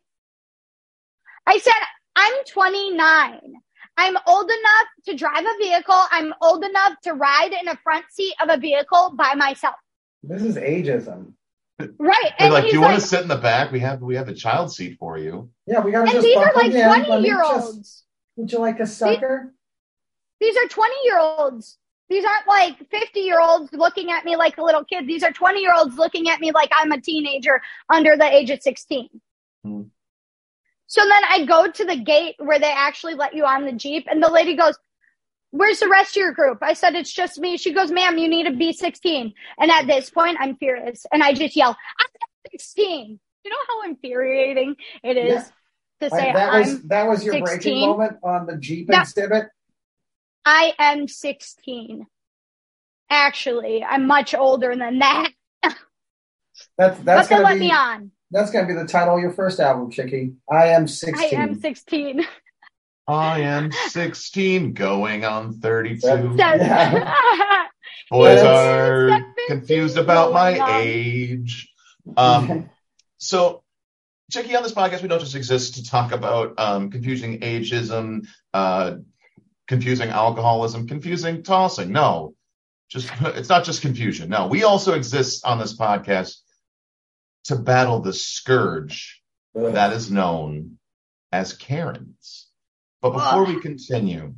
I 1.47 1.57
said, 1.57 1.73
I'm 2.15 2.33
29. 2.47 3.53
I'm 3.99 4.17
old 4.27 4.45
enough 4.45 4.87
to 5.07 5.15
drive 5.15 5.43
a 5.43 5.57
vehicle. 5.57 5.99
I'm 6.11 6.33
old 6.41 6.63
enough 6.63 6.93
to 7.03 7.13
ride 7.13 7.53
in 7.59 7.67
a 7.67 7.77
front 7.77 8.05
seat 8.11 8.35
of 8.41 8.49
a 8.49 8.57
vehicle 8.57 9.13
by 9.17 9.33
myself. 9.33 9.75
this 10.21 10.43
is 10.43 10.57
ageism. 10.57 11.33
Right. 11.79 12.33
And 12.39 12.53
like, 12.53 12.65
do 12.65 12.71
you 12.71 12.81
want 12.81 12.95
to 12.95 13.01
sit 13.01 13.21
in 13.21 13.27
the 13.27 13.37
back? 13.37 13.71
We 13.71 13.79
have 13.81 14.01
we 14.01 14.15
have 14.15 14.27
a 14.27 14.33
child 14.33 14.71
seat 14.71 14.97
for 14.99 15.17
you. 15.17 15.51
Yeah, 15.67 15.81
we 15.81 15.91
gotta 15.91 16.05
and 16.05 16.11
just 16.11 16.25
these 16.25 16.37
are 16.37 16.51
like 16.55 16.71
20 16.71 17.21
me 17.21 17.27
year 17.27 17.37
just- 17.37 17.67
olds. 17.67 18.03
Would 18.35 18.51
you 18.51 18.59
like 18.59 18.79
a 18.79 18.85
sucker? 18.87 19.53
These 20.39 20.55
are 20.57 20.67
20 20.67 20.95
year 21.05 21.19
olds. 21.19 21.77
These 22.09 22.23
aren't 22.23 22.47
like 22.47 22.89
50 22.89 23.19
year 23.19 23.39
olds 23.41 23.71
looking 23.73 24.11
at 24.11 24.25
me 24.25 24.35
like 24.35 24.57
a 24.57 24.63
little 24.63 24.83
kid. 24.85 25.07
These 25.07 25.23
are 25.23 25.31
20 25.31 25.59
year 25.59 25.73
olds 25.75 25.97
looking 25.97 26.29
at 26.29 26.39
me 26.39 26.51
like 26.51 26.71
I'm 26.75 26.91
a 26.91 27.01
teenager 27.01 27.61
under 27.89 28.15
the 28.15 28.25
age 28.25 28.49
of 28.49 28.61
16. 28.61 29.09
Hmm. 29.63 29.81
So 30.85 31.01
then 31.01 31.21
I 31.29 31.45
go 31.45 31.69
to 31.69 31.85
the 31.85 31.97
gate 31.97 32.35
where 32.37 32.59
they 32.59 32.71
actually 32.71 33.15
let 33.15 33.33
you 33.33 33.45
on 33.45 33.65
the 33.65 33.73
Jeep 33.73 34.07
and 34.09 34.23
the 34.23 34.29
lady 34.29 34.55
goes, 34.55 34.77
Where's 35.57 35.79
the 35.79 35.89
rest 35.89 36.11
of 36.11 36.21
your 36.21 36.31
group? 36.33 36.59
I 36.61 36.73
said, 36.73 36.93
It's 36.95 37.11
just 37.11 37.39
me. 37.39 37.57
She 37.57 37.73
goes, 37.73 37.91
Ma'am, 37.91 38.17
you 38.17 38.27
need 38.27 38.45
to 38.45 38.53
be 38.55 38.73
16. 38.73 39.33
And 39.59 39.71
at 39.71 39.87
this 39.87 40.09
point, 40.09 40.37
I'm 40.39 40.55
furious. 40.57 41.05
And 41.11 41.23
I 41.23 41.33
just 41.33 41.55
yell, 41.55 41.75
I'm 41.99 42.07
16. 42.51 43.19
You 43.43 43.51
know 43.51 43.57
how 43.67 43.89
infuriating 43.89 44.75
it 45.03 45.17
is 45.17 45.43
to 46.01 46.09
say 46.09 46.31
that 46.33 46.53
I'm 46.53 46.59
was 46.61 46.81
that 46.83 47.07
was 47.07 47.23
your 47.23 47.33
16. 47.33 47.43
breaking 47.45 47.79
moment 47.81 48.17
on 48.23 48.45
the 48.45 48.57
Jeep 48.57 48.87
Yeah. 48.89 49.03
Stibbit. 49.03 49.47
I 50.45 50.73
am 50.77 51.07
16. 51.07 52.05
Actually, 53.09 53.83
I'm 53.83 54.05
much 54.05 54.35
older 54.35 54.75
than 54.75 54.99
that. 54.99 55.29
That's 56.77 56.99
that's 57.01 57.27
gonna 57.29 57.43
let 57.43 57.53
be 57.53 57.59
me 57.61 57.71
on. 57.71 58.11
that's 58.31 58.51
gonna 58.51 58.67
be 58.67 58.73
the 58.73 58.85
title 58.85 59.15
of 59.15 59.21
your 59.21 59.31
first 59.31 59.59
album, 59.59 59.91
Chicky. 59.91 60.33
I 60.51 60.69
am 60.69 60.87
16. 60.87 61.39
I 61.39 61.41
am 61.41 61.59
16. 61.59 62.25
I 63.07 63.39
am 63.41 63.71
16, 63.71 64.73
going 64.73 65.23
on 65.23 65.59
32. 65.59 66.37
Boys 68.09 68.39
are 68.41 69.25
confused 69.47 69.97
about 69.97 70.33
my 70.33 70.59
on. 70.59 70.69
age. 70.81 71.71
Um, 72.17 72.69
so, 73.17 73.63
Chicky, 74.31 74.55
on 74.55 74.63
this 74.63 74.73
podcast, 74.73 75.01
we 75.01 75.07
don't 75.07 75.19
just 75.19 75.35
exist 75.35 75.75
to 75.75 75.85
talk 75.85 76.11
about 76.11 76.59
um, 76.59 76.91
confusing 76.91 77.39
ageism, 77.39 78.27
uh, 78.53 78.95
confusing 79.67 80.09
alcoholism, 80.09 80.87
confusing 80.87 81.43
tossing. 81.43 81.91
No, 81.93 82.35
just 82.89 83.09
it's 83.21 83.49
not 83.49 83.63
just 83.63 83.81
confusion. 83.81 84.29
No, 84.29 84.47
we 84.47 84.63
also 84.63 84.93
exist 84.93 85.45
on 85.45 85.59
this 85.59 85.77
podcast 85.77 86.35
to 87.45 87.55
battle 87.55 88.01
the 88.01 88.13
scourge 88.13 89.21
Ugh. 89.57 89.73
that 89.73 89.93
is 89.93 90.11
known 90.11 90.77
as 91.31 91.53
Karens. 91.53 92.46
But 93.01 93.11
before 93.11 93.45
we 93.45 93.59
continue, 93.59 94.33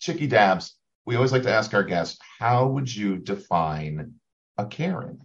Chicky 0.00 0.26
Dabs, 0.26 0.76
we 1.06 1.16
always 1.16 1.32
like 1.32 1.42
to 1.42 1.52
ask 1.52 1.72
our 1.74 1.84
guests, 1.84 2.18
how 2.38 2.68
would 2.68 2.94
you 2.94 3.16
define 3.18 4.14
a 4.58 4.66
Karen? 4.66 5.20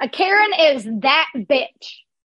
A 0.00 0.08
Karen 0.08 0.52
is 0.58 0.84
that 0.84 1.28
bitch, 1.34 1.94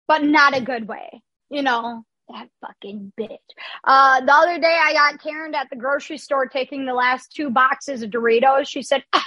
but 0.08 0.24
not 0.24 0.56
a 0.56 0.62
good 0.62 0.88
way. 0.88 1.22
You 1.50 1.62
know, 1.62 2.04
that 2.28 2.48
fucking 2.62 3.12
bitch. 3.20 3.36
Uh, 3.84 4.20
the 4.20 4.32
other 4.32 4.58
day 4.58 4.78
I 4.82 4.92
got 4.94 5.22
Karen 5.22 5.54
at 5.54 5.68
the 5.68 5.76
grocery 5.76 6.18
store 6.18 6.46
taking 6.46 6.86
the 6.86 6.94
last 6.94 7.32
two 7.34 7.50
boxes 7.50 8.02
of 8.02 8.10
Doritos. 8.10 8.68
She 8.68 8.82
said, 8.82 9.04
ah, 9.12 9.26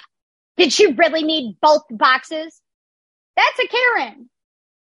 did 0.57 0.73
she 0.73 0.93
really 0.93 1.23
need 1.23 1.57
both 1.61 1.83
boxes? 1.91 2.59
That's 3.35 3.59
a 3.59 3.67
Karen. 3.67 4.29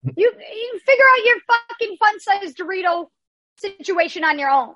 You, 0.04 0.32
you 0.36 0.80
figure 0.84 1.04
out 1.04 1.24
your 1.24 1.36
fucking 1.46 1.96
fun 1.96 2.20
sized 2.20 2.56
Dorito 2.58 3.06
situation 3.58 4.24
on 4.24 4.38
your 4.38 4.50
own. 4.50 4.74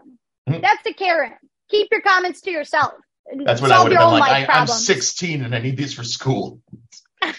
Mhm. 0.49 0.63
That's 0.63 0.87
a 0.87 0.93
Karen. 0.93 1.33
Keep 1.71 1.89
your 1.91 2.01
comments 2.01 2.41
to 2.43 2.51
yourself. 2.51 2.93
That's 3.45 3.61
what 3.61 3.73
I 3.73 3.83
would 3.83 3.91
have 3.93 4.01
been 4.01 4.19
like. 4.21 4.49
I, 4.49 4.61
I'm 4.61 4.67
16 4.69 5.45
and 5.45 5.53
I 5.55 5.59
need 5.59 5.77
these 5.77 5.95
for 5.95 6.05
school. 6.05 6.61
I- 7.23 7.35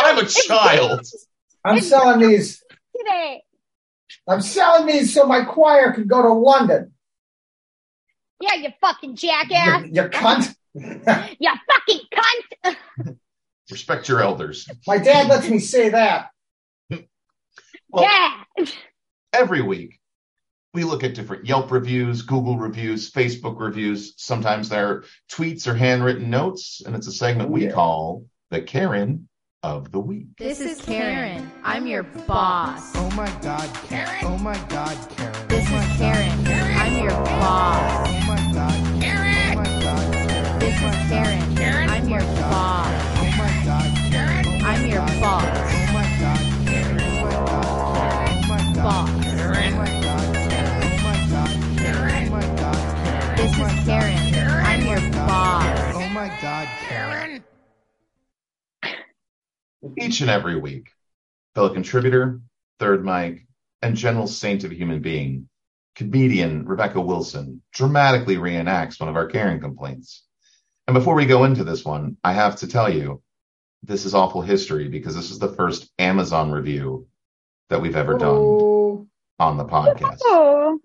I'm 0.00 0.18
a 0.18 0.26
child. 0.26 1.00
I'm 1.64 1.80
selling 1.80 2.28
these. 2.28 2.64
Today. 2.98 3.42
I'm 4.28 4.40
selling 4.40 4.86
these 4.86 5.14
so 5.14 5.24
my 5.26 5.44
choir 5.44 5.92
can 5.92 6.08
go 6.08 6.20
to 6.22 6.32
London. 6.32 6.92
Yeah, 8.40 8.54
you 8.54 8.70
fucking 8.80 9.10
You, 9.10 9.16
jackass. 9.16 9.84
you 9.86 10.02
cunt. 10.08 10.54
You 11.38 11.50
fucking 11.70 12.00
cunt. 12.12 13.16
Respect 13.70 14.08
your 14.08 14.20
elders. 14.20 14.66
my 14.86 14.98
dad 14.98 15.28
lets 15.28 15.48
me 15.48 15.60
say 15.60 15.90
that. 15.90 16.30
Well, 17.92 18.04
yeah. 18.04 18.64
every 19.32 19.60
week 19.60 20.00
we 20.72 20.84
look 20.84 21.04
at 21.04 21.14
different 21.14 21.44
Yelp 21.44 21.70
reviews, 21.70 22.22
Google 22.22 22.56
reviews, 22.56 23.10
Facebook 23.10 23.60
reviews. 23.60 24.14
Sometimes 24.16 24.68
they're 24.68 25.04
tweets 25.30 25.66
or 25.66 25.74
handwritten 25.74 26.30
notes, 26.30 26.80
and 26.84 26.96
it's 26.96 27.06
a 27.06 27.12
segment 27.12 27.50
we 27.50 27.64
oh, 27.64 27.68
Yeah. 27.68 27.74
call 27.74 28.26
the 28.50 28.62
Karen 28.62 29.28
of 29.62 29.92
the 29.92 30.00
week. 30.00 30.28
This 30.38 30.60
is 30.60 30.80
Karen. 30.80 31.50
I'm 31.62 31.86
your 31.86 32.06
oh, 32.16 32.20
boss. 32.26 32.96
Oh 32.96 33.10
my 33.10 33.30
god, 33.42 33.68
Karen. 33.86 34.24
Oh 34.24 34.38
my 34.38 34.58
god, 34.68 34.96
Karen. 35.10 35.34
Oh 35.36 35.46
this 35.48 35.70
oh 35.70 35.76
is 35.76 35.88
my 35.88 35.96
Karen. 35.96 36.46
I'm 36.48 37.02
your 37.02 37.10
boss. 37.10 38.08
Oh 38.08 38.26
my 38.26 38.52
god, 38.54 39.02
Karen. 39.02 39.52
Oh 39.52 39.60
my 39.60 39.82
god, 39.82 40.12
Karen. 40.14 40.58
This 40.58 40.76
is 40.76 41.10
Karen. 41.10 41.51
God, 56.64 56.78
Karen. 56.88 57.44
Each 59.98 60.20
and 60.20 60.30
every 60.30 60.58
week, 60.58 60.90
fellow 61.54 61.72
contributor, 61.72 62.40
third 62.78 63.04
mic, 63.04 63.46
and 63.80 63.96
general 63.96 64.26
saint 64.26 64.64
of 64.64 64.70
a 64.70 64.74
human 64.74 65.00
being, 65.00 65.48
comedian 65.96 66.64
Rebecca 66.66 67.00
Wilson 67.00 67.62
dramatically 67.72 68.36
reenacts 68.36 69.00
one 69.00 69.08
of 69.08 69.16
our 69.16 69.26
Karen 69.26 69.60
complaints. 69.60 70.24
And 70.86 70.94
before 70.94 71.14
we 71.14 71.26
go 71.26 71.44
into 71.44 71.64
this 71.64 71.84
one, 71.84 72.16
I 72.22 72.32
have 72.32 72.56
to 72.56 72.68
tell 72.68 72.92
you, 72.92 73.22
this 73.82 74.04
is 74.04 74.14
awful 74.14 74.42
history 74.42 74.88
because 74.88 75.16
this 75.16 75.30
is 75.32 75.40
the 75.40 75.52
first 75.54 75.90
Amazon 75.98 76.52
review 76.52 77.08
that 77.70 77.80
we've 77.80 77.96
ever 77.96 78.16
done 78.16 78.36
Ooh. 78.36 79.08
on 79.40 79.56
the 79.56 79.64
podcast. 79.64 80.20
Oh. 80.24 80.78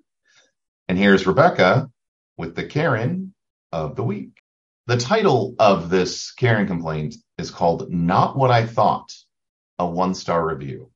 And 0.88 0.98
here's 0.98 1.28
Rebecca 1.28 1.92
with 2.38 2.56
the 2.56 2.66
Karen 2.66 3.36
of 3.72 3.96
the 3.96 4.04
week. 4.04 4.38
The 4.88 4.98
title 4.98 5.54
of 5.60 5.90
this 5.90 6.32
Karen 6.32 6.66
complaint 6.66 7.16
is 7.38 7.52
called 7.52 7.92
Not 7.92 8.38
What 8.38 8.52
I 8.52 8.66
Thought, 8.66 9.14
a 9.78 9.86
one 9.86 10.16
star 10.16 10.48
review. 10.48 10.90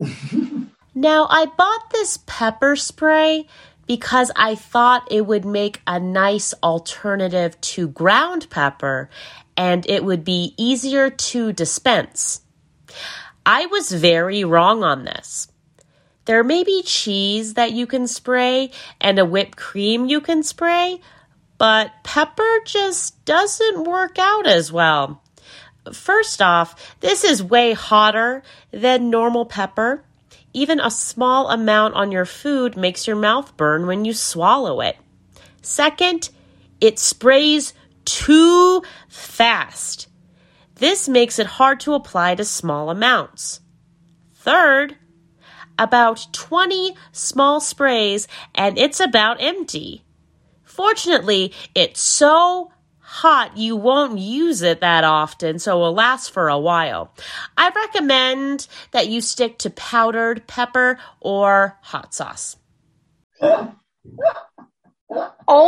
Now, 0.98 1.26
I 1.28 1.44
bought 1.44 1.90
this 1.90 2.20
pepper 2.24 2.74
spray 2.74 3.46
because 3.86 4.32
I 4.34 4.54
thought 4.54 5.12
it 5.12 5.26
would 5.26 5.44
make 5.44 5.82
a 5.86 6.00
nice 6.00 6.54
alternative 6.62 7.60
to 7.60 7.88
ground 7.88 8.48
pepper 8.48 9.10
and 9.58 9.84
it 9.90 10.02
would 10.06 10.24
be 10.24 10.54
easier 10.56 11.10
to 11.10 11.52
dispense. 11.52 12.40
I 13.44 13.66
was 13.66 13.92
very 13.92 14.42
wrong 14.42 14.82
on 14.82 15.04
this. 15.04 15.48
There 16.24 16.42
may 16.42 16.64
be 16.64 16.82
cheese 16.82 17.52
that 17.54 17.72
you 17.72 17.86
can 17.86 18.06
spray 18.06 18.70
and 18.98 19.18
a 19.18 19.26
whipped 19.26 19.58
cream 19.58 20.06
you 20.06 20.22
can 20.22 20.42
spray, 20.42 21.02
but 21.58 21.92
pepper 22.02 22.60
just 22.64 23.24
doesn't 23.24 23.84
work 23.84 24.18
out 24.18 24.46
as 24.46 24.72
well. 24.72 25.22
First 25.92 26.42
off, 26.42 26.96
this 27.00 27.24
is 27.24 27.42
way 27.42 27.72
hotter 27.72 28.42
than 28.70 29.10
normal 29.10 29.46
pepper. 29.46 30.04
Even 30.52 30.80
a 30.80 30.90
small 30.90 31.50
amount 31.50 31.94
on 31.94 32.10
your 32.10 32.24
food 32.24 32.76
makes 32.76 33.06
your 33.06 33.16
mouth 33.16 33.56
burn 33.56 33.86
when 33.86 34.04
you 34.04 34.12
swallow 34.12 34.80
it. 34.80 34.96
Second, 35.62 36.30
it 36.80 36.98
sprays 36.98 37.74
too 38.04 38.82
fast. 39.08 40.08
This 40.76 41.08
makes 41.08 41.38
it 41.38 41.46
hard 41.46 41.80
to 41.80 41.94
apply 41.94 42.34
to 42.34 42.44
small 42.44 42.90
amounts. 42.90 43.60
Third, 44.34 44.96
about 45.78 46.26
20 46.32 46.94
small 47.12 47.60
sprays 47.60 48.28
and 48.54 48.78
it's 48.78 49.00
about 49.00 49.40
empty. 49.40 50.05
Fortunately, 50.76 51.54
it's 51.74 52.00
so 52.00 52.70
hot 52.98 53.56
you 53.56 53.76
won't 53.76 54.18
use 54.18 54.60
it 54.60 54.80
that 54.80 55.04
often, 55.04 55.58
so 55.58 55.78
it 55.78 55.80
will 55.80 55.94
last 55.94 56.32
for 56.32 56.48
a 56.48 56.58
while. 56.58 57.14
I 57.56 57.70
recommend 57.70 58.68
that 58.92 59.08
you 59.08 59.22
stick 59.22 59.56
to 59.60 59.70
powdered 59.70 60.46
pepper 60.46 60.98
or 61.20 61.78
hot 61.80 62.12
sauce. 62.12 62.56
Oh 63.40 63.74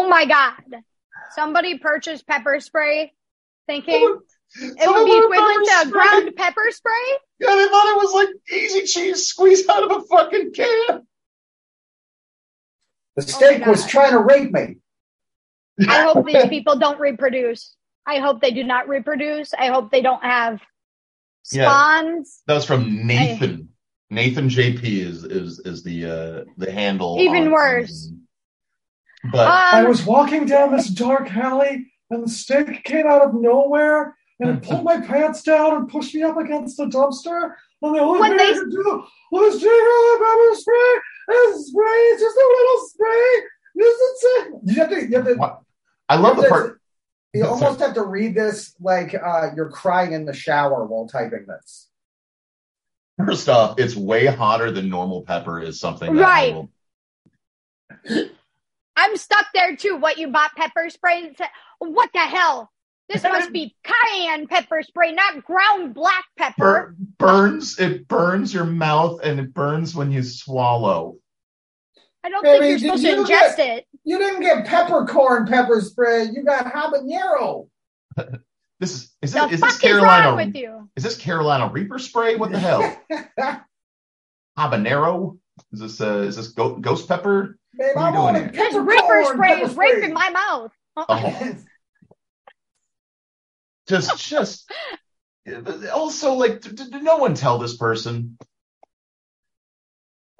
my 0.08 0.26
god. 0.26 0.82
Somebody 1.30 1.78
purchased 1.78 2.26
pepper 2.26 2.60
spray 2.60 3.14
thinking 3.66 4.18
it 4.60 4.88
would 4.90 5.04
be 5.04 5.12
Someone 5.12 5.24
equivalent 5.24 5.68
to 5.84 5.90
ground 5.90 6.32
pepper 6.36 6.70
spray. 6.70 6.92
Yeah, 7.40 7.54
they 7.54 7.68
thought 7.68 7.94
it 7.94 7.96
was 7.96 8.12
like 8.12 8.28
easy 8.52 8.82
cheese 8.82 9.26
squeezed 9.26 9.70
out 9.70 9.90
of 9.90 10.02
a 10.02 10.06
fucking 10.06 10.52
can. 10.52 11.06
The 13.16 13.22
steak 13.22 13.62
oh 13.66 13.70
was 13.70 13.86
trying 13.86 14.12
to 14.12 14.18
rape 14.18 14.52
me. 14.52 14.76
I 15.88 16.02
hope 16.02 16.26
these 16.26 16.46
people 16.48 16.76
don't 16.78 16.98
reproduce. 16.98 17.74
I 18.06 18.18
hope 18.18 18.40
they 18.40 18.50
do 18.52 18.64
not 18.64 18.88
reproduce. 18.88 19.52
I 19.54 19.66
hope 19.68 19.90
they 19.90 20.02
don't 20.02 20.22
have 20.22 20.60
Yeah. 21.52 21.66
spawns. 21.70 22.42
That 22.46 22.54
was 22.54 22.64
from 22.64 23.06
Nathan. 23.06 23.68
Nathan 24.10 24.48
JP 24.48 24.82
is 24.84 25.24
is 25.24 25.58
is 25.60 25.82
the 25.82 26.04
uh 26.06 26.44
the 26.56 26.72
handle. 26.72 27.16
Even 27.20 27.50
worse. 27.52 27.90
Amazon. 28.06 28.20
But 29.32 29.48
I 29.48 29.82
Um, 29.82 29.88
was 29.88 30.06
walking 30.06 30.46
down 30.46 30.74
this 30.74 30.88
dark 30.88 31.34
alley, 31.36 31.92
and 32.10 32.24
the 32.24 32.28
steak 32.30 32.84
came 32.84 33.06
out 33.06 33.20
of 33.22 33.34
nowhere, 33.34 34.16
and 34.40 34.50
it 34.50 34.62
pulled 34.62 34.84
my 34.84 35.00
pants 35.00 35.42
down 35.42 35.74
and 35.76 35.88
pushed 35.88 36.14
me 36.14 36.22
up 36.22 36.38
against 36.38 36.76
the 36.78 36.86
dumpster. 36.86 37.54
And 37.82 37.94
the 37.94 38.00
only 38.00 38.20
When 38.20 38.30
thing 38.30 38.38
they- 38.38 38.50
I 38.54 38.58
could 38.58 38.70
do 38.70 39.04
was 39.32 39.60
take 39.60 39.68
out 39.70 40.04
the 40.08 40.18
pepper 40.24 40.54
spray 40.54 41.00
and 41.36 41.64
spray 41.66 42.16
just 42.18 42.36
a 42.36 42.48
little 42.56 42.88
spray, 42.88 43.42
just 43.78 44.20
to 44.20 44.60
you 44.64 44.74
have 45.14 45.24
to, 45.26 45.34
What? 45.34 45.60
I 46.08 46.16
love 46.16 46.36
the 46.36 46.48
part. 46.48 46.80
you 47.34 47.44
almost 47.46 47.80
have 47.80 47.94
to 47.94 48.02
read 48.02 48.34
this 48.34 48.74
like 48.80 49.14
uh, 49.14 49.50
you're 49.54 49.70
crying 49.70 50.12
in 50.12 50.24
the 50.24 50.32
shower 50.32 50.84
while 50.84 51.06
typing 51.06 51.46
this. 51.46 51.88
First 53.18 53.48
off, 53.48 53.78
it's 53.78 53.96
way 53.96 54.26
hotter 54.26 54.70
than 54.70 54.88
normal 54.88 55.22
pepper 55.22 55.60
is 55.60 55.80
something 55.80 56.14
that 56.16 56.24
I 56.24 56.28
Right. 56.28 56.54
will- 56.54 56.70
I'm 58.96 59.16
stuck 59.16 59.46
there 59.54 59.76
too. 59.76 59.96
What 59.96 60.18
you 60.18 60.28
bought 60.28 60.54
pepper 60.56 60.88
spray? 60.90 61.32
What 61.78 62.10
the 62.12 62.20
hell? 62.20 62.70
This 63.08 63.22
must 63.22 63.52
be 63.52 63.74
cayenne 63.84 64.46
pepper 64.48 64.82
spray, 64.82 65.12
not 65.12 65.44
ground 65.44 65.94
black 65.94 66.24
pepper. 66.36 66.94
bur- 67.18 67.26
burns. 67.26 67.78
It 67.78 68.06
burns 68.06 68.52
your 68.52 68.64
mouth 68.64 69.20
and 69.22 69.40
it 69.40 69.54
burns 69.54 69.94
when 69.94 70.10
you 70.12 70.22
swallow. 70.22 71.16
I 72.24 72.28
don't 72.28 72.42
Baby, 72.42 72.58
think 72.58 72.82
you're 72.82 72.96
did 72.96 73.00
supposed 73.00 73.26
to 73.28 73.34
ingest 73.34 73.56
get- 73.56 73.78
it. 73.78 73.86
You 74.08 74.16
didn't 74.18 74.40
get 74.40 74.64
peppercorn 74.64 75.44
pepper 75.46 75.82
spray. 75.82 76.30
You 76.32 76.42
got 76.42 76.64
habanero. 76.64 77.68
This 78.80 78.94
is 78.94 79.16
is, 79.22 79.32
The 79.32 79.42
it, 79.42 79.52
is 79.54 79.60
fuck 79.60 79.70
this 79.70 79.76
is 79.76 79.82
Carolina? 79.82 80.28
wrong 80.28 80.36
with 80.36 80.54
you? 80.54 80.88
Is 80.94 81.02
this 81.02 81.16
Carolina 81.16 81.68
Reaper 81.68 81.98
spray? 81.98 82.36
What 82.36 82.52
the 82.52 82.60
hell? 82.60 82.96
Habanero? 84.58 85.36
Is 85.72 85.80
this 85.80 86.00
uh, 86.00 86.18
is 86.18 86.36
this 86.36 86.48
go- 86.48 86.76
ghost 86.76 87.08
pepper? 87.08 87.58
Babe, 87.76 87.96
I 87.96 88.06
you 88.06 88.12
doing 88.12 88.22
wanted 88.22 88.54
here? 88.54 88.70
This 88.70 88.74
Reaper 88.76 89.24
spray 89.24 89.54
pepper 89.56 89.66
is 89.66 89.76
raping 89.76 90.14
my 90.14 90.30
mouth. 90.30 90.70
Oh, 90.96 91.56
just 93.88 94.28
just. 94.28 94.70
Also, 95.92 96.34
like, 96.34 96.60
did, 96.60 96.76
did 96.76 97.02
no 97.02 97.16
one 97.16 97.34
tell 97.34 97.58
this 97.58 97.76
person? 97.76 98.38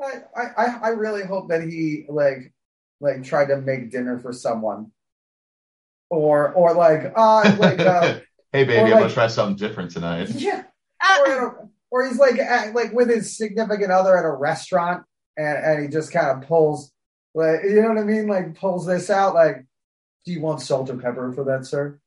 I, 0.01 0.21
I, 0.37 0.79
I 0.85 0.89
really 0.91 1.25
hope 1.25 1.49
that 1.49 1.63
he 1.63 2.07
like 2.09 2.53
like 3.01 3.23
tried 3.25 3.47
to 3.47 3.59
make 3.61 3.91
dinner 3.91 4.19
for 4.19 4.33
someone. 4.33 4.91
Or 6.11 6.53
or 6.53 6.75
like 6.75 7.13
uh 7.15 7.57
like 7.59 7.81
uh 7.81 8.21
hey, 8.53 8.65
baby, 8.65 8.93
I'm 8.93 8.99
gonna 9.01 9.11
try 9.13 9.27
something 9.27 9.57
different 9.57 9.91
tonight. 9.91 10.29
yeah 10.31 10.65
Uh, 11.01 11.19
or, 11.29 11.47
a- 11.47 11.69
or 11.93 12.07
he's 12.07 12.19
like 12.19 12.39
at, 12.41 12.75
like 12.75 12.93
with 12.93 13.09
his 13.09 13.37
significant 13.37 13.93
other 13.93 14.17
at 14.19 14.25
a 14.25 14.31
restaurant 14.33 15.05
and, 15.37 15.57
and 15.65 15.83
he 15.83 15.89
just 15.89 16.11
kind 16.13 16.27
of 16.43 16.49
pulls 16.49 16.91
like 17.35 17.61
you 17.63 17.81
know 17.81 17.89
what 17.91 17.99
I 17.99 18.03
mean 18.03 18.27
like 18.27 18.57
pulls 18.59 18.85
this 18.85 19.09
out 19.11 19.33
like 19.35 19.65
do 20.27 20.33
you 20.33 20.41
want 20.41 20.61
salt 20.61 20.91
or 20.91 20.97
pepper 20.97 21.33
for 21.33 21.45
that 21.45 21.67
sir? 21.67 22.01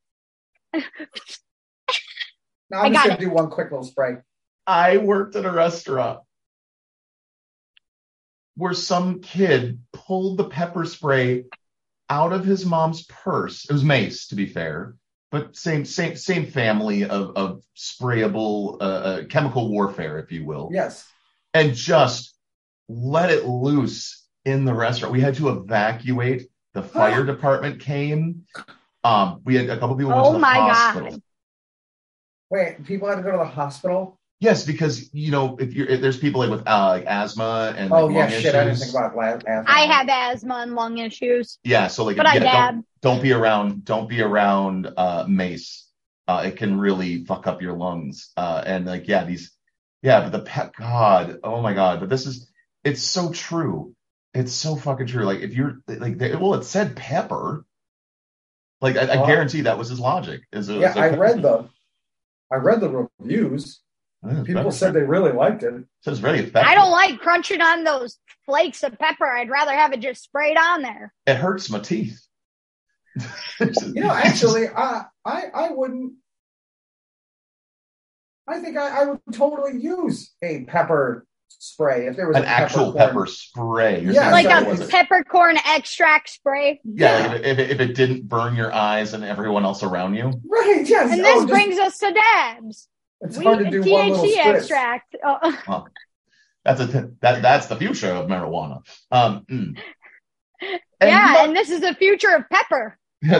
Now 2.69 2.81
I 2.81 2.85
I'm 2.85 2.93
just 2.93 3.07
gonna 3.07 3.19
do 3.19 3.29
one 3.29 3.49
quick 3.49 3.69
little 3.71 3.83
spray. 3.85 4.17
I 4.65 4.97
worked 4.97 5.35
at 5.35 5.45
a 5.45 5.51
restaurant 5.51 6.19
where 8.61 8.73
some 8.75 9.19
kid 9.21 9.79
pulled 9.91 10.37
the 10.37 10.43
pepper 10.43 10.85
spray 10.85 11.45
out 12.11 12.31
of 12.31 12.45
his 12.45 12.63
mom's 12.63 13.03
purse. 13.07 13.65
It 13.67 13.73
was 13.73 13.83
mace, 13.83 14.27
to 14.27 14.35
be 14.35 14.45
fair, 14.45 14.93
but 15.31 15.55
same 15.55 15.83
same 15.83 16.15
same 16.15 16.45
family 16.45 17.03
of 17.05 17.35
of 17.35 17.63
sprayable 17.75 18.77
uh, 18.79 18.83
uh, 18.83 19.23
chemical 19.25 19.71
warfare, 19.71 20.19
if 20.19 20.31
you 20.31 20.45
will, 20.45 20.69
Yes. 20.71 21.07
and 21.55 21.73
just 21.73 22.35
let 22.87 23.31
it 23.31 23.45
loose 23.47 24.27
in 24.45 24.63
the 24.63 24.75
restaurant. 24.75 25.11
We 25.11 25.21
had 25.21 25.35
to 25.35 25.49
evacuate. 25.49 26.47
The 26.73 26.83
fire 26.99 27.25
department 27.25 27.79
came. 27.81 28.45
Um, 29.03 29.41
we 29.43 29.55
had 29.55 29.71
a 29.71 29.79
couple 29.79 29.95
people 29.95 30.11
went 30.11 30.21
Oh 30.21 30.27
to 30.29 30.33
the 30.33 30.39
my 30.39 30.53
hospital. 30.53 31.09
God. 31.09 31.21
Wait, 32.51 32.85
people 32.85 33.07
had 33.09 33.15
to 33.15 33.23
go 33.23 33.31
to 33.31 33.37
the 33.39 33.45
hospital? 33.45 34.19
Yes, 34.41 34.65
because 34.65 35.13
you 35.13 35.29
know 35.29 35.55
if 35.59 35.71
you're 35.73 35.87
if 35.87 36.01
there's 36.01 36.17
people 36.17 36.41
like 36.41 36.49
with 36.49 36.67
uh, 36.67 36.87
like 36.89 37.05
asthma 37.05 37.75
and 37.77 37.91
Oh 37.91 38.07
like, 38.07 38.15
yeah, 38.15 38.21
lung 38.21 38.29
shit, 38.41 38.55
I 38.55 38.63
didn't 38.63 38.79
think 38.79 38.89
about 38.91 39.15
last 39.15 39.45
I 39.67 39.81
have 39.81 40.09
asthma 40.09 40.55
and 40.55 40.73
lung 40.73 40.97
issues, 40.97 41.59
Yeah, 41.63 41.87
so 41.87 42.03
like 42.03 42.17
but 42.17 42.25
I 42.25 42.39
dab. 42.39 42.73
don't, 42.73 42.85
don't 43.03 43.21
be 43.21 43.33
around 43.33 43.85
don't 43.85 44.09
be 44.09 44.21
around 44.21 44.89
uh 44.97 45.25
mace. 45.29 45.87
Uh 46.27 46.43
it 46.47 46.57
can 46.57 46.79
really 46.79 47.23
fuck 47.25 47.45
up 47.45 47.61
your 47.61 47.73
lungs. 47.73 48.31
Uh 48.35 48.63
and 48.65 48.87
like 48.87 49.07
yeah, 49.07 49.25
these 49.25 49.51
yeah, 50.01 50.21
but 50.21 50.31
the 50.31 50.39
pet 50.43 50.73
god, 50.75 51.37
oh 51.43 51.61
my 51.61 51.75
god, 51.75 51.99
but 51.99 52.09
this 52.09 52.25
is 52.25 52.49
it's 52.83 53.03
so 53.03 53.31
true. 53.31 53.93
It's 54.33 54.53
so 54.53 54.75
fucking 54.75 55.05
true. 55.05 55.23
Like 55.25 55.41
if 55.41 55.53
you're 55.53 55.77
like 55.87 56.17
they, 56.17 56.35
well 56.35 56.55
it 56.55 56.63
said 56.63 56.95
pepper. 56.95 57.63
Like 58.81 58.95
I, 58.97 59.01
I 59.01 59.17
Oh. 59.21 59.27
guarantee 59.27 59.61
that 59.61 59.77
was 59.77 59.89
his 59.89 59.99
logic. 59.99 60.41
Is 60.51 60.67
it, 60.67 60.79
Yeah, 60.79 60.87
it's 60.87 60.95
like 60.95 61.11
I 61.11 61.15
read 61.15 61.41
the 61.43 61.69
I 62.51 62.55
read 62.55 62.79
the 62.81 63.07
reviews. 63.19 63.81
Yeah, 64.25 64.43
People 64.45 64.63
pepper. 64.63 64.71
said 64.71 64.93
they 64.93 65.01
really 65.01 65.31
liked 65.31 65.63
it. 65.63 65.73
So 66.01 66.11
it's 66.11 66.19
very 66.19 66.39
effective. 66.39 66.63
I 66.69 66.75
don't 66.75 66.91
like 66.91 67.19
crunching 67.19 67.59
on 67.61 67.83
those 67.83 68.19
flakes 68.45 68.83
of 68.83 68.97
pepper. 68.99 69.25
I'd 69.25 69.49
rather 69.49 69.71
have 69.73 69.93
it 69.93 69.99
just 69.99 70.23
sprayed 70.23 70.57
on 70.57 70.83
there. 70.83 71.11
It 71.25 71.37
hurts 71.37 71.69
my 71.69 71.79
teeth. 71.79 72.19
You 73.59 74.01
know, 74.03 74.11
actually, 74.11 74.67
I 74.69 75.03
I 75.25 75.43
I 75.53 75.69
wouldn't. 75.71 76.13
I 78.47 78.59
think 78.59 78.77
I, 78.77 79.01
I 79.01 79.05
would 79.05 79.19
totally 79.33 79.79
use 79.81 80.31
a 80.41 80.63
pepper 80.65 81.25
spray 81.49 82.07
if 82.07 82.15
there 82.15 82.27
was 82.27 82.37
an 82.37 82.43
a 82.43 82.47
actual 82.47 82.91
peppercorn. 82.93 83.07
pepper 83.09 83.25
spray. 83.27 84.01
You're 84.01 84.13
Yeah, 84.13 84.31
Like 84.31 84.45
a 84.47 84.65
wasn't- 84.67 84.89
peppercorn 84.89 85.57
extract 85.65 86.29
spray. 86.29 86.81
Yeah, 86.83 87.27
like 87.27 87.41
if, 87.41 87.59
it, 87.59 87.69
if, 87.71 87.79
it, 87.79 87.95
didn't 87.95 88.27
burn 88.27 88.55
your 88.55 88.73
eyes 88.73 89.13
and 89.13 89.23
everyone 89.23 89.63
else 89.63 89.83
around 89.83 90.15
you. 90.15 90.31
Right? 90.49 90.83
Yes. 90.87 91.11
And 91.11 91.21
oh, 91.21 91.23
this 91.23 91.33
just- 91.35 91.47
brings 91.49 91.77
us 91.77 91.97
to 91.99 92.11
dabs. 92.13 92.87
It's 93.21 93.37
We, 93.37 93.43
hard 93.45 93.59
to 93.59 93.69
do 93.69 93.81
one 93.89 94.09
little 94.09 94.25
THC 94.25 94.45
extract. 94.45 95.15
Oh, 95.23 95.85
That's 96.65 96.79
a 96.81 96.85
that 97.21 97.41
that's 97.41 97.67
the 97.67 97.75
future 97.75 98.11
of 98.11 98.27
marijuana. 98.27 98.81
Um, 99.11 99.45
mm. 99.49 99.77
And 101.01 101.09
yeah, 101.09 101.33
mu- 101.39 101.45
and 101.47 101.55
this 101.55 101.71
is 101.71 101.81
the 101.81 101.95
future 101.95 102.29
of 102.35 102.43
pepper. 102.51 102.95
Wait 103.23 103.35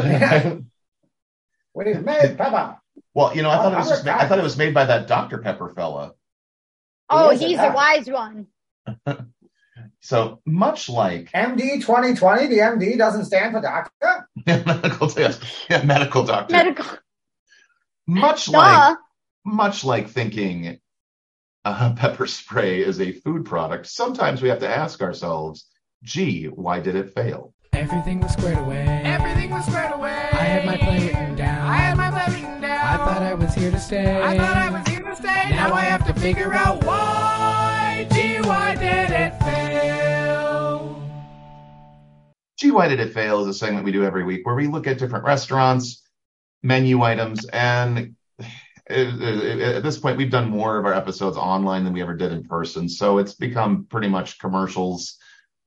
a 1.95 2.02
minute, 2.02 2.38
pepper. 2.38 2.78
well, 3.14 3.36
you 3.36 3.44
know, 3.44 3.52
I 3.52 3.58
thought 3.58 3.74
it 3.74 3.78
was 3.78 3.88
Oh, 3.88 3.91
just 3.91 4.06
ma- 4.06 4.18
I 4.18 4.28
thought 4.28 4.40
it 4.40 4.44
was 4.44 4.58
made 4.58 4.74
by 4.74 4.86
that 4.86 5.08
Dr 5.08 5.38
Pepper 5.38 5.70
fella. 5.70 6.14
Oh, 7.10 7.26
Who 7.26 7.32
is 7.36 7.41
it 7.41 7.48
he's 7.49 7.58
now? 7.58 7.70
a 7.72 7.74
wise 7.76 8.08
one. 8.10 8.48
So 10.03 10.41
much 10.48 10.90
like 10.90 11.32
MD 11.32 11.76
2020. 11.80 12.48
The 12.48 12.58
MD 12.58 12.98
doesn't 12.98 13.26
stand 13.26 13.53
for 13.53 13.62
doctor. 13.62 14.28
medical 14.48 15.12
yes, 15.16 15.40
yeah, 15.70 15.84
medical 15.84 16.24
doctor. 16.24 16.52
Medical. 16.56 16.86
much 18.08 18.48
Duh. 18.48 18.58
like 18.58 18.98
much 19.45 19.84
like 19.84 20.09
thinking 20.09 20.80
uh, 21.65 21.93
pepper 21.97 22.27
spray 22.27 22.81
is 22.84 22.99
a 22.99 23.11
food 23.11 23.45
product. 23.45 23.88
Sometimes 23.88 24.41
we 24.41 24.49
have 24.49 24.59
to 24.59 24.69
ask 24.69 25.01
ourselves, 25.01 25.68
"Gee, 26.03 26.45
why 26.45 26.80
did 26.80 26.95
it 26.95 27.13
fail?" 27.13 27.53
Everything 27.73 28.19
was 28.19 28.34
squared 28.34 28.57
away. 28.59 28.84
Everything 29.03 29.49
was 29.49 29.65
squared 29.65 29.93
away. 29.93 30.09
I 30.34 30.43
had 30.43 30.65
my 30.65 30.77
plan 30.77 31.07
written 31.07 31.35
down. 31.35 31.68
I 31.68 31.76
had 31.77 31.97
my 31.97 32.11
plan 32.11 32.34
written 32.34 32.61
down. 32.61 32.85
I 32.85 32.97
thought 32.97 33.22
I 33.23 33.34
was 33.34 33.53
here 33.53 33.72
to 33.72 33.80
stay. 33.80 34.22
I 34.22 34.38
thought 34.38 34.57
I 34.57 34.69
was 34.69 34.88
here 34.88 35.01
to 35.01 35.15
stay. 35.15 35.49
Now 35.51 35.73
I 35.73 35.81
have 35.81 36.05
to 36.07 36.13
figure 36.19 36.53
out 36.53 36.84
why. 36.84 38.07
Gee, 38.11 38.39
why 38.41 38.76
did 38.76 39.11
it 39.11 39.39
fail? 39.41 41.01
Gee, 42.57 42.72
why 42.72 42.88
did 42.89 42.99
it 42.99 43.13
fail 43.13 43.41
is 43.41 43.47
a 43.47 43.53
segment 43.53 43.85
we 43.85 43.91
do 43.91 44.03
every 44.03 44.23
week 44.23 44.45
where 44.45 44.55
we 44.55 44.68
look 44.68 44.85
at 44.85 44.99
different 44.99 45.23
restaurants, 45.26 46.03
menu 46.61 47.01
items, 47.01 47.45
and 47.45 47.97
it- 47.97 48.03
it- 48.03 48.15
at 48.91 49.84
this 49.84 49.97
point, 49.97 50.18
we've 50.18 50.30
done 50.30 50.49
more 50.49 50.77
of 50.77 50.85
our 50.85 50.93
episodes 50.93 51.38
online 51.38 51.84
than 51.84 51.93
we 51.93 52.01
ever 52.01 52.15
did 52.15 52.31
in 52.31 52.43
person. 52.43 52.89
So 52.89 53.18
it's 53.18 53.34
become 53.34 53.85
pretty 53.85 54.07
much 54.07 54.39
commercials, 54.39 55.18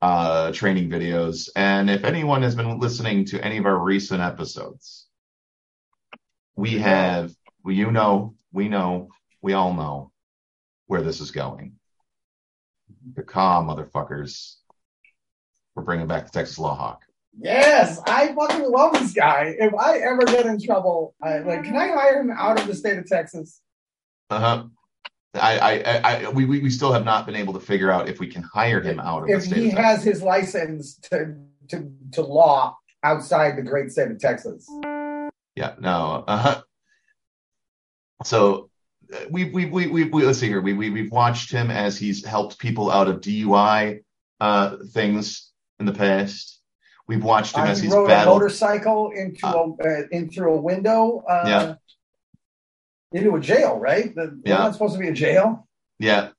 uh, 0.03 0.53
training 0.53 0.91
videos. 0.91 1.49
And 1.57 1.91
if 1.91 2.05
anyone 2.05 2.43
has 2.43 2.55
been 2.55 2.79
listening 2.79 3.25
to 3.27 3.45
any 3.45 3.59
of 3.59 3.67
our 3.67 3.79
recent 3.79 4.21
episodes, 4.21 5.07
we 6.57 6.79
have, 6.79 7.33
you 7.67 7.91
know, 7.91 8.35
we 8.53 8.69
know, 8.69 9.09
we 9.43 9.55
all 9.55 9.73
know 9.73 10.13
where 10.87 11.03
this 11.03 11.21
is 11.21 11.31
going. 11.31 11.75
The 13.15 13.23
calm 13.23 13.69
motherfuckers. 13.69 14.57
We're 15.75 15.83
bringing 15.83 16.07
back 16.07 16.27
the 16.27 16.31
Texas 16.31 16.59
Law 16.59 16.77
Hawk. 16.77 17.03
Yes, 17.39 18.01
I 18.07 18.33
fucking 18.35 18.71
love 18.71 18.93
this 18.95 19.13
guy. 19.13 19.55
If 19.59 19.75
I 19.75 19.99
ever 19.99 20.25
get 20.25 20.47
in 20.47 20.61
trouble, 20.61 21.15
I 21.23 21.39
like, 21.39 21.65
can 21.65 21.77
I 21.77 21.89
hire 21.89 22.21
him 22.21 22.31
out 22.31 22.61
of 22.61 22.67
the 22.67 22.75
state 22.75 22.97
of 22.99 23.07
Texas? 23.07 23.61
Uh-huh. 24.31 24.65
I, 25.35 25.59
I, 25.59 25.73
I, 25.73 26.25
I 26.27 26.29
we, 26.31 26.45
we 26.45 26.61
we 26.61 26.71
still 26.71 26.93
have 26.93 27.05
not 27.05 27.27
been 27.27 27.35
able 27.35 27.53
to 27.55 27.61
figure 27.61 27.91
out 27.91 28.09
if 28.09 28.21
we 28.21 28.29
can 28.29 28.43
hire 28.43 28.81
him 28.81 29.01
out 29.01 29.23
of 29.23 29.29
the 29.29 29.35
If 29.35 29.43
state. 29.45 29.57
he 29.57 29.69
of 29.71 29.75
Texas. 29.75 29.85
has 29.85 30.05
his 30.05 30.23
license 30.23 30.95
to 31.11 31.35
to 31.71 31.91
to 32.13 32.23
law 32.23 32.77
outside 33.03 33.57
the 33.57 33.63
great 33.63 33.91
state 33.91 34.11
of 34.13 34.19
Texas. 34.21 34.67
yeah, 35.57 35.75
no. 35.81 36.25
Uh-huh. 36.29 36.63
So 38.25 38.71
uh, 39.13 39.19
we 39.29 39.51
we 39.51 39.67
we 39.67 39.87
we, 39.89 40.05
we 40.05 40.25
let's 40.25 40.39
see 40.39 40.47
here. 40.47 40.61
We 40.61 40.73
we 40.73 40.91
we've 40.91 41.11
watched 41.11 41.51
him 41.51 41.71
as 41.71 41.99
he's 41.99 42.25
helped 42.25 42.59
people 42.61 42.91
out 42.91 43.09
of 43.09 43.21
DUI 43.21 44.01
uh 44.41 44.77
things 44.93 45.51
in 45.81 45.87
the 45.87 45.93
past. 45.93 46.54
We've 47.07 47.23
watched 47.23 47.57
him 47.57 47.65
Uh, 47.65 47.69
as 47.69 47.79
he 47.81 47.87
he's 47.87 47.95
rode 47.95 48.11
a 48.11 48.25
motorcycle 48.25 49.11
into 49.11 49.47
a 49.47 49.73
uh, 49.73 50.03
in 50.11 50.31
through 50.31 50.55
a 50.55 50.61
window. 50.61 51.23
Uh, 51.29 51.45
Yeah. 51.47 51.75
Into 53.13 53.37
a 53.37 53.41
jail, 53.41 53.79
right? 53.79 54.13
The, 54.15 54.41
Yeah. 54.45 54.59
Wasn't 54.59 54.75
supposed 54.75 54.95
to 54.95 55.01
be 55.01 55.09
a 55.09 55.13
jail? 55.13 55.69
Yeah, 56.01 56.31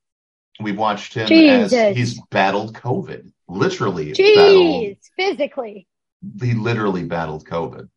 we've 0.59 0.77
watched 0.77 1.13
him 1.13 1.27
Jesus. 1.27 1.71
as 1.71 1.95
he's 1.95 2.19
battled 2.31 2.73
COVID. 2.75 3.31
Literally 3.47 4.11
battled 4.11 4.17
Jeez, 4.17 4.97
physically. 5.15 5.87
he 6.41 6.53
literally 6.53 7.03
battled 7.05 7.45
COVID. 7.45 7.87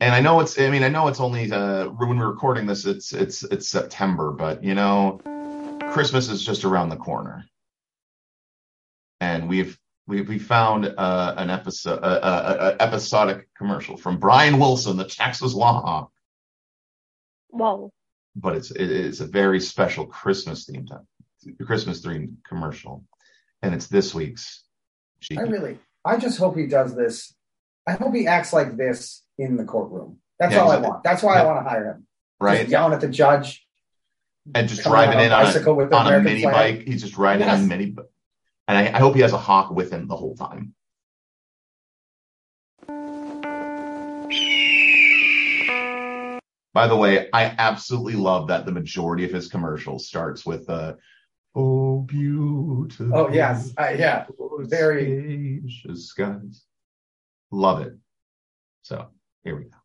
And 0.00 0.14
I 0.14 0.20
know 0.20 0.40
it's 0.40 0.58
I 0.58 0.68
mean 0.68 0.82
I 0.82 0.88
know 0.90 1.08
it's 1.08 1.20
only 1.20 1.50
uh 1.50 1.86
when 1.86 2.18
we're 2.18 2.28
recording 2.28 2.66
this 2.66 2.84
it's 2.84 3.12
it's 3.14 3.42
it's 3.44 3.68
September, 3.68 4.32
but 4.32 4.62
you 4.62 4.74
know 4.74 5.20
Christmas 5.92 6.28
is 6.28 6.44
just 6.44 6.64
around 6.64 6.90
the 6.90 6.96
corner. 6.96 7.46
And 9.20 9.48
we've 9.48 9.78
we 10.06 10.22
we 10.22 10.38
found 10.38 10.86
uh, 10.86 11.34
an 11.36 11.50
episode 11.50 11.98
uh, 12.02 12.06
uh, 12.22 12.56
uh, 12.60 12.76
episodic 12.80 13.48
commercial 13.56 13.96
from 13.96 14.18
Bryan 14.18 14.58
Wilson, 14.58 14.96
the 14.96 15.04
Texas 15.04 15.52
Law 15.54 15.80
Hawk, 15.82 16.12
Whoa. 17.48 17.92
but 18.34 18.56
it's 18.56 18.70
it 18.70 18.90
is 18.90 19.20
a 19.20 19.26
very 19.26 19.60
special 19.60 20.06
Christmas 20.06 20.68
themed 20.68 20.88
Christmas 21.64 22.00
themed 22.04 22.36
commercial, 22.48 23.04
and 23.62 23.74
it's 23.74 23.86
this 23.88 24.14
week's. 24.14 24.64
I 25.36 25.42
really, 25.42 25.78
I 26.04 26.18
just 26.18 26.38
hope 26.38 26.56
he 26.56 26.66
does 26.66 26.94
this. 26.94 27.34
I 27.86 27.92
hope 27.92 28.14
he 28.14 28.26
acts 28.26 28.52
like 28.52 28.76
this 28.76 29.24
in 29.38 29.56
the 29.56 29.64
courtroom. 29.64 30.18
That's 30.38 30.52
Yeah, 30.52 30.60
all 30.60 30.70
I 30.70 30.76
want. 30.76 31.02
That's 31.04 31.22
why 31.22 31.36
yeah. 31.36 31.42
I 31.42 31.46
want 31.46 31.64
to 31.64 31.68
hire 31.70 31.86
him. 31.92 32.06
right? 32.40 32.58
Just 32.60 32.70
yelling 32.70 32.92
at 32.92 33.00
the 33.00 33.08
judge. 33.08 33.66
and 34.54 34.68
just 34.68 34.82
coming 34.82 34.96
driving 34.98 35.18
on 35.18 35.24
in 35.24 35.32
on 35.32 35.46
a, 35.66 35.74
with 35.74 35.92
on 35.92 36.12
a 36.12 36.20
mini 36.20 36.42
flag. 36.42 36.78
bike. 36.78 36.86
He's 36.86 37.02
just 37.02 37.16
riding 37.16 37.48
on 37.48 37.56
a 37.56 37.58
Yes. 37.60 37.68
mini. 37.68 37.96
And 38.68 38.76
I, 38.76 38.96
I 38.96 38.98
hope 38.98 39.14
he 39.14 39.20
has 39.20 39.32
a 39.32 39.38
hawk 39.38 39.70
with 39.70 39.92
him 39.92 40.08
the 40.08 40.16
whole 40.16 40.34
time. 40.34 40.74
By 46.74 46.88
the 46.88 46.96
way, 46.96 47.28
I 47.32 47.54
absolutely 47.56 48.16
love 48.16 48.48
that 48.48 48.66
the 48.66 48.72
majority 48.72 49.24
of 49.24 49.30
his 49.30 49.48
commercials 49.48 50.06
starts 50.08 50.44
with 50.44 50.68
uh, 50.68 50.94
"Oh 51.54 52.00
beautiful." 52.00 53.16
Oh 53.16 53.30
yes, 53.30 53.72
uh, 53.78 53.94
yeah. 53.96 54.26
Very- 54.58 55.62
spacious 55.66 56.08
skies. 56.08 56.64
Love 57.50 57.80
it. 57.80 57.94
So 58.82 59.06
here 59.42 59.56
we 59.56 59.64
go. 59.64 59.78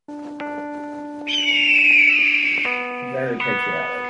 Very 3.14 3.38
patriotic. 3.38 4.01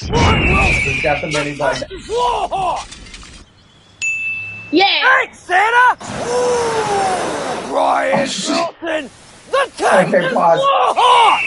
He's 0.00 1.02
got 1.02 1.20
the 1.20 1.30
mini 1.32 1.56
bike. 1.56 1.82
Yeah. 4.72 5.02
Thanks, 5.02 5.38
Santa! 5.38 5.96
Bryan 7.68 8.18
Wilson, 8.18 9.10
the 9.50 9.70
Texas 9.76 10.14
Okay, 10.14 10.34
pause. 10.34 10.60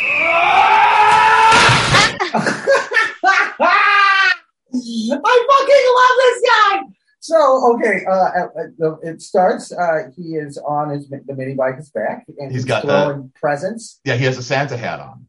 I 4.80 5.36
fucking 5.50 5.86
love 5.98 6.16
this 6.24 6.40
guy. 6.50 6.72
So 7.20 7.38
okay, 7.76 8.06
uh, 8.06 8.14
uh, 8.14 8.48
uh, 8.88 8.96
it 9.02 9.22
starts. 9.22 9.72
Uh, 9.74 10.10
he 10.16 10.36
is 10.36 10.58
on 10.58 10.90
his 10.90 11.10
the 11.10 11.34
mini 11.36 11.56
bike 11.56 11.76
is 11.80 11.90
back, 11.90 12.26
and 12.38 12.50
He's 12.52 12.62
he's, 12.62 12.66
got 12.66 12.86
the- 12.86 13.30
presents. 13.36 14.00
Yeah, 14.06 14.16
he 14.16 14.24
has 14.26 14.38
a 14.38 14.44
Santa 14.44 14.78
hat 14.78 15.00
on. 15.02 15.26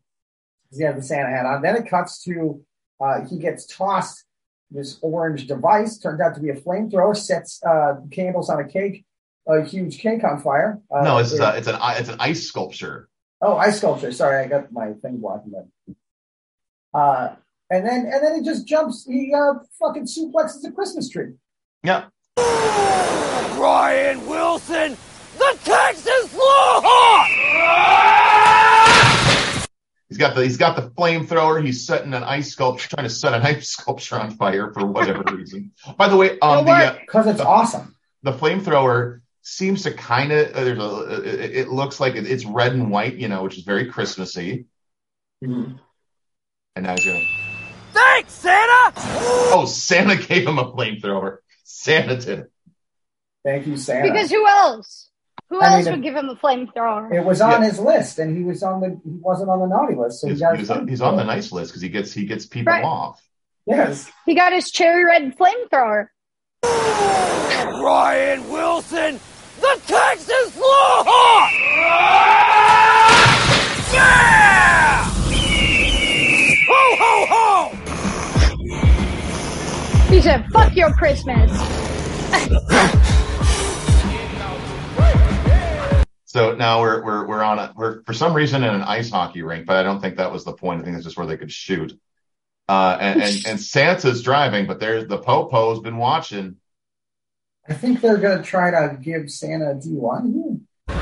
He 0.70 0.82
has 0.84 0.94
the 0.94 1.02
Santa 1.02 1.30
hat 1.30 1.46
on. 1.46 1.62
Then 1.62 1.74
it 1.76 1.88
cuts 1.88 2.22
to 2.24 2.62
uh, 3.00 3.24
he 3.26 3.38
gets 3.38 3.66
tossed 3.66 4.24
this 4.70 4.98
orange 5.02 5.46
device. 5.46 5.98
Turns 5.98 6.20
out 6.20 6.34
to 6.34 6.40
be 6.40 6.50
a 6.50 6.54
flamethrower. 6.54 7.16
Sets 7.16 7.62
uh, 7.64 7.96
candles 8.10 8.50
on 8.50 8.60
a 8.60 8.68
cake, 8.68 9.04
a 9.48 9.62
huge 9.64 9.98
cake 9.98 10.22
on 10.24 10.40
fire. 10.40 10.80
Uh, 10.94 11.02
no, 11.02 11.18
it's 11.18 11.32
it- 11.32 11.40
uh, 11.40 11.52
it's 11.56 11.66
an 11.68 11.76
it's 11.82 12.08
an 12.08 12.16
ice 12.20 12.44
sculpture. 12.46 13.08
Oh, 13.40 13.56
ice 13.56 13.78
sculpture. 13.78 14.10
Sorry, 14.12 14.44
I 14.44 14.48
got 14.48 14.72
my 14.72 14.92
thing 14.94 15.18
blocking 15.18 15.52
it. 15.54 15.96
Uh, 16.92 17.34
and 17.70 17.86
then 17.86 18.10
and 18.12 18.22
then 18.24 18.34
he 18.36 18.42
just 18.42 18.66
jumps. 18.66 19.06
He 19.06 19.32
uh, 19.34 19.54
fucking 19.78 20.04
suplexes 20.04 20.64
a 20.66 20.72
Christmas 20.72 21.08
tree. 21.08 21.34
Yeah, 21.84 22.06
Bryan 23.56 24.26
Wilson, 24.26 24.96
the 25.38 25.58
Texas 25.64 26.34
Law 26.34 26.80
Hawk! 26.82 28.07
He's 30.08 30.18
got 30.18 30.34
the 30.34 30.42
he's 30.44 30.56
got 30.56 30.76
the 30.76 30.90
flamethrower. 30.90 31.64
He's 31.64 31.86
setting 31.86 32.14
an 32.14 32.24
ice 32.24 32.50
sculpture, 32.50 32.88
trying 32.88 33.04
to 33.06 33.10
set 33.10 33.34
an 33.34 33.42
ice 33.46 33.68
sculpture 33.68 34.16
on 34.16 34.30
fire 34.32 34.72
for 34.72 34.86
whatever 34.86 35.22
reason. 35.34 35.72
By 35.96 36.08
the 36.08 36.16
way, 36.16 36.38
um, 36.40 36.64
the 36.64 36.70
uh, 36.72 36.96
Because 37.00 37.26
it's 37.26 37.40
awesome. 37.40 37.96
the 38.22 38.32
flamethrower 38.32 39.20
seems 39.42 39.82
to 39.84 39.92
kind 39.92 40.30
of 40.32 40.52
uh, 40.54 40.64
there's 40.64 40.78
a 40.78 41.44
it, 41.44 41.56
it 41.56 41.68
looks 41.68 42.00
like 42.00 42.14
it, 42.16 42.26
it's 42.26 42.44
red 42.44 42.72
and 42.72 42.90
white, 42.90 43.14
you 43.16 43.28
know, 43.28 43.42
which 43.42 43.56
is 43.58 43.64
very 43.64 43.86
Christmassy. 43.86 44.66
And 45.40 45.78
now 46.76 46.94
he's 46.96 47.04
gonna. 47.04 47.24
Thanks, 47.92 48.32
Santa! 48.32 48.92
Oh, 48.96 49.64
Santa 49.66 50.16
gave 50.28 50.46
him 50.46 50.58
a 50.58 50.70
flamethrower. 50.72 51.38
Santa 51.64 52.16
did. 52.16 52.44
Thank 53.44 53.66
you, 53.66 53.76
Santa. 53.76 54.10
Because 54.10 54.30
who 54.30 54.46
else? 54.46 55.10
Who 55.50 55.60
I 55.62 55.66
else 55.76 55.84
mean, 55.86 55.94
would 55.94 56.02
give 56.02 56.14
him 56.14 56.28
a 56.28 56.34
flamethrower? 56.36 57.10
it 57.14 57.24
was 57.24 57.40
on 57.40 57.62
Yeah. 57.62 57.68
his 57.68 57.78
list, 57.78 58.18
and 58.18 58.36
he 58.36 58.42
was 58.44 58.62
on 58.62 58.80
the 58.80 58.88
he 59.02 59.10
wasn't 59.20 59.48
on 59.48 59.60
the 59.60 59.66
naughty 59.66 59.94
list, 59.94 60.20
so 60.20 60.26
he 60.26 60.34
He's, 60.34 60.40
got 60.40 60.50
he's, 60.58 60.60
his 60.60 60.70
on, 60.70 60.88
he's 60.88 61.00
on 61.00 61.16
the 61.16 61.24
nice 61.24 61.50
list 61.52 61.70
because 61.70 61.80
he 61.82 61.88
gets 61.88 62.12
he 62.12 62.26
gets 62.26 62.44
people 62.46 62.72
Right. 62.72 62.84
off. 62.84 63.22
Yes, 63.66 64.10
He 64.26 64.34
got 64.34 64.52
his 64.52 64.70
cherry 64.70 65.04
red 65.04 65.34
flamethrower. 65.36 66.08
Bryan 66.62 68.48
Wilson, 68.50 69.20
the 69.60 69.80
Texas 69.86 70.56
Law 70.56 71.04
Hawk! 71.06 71.52
Yeah! 73.92 75.04
Ho, 76.68 76.96
ho, 77.00 77.26
ho! 77.28 77.70
He 80.10 80.20
said, 80.22 80.46
fuck 80.52 80.74
your 80.76 80.92
Christmas. 80.94 81.50
So 86.28 86.54
now 86.54 86.82
we're 86.82 87.02
we're 87.02 87.26
we're 87.26 87.42
on 87.42 87.58
a 87.58 87.72
we're 87.74 88.02
for 88.02 88.12
some 88.12 88.34
reason 88.34 88.62
in 88.62 88.68
an 88.68 88.82
ice 88.82 89.08
hockey 89.08 89.40
rink, 89.40 89.64
but 89.64 89.76
I 89.76 89.82
don't 89.82 89.98
think 89.98 90.18
that 90.18 90.30
was 90.30 90.44
the 90.44 90.52
point. 90.52 90.82
I 90.82 90.84
think 90.84 90.96
it's 90.96 91.06
just 91.06 91.16
where 91.16 91.26
they 91.26 91.38
could 91.38 91.50
shoot. 91.50 91.98
Uh, 92.68 92.98
and, 93.00 93.22
and 93.22 93.46
and 93.46 93.58
Santa's 93.58 94.22
driving, 94.22 94.66
but 94.66 94.78
there's 94.78 95.06
the 95.08 95.16
Popo's 95.16 95.80
been 95.80 95.96
watching. 95.96 96.56
I 97.66 97.72
think 97.72 98.02
they're 98.02 98.18
gonna 98.18 98.42
try 98.42 98.70
to 98.70 98.98
give 99.00 99.30
Santa 99.30 99.70
a 99.70 99.74
DUI. 99.76 100.60
So 100.90 100.94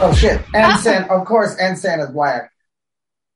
Oh 0.00 0.14
shit! 0.16 0.40
And 0.54 0.80
Santa, 0.80 1.12
of 1.12 1.26
course, 1.26 1.56
and 1.56 1.78
Santa's 1.78 2.12
black, 2.12 2.50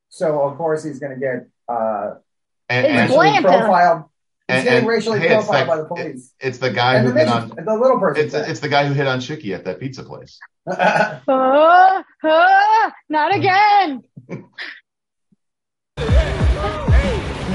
so 0.08 0.40
of 0.40 0.56
course 0.56 0.82
he's 0.82 1.00
gonna 1.00 1.18
get 1.18 1.48
uh, 1.68 2.14
and, 2.70 2.86
It's 2.86 2.98
and, 2.98 3.10
black. 3.10 3.44
racially 3.44 3.58
profiled. 3.58 4.04
He's 4.48 4.56
and- 4.56 4.64
getting 4.64 4.78
and, 4.78 4.88
racially 4.88 5.20
hey, 5.20 5.28
profiled 5.28 5.54
that- 5.54 5.66
by 5.68 5.76
the 5.76 5.84
police. 5.84 6.32
it's 6.40 6.58
the 6.58 6.70
guy 6.70 6.94
and 6.96 7.06
who 7.06 7.12
the, 7.12 7.18
hit 7.20 7.28
on 7.28 7.48
the 7.50 7.74
little 7.76 7.98
person. 8.00 8.24
it's 8.24 8.34
it's 8.34 8.60
the 8.60 8.68
guy 8.68 8.86
who 8.86 8.94
hit 8.94 9.06
on 9.06 9.20
Chicky 9.20 9.52
at 9.54 9.64
that 9.66 9.78
pizza 9.78 10.02
place. 10.04 10.38
Uh, 10.66 11.18
uh, 12.24 12.90
not 13.10 13.34
again. 13.34 14.02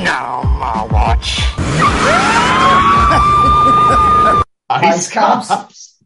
Now 0.03 0.41
my 0.43 0.85
watch. 0.91 1.39
Ice 4.69 5.09
cops. 5.11 5.97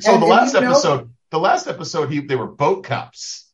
So 0.00 0.14
And 0.14 0.22
the 0.22 0.26
last 0.26 0.54
you 0.54 0.60
know- 0.60 0.70
episode, 0.72 1.10
the 1.30 1.38
last 1.38 1.66
episode, 1.68 2.10
he 2.10 2.20
they 2.20 2.36
were 2.36 2.46
boat 2.48 2.84
cops. 2.84 3.48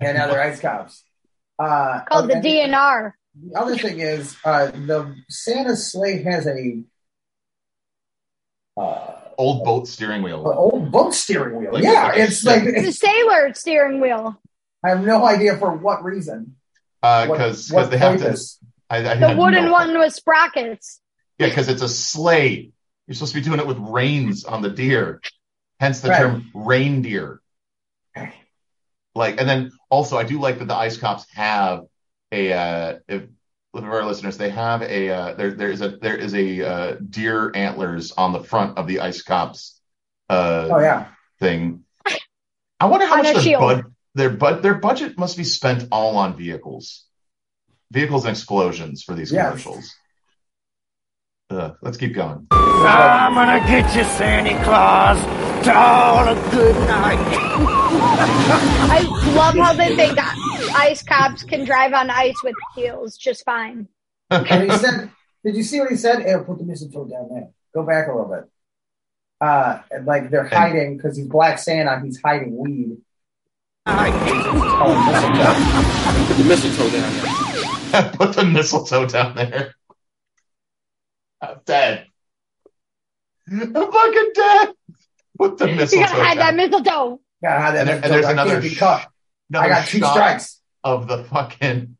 and 0.00 0.16
other 0.18 0.40
ice 0.40 0.58
cops. 0.60 1.04
Uh, 1.58 2.00
Called 2.08 2.30
the 2.30 2.34
DNR. 2.36 3.12
The 3.34 3.58
other 3.58 3.76
thing 3.76 4.00
is, 4.00 4.36
uh, 4.44 4.66
the 4.72 5.14
Santa 5.28 5.76
sleigh 5.76 6.22
has 6.22 6.46
a 6.46 6.82
uh, 8.76 9.18
Old 9.38 9.64
boat 9.64 9.88
steering 9.88 10.22
wheel. 10.22 10.48
an 10.50 10.56
old 10.56 10.92
boat 10.92 11.14
steering 11.14 11.56
wheel. 11.58 11.72
Like- 11.72 11.82
yeah, 11.82 12.08
like 12.08 12.18
it's 12.18 12.44
like 12.44 12.62
it's 12.64 12.88
a 12.88 12.92
sailor 12.92 13.54
steering 13.54 14.00
wheel. 14.00 14.38
I 14.84 14.90
have 14.90 15.04
no 15.04 15.24
idea 15.24 15.56
for 15.56 15.74
what 15.74 16.04
reason. 16.04 16.56
Uh, 17.02 17.26
What- 17.26 17.38
because 17.38 17.70
what 17.72 17.90
they 17.90 17.98
have 17.98 18.18
to. 18.20 18.38
I, 18.90 18.98
I 18.98 19.14
The 19.16 19.36
wooden 19.36 19.66
no- 19.66 19.72
one 19.72 19.98
with 19.98 20.12
sprockets. 20.12 21.00
Yeah, 21.38 21.48
because 21.48 21.68
it's 21.68 21.82
a 21.82 21.88
sleigh. 21.88 22.72
You're 23.06 23.14
supposed 23.14 23.32
to 23.32 23.40
be 23.40 23.44
doing 23.44 23.58
it 23.58 23.66
with 23.66 23.78
reins 23.78 24.44
on 24.44 24.60
the 24.62 24.68
deer. 24.70 25.20
Hence 25.80 26.00
the 26.00 26.10
Right. 26.10 26.18
term 26.18 26.50
reindeer. 26.54 27.40
Like, 29.14 29.40
and 29.40 29.48
then 29.48 29.72
also 29.90 30.16
I 30.16 30.24
do 30.24 30.38
like 30.40 30.58
that 30.60 30.68
the 30.68 30.74
ice 30.76 30.96
cops 30.96 31.26
have 31.34 31.80
a 32.32 32.52
uh 32.52 32.98
if 33.08 33.22
with 33.72 33.84
our 33.84 34.04
listeners, 34.04 34.36
they 34.36 34.50
have 34.50 34.82
a 34.82 35.10
uh 35.10 35.34
there 35.34 35.52
there 35.52 35.70
is 35.70 35.80
a 35.82 35.90
there 35.96 36.16
is 36.16 36.34
a 36.34 36.62
uh 36.66 36.96
deer 37.08 37.52
antlers 37.54 38.12
on 38.12 38.32
the 38.32 38.42
front 38.42 38.78
of 38.78 38.86
the 38.86 39.00
ice 39.00 39.22
cops 39.22 39.80
uh 40.28 40.68
Oh 40.70 40.80
yeah, 40.80 41.06
thing. 41.40 41.84
I 42.80 42.86
wonder 42.86 43.06
how 43.06 43.18
On 43.18 43.18
much 43.22 43.30
a 43.30 43.32
their 43.34 43.42
shield. 43.42 43.60
bud 43.60 43.84
their 44.14 44.30
bud 44.30 44.62
their 44.62 44.74
budget 44.74 45.16
must 45.18 45.36
be 45.36 45.44
spent 45.44 45.86
all 45.92 46.16
on 46.16 46.36
vehicles. 46.36 47.04
Vehicles 47.90 48.24
and 48.24 48.34
explosions 48.36 49.02
for 49.04 49.14
these 49.14 49.30
Yes. 49.30 49.46
commercials. 49.46 49.94
Ugh, 51.50 51.76
let's 51.82 51.98
keep 51.98 52.14
going. 52.14 52.46
I'm 52.50 53.34
gonna 53.34 53.60
get 53.66 53.94
you, 53.94 54.04
Santa 54.04 54.62
Claus. 54.64 55.18
All 55.68 56.26
a 56.28 56.34
good 56.50 56.74
night. 56.88 57.18
I 58.90 59.00
love 59.34 59.54
how 59.54 59.72
they 59.74 59.94
think 59.94 60.16
ice 60.74 61.02
cops 61.02 61.42
can 61.44 61.64
drive 61.64 61.92
on 61.92 62.10
ice 62.10 62.34
with 62.42 62.54
heels 62.74 63.16
just 63.16 63.44
fine. 63.44 63.88
And 64.30 64.70
he 64.70 64.76
said, 64.78 65.10
"Did 65.44 65.56
you 65.56 65.62
see 65.62 65.80
what 65.80 65.90
he 65.90 65.96
said? 65.96 66.22
Hey, 66.22 66.34
put 66.44 66.58
the 66.58 66.64
mistletoe 66.64 67.06
down 67.06 67.28
there. 67.32 67.48
Go 67.74 67.82
back 67.84 68.08
a 68.08 68.12
little 68.12 68.28
bit." 68.30 68.50
Uh, 69.40 69.80
and 69.90 70.06
like 70.06 70.30
they're 70.30 70.46
hiding 70.46 70.96
because 70.96 71.16
he's 71.16 71.26
Black 71.26 71.58
Santa. 71.58 72.00
He's 72.04 72.20
hiding 72.22 72.56
weed. 72.56 72.98
I 73.84 74.10
Oh, 74.84 76.26
Put 76.28 76.36
the 76.36 76.44
mistletoe 76.44 76.90
down 76.90 77.12
there. 77.12 78.12
Put 78.12 78.32
the 78.34 78.44
mistletoe 78.44 79.06
down 79.06 79.34
there. 79.34 79.74
I'm 81.40 81.56
dead. 81.66 82.06
I'm 83.50 83.74
fucking 83.74 84.30
dead. 84.34 84.68
Put 85.38 85.58
the 85.58 85.66
mistletoe. 85.66 85.66
You 85.66 85.76
mistletoe 85.76 86.06
gotta 86.06 86.22
hide 86.24 86.38
that 86.38 86.46
down. 86.50 86.56
mistletoe. 86.56 87.20
God, 87.42 87.60
how 87.60 87.72
that 87.72 87.80
And 87.80 87.88
there- 87.88 87.96
mistletoe 87.96 88.04
and 88.04 88.12
there's 88.14 88.24
I 88.26 88.32
another 88.32 88.50
can't 88.52 88.62
be 88.62 88.68
sh- 88.70 88.78
cut. 88.78 89.08
Another 89.50 89.64
I 89.66 89.68
got 89.68 89.86
two 89.88 89.98
shot 89.98 90.12
strikes. 90.12 90.60
Of 90.84 91.06
the 91.08 91.24
fucking 91.24 91.96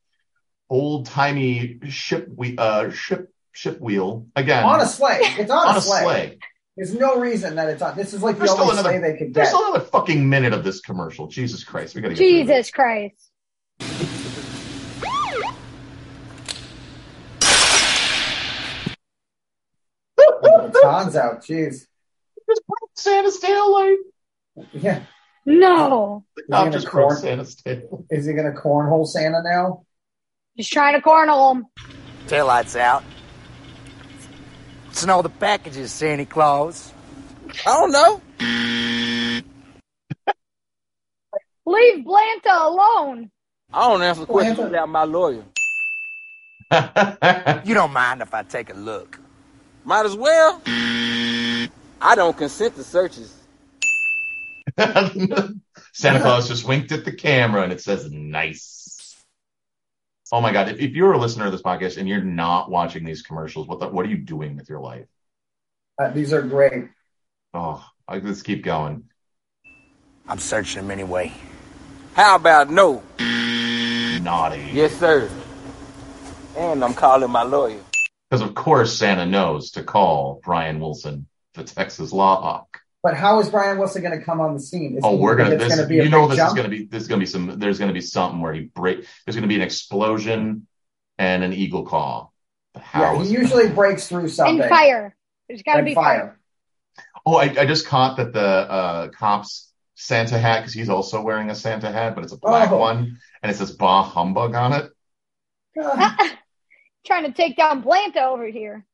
old 0.71 1.07
timey 1.07 1.79
ship 1.89 2.29
we 2.35 2.57
uh 2.57 2.91
ship 2.91 3.33
ship 3.53 3.81
wheel 3.81 4.27
again 4.35 4.65
On 4.65 4.81
a 4.81 4.87
sleigh. 4.87 5.19
It's 5.23 5.51
on, 5.51 5.69
on 5.69 5.75
a 5.75 5.79
a 5.79 5.81
sleigh. 5.83 6.03
sleigh. 6.03 6.39
There's 6.77 6.95
no 6.95 7.21
reason 7.21 7.57
that 7.57 7.69
it's 7.69 7.83
on. 7.83 7.95
This 7.97 8.15
is 8.15 8.23
like 8.23 8.39
There's 8.39 8.51
still 8.51 8.63
only 8.65 8.73
another- 8.81 8.89
sleigh 8.99 9.13
they 9.13 9.19
could 9.19 9.35
There's 9.35 9.49
get. 9.49 9.55
still 9.55 9.69
another 9.75 9.85
fucking 9.85 10.27
minute 10.29 10.55
of 10.55 10.65
this 10.65 10.81
commercial. 10.81 11.27
Jesus 11.27 11.65
Christ, 11.65 11.95
we 11.95 12.01
gotta 12.01 12.15
get 12.15 12.19
through. 12.19 12.27
Jesus 12.29 12.71
Christ. 12.71 13.31
The 20.17 21.21
out. 21.23 21.43
Jeez. 21.43 21.87
Just 22.49 22.63
put 22.67 22.79
Santa's 22.95 23.39
tail 23.39 23.73
light. 23.73 23.97
Yeah. 24.73 25.03
No. 25.45 26.25
The 26.37 26.43
Is 26.43 26.47
he 26.47 26.53
cop 26.53 26.65
gonna 26.65 26.71
just 26.73 26.91
broke 26.91 27.09
corn- 27.09 27.21
Santa's 27.21 27.55
tail. 27.57 28.05
Is 28.11 28.27
he 28.27 28.33
going 28.33 28.53
to 28.53 28.59
cornhole 28.59 29.07
Santa 29.07 29.43
now? 29.43 29.85
Just 30.57 30.73
trying 30.73 30.95
to 30.95 31.01
cornhole 31.07 31.57
him. 31.57 31.67
Taillights 32.27 32.79
out. 32.79 33.03
What's 34.87 35.03
in 35.03 35.11
all 35.11 35.23
the 35.23 35.29
packages, 35.31 35.91
Santa 35.93 36.27
Claus? 36.27 36.93
I 37.67 37.71
don't 37.73 37.93
know. 37.93 38.21
Leave 41.67 42.05
Blanta 42.05 42.67
alone. 42.67 43.31
I 43.73 43.89
don't 43.89 44.03
answer 44.03 44.27
questions 44.27 44.59
Well, 44.59 44.67
without 44.69 44.89
my 44.89 45.05
lawyer. 45.05 45.45
You 47.65 47.75
don't 47.75 47.93
mind 47.93 48.23
if 48.23 48.33
I 48.35 48.43
take 48.43 48.71
a 48.71 48.75
look. 48.75 49.19
Might 49.85 50.07
as 50.07 50.17
well. 50.17 50.61
I 52.01 52.15
don't 52.15 52.37
consent 52.37 52.77
to 52.77 52.85
searches. 52.85 53.37
Santa 55.93 56.21
Claus 56.21 56.49
just 56.49 56.67
winked 56.67 56.93
at 56.93 57.05
the 57.05 57.13
camera 57.13 57.63
and 57.63 57.73
it 57.73 57.81
says 57.81 58.11
nice. 58.11 58.83
Oh 60.31 60.41
my 60.41 60.53
god! 60.53 60.71
If, 60.71 60.81
if 60.81 60.93
you're 60.93 61.13
a 61.13 61.19
listener 61.19 61.47
of 61.47 61.53
this 61.53 61.61
podcast 61.61 61.99
and 61.99 62.09
you're 62.09 62.23
not 62.23 62.71
watching 62.71 63.05
these 63.05 63.21
commercials, 63.21 63.69
what 63.69 63.81
the, 63.81 63.89
what 63.89 64.07
are 64.07 64.09
you 64.09 64.17
doing 64.17 64.57
with 64.57 64.69
your 64.71 64.81
life? 64.81 65.07
Uh, 66.01 66.11
these 66.11 66.33
are 66.33 66.41
great. 66.41 66.89
Oh, 67.53 67.87
I, 68.09 68.19
let's 68.19 68.41
keep 68.41 68.65
going. 68.65 69.05
I'm 70.27 70.39
searching 70.39 70.83
them 70.83 70.91
anyway. 70.91 71.33
How 72.15 72.37
about 72.37 72.71
no? 72.71 73.03
Naughty. 74.23 74.71
Yes, 74.73 74.97
sir. 74.99 75.29
And 76.57 76.83
I'm 76.85 76.95
calling 76.95 77.31
my 77.31 77.43
lawyer. 77.43 77.81
Because 78.31 78.47
of 78.47 78.55
course 78.55 78.97
Santa 78.97 79.27
knows 79.27 79.73
to 79.73 79.83
call 79.83 80.41
Bryan 80.43 80.81
Wilson, 80.81 81.27
the 81.55 81.65
Texas 81.65 82.13
Law 82.13 82.41
Hawk. 82.41 82.82
But 83.03 83.15
how 83.15 83.41
is 83.41 83.49
Bryan 83.49 83.79
Wilson 83.79 84.03
going 84.03 84.17
to 84.19 84.25
come 84.25 84.41
on 84.41 84.55
the 84.55 84.61
scene? 84.61 84.97
Is 84.97 85.03
Oh, 85.05 85.17
we're 85.17 85.35
gonna. 85.35 85.51
it's 85.57 85.65
This, 85.65 85.75
gonna 85.77 85.89
be 85.89 85.99
a 85.99 86.05
you 86.05 86.09
know, 86.11 86.29
big 86.29 86.39
this 86.39 86.47
is 86.49 86.55
gonna 86.55 86.69
be. 86.69 86.85
This 86.85 87.03
is 87.03 87.09
gonna 87.09 87.19
be 87.21 87.27
some. 87.27 87.59
There's 87.59 87.79
gonna 87.79 87.93
be 87.93 88.01
something 88.01 88.41
where 88.41 88.53
he 88.53 88.61
break. 88.61 89.05
There's 89.27 89.35
gonna 89.35 89.49
be 89.49 89.57
an 89.57 89.61
explosion 89.63 90.67
and 91.19 91.43
an 91.43 91.53
eagle 91.53 91.85
call. 91.85 92.33
How 92.81 93.15
Yeah, 93.17 93.21
is 93.23 93.29
he 93.29 93.35
it- 93.35 93.41
usually 93.41 93.69
breaks 93.69 94.07
through 94.09 94.29
something. 94.29 94.61
And 94.61 94.69
fire. 94.71 95.17
There's 95.49 95.63
gotta 95.63 95.83
be 95.83 95.95
fire. 95.95 96.39
fire. 96.97 97.05
Oh, 97.27 97.37
I, 97.37 97.45
I 97.63 97.67
just 97.67 97.87
caught 97.87 98.17
that 98.19 98.33
the 98.33 98.41
uh, 98.41 99.09
cops 99.09 99.73
Santa 99.97 100.39
hat 100.39 100.61
because 100.61 100.73
he's 100.73 100.89
also 100.89 101.23
wearing 101.23 101.51
a 101.51 101.55
Santa 101.57 101.91
hat, 101.91 102.15
but 102.15 102.23
it's 102.25 102.33
a 102.33 102.39
black 102.39 102.71
Oh. 102.71 102.79
one 102.79 103.19
and 103.43 103.51
it 103.51 103.57
says 103.57 103.73
"Bah 103.73 104.03
Humbug" 104.05 104.55
on 104.55 104.73
it. 104.75 104.91
Trying 107.05 107.25
to 107.25 107.33
take 107.33 107.57
down 107.57 107.83
Blanta 107.83 108.23
over 108.29 108.47
here. 108.47 108.85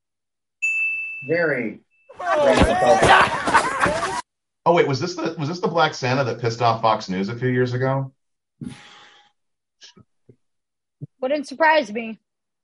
very. 1.28 1.80
Oh 2.20 3.74
wait, 4.74 4.86
was 4.88 5.00
this 5.00 5.14
the 5.14 5.34
was 5.38 5.48
this 5.48 5.60
the 5.60 5.68
Black 5.68 5.94
Santa 5.94 6.24
that 6.24 6.40
pissed 6.40 6.62
off 6.62 6.82
Fox 6.82 7.08
News 7.08 7.28
a 7.28 7.36
few 7.36 7.48
years 7.48 7.72
ago? 7.74 8.12
Wouldn't 11.20 11.46
surprise 11.46 11.92
me. 11.92 12.18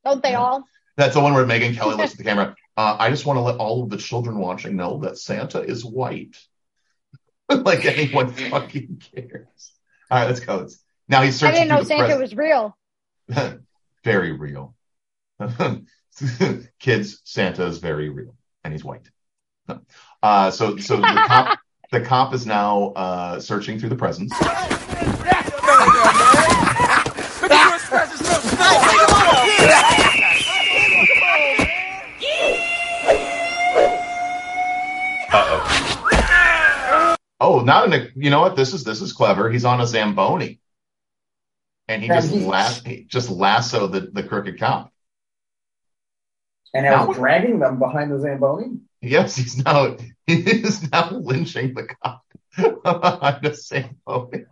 Don't 0.05 0.23
they 0.23 0.35
all? 0.35 0.65
That's 0.97 1.15
the 1.15 1.21
one 1.21 1.35
where 1.35 1.45
Megyn 1.45 1.75
Kelly 1.75 1.97
looks 1.97 2.13
at 2.13 2.19
the 2.19 2.25
camera. 2.25 2.55
Uh, 2.77 2.97
I 2.99 3.11
just 3.11 3.27
want 3.27 3.37
to 3.37 3.41
let 3.43 3.57
all 3.57 3.83
of 3.83 3.91
the 3.91 3.97
children 3.97 4.39
watching 4.39 4.77
know 4.77 4.99
that 5.01 5.19
Santa 5.19 5.61
is 5.61 5.85
white. 5.85 6.37
like 7.49 7.85
anyone 7.85 8.33
fucking 8.33 9.03
cares. 9.15 9.73
All 10.11 10.19
right, 10.19 10.27
let's 10.27 10.41
go. 10.41 10.57
Let's- 10.59 10.83
Now 11.09 11.23
he's 11.23 11.43
I 11.43 11.47
searching 11.47 11.63
didn't 11.63 11.69
know 11.69 11.77
through 11.77 11.85
the 11.85 11.89
Santa 11.89 12.07
pres- 12.07 12.21
was 12.21 12.35
real. 12.37 12.77
very 14.05 14.33
real. 14.33 14.75
Kids, 16.79 17.21
Santa 17.25 17.65
is 17.67 17.79
very 17.79 18.09
real, 18.09 18.35
and 18.63 18.73
he's 18.73 18.85
white. 18.85 19.09
Uh, 20.23 20.51
so, 20.51 20.77
so 20.77 20.97
the 20.97 21.03
cop, 21.03 21.59
the 21.95 22.01
cop 22.01 22.35
is 22.35 22.45
now 22.45 22.93
uh, 22.97 23.39
searching 23.39 23.79
through 23.79 23.89
the 23.89 23.95
presents. 23.97 24.35
Uh-oh. 35.33 37.17
Oh, 37.41 37.61
not 37.61 37.87
in 37.87 37.93
a. 38.01 38.09
You 38.15 38.31
know 38.31 38.41
what? 38.41 38.57
This 38.57 38.73
is 38.73 38.85
this 38.85 39.01
is 39.01 39.13
clever. 39.13 39.51
He's 39.51 39.65
on 39.65 39.81
a 39.81 39.87
zamboni, 39.87 40.61
and 41.89 42.03
he 42.03 42.09
And 42.09 42.23
just 42.23 42.33
he- 42.35 42.45
las- 42.45 42.83
he 42.83 43.05
just 43.05 43.31
lassoed 43.31 43.93
the, 43.93 44.01
the 44.13 44.23
crooked 44.23 44.59
cop. 44.59 44.93
And 46.73 46.87
I 46.87 46.91
Now- 46.91 47.07
was 47.07 47.17
dragging 47.17 47.59
them 47.59 47.79
behind 47.79 48.11
the 48.11 48.19
Zamboni. 48.19 48.79
Yes, 49.05 49.37
he's 49.37 49.63
now 49.63 49.97
he 50.27 50.35
is 50.35 50.91
now 50.91 51.11
lynching 51.11 51.75
the 51.75 51.87
cop 52.03 52.25
behind 52.57 53.43
the 53.45 53.55
zamboni. 53.55 54.45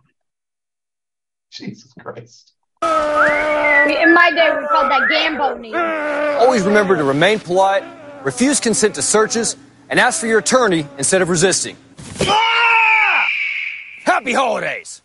Jesus 1.51 1.91
Christ! 1.99 2.53
In 2.83 4.13
my 4.13 4.31
day, 4.31 4.49
we 4.59 4.67
called 4.67 4.91
that 4.91 5.07
Gamboni. 5.09 5.73
Always 5.75 6.63
remember 6.63 6.95
to 6.95 7.03
remain 7.03 7.39
polite, 7.39 7.83
refuse 8.23 8.59
consent 8.59 8.95
to 8.95 9.01
searches, 9.01 9.55
and 9.89 9.99
ask 9.99 10.19
for 10.19 10.27
your 10.27 10.39
attorney 10.39 10.87
instead 10.97 11.21
of 11.21 11.29
resisting. 11.29 11.77
Ah! 12.21 13.25
Happy 14.03 14.33
holidays! 14.33 15.01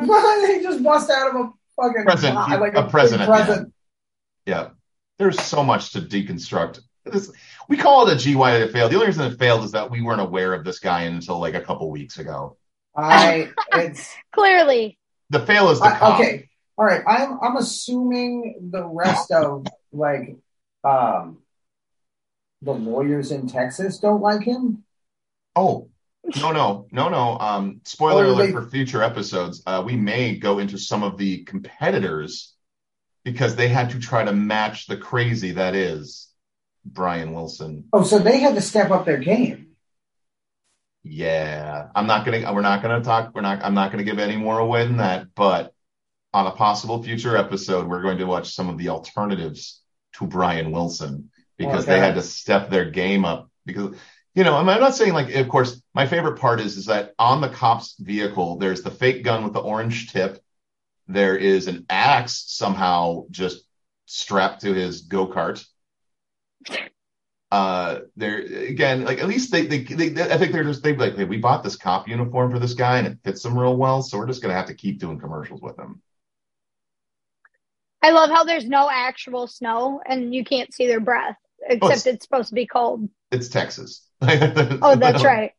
he 0.00 0.62
just 0.62 0.82
bust 0.82 1.10
out 1.10 1.30
of 1.30 1.36
a 1.36 1.50
fucking 1.76 2.04
Present, 2.04 2.34
box, 2.34 2.60
like 2.60 2.74
a 2.74 2.82
big 2.82 2.90
present 2.90 3.22
present. 3.22 3.58
end. 3.58 3.72
Yeah, 4.46 4.68
there's 5.18 5.40
so 5.40 5.62
much 5.62 5.92
to 5.92 6.00
deconstruct. 6.00 6.80
This, 7.04 7.30
we 7.68 7.76
call 7.76 8.08
it 8.08 8.14
a 8.14 8.16
GY 8.18 8.34
that 8.52 8.62
it 8.62 8.72
failed. 8.72 8.90
The 8.90 8.96
only 8.96 9.08
reason 9.08 9.30
it 9.30 9.38
failed 9.38 9.64
is 9.64 9.72
that 9.72 9.90
we 9.90 10.00
weren't 10.00 10.20
aware 10.22 10.54
of 10.54 10.64
this 10.64 10.78
guy 10.78 11.02
until 11.02 11.38
like 11.38 11.54
a 11.54 11.60
couple 11.60 11.90
weeks 11.90 12.18
ago. 12.18 12.56
I 12.96 13.50
it's 13.74 14.14
Clearly. 14.32 14.98
The 15.30 15.40
fail 15.40 15.70
is 15.70 15.80
the 15.80 15.86
I, 15.86 15.98
cop. 15.98 16.20
okay. 16.20 16.48
All 16.78 16.84
right. 16.84 17.02
I'm 17.06 17.38
I'm 17.42 17.56
assuming 17.56 18.70
the 18.70 18.84
rest 18.84 19.30
of 19.30 19.66
like 19.92 20.36
um 20.82 21.38
the 22.62 22.72
lawyers 22.72 23.30
in 23.32 23.48
Texas 23.48 23.98
don't 23.98 24.22
like 24.22 24.42
him. 24.42 24.84
Oh, 25.54 25.90
no, 26.40 26.52
no, 26.52 26.86
no, 26.90 27.08
no. 27.10 27.38
Um, 27.38 27.80
spoiler 27.84 28.24
Or 28.24 28.28
alert 28.28 28.46
they- 28.46 28.52
for 28.52 28.66
future 28.66 29.02
episodes. 29.02 29.62
Uh, 29.66 29.82
we 29.84 29.96
may 29.96 30.36
go 30.36 30.58
into 30.58 30.78
some 30.78 31.02
of 31.02 31.18
the 31.18 31.44
competitors 31.44 32.54
because 33.24 33.54
they 33.56 33.68
had 33.68 33.90
to 33.90 34.00
try 34.00 34.24
to 34.24 34.32
match 34.32 34.86
the 34.86 34.96
crazy 34.96 35.52
that 35.52 35.74
is 35.74 36.28
Bryan 36.84 37.32
Wilson. 37.32 37.84
Oh, 37.92 38.02
so 38.02 38.18
they 38.18 38.38
had 38.38 38.54
to 38.54 38.60
step 38.60 38.90
up 38.90 39.06
their 39.06 39.18
game. 39.18 39.68
Yeah, 41.02 41.88
I'm 41.94 42.06
not 42.06 42.24
gonna. 42.24 42.52
We're 42.52 42.62
not 42.62 42.82
gonna 42.82 43.02
talk. 43.02 43.34
We're 43.34 43.42
not. 43.42 43.62
I'm 43.62 43.74
not 43.74 43.90
gonna 43.90 44.04
give 44.04 44.18
any 44.18 44.36
more 44.36 44.58
away 44.58 44.86
than 44.86 44.98
that. 44.98 45.34
But 45.34 45.72
on 46.32 46.46
a 46.46 46.52
possible 46.52 47.02
future 47.02 47.36
episode, 47.36 47.86
we're 47.86 48.02
going 48.02 48.18
to 48.18 48.24
watch 48.24 48.54
some 48.54 48.68
of 48.68 48.78
the 48.78 48.88
alternatives 48.88 49.82
to 50.14 50.26
Bryan 50.26 50.72
Wilson 50.72 51.30
because 51.58 51.84
oh, 51.84 51.86
they 51.86 51.98
had 51.98 52.14
to 52.14 52.22
step 52.22 52.70
their 52.70 52.90
game 52.90 53.24
up. 53.24 53.50
Because 53.66 53.96
you 54.34 54.44
know, 54.44 54.56
I'm 54.56 54.68
I'm 54.68 54.80
not 54.80 54.94
saying 54.94 55.12
like. 55.12 55.34
Of 55.34 55.48
course, 55.48 55.80
my 55.94 56.06
favorite 56.06 56.38
part 56.38 56.60
is 56.60 56.76
is 56.76 56.86
that 56.86 57.12
on 57.18 57.42
the 57.42 57.50
cop's 57.50 57.96
vehicle, 57.98 58.56
there's 58.56 58.82
the 58.82 58.90
fake 58.90 59.24
gun 59.24 59.44
with 59.44 59.52
the 59.52 59.60
orange 59.60 60.10
tip. 60.10 60.42
There 61.06 61.36
is 61.36 61.66
an 61.66 61.84
axe 61.90 62.44
somehow 62.46 63.24
just 63.30 63.62
strapped 64.06 64.62
to 64.62 64.72
his 64.72 65.02
go 65.02 65.26
kart 65.26 65.62
uh 67.50 68.00
they're 68.16 68.38
again 68.40 69.04
like 69.04 69.18
at 69.20 69.28
least 69.28 69.52
they, 69.52 69.66
they 69.66 69.78
they 69.82 70.22
i 70.32 70.38
think 70.38 70.50
they're 70.52 70.64
just 70.64 70.82
they 70.82 70.96
like 70.96 71.14
hey, 71.16 71.24
we 71.24 71.36
bought 71.38 71.62
this 71.62 71.76
cop 71.76 72.08
uniform 72.08 72.50
for 72.50 72.58
this 72.58 72.74
guy 72.74 72.98
and 72.98 73.06
it 73.06 73.18
fits 73.22 73.44
him 73.44 73.56
real 73.58 73.76
well 73.76 74.02
so 74.02 74.18
we're 74.18 74.26
just 74.26 74.42
gonna 74.42 74.54
have 74.54 74.66
to 74.66 74.74
keep 74.74 74.98
doing 74.98 75.20
commercials 75.20 75.60
with 75.62 75.78
him 75.78 76.00
I 78.02 78.10
love 78.10 78.28
how 78.28 78.44
there's 78.44 78.66
no 78.66 78.90
actual 78.90 79.46
snow 79.46 80.00
and 80.04 80.34
you 80.34 80.44
can't 80.44 80.74
see 80.74 80.86
their 80.86 81.00
breath, 81.00 81.36
except 81.66 81.84
it's- 81.84 82.06
it's 82.06 82.24
supposed 82.26 82.50
to 82.50 82.54
be 82.54 82.66
cold. 82.66 83.08
It's 83.30 83.48
Texas. 83.48 84.06
Oh, 84.20 84.94
that's 84.94 85.24
right. 85.32 85.52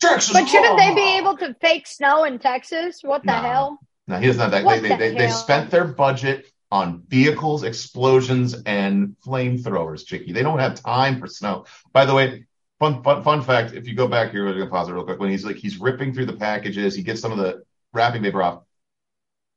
Texas. 0.00 0.32
But 0.32 0.46
shouldn't 0.46 0.78
they 0.78 0.94
be 0.94 1.16
able 1.18 1.36
to 1.38 1.54
fake 1.60 1.88
snow 1.88 2.22
in 2.22 2.38
Texas? 2.38 3.00
What 3.02 3.22
the 3.24 3.32
No. 3.32 3.48
hell? 3.48 3.78
No, 4.06 4.18
he 4.20 4.26
doesn't 4.28 4.40
have 4.40 4.52
that. 4.52 4.64
What 4.64 4.82
They, 4.82 4.88
the 4.90 4.96
they, 4.96 5.10
they, 5.10 5.18
they 5.18 5.30
spent 5.30 5.72
their 5.72 5.84
budget 5.84 6.46
on 6.70 7.02
vehicles, 7.08 7.62
explosions, 7.62 8.62
and 8.66 9.16
flamethrowers, 9.26 10.04
Chicky. 10.04 10.32
They 10.32 10.42
don't 10.42 10.58
have 10.58 10.80
time 10.80 11.18
for 11.18 11.26
snow. 11.26 11.64
By 11.92 12.04
the 12.04 12.14
way, 12.14 12.44
fun 12.78 13.02
fun, 13.02 13.22
fun 13.22 13.42
fact: 13.42 13.72
if 13.72 13.86
you 13.86 13.94
go 13.94 14.08
back 14.08 14.30
here, 14.30 14.44
we're 14.44 14.52
gonna 14.54 14.70
pause 14.70 14.88
it 14.88 14.92
real 14.92 15.04
quick. 15.04 15.18
When 15.18 15.30
he's 15.30 15.44
like 15.44 15.56
he's 15.56 15.78
ripping 15.78 16.12
through 16.12 16.26
the 16.26 16.36
packages, 16.36 16.94
he 16.94 17.02
gets 17.02 17.20
some 17.20 17.32
of 17.32 17.38
the 17.38 17.62
wrapping 17.92 18.22
paper 18.22 18.42
off. 18.42 18.62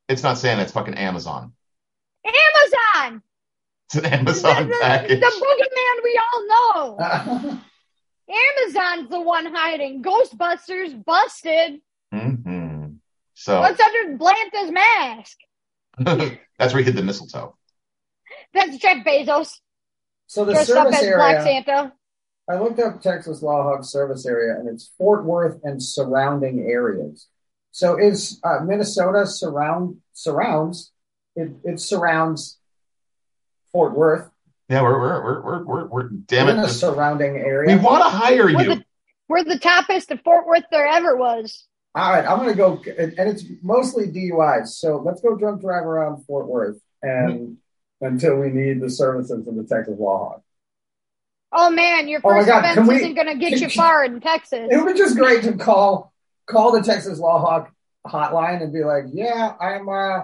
It's 0.08 0.24
not 0.24 0.38
Santa, 0.38 0.62
it's 0.62 0.72
fucking 0.72 0.96
Amazon. 0.96 1.54
Amazon! 2.26 3.22
It's 3.88 3.96
an 3.96 4.06
Amazon 4.06 4.70
the, 4.70 4.78
package. 4.82 5.20
the 5.20 5.26
boogeyman 5.26 6.04
we 6.04 6.22
all 6.34 6.48
know. 6.48 7.60
Amazon's 8.30 9.10
the 9.10 9.20
one 9.20 9.54
hiding. 9.54 10.02
Ghostbusters 10.02 11.04
busted. 11.04 11.82
hmm 12.12 12.88
So 13.34 13.60
What's 13.60 13.82
under 13.82 14.18
Blanta's 14.18 14.72
mask? 14.72 15.38
that's 16.00 16.74
where 16.74 16.78
he 16.80 16.84
hid 16.84 16.96
the 16.96 17.04
mistletoe. 17.04 17.56
That's 18.54 18.78
Jeff 18.78 19.06
Bezos 19.06 19.60
so 20.28 20.46
the 20.46 20.54
dressed 20.54 20.72
up 20.72 20.86
service 20.94 21.02
as 21.04 21.16
Black 21.16 21.36
area, 21.38 21.64
Santa. 21.66 21.94
I 22.50 22.56
looked 22.58 22.80
up 22.80 23.02
Texas 23.02 23.42
Law 23.42 23.64
Hawk 23.64 23.84
service 23.84 24.26
area, 24.26 24.56
and 24.60 24.68
it's 24.68 24.92
Fort 24.98 25.24
Worth 25.26 25.60
and 25.64 25.82
surrounding 25.82 26.60
areas. 26.70 27.28
So 27.72 27.98
is 27.98 28.40
uh, 28.44 28.60
Minnesota 28.66 29.26
surround 29.26 29.98
surrounds 30.14 30.92
it, 31.36 31.52
it 31.64 31.80
surrounds 31.80 32.58
Fort 33.72 33.94
Worth 33.96 34.30
Yeah, 34.70 34.82
we're 34.82 35.00
we're 35.00 35.24
we're 35.24 35.42
we're 35.44 35.64
we're, 35.64 35.86
we're 35.88 36.10
damn 36.10 36.50
in 36.50 36.58
it. 36.58 36.60
a 36.60 36.64
just- 36.66 36.80
surrounding 36.82 37.38
area. 37.38 37.78
we 37.78 37.82
want 37.82 38.04
to 38.04 38.10
hire 38.10 38.46
We're 38.46 38.62
you. 38.62 38.76
the, 38.76 38.86
we're 39.30 39.44
the 39.46 39.60
toppest 39.60 40.12
of 40.12 40.20
Fort 40.22 40.46
Worth 40.46 40.66
there 40.72 40.88
ever 40.88 41.16
was. 41.16 41.66
All 41.94 42.10
right, 42.12 42.26
I'm 42.26 42.38
gonna 42.40 42.56
go, 42.56 42.82
and 42.98 43.14
and 43.20 43.30
it's 43.30 43.44
mostly 43.62 44.08
DUIs. 44.08 44.68
So 44.70 44.98
let's 45.04 45.22
go 45.22 45.36
drunk 45.36 45.62
drive 45.62 45.84
around 45.86 46.24
Fort 46.26 46.48
Worth, 46.48 46.80
and 47.02 47.58
until 48.00 48.38
we 48.40 48.50
need 48.50 48.82
the 48.82 48.90
services 48.90 49.46
of 49.48 49.56
the 49.56 49.64
Texas 49.64 50.00
Lawhawk. 50.00 50.42
Oh 51.52 51.70
man, 51.70 52.08
your 52.08 52.22
Oh 52.24 52.30
first 52.30 52.48
God, 52.48 52.62
can 52.62 52.72
offense 52.72 52.88
we- 52.88 52.96
isn't 52.96 53.14
going 53.16 53.28
to 53.28 53.36
get 53.36 53.50
can- 53.54 53.60
you 53.60 53.70
far 53.70 54.06
in 54.06 54.22
Texas. 54.22 54.70
It 54.72 54.78
would 54.78 54.94
be 54.94 54.98
just 54.98 55.18
great 55.18 55.44
to 55.44 55.54
call 55.54 56.14
call 56.46 56.72
the 56.72 56.82
Texas 56.82 57.20
Law 57.20 57.40
Hawk 57.40 57.72
hotline 58.08 58.64
and 58.64 58.72
be 58.72 58.86
like, 58.86 59.06
"Yeah, 59.12 59.54
I'm 59.60 59.90
uh, 59.90 60.24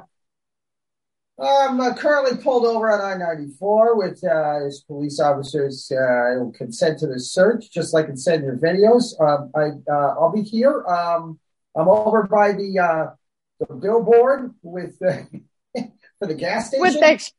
I'm 1.40 1.82
uh, 1.82 1.94
currently 1.96 2.42
pulled 2.42 2.66
over 2.66 2.90
on 2.90 3.22
I-94 3.22 3.98
with 3.98 4.24
uh, 4.24 4.64
his 4.64 4.84
police 4.88 5.20
officers 5.20 5.92
uh, 5.92 6.46
consent 6.58 7.00
to 7.00 7.08
the 7.08 7.20
search, 7.20 7.70
just 7.72 7.94
like 7.94 8.08
it 8.08 8.18
said 8.20 8.40
in 8.40 8.46
your 8.46 8.58
videos. 8.58 9.20
Um, 9.22 9.52
I 9.54 9.72
uh, 9.92 10.16
I'll 10.18 10.32
be 10.32 10.42
here. 10.44 10.86
Um, 10.86 11.40
I'm 11.76 11.88
over 11.88 12.24
by 12.24 12.54
the 12.54 12.80
uh, 12.80 13.66
the 13.68 13.74
billboard 13.76 14.54
with 14.62 14.98
the, 15.00 15.28
for 16.20 16.28
the 16.28 16.36
gas 16.36 16.68
station. 16.70 16.82
With 16.82 16.94
the, 16.96 17.06
ex- 17.08 17.32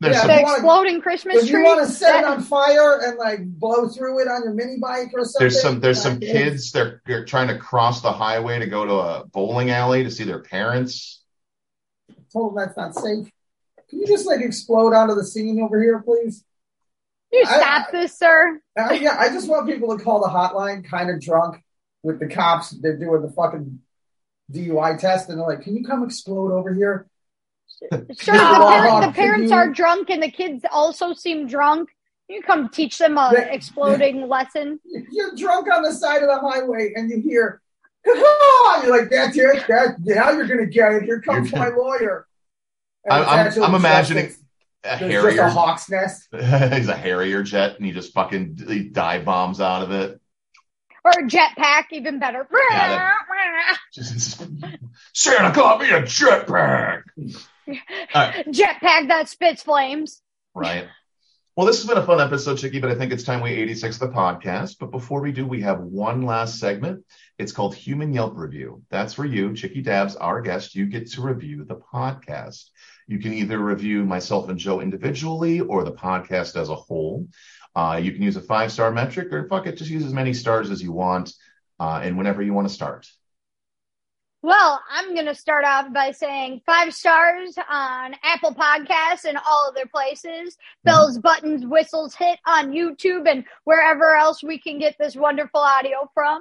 Yeah, 0.00 0.08
the 0.10 0.16
if 0.16 0.22
you 0.24 0.28
wanna- 0.44 0.54
exploding 0.56 1.00
Christmas 1.00 1.36
if 1.36 1.48
tree. 1.50 1.58
you 1.60 1.64
want 1.64 1.86
to 1.86 1.92
set 1.92 2.20
it 2.20 2.24
on 2.26 2.42
fire 2.42 3.00
and 3.02 3.18
like 3.18 3.44
blow 3.44 3.88
through 3.88 4.20
it 4.20 4.28
on 4.28 4.42
your 4.44 4.54
mini 4.54 4.78
bike 4.80 5.08
or 5.14 5.24
something, 5.24 5.36
there's 5.40 5.60
some 5.62 5.80
there's 5.80 6.02
some 6.02 6.14
like, 6.14 6.20
kids 6.22 6.72
they're 6.72 7.00
they're 7.06 7.24
trying 7.24 7.48
to 7.48 7.58
cross 7.58 8.00
the 8.02 8.12
highway 8.12 8.58
to 8.58 8.66
go 8.66 8.84
to 8.84 8.94
a 8.94 9.24
bowling 9.26 9.70
alley 9.70 10.02
to 10.04 10.10
see 10.10 10.24
their 10.24 10.40
parents. 10.42 11.22
told 12.32 12.54
them 12.56 12.64
that's 12.64 12.76
not 12.76 12.94
safe. 12.94 13.30
Can 13.88 14.00
you 14.00 14.06
just 14.06 14.26
like 14.26 14.40
explode 14.40 14.92
onto 14.94 15.14
the 15.14 15.24
scene 15.24 15.60
over 15.62 15.80
here, 15.80 16.00
please? 16.00 16.44
you 17.32 17.44
I- 17.46 17.58
stop 17.58 17.90
this, 17.92 18.18
sir. 18.18 18.60
Uh, 18.78 18.92
yeah, 18.92 19.16
I 19.18 19.28
just 19.28 19.48
want 19.48 19.66
people 19.68 19.96
to 19.96 20.02
call 20.02 20.20
the 20.20 20.28
hotline 20.28 20.84
kind 20.88 21.10
of 21.10 21.20
drunk 21.20 21.62
with 22.02 22.20
the 22.20 22.26
cops. 22.28 22.70
They're 22.70 22.96
doing 22.96 23.22
the 23.22 23.30
fucking 23.30 23.80
DUI 24.52 24.98
test, 24.98 25.28
and 25.28 25.38
they're 25.38 25.46
like, 25.46 25.62
"Can 25.62 25.76
you 25.76 25.84
come 25.84 26.04
explode 26.04 26.52
over 26.52 26.72
here?" 26.74 27.06
Sure, 27.80 27.88
the, 27.90 28.38
Law 28.38 28.70
parent, 28.70 28.90
Hawk, 28.90 29.04
the 29.04 29.12
parents 29.12 29.52
are 29.52 29.68
drunk 29.68 30.08
and 30.08 30.22
the 30.22 30.30
kids 30.30 30.64
also 30.70 31.12
seem 31.12 31.46
drunk. 31.46 31.90
You 32.28 32.40
come 32.42 32.68
teach 32.70 32.96
them 32.98 33.18
a 33.18 33.32
Yeah. 33.34 33.40
exploding 33.52 34.28
lesson. 34.28 34.80
You're 34.84 35.34
drunk 35.36 35.68
on 35.70 35.82
the 35.82 35.92
side 35.92 36.22
of 36.22 36.28
the 36.28 36.38
highway, 36.38 36.92
and 36.94 37.10
you 37.10 37.20
hear, 37.20 37.60
"Caw!" 38.04 38.82
You're 38.82 38.98
like, 38.98 39.10
"That's 39.10 39.36
it. 39.36 39.66
That 39.68 39.96
now 40.00 40.30
you're 40.30 40.46
gonna 40.46 40.66
get 40.66 40.92
it. 40.94 41.02
Here 41.04 41.20
comes 41.20 41.52
my 41.52 41.68
lawyer." 41.68 42.26
I'm- 43.10 43.24
I'm- 43.28 43.62
I'm 43.62 43.74
imagining 43.74 44.24
it's- 44.26 44.40
A 44.84 44.98
There's 45.00 45.00
just 45.00 45.26
a 45.26 45.30
Harrier, 45.42 45.48
hawk's 45.48 45.90
nest. 45.90 46.28
he's 46.32 46.88
a 46.88 46.96
Harrier 46.96 47.42
jet, 47.42 47.76
and 47.76 47.84
he 47.84 47.92
just 47.92 48.12
fucking 48.14 48.58
he 48.68 48.84
dive 48.84 49.24
bombs 49.24 49.60
out 49.60 49.82
of 49.82 49.90
it. 49.90 50.20
Or 51.06 51.12
a 51.12 51.22
jetpack, 51.28 51.84
even 51.92 52.18
better. 52.18 52.48
Santa 55.14 55.54
got 55.54 55.80
me 55.80 55.90
a 55.90 56.02
jetpack. 56.02 57.02
jetpack 57.68 59.06
that 59.06 59.28
spits 59.28 59.62
flames. 59.62 60.20
Right. 60.52 60.88
Well, 61.54 61.64
this 61.64 61.78
has 61.78 61.86
been 61.86 61.96
a 61.96 62.04
fun 62.04 62.20
episode, 62.20 62.58
Chicky, 62.58 62.80
but 62.80 62.90
I 62.90 62.96
think 62.96 63.12
it's 63.12 63.22
time 63.22 63.40
we 63.40 63.52
86 63.52 63.98
the 63.98 64.08
podcast. 64.08 64.78
But 64.80 64.90
before 64.90 65.20
we 65.20 65.30
do, 65.30 65.46
we 65.46 65.62
have 65.62 65.78
one 65.78 66.22
last 66.22 66.58
segment. 66.58 67.04
It's 67.38 67.52
called 67.52 67.76
Human 67.76 68.12
Yelp 68.12 68.36
Review. 68.36 68.82
That's 68.90 69.14
for 69.14 69.24
you, 69.24 69.54
Chicky 69.54 69.82
Dabs, 69.82 70.16
our 70.16 70.40
guest. 70.40 70.74
You 70.74 70.86
get 70.86 71.12
to 71.12 71.22
review 71.22 71.64
the 71.64 71.76
podcast. 71.76 72.64
You 73.06 73.20
can 73.20 73.32
either 73.32 73.60
review 73.60 74.04
myself 74.04 74.48
and 74.48 74.58
Joe 74.58 74.80
individually 74.80 75.60
or 75.60 75.84
the 75.84 75.92
podcast 75.92 76.60
as 76.60 76.68
a 76.68 76.74
whole. 76.74 77.28
Uh, 77.76 78.00
you 78.02 78.10
can 78.10 78.22
use 78.22 78.36
a 78.36 78.40
five 78.40 78.72
star 78.72 78.90
metric 78.90 79.30
or 79.32 79.46
fuck 79.48 79.66
it, 79.66 79.76
just 79.76 79.90
use 79.90 80.04
as 80.04 80.14
many 80.14 80.32
stars 80.32 80.70
as 80.70 80.82
you 80.82 80.92
want 80.92 81.34
uh, 81.78 82.00
and 82.02 82.16
whenever 82.16 82.40
you 82.42 82.54
want 82.54 82.66
to 82.66 82.72
start. 82.72 83.06
Well, 84.42 84.80
I'm 84.90 85.12
going 85.12 85.26
to 85.26 85.34
start 85.34 85.64
off 85.64 85.92
by 85.92 86.12
saying 86.12 86.62
five 86.64 86.94
stars 86.94 87.54
on 87.68 88.14
Apple 88.22 88.54
Podcasts 88.54 89.24
and 89.24 89.36
all 89.36 89.68
other 89.68 89.86
places. 89.86 90.56
Bells, 90.84 91.18
buttons, 91.18 91.66
whistles 91.66 92.14
hit 92.14 92.38
on 92.46 92.70
YouTube 92.70 93.28
and 93.28 93.44
wherever 93.64 94.14
else 94.14 94.42
we 94.42 94.58
can 94.58 94.78
get 94.78 94.94
this 94.98 95.16
wonderful 95.16 95.60
audio 95.60 96.10
from. 96.14 96.36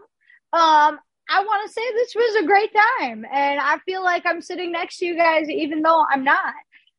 Um, 0.53 0.99
I 1.28 1.44
want 1.44 1.68
to 1.68 1.74
say 1.74 1.82
this 1.94 2.14
was 2.16 2.44
a 2.44 2.48
great 2.48 2.70
time, 2.99 3.26
and 3.34 3.60
I 3.60 3.80
feel 3.86 4.03
like 4.03 4.24
I'm 4.26 4.41
sitting 4.41 4.72
next 4.72 4.99
to 4.99 5.06
you 5.06 5.18
guys, 5.18 5.49
even 5.49 5.82
though 5.82 6.06
I'm 6.10 6.24
not. 6.24 6.53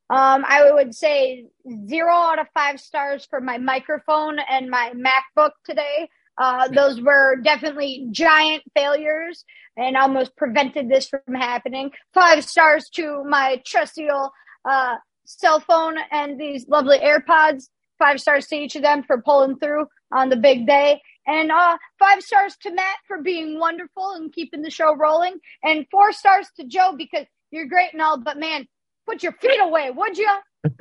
Um, 0.08 0.44
I 0.46 0.70
would 0.72 0.94
say 0.94 1.46
zero 1.88 2.14
out 2.14 2.38
of 2.38 2.46
five 2.54 2.80
stars 2.80 3.26
for 3.28 3.40
my 3.40 3.58
microphone 3.58 4.38
and 4.38 4.70
my 4.70 4.92
MacBook 4.94 5.50
today. 5.64 6.08
Uh, 6.38 6.68
those 6.68 7.00
were 7.00 7.36
definitely 7.42 8.06
giant 8.10 8.62
failures 8.74 9.44
and 9.76 9.96
almost 9.96 10.36
prevented 10.36 10.88
this 10.88 11.08
from 11.08 11.34
happening. 11.34 11.90
Five 12.14 12.44
stars 12.44 12.88
to 12.90 13.24
my 13.24 13.60
trusty 13.66 14.08
old 14.10 14.30
uh, 14.64 14.96
cell 15.24 15.60
phone 15.60 15.96
and 16.12 16.38
these 16.38 16.68
lovely 16.68 16.98
AirPods. 16.98 17.68
Five 17.98 18.20
stars 18.20 18.46
to 18.48 18.56
each 18.56 18.76
of 18.76 18.82
them 18.82 19.02
for 19.02 19.22
pulling 19.22 19.58
through 19.58 19.86
on 20.12 20.28
the 20.28 20.36
big 20.36 20.66
day. 20.66 21.00
And 21.26 21.50
uh, 21.50 21.78
five 21.98 22.22
stars 22.22 22.56
to 22.62 22.70
Matt 22.72 22.96
for 23.08 23.22
being 23.22 23.58
wonderful 23.58 24.12
and 24.12 24.32
keeping 24.32 24.62
the 24.62 24.70
show 24.70 24.94
rolling. 24.94 25.38
And 25.64 25.86
four 25.90 26.12
stars 26.12 26.46
to 26.60 26.66
Joe 26.66 26.94
because 26.96 27.26
you're 27.50 27.66
great 27.66 27.92
and 27.92 28.02
all, 28.02 28.18
but 28.18 28.38
man, 28.38 28.66
put 29.06 29.22
your 29.22 29.32
feet 29.32 29.58
away, 29.60 29.90
would 29.90 30.18
you? 30.18 30.30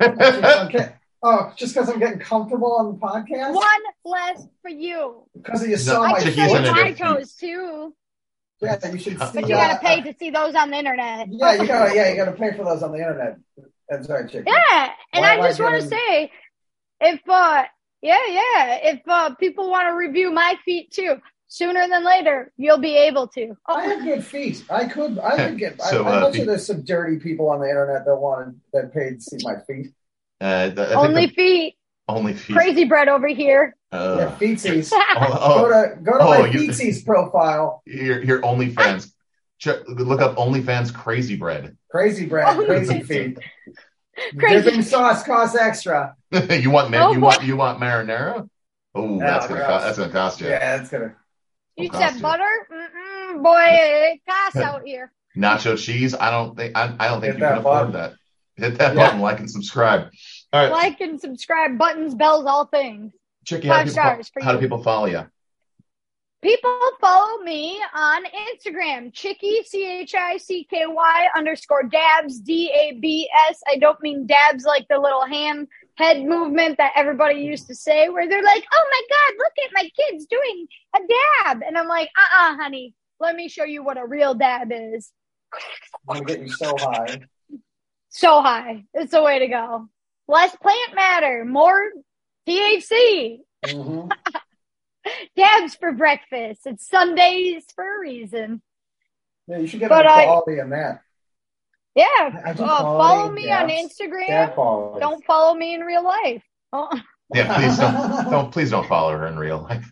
Okay. 0.00 0.92
Oh, 1.22 1.52
just 1.56 1.74
because 1.74 1.88
I'm 1.88 1.98
getting 1.98 2.18
comfortable 2.18 2.72
on 2.76 2.86
the 2.92 2.98
podcast? 2.98 3.54
One 3.54 3.66
less 4.04 4.46
for 4.62 4.68
you. 4.68 5.24
Because 5.34 5.62
you 5.62 5.70
No, 5.70 5.76
saw 5.76 6.02
I 6.02 6.12
my 6.12 6.18
Chicky's 6.20 6.36
can 6.36 6.56
in 6.56 6.64
show 6.64 6.70
a 6.70 6.72
my 6.72 6.92
toes 6.92 7.32
too, 7.34 7.94
Yeah, 8.60 8.76
you 8.92 8.98
should 8.98 9.18
see. 9.20 9.40
but 9.40 9.48
you 9.48 9.54
uh, 9.56 9.58
gotta 9.66 9.78
pay 9.80 10.00
to 10.02 10.14
see 10.18 10.30
those 10.30 10.54
on 10.54 10.70
the 10.70 10.76
internet. 10.76 11.28
Yeah, 11.30 11.54
you 11.54 11.66
gotta. 11.66 11.94
Yeah, 11.94 12.10
you 12.10 12.16
gotta 12.16 12.32
pay 12.32 12.52
for 12.56 12.64
those 12.64 12.82
on 12.82 12.92
the 12.92 12.98
internet. 12.98 13.38
That's 13.88 14.08
right, 14.08 14.28
chicken. 14.28 14.46
Yeah, 14.46 14.90
and 15.14 15.22
Why 15.22 15.38
I 15.38 15.48
just 15.48 15.60
want 15.60 15.82
to 15.82 15.88
say, 15.88 16.30
if 17.00 17.20
uh, 17.28 17.64
yeah, 18.02 18.18
yeah, 18.28 18.78
if 18.82 19.00
uh, 19.08 19.34
people 19.36 19.70
want 19.70 19.88
to 19.88 19.94
review 19.94 20.30
my 20.30 20.54
feet 20.64 20.90
too, 20.92 21.16
sooner 21.48 21.86
than 21.88 22.04
later, 22.04 22.52
you'll 22.56 22.78
be 22.78 22.96
able 22.96 23.28
to. 23.28 23.56
I 23.66 23.72
Oh, 23.74 23.80
have 23.80 24.04
good 24.04 24.24
feet. 24.24 24.64
I 24.70 24.86
could. 24.86 25.18
I 25.18 25.36
could 25.48 25.58
get. 25.58 25.80
So, 25.82 26.04
I, 26.04 26.10
I 26.10 26.16
uh, 26.16 26.30
bet 26.30 26.38
you 26.38 26.44
there's 26.46 26.66
some 26.66 26.82
dirty 26.82 27.18
people 27.18 27.48
on 27.50 27.60
the 27.60 27.68
internet 27.68 28.04
that 28.04 28.16
wanted 28.16 28.60
that 28.72 28.92
paid 28.92 29.16
to 29.16 29.20
see 29.20 29.38
my 29.42 29.56
feet. 29.66 29.92
Uh, 30.40 30.68
the- 30.70 30.82
I 30.82 30.86
think 30.88 30.96
only 30.98 31.26
the- 31.26 31.34
feet, 31.34 31.74
only 32.08 32.34
feet. 32.34 32.54
crazy 32.56 32.84
bread 32.84 33.08
over 33.08 33.26
here. 33.28 33.76
Uh, 33.92 34.16
yeah, 34.18 34.36
feetsies. 34.38 34.90
oh, 35.16 35.62
Go 35.62 35.68
to 35.68 35.96
go 36.02 36.12
to 36.18 36.24
Oh, 36.24 36.38
my 36.40 36.46
you- 36.48 36.68
feetsies 36.68 37.04
profile. 37.04 37.82
your 37.86 38.22
your 38.22 38.40
OnlyFans. 38.42 39.12
Check, 39.58 39.88
look 39.88 40.20
up 40.20 40.36
OnlyFans 40.36 40.92
Crazy 40.92 41.34
Bread. 41.36 41.78
Crazy 41.90 42.26
bread, 42.26 42.44
Oh, 42.46 42.62
crazy 42.66 42.96
yes. 42.96 43.06
feet. 43.06 43.38
Crazy. 44.38 44.64
Dipping 44.64 44.82
sauce 44.82 45.22
costs 45.22 45.56
extra. 45.56 46.14
you 46.50 46.70
want 46.70 46.90
ma- 46.90 47.06
Oh, 47.08 47.12
you 47.12 47.20
boy. 47.20 47.26
want 47.26 47.42
you 47.44 47.56
want 47.56 47.80
marinara? 47.80 48.46
Oh, 48.94 49.18
that's 49.18 49.46
gonna 49.46 49.60
gross. 49.60 49.70
co- 49.80 49.84
that's 49.86 49.98
gonna 49.98 50.12
cost 50.12 50.40
you. 50.42 50.48
Yeah, 50.48 50.76
that's 50.76 50.90
gonna. 50.90 51.14
You 51.76 51.90
said 51.92 52.10
cost 52.10 52.22
butter? 52.22 52.68
Mm-mm, 52.72 53.42
boy, 53.42 53.64
it 53.68 54.20
costs 54.28 54.56
out 54.56 54.82
here. 54.84 55.12
Nacho 55.36 55.76
cheese. 55.76 56.14
I 56.14 56.30
don't 56.30 56.56
think 56.56 56.76
I, 56.76 56.94
I 56.98 57.08
don't 57.08 57.20
think 57.20 57.34
Get 57.34 57.40
you 57.40 57.46
can 57.46 57.54
that 57.54 57.58
afford 57.58 57.92
that. 57.92 58.14
Hit 58.56 58.78
that 58.78 58.94
Yeah. 58.94 59.06
button, 59.06 59.20
like 59.20 59.40
and 59.40 59.50
subscribe. 59.50 60.08
All 60.52 60.62
right, 60.62 60.72
Like 60.72 61.00
and 61.02 61.20
subscribe, 61.20 61.76
buttons, 61.76 62.14
bells, 62.14 62.46
all 62.46 62.66
things. 62.66 63.12
Chicky, 63.44 63.68
how, 63.68 63.74
five 63.74 63.86
do 63.86 63.90
people, 63.92 64.02
stars 64.02 64.28
for 64.30 64.42
how 64.42 64.52
do 64.52 64.58
people 64.58 64.82
follow 64.82 65.06
you? 65.06 65.26
People 66.42 66.78
follow 67.00 67.42
me 67.42 67.80
on 67.94 68.24
Instagram, 68.24 69.12
Chicky, 69.12 69.62
C 69.64 70.00
H 70.00 70.14
I 70.14 70.36
C 70.38 70.66
K 70.70 70.86
Y 70.86 71.28
underscore 71.36 71.82
dabs, 71.82 72.40
D 72.40 72.72
A 72.72 72.98
B 72.98 73.28
S. 73.50 73.60
I 73.70 73.76
don't 73.76 74.00
mean 74.00 74.26
dabs 74.26 74.64
like 74.64 74.86
the 74.88 74.98
little 74.98 75.26
hand 75.26 75.68
head 75.96 76.22
movement 76.24 76.78
that 76.78 76.92
everybody 76.94 77.40
used 77.40 77.66
to 77.68 77.74
say, 77.74 78.08
where 78.08 78.28
they're 78.28 78.42
like, 78.42 78.64
oh 78.72 78.86
my 78.90 79.02
God, 79.10 79.38
look 79.38 79.52
at 79.66 79.72
my 79.74 79.90
kids 80.10 80.26
doing 80.26 80.66
a 80.94 80.98
dab. 81.44 81.62
And 81.66 81.76
I'm 81.76 81.88
like, 81.88 82.10
uh 82.18 82.42
uh 82.52 82.56
honey, 82.56 82.94
let 83.20 83.34
me 83.34 83.48
show 83.48 83.64
you 83.64 83.82
what 83.82 83.98
a 83.98 84.06
real 84.06 84.34
dab 84.34 84.68
is. 84.72 85.10
I'm 86.08 86.16
gonna 86.16 86.24
get 86.26 86.40
you 86.40 86.48
so 86.48 86.78
high. 86.78 87.20
So 88.10 88.40
high. 88.40 88.84
It's 88.94 89.12
the 89.12 89.22
way 89.22 89.40
to 89.40 89.48
go. 89.48 89.88
Less 90.28 90.54
plant 90.56 90.94
matter, 90.94 91.44
more 91.44 91.90
THC. 92.48 93.38
hmm 93.64 94.08
Dabs 95.36 95.74
for 95.76 95.92
breakfast. 95.92 96.62
It's 96.66 96.88
Sundays 96.88 97.64
for 97.74 97.96
a 97.96 98.00
reason. 98.00 98.60
Yeah, 99.46 99.58
you 99.58 99.66
should 99.68 99.80
get 99.80 99.88
But 99.88 100.06
a 100.06 100.10
I- 100.10 100.24
quality 100.24 100.58
in 100.58 100.70
that. 100.70 101.00
Yeah. 101.96 102.42
I 102.44 102.52
do 102.52 102.62
Uh, 102.62 102.78
follow 102.78 103.30
me 103.32 103.50
on. 103.50 103.68
Instagram. 103.70 104.54
Don't 105.00 105.24
follow 105.24 105.54
me 105.54 105.74
in 105.74 105.80
real 105.80 106.04
life. 106.04 106.42
Oh, 106.72 106.88
Yeah, 107.34 107.54
please 107.56 107.78
don't, 107.78 108.30
don't 108.30 108.50
please 108.52 108.70
don't 108.70 108.86
follow 108.86 109.12
her 109.16 109.26
in 109.26 109.36
real 109.38 109.62
life. 109.62 109.86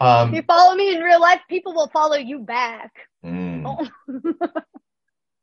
if 0.00 0.06
Um, 0.06 0.34
you 0.34 0.42
follow 0.42 0.74
me 0.76 0.94
in 0.94 1.02
real 1.02 1.20
life, 1.20 1.40
people 1.48 1.74
will 1.74 1.88
follow 1.88 2.16
you 2.16 2.38
back. 2.38 2.92
mm, 3.24 3.64
Oh. 3.66 3.82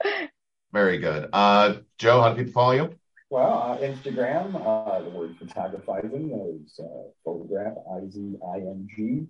very 0.74 0.98
good. 1.00 1.30
Uh, 1.34 1.76
Joe, 1.98 2.22
how 2.22 2.30
do 2.34 2.38
people 2.38 2.54
follow 2.54 2.72
you? 2.74 2.90
Well, 3.30 3.54
uh, 3.64 3.78
Instagram, 3.80 4.56
uh, 4.56 5.02
the 5.02 5.10
word 5.10 5.36
photographizing 5.40 6.64
is 6.64 6.80
uh, 6.80 7.10
photograph, 7.26 7.74
I 7.92 8.08
Z 8.10 8.36
I 8.54 8.58
N 8.58 8.88
G. 8.96 9.26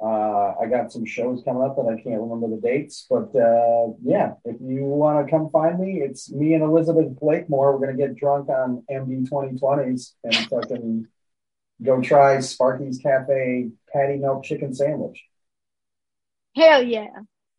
Uh, 0.00 0.54
I 0.60 0.66
got 0.66 0.90
some 0.90 1.04
shows 1.04 1.42
coming 1.44 1.62
up 1.62 1.76
that 1.76 1.86
I 1.86 2.00
can't 2.02 2.20
remember 2.20 2.48
the 2.48 2.60
dates, 2.60 3.06
but 3.08 3.34
uh, 3.36 3.92
yeah, 4.02 4.32
if 4.44 4.56
you 4.60 4.84
want 4.84 5.24
to 5.24 5.30
come 5.30 5.48
find 5.50 5.78
me, 5.78 6.00
it's 6.00 6.30
me 6.32 6.54
and 6.54 6.62
Elizabeth 6.62 7.18
Blakemore. 7.20 7.72
We're 7.72 7.86
going 7.86 7.96
to 7.96 8.06
get 8.06 8.16
drunk 8.16 8.48
on 8.48 8.82
MD 8.90 9.28
2020s 9.28 10.12
and 10.24 10.34
fucking 10.48 11.06
go 11.82 12.00
try 12.00 12.40
Sparky's 12.40 12.98
Cafe 12.98 13.70
patty 13.92 14.16
milk 14.16 14.44
chicken 14.44 14.74
sandwich. 14.74 15.22
Hell 16.56 16.82
yeah. 16.82 17.06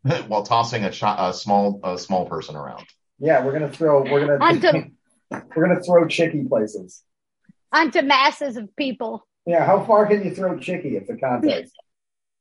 While 0.28 0.44
tossing 0.44 0.84
a, 0.84 0.92
shot, 0.92 1.18
a 1.20 1.34
small 1.34 1.80
a 1.84 1.98
small 1.98 2.26
person 2.26 2.56
around. 2.56 2.86
Yeah, 3.20 3.44
we're 3.46 3.54
gonna 3.54 3.72
throw. 3.72 4.04
We're 4.04 4.26
gonna. 4.26 4.44
Onto, 4.44 4.92
we're 5.56 5.68
gonna 5.68 5.82
throw 5.82 6.08
chicky 6.08 6.44
places. 6.44 7.04
onto 7.72 8.02
masses 8.02 8.58
of 8.58 8.76
people. 8.76 9.26
Yeah, 9.46 9.66
how 9.66 9.84
far 9.86 10.08
can 10.08 10.24
you 10.26 10.36
throw 10.36 10.58
chicky? 10.60 10.98
It's 10.98 11.08
the 11.08 11.18
contest. 11.18 11.72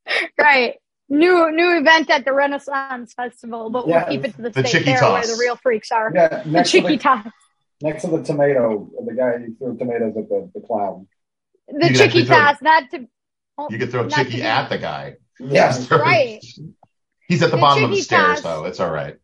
Right. 0.37 0.75
New 1.09 1.51
new 1.51 1.77
event 1.77 2.09
at 2.09 2.25
the 2.25 2.33
Renaissance 2.33 3.13
Festival, 3.13 3.69
but 3.69 3.87
Yeah, 3.87 4.03
we'll 4.09 4.17
keep 4.17 4.25
it 4.25 4.35
to 4.37 4.41
the, 4.43 4.49
the 4.49 4.61
state 4.67 4.71
chicky 4.71 4.85
fair 4.85 4.99
toss. 4.99 5.27
where 5.27 5.35
the 5.35 5.39
real 5.39 5.55
freaks 5.57 5.91
are. 5.91 6.11
Yeah, 6.13 6.43
the 6.43 6.49
next 6.49 6.71
to 6.71 6.81
chicky 6.81 6.97
toss. 6.97 7.27
next 7.81 8.01
to 8.03 8.07
the 8.09 8.23
tomato, 8.23 8.89
the 9.05 9.13
guy 9.13 9.37
who 9.37 9.53
threw 9.55 9.77
tomatoes 9.77 10.15
at 10.17 10.29
the, 10.29 10.49
the 10.55 10.61
clown. 10.61 11.07
The 11.67 11.73
You 11.87 11.93
can 11.93 12.09
chicky 12.09 12.25
toss, 12.25 12.57
not 12.61 12.89
to. 12.91 13.07
oh, 13.57 13.67
You 13.69 13.77
could 13.77 13.91
throw 13.91 14.03
not 14.03 14.11
to 14.11 14.23
Chicky 14.23 14.41
at 14.41 14.69
the 14.69 14.77
guy. 14.77 15.15
Yes. 15.39 15.87
Right. 15.91 16.43
He's 17.27 17.41
at 17.43 17.51
the, 17.51 17.57
The 17.57 17.61
bottom 17.61 17.83
of 17.85 17.89
the 17.91 18.01
stairs, 18.01 18.41
toss. 18.41 18.41
though. 18.41 18.65
It's 18.65 18.79
all 18.79 18.91
right. 18.91 19.17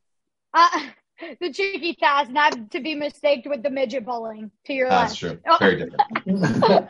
Uh, 0.53 0.69
the 1.41 1.51
cheeky 1.51 1.95
toss, 2.01 2.27
not 2.30 2.72
to 2.72 2.80
be 2.81 2.95
mistaken 2.95 3.51
with 3.51 3.64
the 3.64 3.69
midget 3.69 4.06
bowling 4.06 4.51
to 4.65 4.73
your 4.73 4.89
That's 4.89 5.22
left. 5.22 5.41
true. 5.43 5.51
Oh. 5.51 5.57
Very 5.60 5.77
different. 5.77 6.89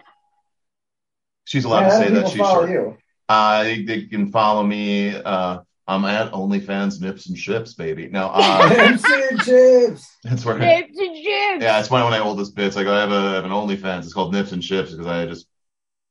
She's 1.45 1.66
allowed 1.66 1.82
Yeah, 1.82 1.90
to 1.90 1.95
say 2.06 2.10
that 2.14 2.28
she's 2.30 2.38
follow 2.38 2.68
short. 2.68 2.70
you? 2.72 2.98
Uh, 3.30 3.64
you, 3.68 3.76
you 3.76 4.07
can 4.10 4.31
follow 4.31 4.64
me. 4.64 5.15
Uh, 5.15 5.60
I'm 5.88 6.06
at 6.06 6.31
OnlyFans 6.31 6.99
Nips 6.99 7.27
and 7.27 7.38
Ships, 7.38 7.73
baby. 7.73 8.10
No, 8.10 8.30
uh, 8.34 8.69
MC 8.72 9.27
and 9.31 9.41
chips. 9.41 10.18
that's 10.23 10.43
where. 10.43 10.57
Chips 10.60 10.97
and 10.99 11.15
chips. 11.15 11.64
Yeah, 11.64 11.80
it's 11.80 11.88
funny 11.88 12.03
when 12.03 12.14
I 12.14 12.18
hold 12.18 12.39
this 12.39 12.49
bit. 12.49 12.68
It's 12.68 12.76
like 12.76 12.88
I 12.88 12.99
have, 12.99 13.11
a, 13.11 13.15
I 13.15 13.34
have 13.35 13.45
an 13.45 13.51
OnlyFans. 13.51 13.99
It's 14.03 14.14
called 14.14 14.34
Nips 14.34 14.51
and 14.51 14.61
Chips 14.61 14.91
because 14.91 15.07
I 15.07 15.26
just 15.26 15.47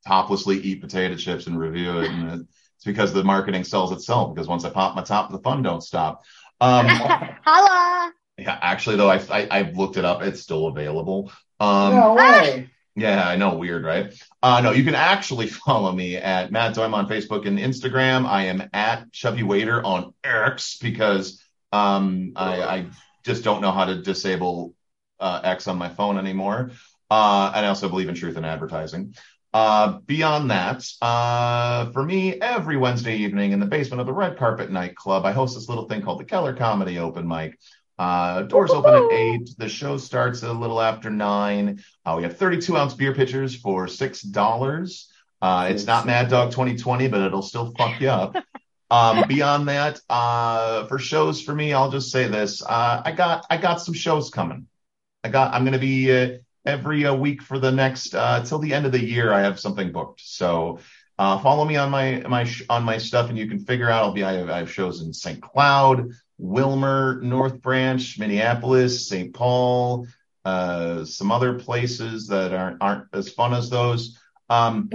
toplessly 0.06 0.58
eat 0.58 0.80
potato 0.80 1.16
chips 1.16 1.46
and 1.46 1.58
review 1.58 1.98
it. 2.00 2.10
And 2.10 2.40
it's 2.76 2.84
because 2.84 3.12
the 3.12 3.24
marketing 3.24 3.64
sells 3.64 3.92
itself. 3.92 4.34
Because 4.34 4.48
once 4.48 4.64
I 4.64 4.70
pop 4.70 4.96
my 4.96 5.02
top, 5.02 5.30
the 5.30 5.38
fun 5.38 5.62
don't 5.62 5.82
stop. 5.82 6.22
Um, 6.60 6.86
Holla. 7.44 8.12
yeah, 8.36 8.58
actually 8.62 8.96
though, 8.96 9.10
I, 9.10 9.20
I 9.30 9.48
I've 9.50 9.76
looked 9.76 9.96
it 9.96 10.04
up. 10.04 10.22
It's 10.22 10.40
still 10.40 10.66
available. 10.68 11.32
Um, 11.60 11.94
no 11.94 12.14
way. 12.14 12.70
Yeah, 12.98 13.28
I 13.28 13.36
know, 13.36 13.56
weird, 13.56 13.84
right? 13.84 14.12
Uh, 14.42 14.60
no, 14.60 14.72
you 14.72 14.82
can 14.82 14.96
actually 14.96 15.46
follow 15.66 15.92
me 15.92 16.16
at 16.16 16.50
Matt 16.50 16.74
Dooyema 16.74 16.94
on 16.94 17.08
Facebook 17.08 17.46
and 17.46 17.58
Instagram. 17.58 18.26
I 18.26 18.46
am 18.46 18.68
at 18.72 19.12
Chubby 19.12 19.44
Waiter 19.44 19.84
on 19.84 20.14
X 20.24 20.78
because 20.78 21.40
um, 21.72 22.32
I, 22.34 22.62
I 22.62 22.86
just 23.24 23.44
don't 23.44 23.62
know 23.62 23.70
how 23.70 23.84
to 23.84 24.02
disable 24.02 24.74
uh, 25.20 25.40
X 25.44 25.68
on 25.68 25.78
my 25.78 25.88
phone 25.88 26.18
anymore. 26.18 26.72
Uh, 27.10 27.52
and 27.54 27.64
I 27.64 27.68
also 27.68 27.88
believe 27.88 28.08
in 28.08 28.14
truth 28.14 28.36
in 28.36 28.44
advertising. 28.44 29.14
Uh, 29.54 29.98
beyond 30.00 30.50
that, 30.50 30.84
uh, 31.00 31.90
for 31.92 32.04
me, 32.04 32.38
every 32.40 32.76
Wednesday 32.76 33.16
evening 33.16 33.52
in 33.52 33.60
the 33.60 33.66
basement 33.66 34.00
of 34.00 34.06
the 34.06 34.12
Red 34.12 34.36
Carpet 34.36 34.70
Nightclub, 34.70 35.24
I 35.24 35.32
host 35.32 35.54
this 35.54 35.68
little 35.68 35.88
thing 35.88 36.02
called 36.02 36.20
the 36.20 36.24
Keller 36.24 36.54
Comedy 36.54 36.98
Open 36.98 37.26
Mic. 37.26 37.58
Uh, 37.98 38.42
doors 38.42 38.70
open 38.70 38.94
at 38.94 39.12
eight. 39.12 39.50
The 39.58 39.68
show 39.68 39.96
starts 39.96 40.42
a 40.42 40.52
little 40.52 40.80
after 40.80 41.10
nine. 41.10 41.82
Uh, 42.04 42.14
we 42.16 42.22
have 42.22 42.36
32 42.36 42.76
ounce 42.76 42.94
beer 42.94 43.14
pitchers 43.14 43.56
for 43.56 43.88
six 43.88 44.22
dollars. 44.22 45.10
Uh, 45.40 45.68
it's 45.70 45.86
not 45.86 46.06
Mad 46.06 46.28
Dog 46.30 46.50
2020, 46.50 47.08
but 47.08 47.20
it'll 47.20 47.42
still 47.42 47.72
fuck 47.76 48.00
you 48.00 48.08
up. 48.10 48.36
Um, 48.90 49.28
beyond 49.28 49.68
that, 49.68 50.00
uh, 50.08 50.86
for 50.86 50.98
shows 50.98 51.42
for 51.42 51.54
me, 51.54 51.74
I'll 51.74 51.90
just 51.90 52.10
say 52.10 52.26
this: 52.26 52.62
uh, 52.62 53.02
I 53.04 53.12
got 53.12 53.44
I 53.50 53.58
got 53.58 53.82
some 53.82 53.92
shows 53.92 54.30
coming. 54.30 54.66
I 55.22 55.28
got 55.28 55.52
I'm 55.52 55.66
gonna 55.66 55.78
be 55.78 56.10
uh, 56.10 56.38
every 56.64 57.04
uh, 57.04 57.14
week 57.14 57.42
for 57.42 57.58
the 57.58 57.70
next 57.70 58.14
uh, 58.14 58.42
till 58.44 58.60
the 58.60 58.72
end 58.72 58.86
of 58.86 58.92
the 58.92 59.04
year. 59.04 59.30
I 59.30 59.40
have 59.40 59.60
something 59.60 59.92
booked, 59.92 60.22
so 60.24 60.78
uh, 61.18 61.38
follow 61.38 61.66
me 61.66 61.76
on 61.76 61.90
my 61.90 62.22
my 62.26 62.44
sh- 62.44 62.62
on 62.70 62.82
my 62.82 62.96
stuff, 62.96 63.28
and 63.28 63.36
you 63.36 63.46
can 63.46 63.58
figure 63.58 63.90
out. 63.90 64.04
I'll 64.04 64.12
be 64.12 64.24
I 64.24 64.32
have, 64.34 64.48
I 64.48 64.58
have 64.60 64.72
shows 64.72 65.02
in 65.02 65.12
St. 65.12 65.42
Cloud, 65.42 66.12
Willmar, 66.40 67.20
North 67.22 67.60
Branch, 67.60 68.18
Minneapolis, 68.18 69.08
St. 69.08 69.34
Paul, 69.34 70.06
uh, 70.44 71.04
some 71.04 71.32
other 71.32 71.54
places 71.54 72.28
that 72.28 72.54
aren't 72.54 72.80
aren't 72.80 73.06
as 73.12 73.28
fun 73.30 73.54
as 73.54 73.70
those. 73.70 74.18
Um, 74.48 74.88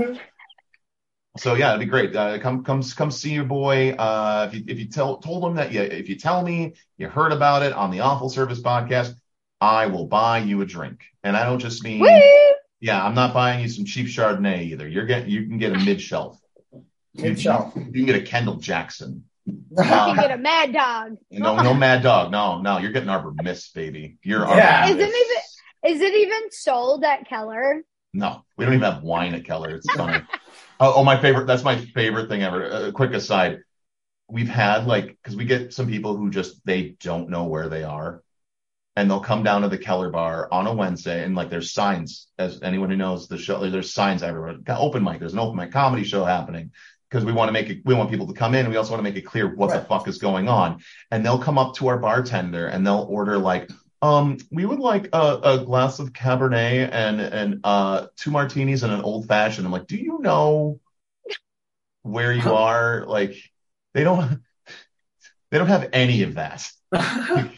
so 1.38 1.56
yeah, 1.56 1.70
it'd 1.70 1.80
be 1.80 1.86
great. 1.86 2.16
Uh, 2.16 2.40
come 2.40 2.64
come 2.64 2.84
come 2.84 3.12
see 3.12 3.34
your 3.34 3.44
boy. 3.44 3.92
Uh, 3.92 4.50
if 4.50 4.58
you 4.58 4.64
if 4.68 4.80
you 4.80 4.88
tell 4.88 5.18
told 5.18 5.44
him 5.44 5.56
that 5.56 5.72
you 5.72 5.82
if 5.82 6.10
you 6.10 6.16
tell 6.16 6.44
me 6.44 6.74
you 6.98 7.08
heard 7.08 7.32
about 7.32 7.64
it 7.64 7.74
on 7.74 7.92
the 7.92 8.02
Awful 8.02 8.30
Service 8.30 8.62
podcast, 8.62 9.14
I 9.60 9.88
will 9.88 10.06
buy 10.06 10.40
you 10.40 10.62
a 10.62 10.66
drink. 10.66 11.04
And 11.24 11.36
I 11.36 11.46
don't 11.46 11.60
just 11.60 11.84
mean 11.84 12.02
Woo! 12.02 12.22
yeah, 12.80 13.04
I'm 13.04 13.16
not 13.16 13.34
buying 13.34 13.62
you 13.62 13.70
some 13.70 13.86
cheap 13.86 14.08
Chardonnay 14.08 14.64
either. 14.64 14.88
You're 14.88 15.06
getting 15.06 15.30
you 15.30 15.48
can 15.48 15.58
get 15.58 15.74
a 15.74 15.80
mid 15.80 16.02
shelf. 16.02 16.40
Mid 17.16 17.40
shelf. 17.40 17.74
You 17.76 17.92
can 17.92 18.06
get 18.06 18.16
a 18.16 18.22
Kendall 18.22 18.56
Jackson. 18.58 19.26
You 19.78 19.84
can 19.84 20.16
get 20.16 20.32
a 20.32 20.38
mad 20.38 20.74
dog. 20.74 21.18
No, 21.32 21.56
no 21.62 21.74
Mad 21.74 22.04
Dog. 22.04 22.32
No, 22.32 22.62
no, 22.62 22.78
you're 22.78 22.92
getting 22.92 23.10
Arbor 23.10 23.34
Mist, 23.42 23.74
baby. 23.74 24.18
You're 24.22 24.46
Arbor 24.46 24.58
Yeah. 24.58 24.86
Isn't 24.88 25.00
even 25.00 25.38
is 25.84 26.02
it 26.02 26.14
even 26.14 26.52
sold 26.52 27.04
at 27.04 27.28
Keller? 27.28 27.84
No, 28.14 28.44
we 28.58 28.66
don't 28.66 28.76
even 28.76 28.90
have 28.90 29.04
wine 29.04 29.34
at 29.34 29.46
Keller. 29.46 29.72
It's 29.72 29.92
funny. 29.92 30.24
oh, 30.80 30.94
oh, 30.98 31.04
my 31.04 31.20
favorite. 31.20 31.48
That's 31.48 31.64
my 31.64 31.78
favorite 31.78 32.30
thing 32.30 32.44
ever. 32.44 32.72
Uh, 32.72 32.92
quick 32.92 33.12
aside. 33.14 33.60
We've 34.30 34.50
had 34.50 34.88
like, 34.88 35.18
because 35.22 35.36
we 35.36 35.46
get 35.46 35.74
some 35.74 35.88
people 35.88 36.16
who 36.16 36.30
just, 36.30 36.66
they 36.66 36.96
don't 37.02 37.30
know 37.30 37.46
where 37.46 37.70
they 37.70 37.84
are. 37.84 38.22
And 38.96 39.10
they'll 39.10 39.20
come 39.20 39.44
down 39.44 39.64
to 39.64 39.70
the 39.70 39.78
Keller 39.78 40.12
bar 40.12 40.48
on 40.52 40.68
a 40.68 40.74
Wednesday 40.74 41.24
and 41.24 41.36
like 41.36 41.50
there's 41.50 41.74
signs, 41.74 42.28
as 42.38 42.62
anyone 42.62 42.92
who 42.92 42.96
knows 42.96 43.28
the 43.28 43.40
show, 43.40 43.68
there's 43.68 43.92
signs 43.92 44.22
everywhere. 44.22 44.54
Got 44.54 44.80
Open 44.80 45.04
mic, 45.04 45.20
there's 45.20 45.34
an 45.34 45.40
open 45.40 45.58
mic 45.58 45.72
comedy 45.72 46.04
show 46.04 46.24
happening 46.24 46.72
because 47.14 47.26
we 47.26 47.32
want 47.32 47.48
to 47.48 47.54
make 47.54 47.70
it, 47.70 47.86
we 47.86 47.94
want 47.94 48.10
people 48.10 48.26
to 48.26 48.34
come 48.34 48.56
in. 48.56 48.62
And 48.62 48.70
we 48.72 48.76
also 48.76 48.90
want 48.90 49.00
to 49.00 49.04
make 49.04 49.16
it 49.16 49.22
clear 49.22 49.54
what 49.54 49.70
the 49.70 49.82
fuck 49.82 50.08
is 50.08 50.18
going 50.18 50.50
on. 50.50 50.82
And 51.12 51.24
they'll 51.24 51.38
come 51.38 51.60
up 51.60 51.76
to 51.76 51.88
our 51.90 52.00
bartender 52.00 52.66
and 52.66 52.86
they'll 52.86 53.06
order 53.08 53.38
like, 53.38 53.70
um, 54.02 54.40
we 54.50 54.66
would 54.66 54.80
like 54.80 55.10
a, 55.14 55.40
a 55.44 55.64
glass 55.64 56.00
of 56.00 56.12
Cabernet 56.12 56.90
and 56.92 57.22
and 57.22 57.60
uh 57.64 58.08
two 58.18 58.32
martinis 58.32 58.84
and 58.84 58.92
an 58.92 59.02
old 59.02 59.28
fashioned. 59.28 59.66
I'm 59.66 59.72
like, 59.72 59.88
do 59.88 59.96
you 59.96 60.20
know 60.20 60.82
where 62.02 62.34
you 62.34 62.52
are? 62.52 63.06
Like, 63.06 63.36
they 63.94 64.04
don't 64.04 64.42
they 65.52 65.60
don't 65.60 65.68
have 65.68 65.90
any 65.94 66.24
of 66.24 66.34
that. 66.34 66.68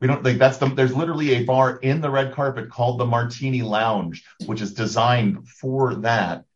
We 0.00 0.06
don't 0.06 0.24
like 0.24 0.38
that's 0.38 0.56
the 0.56 0.64
there's 0.64 0.96
literally 0.96 1.34
a 1.34 1.44
bar 1.44 1.76
in 1.76 2.00
the 2.00 2.08
red 2.08 2.32
carpet 2.32 2.70
called 2.70 2.98
the 2.98 3.04
Martini 3.04 3.60
Lounge, 3.60 4.24
which 4.46 4.62
is 4.62 4.72
designed 4.72 5.46
for 5.46 5.96
that. 5.96 6.46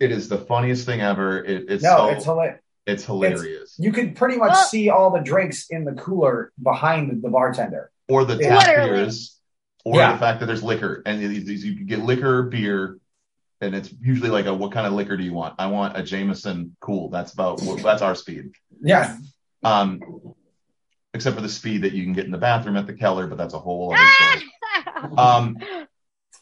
It 0.00 0.12
is 0.12 0.28
the 0.28 0.38
funniest 0.38 0.86
thing 0.86 1.00
ever. 1.00 1.42
It, 1.44 1.64
it's 1.68 1.82
no, 1.82 1.96
so, 1.96 2.08
it's 2.10 2.24
hilarious. 2.24 2.60
It's 2.86 3.04
hilarious. 3.04 3.76
You 3.78 3.92
could 3.92 4.16
pretty 4.16 4.36
much 4.38 4.52
Well- 4.52 4.64
see 4.64 4.88
all 4.90 5.10
the 5.10 5.20
drinks 5.20 5.66
in 5.70 5.84
the 5.84 5.92
cooler 5.92 6.52
behind 6.62 7.22
the 7.22 7.28
bartender. 7.28 7.90
or 8.08 8.24
the 8.24 8.36
Yeah. 8.36 8.58
tap 8.60 8.66
Literally. 8.68 8.90
beers, 9.02 9.38
or 9.84 9.96
Yeah. 9.96 10.12
the 10.12 10.18
fact 10.18 10.40
that 10.40 10.46
there's 10.46 10.62
liquor, 10.62 11.02
and 11.04 11.20
these, 11.20 11.44
these- 11.44 11.64
you 11.64 11.76
can 11.76 11.84
get 11.86 11.98
liquor 11.98 12.44
beer, 12.44 12.98
and 13.60 13.74
it's 13.74 13.92
usually 14.00 14.30
like 14.30 14.46
a 14.46 14.54
what 14.54 14.72
kind 14.72 14.86
of 14.86 14.94
liquor 14.94 15.16
do 15.16 15.22
you 15.24 15.34
want? 15.34 15.54
I 15.58 15.66
want 15.66 15.98
a 15.98 16.02
Jameson. 16.02 16.76
Cool. 16.80 17.10
That's 17.10 17.32
about 17.34 17.60
that's 17.82 18.00
our 18.00 18.14
speed. 18.14 18.52
Yeah. 18.80 19.18
Um, 19.64 20.00
except 21.12 21.34
for 21.36 21.42
the 21.42 21.48
speed 21.48 21.82
that 21.82 21.92
you 21.92 22.04
can 22.04 22.12
get 22.14 22.24
in 22.24 22.30
the 22.30 22.38
bathroom 22.38 22.76
at 22.76 22.86
the 22.86 22.94
Keller, 22.94 23.26
but 23.26 23.36
that's 23.36 23.52
a 23.54 23.58
whole 23.58 23.92
other 23.92 24.06
story. 24.14 25.14
Um, 25.18 25.56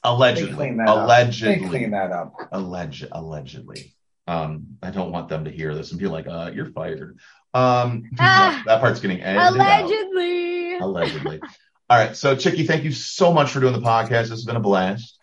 They 0.07 0.13
allegedly, 0.13 0.55
clean 0.55 0.77
that 0.79 0.89
up. 0.89 0.97
They 0.97 1.03
allegedly, 1.03 1.69
clean 1.69 1.91
that 1.91 2.13
up. 2.13 2.35
alleged, 2.53 3.07
allegedly. 3.11 3.95
Um, 4.29 4.79
I 4.83 4.91
don't 4.91 5.13
want 5.13 5.29
them 5.29 5.45
to 5.45 5.51
hear 5.51 5.75
this 5.75 5.91
and 5.91 6.01
be 6.01 6.07
like, 6.07 6.27
"Uh, 6.27 6.51
you're 6.55 6.71
fired." 6.73 7.19
Um, 7.55 8.11
Ah. 8.19 8.63
that 8.67 8.81
part's 8.81 9.01
getting 9.01 9.21
edited 9.23 9.61
out. 9.61 9.83
Allegedly. 9.83 10.79
Allegedly. 10.79 11.41
All 11.89 11.99
right. 11.99 12.17
So, 12.17 12.35
Chicky, 12.37 12.67
thank 12.67 12.85
you 12.85 12.93
so 12.93 13.33
much 13.33 13.51
for 13.51 13.61
doing 13.61 13.73
the 13.73 13.81
podcast. 13.81 14.23
This 14.23 14.31
has 14.31 14.45
been 14.45 14.57
a 14.57 14.61
blast. 14.61 15.19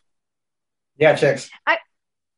Yeah, 0.98 1.16
chicks. 1.16 1.50
I, 1.68 1.78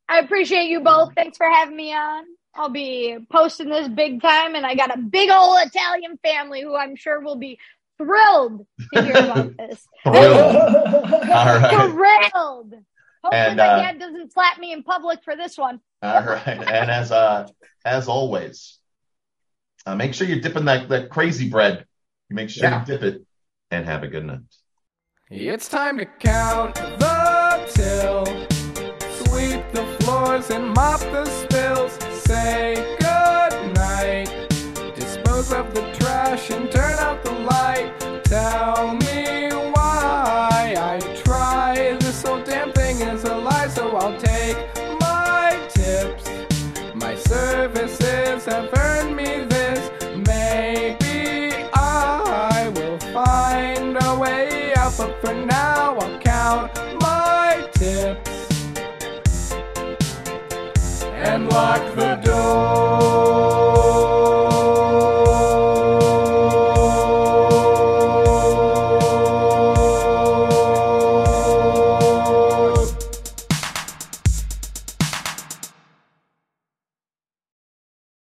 I 0.08 0.20
appreciate 0.20 0.70
you 0.70 0.80
both. 0.82 1.14
Thanks 1.16 1.38
for 1.38 1.48
having 1.50 1.76
me 1.76 1.94
on. 1.94 2.24
I'll 2.56 2.70
be 2.70 3.18
posting 3.32 3.70
this 3.70 3.88
big 3.90 4.22
time, 4.22 4.56
and 4.56 4.66
I 4.66 4.76
got 4.76 4.96
a 4.96 5.00
big 5.00 5.30
old 5.30 5.58
Italian 5.66 6.18
family 6.24 6.62
who 6.62 6.76
I'm 6.76 6.96
sure 6.96 7.20
will 7.20 7.36
be 7.36 7.60
thrilled 7.98 8.66
to 8.94 9.02
hear 9.04 9.12
about 9.18 9.58
this. 9.58 9.88
Thrilled. 10.04 10.56
All 10.56 11.60
right. 11.60 11.92
Thrilled. 12.32 12.74
Hopefully, 13.24 13.42
And, 13.42 13.58
my 13.58 13.64
uh, 13.64 13.78
dad 13.78 14.00
doesn't 14.00 14.34
slap 14.34 14.60
me 14.60 14.72
in 14.72 14.84
public 14.84 15.24
for 15.24 15.36
this 15.36 15.58
one. 15.58 15.80
All 16.04 16.24
right. 16.24 16.46
And 16.48 16.92
as 16.92 17.12
uh 17.12 17.48
as 17.84 18.08
always, 18.08 18.78
uh, 19.86 19.96
make 19.96 20.14
sure 20.14 20.28
you're 20.28 20.42
dipping 20.42 20.66
that, 20.66 20.90
that 20.90 21.10
crazy 21.10 21.50
bread. 21.50 21.86
You 22.30 22.36
make 22.36 22.50
sure 22.50 22.64
Yeah. 22.70 22.80
you 22.82 22.86
dip 22.86 23.02
it 23.04 23.22
and 23.72 23.86
have 23.86 24.04
a 24.04 24.08
good 24.08 24.26
night. 24.26 24.40
It's 25.32 25.68
time 25.68 25.98
to 25.98 26.06
count 26.06 26.76
the 26.76 27.70
till. 27.74 28.26
Sweep 29.26 29.64
the 29.74 29.86
floors 30.02 30.52
and 30.52 30.70
mop 30.70 31.00
the 31.00 31.26
spills. 31.26 31.94
Say 32.26 32.76
good 32.76 33.00
night. 33.00 33.05
Of 35.52 35.74
the 35.74 35.84
trash 36.00 36.50
and 36.50 36.70
turn 36.72 36.98
out 37.00 37.24
the 37.24 37.32
light. 37.32 37.94
Tell 38.26 38.94
me 38.96 39.50
why 39.74 40.76
I 40.76 41.00
try. 41.24 41.96
This 42.00 42.24
whole 42.24 42.42
damn 42.44 42.74
thing 42.74 43.00
is 43.00 43.24
a 43.24 43.38
lie, 43.38 43.68
so 43.68 43.96
I'll 43.96 44.20
take 44.20 44.58
my 45.00 45.58
tips. 45.70 46.30
My 46.96 47.16
services 47.16 48.44
have 48.46 48.74
earned 48.76 49.16
me 49.16 49.46
this. 49.46 49.92
Maybe 50.28 51.54
I 51.74 52.70
will 52.76 52.98
find 53.14 53.98
a 54.02 54.18
way 54.20 54.74
out, 54.74 54.98
but 54.98 55.16
for 55.22 55.34
now 55.34 55.96
I'll 55.96 56.20
count 56.20 56.72
my 57.00 57.70
tips 57.76 58.32
and 61.14 61.48
lock 61.50 61.96
the 61.96 62.16
door. 62.16 63.45